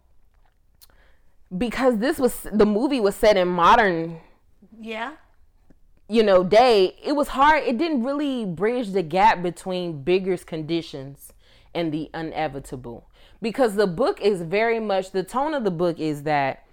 because 1.57 1.99
this 1.99 2.19
was 2.19 2.47
the 2.53 2.67
movie 2.67 3.01
was 3.01 3.15
set 3.15 3.37
in 3.37 3.49
modern 3.49 4.21
Yeah. 4.79 5.13
you 6.09 6.23
know 6.23 6.45
day 6.45 6.95
it 7.03 7.13
was 7.13 7.29
hard 7.29 7.65
it 7.65 7.79
didn't 7.79 8.03
really 8.03 8.45
bridge 8.45 8.93
the 8.93 9.03
gap 9.03 9.43
between 9.43 10.03
bigger's 10.03 10.45
conditions 10.45 11.33
and 11.75 11.91
the 11.91 12.11
inevitable 12.13 13.09
because 13.41 13.77
the 13.77 13.87
book 13.87 14.21
is 14.21 14.43
very 14.43 14.79
much 14.79 15.13
the 15.13 15.23
tone 15.23 15.55
of 15.55 15.65
the 15.65 15.71
book 15.71 15.99
is 15.99 16.25
that 16.25 16.67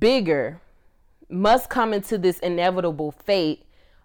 bigger 0.00 0.60
must 1.32 1.70
come 1.70 1.92
into 1.92 2.18
this 2.18 2.38
inevitable 2.40 3.12
fate 3.12 3.64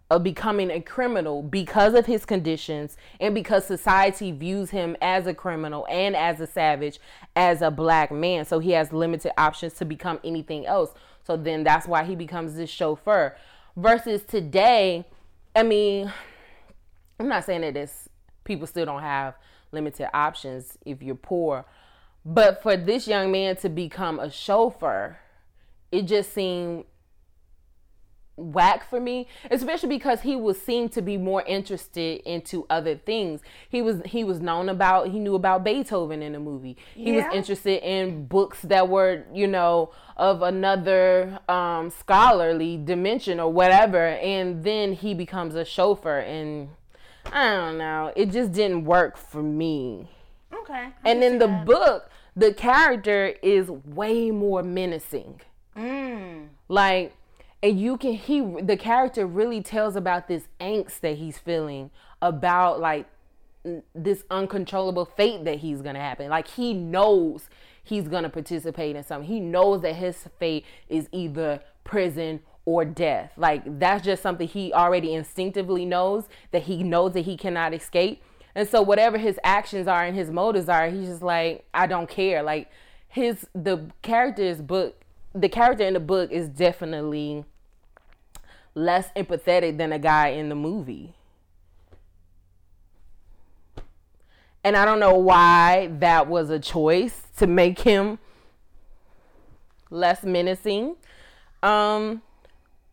of 0.10 0.24
becoming 0.24 0.72
a 0.72 0.80
criminal 0.80 1.44
because 1.44 1.94
of 1.94 2.06
his 2.06 2.26
conditions 2.26 2.96
and 3.20 3.36
because 3.36 3.66
society 3.66 4.32
views 4.32 4.70
him 4.70 4.96
as 5.02 5.28
a 5.28 5.34
criminal 5.34 5.86
and 5.90 6.16
as 6.16 6.40
a 6.40 6.48
savage 6.48 7.00
as 7.36 7.62
a 7.62 7.70
black 7.70 8.10
man. 8.12 8.46
So 8.46 8.60
he 8.60 8.72
has 8.72 8.94
limited 8.94 9.34
options 9.38 9.74
to 9.74 9.86
become 9.86 10.20
anything 10.24 10.66
else. 10.66 10.92
So 11.26 11.36
then 11.36 11.66
that's 11.66 11.88
why 11.88 12.06
he 12.06 12.16
becomes 12.16 12.56
this 12.56 12.70
chauffeur. 12.70 13.36
Versus 13.76 14.24
today 14.24 15.06
i 15.58 15.64
mean 15.64 16.12
i'm 17.20 17.28
not 17.28 17.44
saying 17.44 17.62
that 17.62 17.74
this 17.74 18.08
people 18.44 18.68
still 18.68 18.86
don't 18.86 19.02
have 19.02 19.34
limited 19.72 20.08
options 20.14 20.78
if 20.86 21.02
you're 21.02 21.16
poor 21.16 21.66
but 22.24 22.62
for 22.62 22.78
this 22.78 23.08
young 23.08 23.32
man 23.32 23.56
to 23.56 23.68
become 23.68 24.20
a 24.20 24.30
chauffeur 24.30 25.18
it 25.92 26.04
just 26.04 26.32
seemed 26.32 26.86
whack 28.38 28.88
for 28.88 29.00
me 29.00 29.28
especially 29.50 29.90
because 29.90 30.22
he 30.22 30.36
was 30.36 30.62
seen 30.62 30.88
to 30.88 31.02
be 31.02 31.18
more 31.18 31.42
interested 31.48 32.22
into 32.22 32.66
other 32.70 32.96
things 32.96 33.42
he 33.68 33.82
was 33.82 34.00
he 34.06 34.24
was 34.24 34.40
known 34.40 34.70
about 34.70 35.08
he 35.10 35.18
knew 35.18 35.34
about 35.34 35.64
beethoven 35.64 36.22
in 36.22 36.34
the 36.34 36.40
movie 36.40 36.78
he 36.94 37.12
was 37.14 37.26
interested 37.34 37.82
in 37.84 38.26
books 38.28 38.62
that 38.62 38.88
were 38.88 39.24
you 39.34 39.48
know 39.48 39.90
of 40.18 40.44
another 40.44 41.40
um 41.50 41.90
scholarly 41.90 42.78
dimension 42.78 43.40
or 43.40 43.52
whatever 43.52 44.06
and 44.08 44.64
then 44.64 44.94
he 44.94 45.16
becomes 45.16 45.56
a 45.56 45.66
chauffeur 45.66 46.20
and 46.20 46.70
i 47.34 47.56
don't 47.56 47.78
know 47.80 48.14
it 48.16 48.30
just 48.32 48.52
didn't 48.52 48.86
work 48.86 49.18
for 49.18 49.42
me 49.42 50.10
Okay. 50.54 50.74
I 51.04 51.10
and 51.10 51.24
in 51.24 51.40
the 51.40 51.48
that. 51.48 51.66
book 51.66 52.10
the 52.36 52.54
character 52.54 53.34
is 53.42 53.70
way 53.72 54.30
more 54.30 54.62
menacing 54.62 55.42
Mm. 55.76 56.48
like 56.70 57.14
and 57.64 57.80
you 57.80 57.98
can 57.98 58.14
he 58.14 58.42
the 58.62 58.78
character 58.78 59.26
really 59.26 59.62
tells 59.62 59.96
about 59.96 60.28
this 60.28 60.48
angst 60.60 61.00
that 61.02 61.18
he's 61.18 61.38
feeling 61.38 61.90
about 62.22 62.80
like 62.80 63.08
this 63.94 64.24
uncontrollable 64.30 65.06
fate 65.06 65.44
that 65.46 65.60
he's 65.60 65.82
gonna 65.82 66.00
happen. 66.00 66.30
Like 66.30 66.48
he 66.48 66.74
knows 66.74 67.50
he's 67.84 68.08
gonna 68.08 68.30
participate 68.30 68.96
in 68.96 69.04
something. 69.04 69.28
He 69.28 69.40
knows 69.40 69.82
that 69.82 69.96
his 69.96 70.26
fate 70.40 70.66
is 70.88 71.10
either 71.12 71.62
prison 71.84 72.42
or 72.66 72.86
death. 72.86 73.32
Like 73.38 73.80
that's 73.80 74.06
just 74.06 74.22
something 74.22 74.48
he 74.48 74.72
already 74.74 75.14
instinctively 75.14 75.86
knows 75.86 76.26
that 76.52 76.64
he 76.64 76.84
knows 76.84 77.14
that 77.14 77.22
he 77.22 77.38
cannot 77.38 77.74
escape. 77.74 78.22
And 78.56 78.68
so 78.68 78.82
whatever 78.82 79.18
his 79.18 79.40
actions 79.44 79.88
are 79.88 80.04
and 80.04 80.16
his 80.16 80.32
motives 80.32 80.70
are 80.70 80.90
he's 80.90 81.08
just 81.08 81.22
like 81.22 81.66
i 81.74 81.88
don't 81.88 82.10
care. 82.10 82.44
Like 82.44 82.70
his 83.08 83.48
the 83.54 83.90
character's 84.02 84.62
book 84.62 84.97
the 85.40 85.50
character 85.50 85.84
in 85.84 85.94
the 85.94 86.00
book 86.00 86.32
is 86.32 86.50
definitely 86.50 87.46
less 88.74 89.10
empathetic 89.16 89.78
than 89.78 89.92
a 89.92 90.00
guy 90.00 90.30
in 90.30 90.50
the 90.50 90.56
movie. 90.56 91.14
And 94.64 94.76
I 94.76 94.84
don't 94.84 95.00
know 95.00 95.16
why 95.16 95.90
that 96.00 96.28
was 96.28 96.50
a 96.50 96.60
choice 96.60 97.24
to 97.38 97.48
make 97.48 97.80
him 97.80 98.20
less 99.90 100.24
menacing. 100.24 100.96
Um 101.64 102.22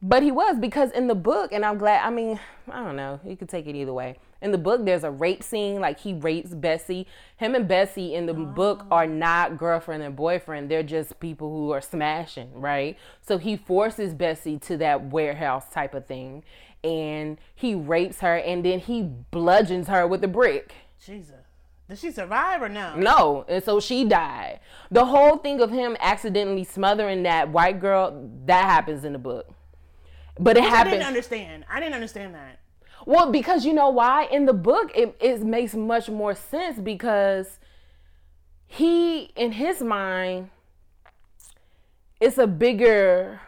but 0.01 0.23
he 0.23 0.31
was 0.31 0.59
because 0.59 0.91
in 0.91 1.07
the 1.07 1.15
book 1.15 1.53
and 1.53 1.65
I'm 1.65 1.79
glad 1.79 2.07
I 2.07 2.11
mean, 2.11 2.39
I 2.71 2.85
don't 2.85 2.97
know, 2.97 3.21
you 3.27 3.37
could 3.37 3.49
take 3.49 3.67
it 3.67 3.75
either 3.75 3.93
way. 3.93 4.19
In 4.45 4.51
the 4.51 4.59
book 4.59 4.85
there's 4.85 5.05
a 5.05 5.11
rape 5.11 5.43
scene 5.43 5.81
like 5.81 5.99
he 6.01 6.13
rapes 6.13 6.51
Bessie. 6.51 7.07
Him 7.39 7.55
and 7.55 7.67
Bessie 7.67 8.15
in 8.15 8.27
the 8.27 8.35
book 8.35 8.85
oh. 8.91 8.97
are 8.97 9.07
not 9.07 9.57
girlfriend 9.57 10.03
and 10.03 10.15
boyfriend. 10.15 10.71
They're 10.71 10.83
just 10.83 11.19
people 11.19 11.49
who 11.49 11.71
are 11.71 11.81
smashing, 11.81 12.53
right? 12.53 12.99
So 13.23 13.39
he 13.39 13.57
forces 13.57 14.13
Bessie 14.13 14.59
to 14.59 14.77
that 14.77 15.07
warehouse 15.07 15.71
type 15.73 15.95
of 15.95 16.05
thing 16.05 16.45
and 16.85 17.39
he 17.55 17.75
rapes 17.75 18.21
her 18.21 18.37
and 18.37 18.63
then 18.63 18.81
he 18.81 19.03
bludgeons 19.31 19.89
her 19.89 20.07
with 20.07 20.23
a 20.23 20.29
brick. 20.29 20.75
Jesus. 21.03 21.37
Did 21.89 21.99
she 21.99 22.11
survive 22.11 22.61
or 22.61 22.69
no? 22.69 22.97
No, 22.97 23.47
and 23.49 23.65
so 23.65 23.81
she 23.81 24.05
died. 24.05 24.61
The 24.91 25.07
whole 25.07 25.39
thing 25.39 25.63
of 25.63 25.71
him 25.71 25.97
accidentally 26.01 26.65
smothering 26.65 27.23
that 27.23 27.49
white 27.49 27.81
girl 27.81 28.31
that 28.45 28.65
happens 28.65 29.05
in 29.05 29.15
the 29.15 29.19
book, 29.19 29.51
but 30.39 30.59
it 30.59 30.65
Which 30.65 30.73
I 30.73 30.85
didn't 30.85 31.07
understand. 31.07 31.65
I 31.71 31.81
didn't 31.81 31.95
understand 31.95 32.35
that. 32.35 32.59
Well, 33.07 33.31
because 33.31 33.65
you 33.65 33.73
know 33.73 33.91
why? 33.91 34.25
In 34.27 34.47
the 34.47 34.53
book, 34.53 34.91
it, 34.95 35.17
it 35.21 35.43
makes 35.43 35.75
much 35.75 36.09
more 36.09 36.35
sense 36.35 36.79
because 36.79 37.59
he, 38.67 39.25
in 39.37 39.53
his 39.53 39.83
mind, 39.83 40.51
it's 42.21 42.39
a 42.39 42.47
bigger 42.47 43.41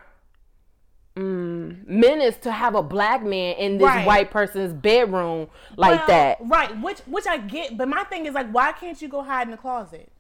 mm, 1.17 1.87
menace 1.87 2.37
to 2.39 2.53
have 2.53 2.75
a 2.75 2.83
black 2.83 3.23
man 3.23 3.57
in 3.57 3.79
this 3.79 3.87
Right. 3.87 4.07
white 4.07 4.31
person's 4.31 4.73
bedroom 4.73 5.49
like 5.77 6.01
Well, 6.01 6.07
that. 6.09 6.39
Right, 6.43 6.81
which 6.81 6.99
which 7.01 7.27
I 7.27 7.39
get, 7.39 7.77
but 7.77 7.89
my 7.89 8.05
thing 8.05 8.27
is 8.27 8.35
like, 8.35 8.51
why 8.51 8.73
can't 8.73 9.01
you 9.01 9.09
go 9.09 9.23
hide 9.23 9.47
in 9.47 9.51
the 9.53 9.57
closet? 9.57 10.13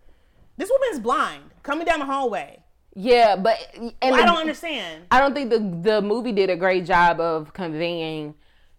This 0.56 0.70
woman's 0.70 1.00
blind, 1.00 1.42
coming 1.62 1.84
down 1.84 1.98
the 1.98 2.06
hallway. 2.06 2.62
Yeah, 2.94 3.36
but 3.36 3.58
and 4.00 4.14
I 4.14 4.24
don't 4.24 4.38
understand. 4.38 5.04
I 5.10 5.20
don't 5.20 5.34
think 5.34 5.50
the 5.50 5.58
the 5.58 6.00
movie 6.00 6.32
did 6.32 6.48
a 6.48 6.56
great 6.56 6.86
job 6.86 7.20
of 7.20 7.52
conveying 7.52 8.34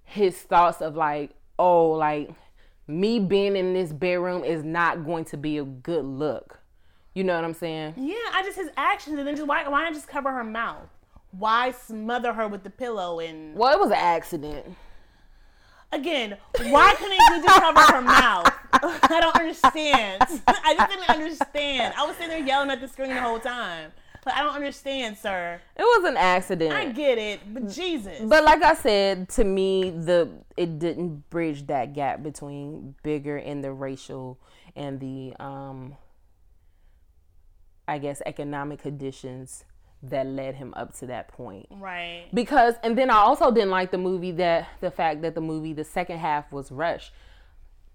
his 0.07 0.35
thoughts 0.37 0.81
of 0.81 0.95
like, 0.95 1.31
oh, 1.59 1.89
like 1.91 2.29
me 2.87 3.19
being 3.19 3.55
in 3.57 3.73
this 3.73 3.91
bedroom 3.91 4.43
is 4.45 4.63
not 4.63 5.05
going 5.05 5.25
to 5.25 5.37
be 5.37 5.57
a 5.57 5.63
good 5.65 6.05
look. 6.05 6.59
You 7.13 7.23
know 7.25 7.35
what 7.35 7.43
I'm 7.43 7.53
saying? 7.53 7.95
Yeah, 7.97 8.15
I 8.33 8.41
just 8.45 8.57
his 8.57 8.69
actions, 8.77 9.19
and 9.19 9.27
then 9.27 9.35
just 9.35 9.47
why 9.47 9.67
why 9.67 9.83
not 9.83 9.93
just 9.93 10.07
cover 10.07 10.31
her 10.31 10.43
mouth? 10.43 10.87
Why 11.31 11.71
smother 11.71 12.31
her 12.31 12.47
with 12.47 12.63
the 12.63 12.69
pillow 12.69 13.19
and 13.19 13.53
Well, 13.55 13.73
it 13.73 13.79
was 13.79 13.89
an 13.89 13.97
accident. 13.97 14.65
again? 15.91 16.37
Why 16.69 16.93
couldn't 16.95 17.11
he 17.11 17.17
just 17.41 17.47
cover 17.59 17.81
her 17.93 18.01
mouth? 18.01 18.53
I 18.73 19.19
don't 19.19 19.35
understand. 19.35 20.21
I 20.47 20.75
just 20.77 20.89
didn't 20.89 21.09
understand. 21.09 21.93
I 21.97 22.05
was 22.05 22.15
sitting 22.15 22.29
there 22.29 22.39
yelling 22.47 22.69
at 22.69 22.79
the 22.79 22.87
screen 22.87 23.09
the 23.09 23.21
whole 23.21 23.39
time. 23.39 23.91
But 24.27 24.35
I 24.35 24.43
don't 24.43 24.55
understand, 24.55 25.17
sir. 25.17 25.61
It 25.77 25.83
was 25.83 26.03
an 26.09 26.17
accident. 26.17 26.73
I 26.73 26.91
get 26.91 27.17
it, 27.17 27.39
but 27.53 27.69
Jesus. 27.69 28.19
But 28.21 28.43
like 28.43 28.61
I 28.61 28.73
said, 28.73 29.29
to 29.29 29.45
me, 29.45 29.89
the 29.89 30.29
it 30.57 30.79
didn't 30.79 31.29
bridge 31.29 31.65
that 31.67 31.93
gap 31.93 32.23
between 32.23 32.95
bigger 33.03 33.37
and 33.37 33.63
the 33.63 33.71
racial 33.71 34.37
and 34.75 34.99
the 34.99 35.33
um 35.41 35.95
I 37.87 37.99
guess 37.99 38.21
economic 38.25 38.81
conditions 38.81 39.63
that 40.03 40.27
led 40.27 40.55
him 40.55 40.73
up 40.75 40.93
to 40.97 41.05
that 41.05 41.29
point. 41.29 41.67
right. 41.71 42.25
Because 42.33 42.75
and 42.83 42.97
then 42.97 43.09
I 43.09 43.19
also 43.19 43.49
didn't 43.49 43.69
like 43.69 43.91
the 43.91 43.97
movie 43.97 44.33
that 44.33 44.67
the 44.81 44.91
fact 44.91 45.21
that 45.21 45.35
the 45.35 45.41
movie 45.41 45.71
the 45.71 45.85
second 45.85 46.17
half 46.19 46.51
was 46.51 46.69
rushed. 46.69 47.13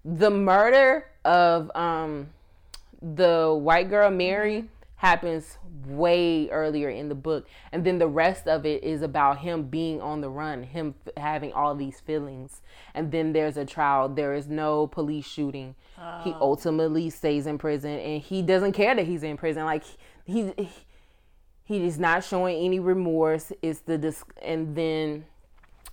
The 0.03 0.31
murder 0.31 1.05
of 1.23 1.69
um 1.75 2.29
the 3.03 3.53
white 3.53 3.89
girl 3.89 4.09
Mary 4.09 4.67
happens 5.03 5.57
way 5.85 6.47
earlier 6.49 6.89
in 6.89 7.09
the 7.09 7.15
book 7.15 7.45
and 7.73 7.85
then 7.85 7.97
the 7.97 8.07
rest 8.07 8.47
of 8.47 8.65
it 8.65 8.81
is 8.85 9.01
about 9.01 9.39
him 9.39 9.63
being 9.63 9.99
on 9.99 10.21
the 10.21 10.29
run, 10.29 10.63
him 10.63 10.95
f- 11.05 11.11
having 11.17 11.51
all 11.51 11.75
these 11.75 11.99
feelings. 11.99 12.61
And 12.93 13.11
then 13.11 13.33
there's 13.33 13.57
a 13.57 13.65
trial, 13.65 14.07
there 14.07 14.33
is 14.33 14.47
no 14.47 14.87
police 14.87 15.25
shooting. 15.25 15.75
He 16.23 16.33
ultimately 16.39 17.09
stays 17.09 17.47
in 17.47 17.57
prison 17.57 17.99
and 17.99 18.21
he 18.21 18.41
doesn't 18.41 18.71
care 18.71 18.95
that 18.95 19.05
he's 19.05 19.23
in 19.23 19.35
prison 19.35 19.65
like 19.65 19.83
he, 20.23 20.53
he 20.57 20.69
he 21.65 21.85
is 21.85 21.99
not 21.99 22.23
showing 22.23 22.63
any 22.63 22.79
remorse. 22.79 23.51
It's 23.61 23.79
the 23.79 23.97
dis- 23.97 24.23
and 24.41 24.73
then 24.73 25.25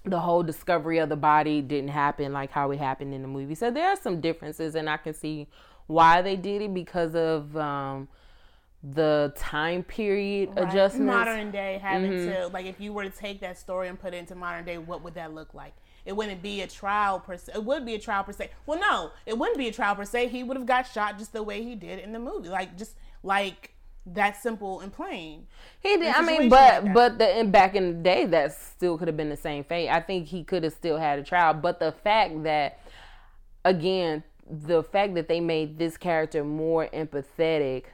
the 0.04 0.20
whole 0.20 0.44
discovery 0.44 0.98
of 0.98 1.08
the 1.08 1.16
body 1.16 1.62
didn't 1.62 1.90
happen 1.90 2.32
like 2.32 2.52
how 2.52 2.70
it 2.70 2.78
happened 2.78 3.12
in 3.12 3.22
the 3.22 3.28
movie. 3.28 3.56
So 3.56 3.72
there 3.72 3.88
are 3.88 3.96
some 3.96 4.20
differences, 4.20 4.76
and 4.76 4.88
I 4.88 4.96
can 4.98 5.14
see 5.14 5.48
why 5.88 6.22
they 6.22 6.36
did 6.36 6.62
it 6.62 6.74
because 6.74 7.14
of 7.14 7.56
um, 7.56 8.08
the 8.82 9.32
time 9.36 9.82
period 9.82 10.48
Right. 10.56 10.68
adjustments. 10.68 11.12
Modern 11.12 11.50
day 11.50 11.78
having 11.82 12.12
Mhm. 12.12 12.32
to 12.32 12.48
like 12.48 12.64
if 12.66 12.80
you 12.80 12.92
were 12.92 13.04
to 13.04 13.10
take 13.10 13.40
that 13.40 13.58
story 13.58 13.88
and 13.88 14.00
put 14.00 14.14
it 14.14 14.18
into 14.18 14.34
modern 14.34 14.64
day, 14.64 14.78
what 14.78 15.02
would 15.02 15.14
that 15.14 15.34
look 15.34 15.52
like? 15.52 15.74
It 16.06 16.16
wouldn't 16.16 16.40
be 16.40 16.62
a 16.62 16.66
trial 16.66 17.20
per 17.20 17.36
se. 17.36 17.52
It 17.54 17.64
would 17.64 17.84
be 17.84 17.94
a 17.94 17.98
trial 17.98 18.24
per 18.24 18.32
se. 18.32 18.50
Well, 18.64 18.80
no, 18.80 19.10
it 19.26 19.36
wouldn't 19.36 19.58
be 19.58 19.68
a 19.68 19.72
trial 19.72 19.94
per 19.94 20.06
se. 20.06 20.28
He 20.28 20.42
would 20.42 20.56
have 20.56 20.64
got 20.66 20.86
shot 20.86 21.18
just 21.18 21.34
the 21.34 21.42
way 21.42 21.62
he 21.62 21.74
did 21.74 21.98
in 21.98 22.12
the 22.12 22.18
movie, 22.18 22.48
like 22.48 22.78
just 22.78 22.96
like 23.22 23.74
that 24.06 24.34
simple 24.38 24.80
and 24.80 24.90
plain. 24.90 25.46
He 25.80 25.98
did. 25.98 26.14
I 26.14 26.22
mean, 26.22 26.48
but 26.48 26.84
like 26.84 26.94
but 26.94 27.18
the 27.18 27.44
back 27.44 27.74
in 27.74 27.98
the 27.98 28.02
day, 28.02 28.24
that 28.24 28.52
still 28.52 28.96
could 28.96 29.08
have 29.08 29.16
been 29.16 29.28
the 29.28 29.36
same 29.36 29.62
fate. 29.62 29.90
I 29.90 30.00
think 30.00 30.28
he 30.28 30.42
could 30.42 30.64
have 30.64 30.72
still 30.72 30.96
had 30.96 31.18
a 31.18 31.22
trial. 31.22 31.52
But 31.52 31.80
the 31.80 31.92
fact 31.92 32.44
that, 32.44 32.78
again, 33.62 34.24
the 34.50 34.82
fact 34.82 35.14
that 35.16 35.28
they 35.28 35.38
made 35.38 35.78
this 35.78 35.98
character 35.98 36.42
more 36.42 36.88
empathetic, 36.88 37.84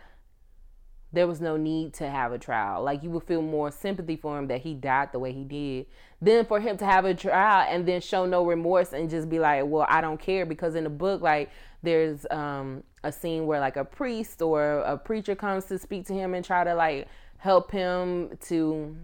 there 1.16 1.26
was 1.26 1.40
no 1.40 1.56
need 1.56 1.94
to 1.94 2.08
have 2.08 2.32
a 2.32 2.38
trial. 2.38 2.82
Like 2.82 3.02
you 3.02 3.10
would 3.10 3.22
feel 3.22 3.42
more 3.42 3.70
sympathy 3.70 4.16
for 4.16 4.38
him 4.38 4.48
that 4.48 4.60
he 4.60 4.74
died 4.74 5.12
the 5.12 5.18
way 5.18 5.32
he 5.32 5.44
did, 5.44 5.86
than 6.20 6.44
for 6.44 6.60
him 6.60 6.76
to 6.78 6.84
have 6.84 7.04
a 7.04 7.14
trial 7.14 7.66
and 7.68 7.86
then 7.86 8.00
show 8.00 8.26
no 8.26 8.44
remorse 8.44 8.92
and 8.92 9.08
just 9.08 9.28
be 9.28 9.38
like, 9.38 9.64
"Well, 9.66 9.86
I 9.88 10.00
don't 10.00 10.20
care." 10.20 10.44
Because 10.44 10.74
in 10.74 10.84
the 10.84 10.90
book, 10.90 11.22
like 11.22 11.50
there's 11.82 12.26
um 12.30 12.82
a 13.02 13.12
scene 13.12 13.46
where 13.46 13.60
like 13.60 13.76
a 13.76 13.84
priest 13.84 14.42
or 14.42 14.80
a 14.80 14.98
preacher 14.98 15.34
comes 15.34 15.64
to 15.66 15.78
speak 15.78 16.06
to 16.06 16.12
him 16.12 16.34
and 16.34 16.44
try 16.44 16.64
to 16.64 16.74
like 16.74 17.08
help 17.38 17.70
him 17.70 18.36
to 18.48 18.96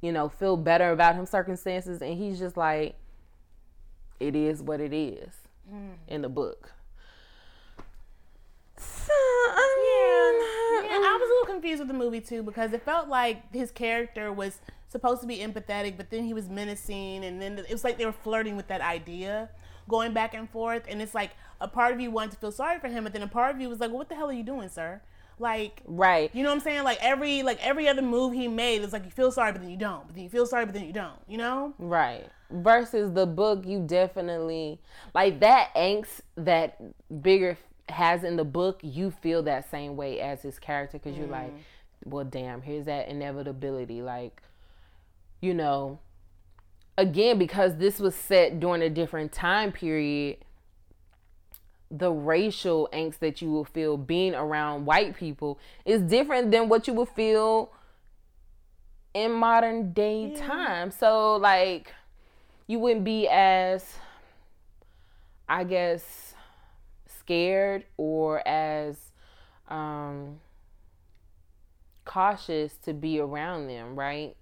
you 0.00 0.12
know 0.12 0.28
feel 0.28 0.56
better 0.56 0.92
about 0.92 1.16
his 1.16 1.30
circumstances 1.30 2.02
and 2.02 2.18
he's 2.18 2.38
just 2.38 2.56
like 2.56 2.94
it 4.20 4.36
is 4.36 4.60
what 4.60 4.80
it 4.80 4.92
is 4.92 5.32
in 6.08 6.20
the 6.20 6.28
book 6.28 6.74
so 8.76 9.12
I 9.12 9.68
mean, 9.84 10.90
Yeah, 10.90 10.96
I 10.96 11.18
was 11.20 11.28
a 11.28 11.32
little 11.32 11.43
confused 11.54 11.78
with 11.78 11.88
the 11.88 11.94
movie 11.94 12.20
too 12.20 12.42
because 12.42 12.72
it 12.72 12.82
felt 12.82 13.08
like 13.08 13.52
his 13.52 13.70
character 13.70 14.32
was 14.32 14.60
supposed 14.88 15.20
to 15.20 15.26
be 15.26 15.38
empathetic, 15.38 15.96
but 15.96 16.10
then 16.10 16.24
he 16.24 16.32
was 16.32 16.48
menacing, 16.48 17.24
and 17.24 17.40
then 17.40 17.58
it 17.58 17.70
was 17.70 17.84
like 17.84 17.98
they 17.98 18.06
were 18.06 18.12
flirting 18.12 18.56
with 18.56 18.68
that 18.68 18.80
idea, 18.80 19.48
going 19.88 20.12
back 20.12 20.34
and 20.34 20.48
forth. 20.50 20.84
And 20.88 21.02
it's 21.02 21.14
like 21.14 21.32
a 21.60 21.68
part 21.68 21.92
of 21.92 22.00
you 22.00 22.10
wanted 22.10 22.32
to 22.32 22.36
feel 22.38 22.52
sorry 22.52 22.78
for 22.78 22.88
him, 22.88 23.04
but 23.04 23.12
then 23.12 23.22
a 23.22 23.28
part 23.28 23.54
of 23.54 23.60
you 23.60 23.68
was 23.68 23.80
like, 23.80 23.90
well, 23.90 23.98
"What 23.98 24.08
the 24.08 24.14
hell 24.14 24.28
are 24.28 24.32
you 24.32 24.44
doing, 24.44 24.68
sir?" 24.68 25.00
Like, 25.40 25.82
right 25.84 26.30
you 26.32 26.44
know 26.44 26.50
what 26.50 26.56
I'm 26.56 26.60
saying? 26.60 26.84
Like 26.84 26.98
every 27.00 27.42
like 27.42 27.58
every 27.60 27.88
other 27.88 28.02
move 28.02 28.32
he 28.34 28.46
made, 28.46 28.82
it's 28.82 28.92
like 28.92 29.04
you 29.04 29.10
feel 29.10 29.32
sorry, 29.32 29.52
but 29.52 29.60
then 29.62 29.70
you 29.70 29.76
don't. 29.76 30.06
But 30.06 30.14
then 30.14 30.24
you 30.24 30.30
feel 30.30 30.46
sorry, 30.46 30.64
but 30.64 30.74
then 30.74 30.84
you 30.84 30.92
don't. 30.92 31.18
You 31.28 31.38
know? 31.38 31.74
Right. 31.78 32.28
Versus 32.50 33.12
the 33.12 33.26
book, 33.26 33.66
you 33.66 33.80
definitely 33.80 34.78
like 35.12 35.40
that 35.40 35.74
angst 35.74 36.20
that 36.36 36.80
Bigger 37.22 37.58
has 37.88 38.24
in 38.24 38.36
the 38.36 38.44
book. 38.44 38.80
You 38.82 39.10
feel 39.10 39.42
that 39.44 39.70
same 39.70 39.96
way 39.96 40.20
as 40.20 40.42
his 40.42 40.58
character 40.58 40.98
because 40.98 41.16
you're 41.16 41.26
like, 41.26 41.52
mm. 41.52 41.60
well, 42.04 42.24
damn, 42.24 42.62
here's 42.62 42.86
that 42.86 43.08
inevitability. 43.08 44.02
Like, 44.02 44.42
you 45.40 45.54
know, 45.54 45.98
again, 46.96 47.38
because 47.38 47.76
this 47.76 47.98
was 47.98 48.14
set 48.14 48.60
during 48.60 48.82
a 48.82 48.90
different 48.90 49.32
time 49.32 49.72
period, 49.72 50.38
the 51.90 52.10
racial 52.10 52.88
angst 52.92 53.18
that 53.20 53.40
you 53.40 53.50
will 53.50 53.64
feel 53.64 53.96
being 53.96 54.34
around 54.34 54.84
white 54.84 55.16
people 55.16 55.58
is 55.84 56.02
different 56.02 56.50
than 56.50 56.68
what 56.68 56.88
you 56.88 56.94
will 56.94 57.06
feel 57.06 57.70
in 59.12 59.30
modern 59.32 59.92
day 59.92 60.34
time. 60.34 60.90
So 60.90 61.36
like 61.36 61.92
you 62.66 62.78
wouldn't 62.78 63.04
be 63.04 63.28
as 63.28 63.96
I 65.48 65.64
guess 65.64 66.33
scared 67.24 67.84
or 67.96 68.46
as 68.46 68.96
um 69.68 70.40
cautious 72.04 72.76
to 72.84 72.92
be 72.92 73.18
around 73.18 73.66
them, 73.66 73.96
right? 73.98 74.36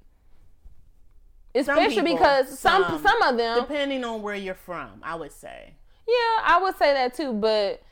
Some 1.55 1.79
Especially 1.79 2.03
people, 2.03 2.17
because 2.17 2.59
some 2.59 2.83
some, 3.03 3.23
of 3.23 3.37
them 3.37 3.61
depending 3.61 4.05
on 4.05 4.23
where 4.23 4.35
you're 4.35 4.55
from, 4.55 5.01
I 5.03 5.15
would 5.15 5.33
say. 5.33 5.75
Yeah, 6.09 6.43
I 6.45 6.61
would 6.63 6.77
say 6.77 6.93
that 6.95 7.15
too, 7.15 7.33
but 7.33 7.83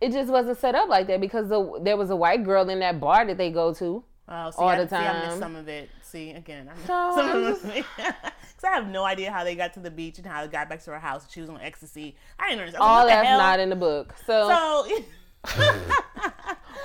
it 0.00 0.10
just 0.12 0.30
wasn't 0.30 0.58
set 0.58 0.74
up 0.74 0.88
like 0.88 1.06
that 1.06 1.20
because 1.20 1.48
the, 1.48 1.80
there 1.82 1.96
was 1.96 2.10
a 2.10 2.16
white 2.16 2.44
girl 2.44 2.68
in 2.68 2.80
that 2.80 3.00
bar 3.00 3.24
that 3.24 3.38
they 3.38 3.50
go 3.50 3.72
to 3.74 4.04
Oh, 4.28 4.50
see, 4.50 4.56
all 4.58 4.76
the 4.76 4.88
See, 4.88 4.96
I 4.96 5.12
missed 5.20 5.30
time. 5.30 5.38
some 5.38 5.56
of 5.56 5.68
it. 5.68 5.90
See, 6.12 6.30
again, 6.32 6.68
I 6.68 6.74
missed 6.74 6.86
So, 6.86 7.12
some 7.16 7.30
I'm 7.30 7.44
of. 7.44 7.62
Because 7.62 7.84
I 8.64 8.70
have 8.74 8.86
no 8.88 9.02
idea 9.04 9.32
how 9.32 9.44
they 9.44 9.54
got 9.56 9.72
to 9.74 9.80
the 9.80 9.90
beach 9.90 10.18
and 10.18 10.26
how 10.26 10.42
they 10.42 10.48
got 10.48 10.68
back 10.68 10.82
to 10.84 10.90
her 10.90 10.98
house. 10.98 11.26
She 11.30 11.40
was 11.40 11.48
on 11.48 11.58
ecstasy. 11.60 12.16
I 12.38 12.48
didn't 12.50 12.60
understand. 12.60 12.82
All 12.82 12.88
like, 12.88 12.98
what 12.98 13.04
the 13.04 13.10
that's 13.14 13.28
hell? 13.28 13.38
not 13.38 13.60
in 13.60 13.70
the 13.70 13.76
book. 13.76 14.14
So, 14.26 14.86
So, 15.46 15.64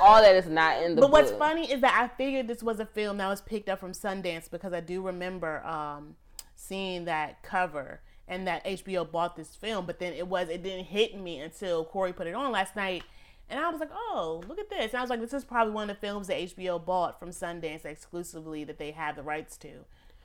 all 0.02 0.22
that 0.22 0.36
is 0.36 0.48
not 0.48 0.82
in 0.82 0.96
the 0.96 1.02
book. 1.02 1.12
but 1.12 1.22
book. 1.24 1.30
what's 1.30 1.32
funny 1.38 1.72
is 1.72 1.82
that 1.82 1.94
I 2.02 2.08
figured 2.16 2.48
this 2.48 2.64
was 2.64 2.80
a 2.80 2.86
film 2.86 3.18
that 3.18 3.28
was 3.28 3.42
picked 3.42 3.70
up 3.70 3.80
from 3.80 3.92
Sundance 3.92 4.50
because 4.50 4.74
I 4.74 4.80
do 4.80 5.02
remember 5.02 5.64
um, 5.66 6.16
seeing 6.56 7.06
that 7.06 7.44
cover 7.44 8.02
and 8.28 8.48
that 8.48 8.64
HBO 8.66 9.10
bought 9.10 9.36
this 9.36 9.56
film. 9.56 9.86
But 9.86 10.00
then 10.00 10.14
it 10.14 10.28
was 10.28 10.50
it 10.50 10.64
didn't 10.64 10.86
hit 10.86 11.20
me 11.20 11.40
until 11.40 11.84
Corey 11.86 12.14
put 12.14 12.28
it 12.28 12.34
on 12.34 12.52
last 12.52 12.76
night. 12.76 13.04
And 13.50 13.60
I 13.60 13.70
was 13.70 13.80
like, 13.80 13.92
oh, 13.94 14.44
look 14.48 14.60
at 14.60 14.70
this. 14.70 14.92
And 14.92 14.96
I 15.00 15.02
was 15.02 15.10
like, 15.10 15.22
this 15.22 15.34
is 15.34 15.46
probably 15.46 15.74
one 15.74 15.90
of 15.90 15.96
the 15.96 16.00
films 16.00 16.28
that 16.28 16.38
HBO 16.38 16.80
bought 16.84 17.20
from 17.20 17.30
Sundance 17.30 17.86
exclusively 17.86 18.64
that 18.66 18.78
they 18.78 18.92
have 18.92 19.16
the 19.16 19.24
rights 19.24 19.56
to, 19.58 19.70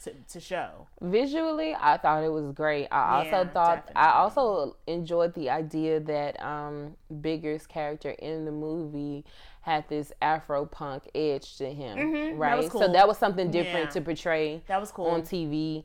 to, 0.05 0.13
to 0.31 0.41
show. 0.41 0.89
Visually, 1.01 1.77
I 1.79 1.99
thought 1.99 2.25
it 2.25 2.33
was 2.33 2.51
great. 2.53 2.89
I 2.91 3.19
also 3.19 3.45
Yeah, 3.45 3.51
thought 3.53 3.89
I 3.95 4.11
also 4.13 4.77
enjoyed 4.89 5.35
the 5.35 5.51
idea 5.51 6.01
that 6.01 6.43
um 6.43 6.97
Bigger's 7.21 7.67
character 7.67 8.11
in 8.11 8.45
the 8.45 8.51
movie 8.53 9.25
had 9.61 9.89
this 9.89 10.13
Afro 10.21 10.67
punk 10.67 11.05
edge 11.15 11.57
to 11.59 11.73
him, 11.73 11.99
Mhm, 11.99 12.31
that 12.31 12.39
right? 12.39 12.65
was 12.65 12.73
So 12.73 12.89
that 12.89 13.07
was 13.07 13.19
something 13.19 13.51
different 13.53 13.91
Yeah. 13.91 13.93
to 13.95 14.01
portray 14.01 14.63
That 14.67 14.81
was 14.81 14.91
cool. 14.91 15.07
on 15.07 15.23
TV. 15.23 15.85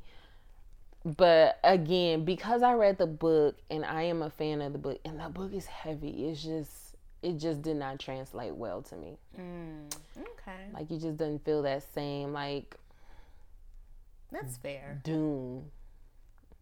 But 1.05 1.59
again, 1.63 2.25
because 2.25 2.61
I 2.63 2.73
read 2.73 2.97
the 2.97 3.05
book 3.07 3.55
and 3.69 3.85
I 3.85 4.03
am 4.03 4.21
a 4.23 4.29
fan 4.29 4.61
of 4.61 4.73
the 4.73 4.79
book, 4.79 4.99
and 5.05 5.19
the 5.19 5.29
book 5.29 5.53
is 5.53 5.65
heavy, 5.67 6.27
it's 6.27 6.43
just 6.43 6.86
it 7.23 7.37
just 7.37 7.61
did 7.61 7.77
not 7.77 7.99
translate 7.99 8.55
well 8.55 8.81
to 8.83 8.95
me. 8.95 9.17
Mm, 9.39 9.91
okay. 10.17 10.65
Like 10.73 10.89
you 10.91 10.99
just 10.99 11.17
didn't 11.17 11.43
feel 11.43 11.61
that 11.63 11.83
same 11.93 12.31
like 12.33 12.75
That's 14.31 14.57
fair. 14.57 15.01
doom 15.03 15.65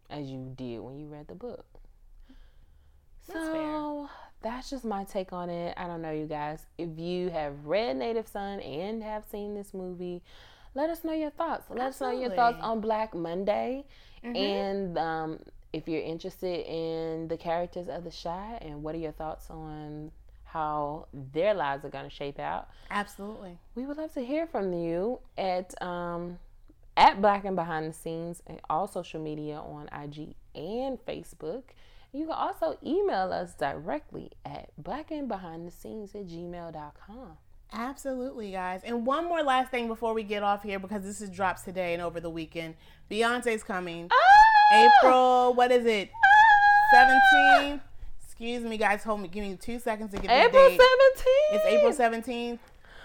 as 0.09 0.27
you 0.27 0.51
did 0.55 0.79
when 0.79 0.97
you 0.97 1.07
read 1.07 1.27
the 1.27 1.35
book. 1.35 1.65
That's 3.27 3.39
so 3.39 4.09
that's 4.41 4.69
just 4.69 4.85
my 4.85 5.03
take 5.03 5.33
on 5.33 5.49
it. 5.49 5.73
I 5.77 5.87
don't 5.87 6.01
know, 6.01 6.11
you 6.11 6.25
guys. 6.27 6.59
If 6.77 6.99
you 6.99 7.29
have 7.31 7.65
read 7.65 7.97
Native 7.97 8.27
Son 8.27 8.59
and 8.59 9.01
have 9.01 9.25
seen 9.31 9.55
this 9.55 9.73
movie, 9.73 10.21
let 10.75 10.89
us 10.89 11.03
know 11.03 11.13
your 11.13 11.31
thoughts. 11.31 11.65
Let 11.69 11.87
us 11.87 12.01
know 12.01 12.11
your 12.11 12.29
thoughts 12.29 12.57
on 12.61 12.81
Black 12.81 13.15
Monday. 13.15 13.85
Mhm. 14.23 14.35
And 14.37 14.97
um, 14.99 15.39
if 15.73 15.87
you're 15.87 16.01
interested 16.01 16.65
in 16.67 17.27
the 17.27 17.37
characters 17.37 17.89
of 17.89 18.03
the 18.03 18.11
Chi, 18.11 18.59
and 18.61 18.83
what 18.83 18.93
are 18.93 18.99
your 18.99 19.11
thoughts 19.13 19.49
on 19.49 20.11
how 20.55 21.07
their 21.13 21.53
lives 21.53 21.83
are 21.83 21.89
going 21.89 22.05
to 22.05 22.15
shape 22.15 22.39
out? 22.39 22.69
Absolutely. 22.89 23.57
We 23.75 23.85
would 23.85 23.97
love 23.97 24.13
to 24.13 24.21
hear 24.21 24.47
from 24.47 24.71
you 24.71 25.19
at 25.37 25.79
um, 25.83 26.39
at 26.95 27.21
Black 27.21 27.43
and 27.43 27.57
Behind 27.57 27.89
the 27.89 27.93
Scenes 27.93 28.41
and 28.47 28.61
all 28.69 28.87
social 28.87 29.21
media 29.21 29.57
on 29.57 29.89
IG 29.89 30.35
and 30.55 30.97
Facebook. 31.05 31.63
You 32.13 32.27
can 32.27 32.35
also 32.35 32.77
email 32.85 33.33
us 33.33 33.53
directly 33.53 34.31
at 34.45 34.69
blackandbehindthescenes 34.81 36.15
at 36.15 36.27
gmail.com. 36.27 37.37
Absolutely, 37.73 38.51
guys. 38.53 38.79
And 38.85 39.05
one 39.05 39.25
more 39.25 39.43
last 39.43 39.71
thing 39.71 39.89
before 39.89 40.13
we 40.13 40.23
get 40.23 40.41
off 40.41 40.63
here 40.63 40.79
because 40.79 41.03
this 41.03 41.19
is 41.19 41.29
drops 41.29 41.63
today 41.63 41.93
and 41.93 42.01
over 42.01 42.21
the 42.21 42.29
weekend. 42.29 42.75
Beyonce's 43.11 43.61
coming. 43.61 44.09
Ah! 44.09 44.89
April, 45.03 45.53
what 45.53 45.73
is 45.73 45.85
it? 45.85 46.11
17th. 46.93 47.81
Excuse 48.37 48.63
me, 48.63 48.75
guys. 48.75 49.01
Hold 49.05 49.21
me. 49.21 49.29
Give 49.29 49.45
me 49.45 49.55
two 49.55 49.79
seconds 49.79 50.11
to 50.11 50.17
get 50.17 50.27
the 50.27 50.45
April 50.45 50.67
date. 50.69 50.81
seventeenth. 50.81 51.53
It's 51.53 51.65
April 51.65 51.93
17th. 51.93 52.59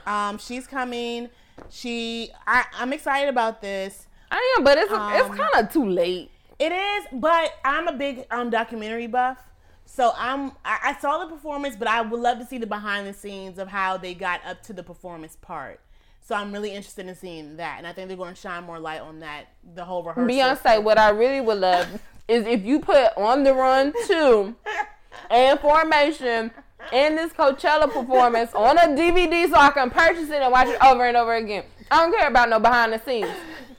Um, 0.05 0.39
she's 0.39 0.66
coming. 0.66 1.28
She, 1.69 2.32
I, 2.48 2.65
I'm 2.77 2.93
excited 2.93 3.28
about 3.28 3.62
this. 3.62 4.09
I 4.32 4.55
am, 4.57 4.65
but 4.65 4.77
it's 4.77 4.90
Um, 4.90 5.12
it's 5.12 5.28
kind 5.28 5.55
of 5.55 5.73
too 5.73 5.89
late. 5.89 6.32
It 6.59 6.73
is, 6.73 7.05
but 7.12 7.52
I'm 7.65 7.86
a 7.86 7.93
big 7.93 8.27
um 8.32 8.51
documentary 8.51 9.07
buff. 9.07 9.39
So 9.86 10.12
I'm 10.16 10.51
I, 10.65 10.78
I 10.82 10.97
saw 11.01 11.24
the 11.24 11.32
performance, 11.32 11.77
but 11.77 11.86
I 11.86 12.01
would 12.01 12.20
love 12.20 12.39
to 12.39 12.44
see 12.47 12.59
the 12.59 12.66
behind 12.66 13.07
the 13.07 13.15
scenes 13.15 13.59
of 13.59 13.69
how 13.69 13.97
they 13.98 14.15
got 14.15 14.40
up 14.44 14.65
to 14.65 14.73
the 14.73 14.82
performance 14.82 15.36
part. 15.36 15.78
So 16.20 16.35
I'm 16.35 16.52
really 16.52 16.70
interested 16.70 17.07
in 17.07 17.15
seeing 17.15 17.57
that, 17.59 17.77
and 17.78 17.86
I 17.86 17.93
think 17.93 18.09
they're 18.09 18.16
going 18.16 18.35
to 18.35 18.40
shine 18.40 18.65
more 18.65 18.81
light 18.81 19.01
on 19.01 19.20
that. 19.20 19.44
The 19.77 19.85
whole 19.85 20.02
rehearsal. 20.02 20.28
Beyonce, 20.28 20.82
what 20.82 20.98
I 20.98 21.11
really 21.11 21.40
would 21.40 21.59
love 21.59 21.86
is 22.28 22.47
if 22.47 22.65
you 22.65 22.81
put 22.81 23.16
On 23.16 23.44
the 23.44 23.55
Run 23.55 23.93
2 24.07 24.57
and 25.31 25.59
Formation 25.61 26.51
in 26.93 27.16
this 27.16 27.32
Coachella 27.32 27.93
performance 27.93 28.53
on 28.55 28.78
a 28.78 28.89
DVD 28.89 29.49
so 29.49 29.55
I 29.55 29.70
can 29.70 29.91
purchase 29.91 30.31
it 30.31 30.43
and 30.43 30.53
watch 30.53 30.69
it 30.69 30.82
over 30.82 31.05
and 31.05 31.16
over 31.16 31.35
again. 31.35 31.65
I 31.91 32.03
don't 32.03 32.16
care 32.16 32.28
about 32.28 32.49
no 32.49 32.59
behind 32.59 32.93
the 32.93 32.99
scenes. 32.99 33.31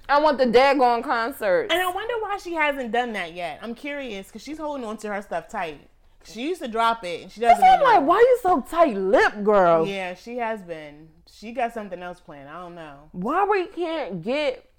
I 0.09 0.19
want 0.19 0.37
the 0.37 0.45
daggone 0.45 1.03
concert. 1.03 1.67
And 1.71 1.81
I 1.81 1.89
wonder 1.89 2.13
why 2.19 2.37
she 2.37 2.53
hasn't 2.53 2.91
done 2.91 3.13
that 3.13 3.33
yet. 3.33 3.59
I'm 3.61 3.73
curious 3.73 4.27
because 4.27 4.41
she's 4.41 4.57
holding 4.57 4.85
on 4.85 4.97
to 4.97 5.07
her 5.07 5.21
stuff 5.21 5.47
tight. 5.47 5.87
She 6.23 6.41
used 6.43 6.61
to 6.61 6.67
drop 6.67 7.03
it, 7.03 7.23
and 7.23 7.31
she 7.31 7.41
doesn't. 7.41 7.63
I'm 7.63 7.81
like, 7.81 8.01
why 8.01 8.19
you 8.19 8.39
so 8.43 8.61
tight 8.61 8.95
lip, 8.95 9.43
girl? 9.43 9.87
Yeah, 9.87 10.13
she 10.13 10.37
has 10.37 10.61
been. 10.61 11.07
She 11.31 11.51
got 11.51 11.73
something 11.73 12.03
else 12.03 12.19
planned. 12.19 12.49
I 12.49 12.61
don't 12.61 12.75
know. 12.75 13.09
Why 13.13 13.45
we 13.45 13.65
can't 13.65 14.21
get 14.21 14.69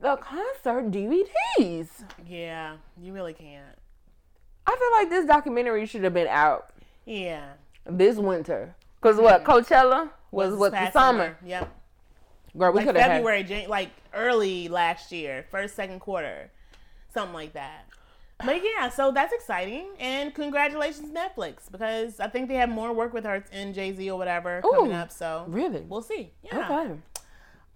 the 0.00 0.16
concert 0.16 0.90
DVDs? 0.90 1.88
Yeah, 2.26 2.76
you 3.00 3.12
really 3.12 3.34
can't. 3.34 3.76
I 4.72 4.76
feel 4.78 5.00
like 5.00 5.10
this 5.10 5.26
documentary 5.26 5.86
should 5.86 6.04
have 6.04 6.14
been 6.14 6.28
out 6.28 6.70
Yeah. 7.04 7.44
this 7.84 8.16
winter. 8.16 8.74
Cause 9.00 9.16
what 9.16 9.44
Coachella 9.44 10.10
was 10.30 10.54
what 10.54 10.72
the 10.72 10.90
summer. 10.92 11.36
Yep. 11.44 11.68
Girl, 12.56 12.70
we 12.72 12.76
like 12.78 12.86
could 12.86 12.96
have 12.96 13.04
had. 13.04 13.12
February, 13.16 13.42
Jan- 13.42 13.68
like 13.68 13.90
early 14.14 14.68
last 14.68 15.10
year, 15.10 15.44
first 15.50 15.74
second 15.74 16.00
quarter, 16.00 16.50
something 17.12 17.34
like 17.34 17.54
that. 17.54 17.86
But 18.44 18.60
yeah, 18.62 18.88
so 18.88 19.10
that's 19.12 19.32
exciting, 19.32 19.88
and 20.00 20.34
congratulations 20.34 21.12
Netflix 21.12 21.70
because 21.70 22.18
I 22.20 22.26
think 22.28 22.48
they 22.48 22.56
have 22.56 22.68
more 22.68 22.92
work 22.92 23.12
with 23.12 23.24
her 23.24 23.44
and 23.52 23.72
Jay 23.74 23.92
Z 23.94 24.10
or 24.10 24.18
whatever 24.18 24.60
coming 24.62 24.92
up. 24.92 25.10
So 25.12 25.44
Really? 25.48 25.80
we'll 25.80 26.02
see. 26.02 26.32
Yeah. 26.42 26.58
Okay. 26.64 26.92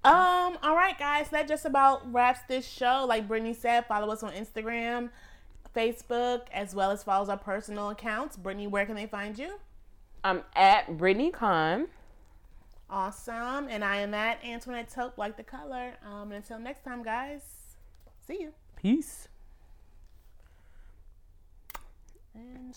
Um. 0.04 0.58
All 0.62 0.74
right, 0.76 0.96
guys. 0.98 1.28
That 1.30 1.48
just 1.48 1.64
about 1.64 2.12
wraps 2.12 2.40
this 2.48 2.66
show. 2.66 3.04
Like 3.08 3.26
Brittany 3.26 3.54
said, 3.54 3.86
follow 3.86 4.12
us 4.12 4.22
on 4.22 4.32
Instagram, 4.32 5.10
Facebook, 5.76 6.42
as 6.52 6.74
well 6.74 6.90
as 6.90 7.02
follows 7.02 7.28
our 7.28 7.36
personal 7.36 7.90
accounts. 7.90 8.36
Brittany, 8.36 8.66
where 8.66 8.86
can 8.86 8.94
they 8.94 9.06
find 9.06 9.38
you? 9.38 9.58
I'm 10.24 10.42
at 10.54 10.96
Brittany 10.96 11.30
Con. 11.30 11.88
Awesome. 12.88 13.68
And 13.68 13.84
I 13.84 13.96
am 13.96 14.14
at 14.14 14.42
Antoinette 14.44 14.90
Taupe, 14.90 15.18
like 15.18 15.36
the 15.36 15.42
color. 15.42 15.94
Um. 16.04 16.32
And 16.32 16.34
until 16.34 16.58
next 16.58 16.84
time, 16.84 17.02
guys. 17.02 17.42
See 18.26 18.40
you. 18.40 18.52
Peace. 18.76 19.28
And 22.34 22.76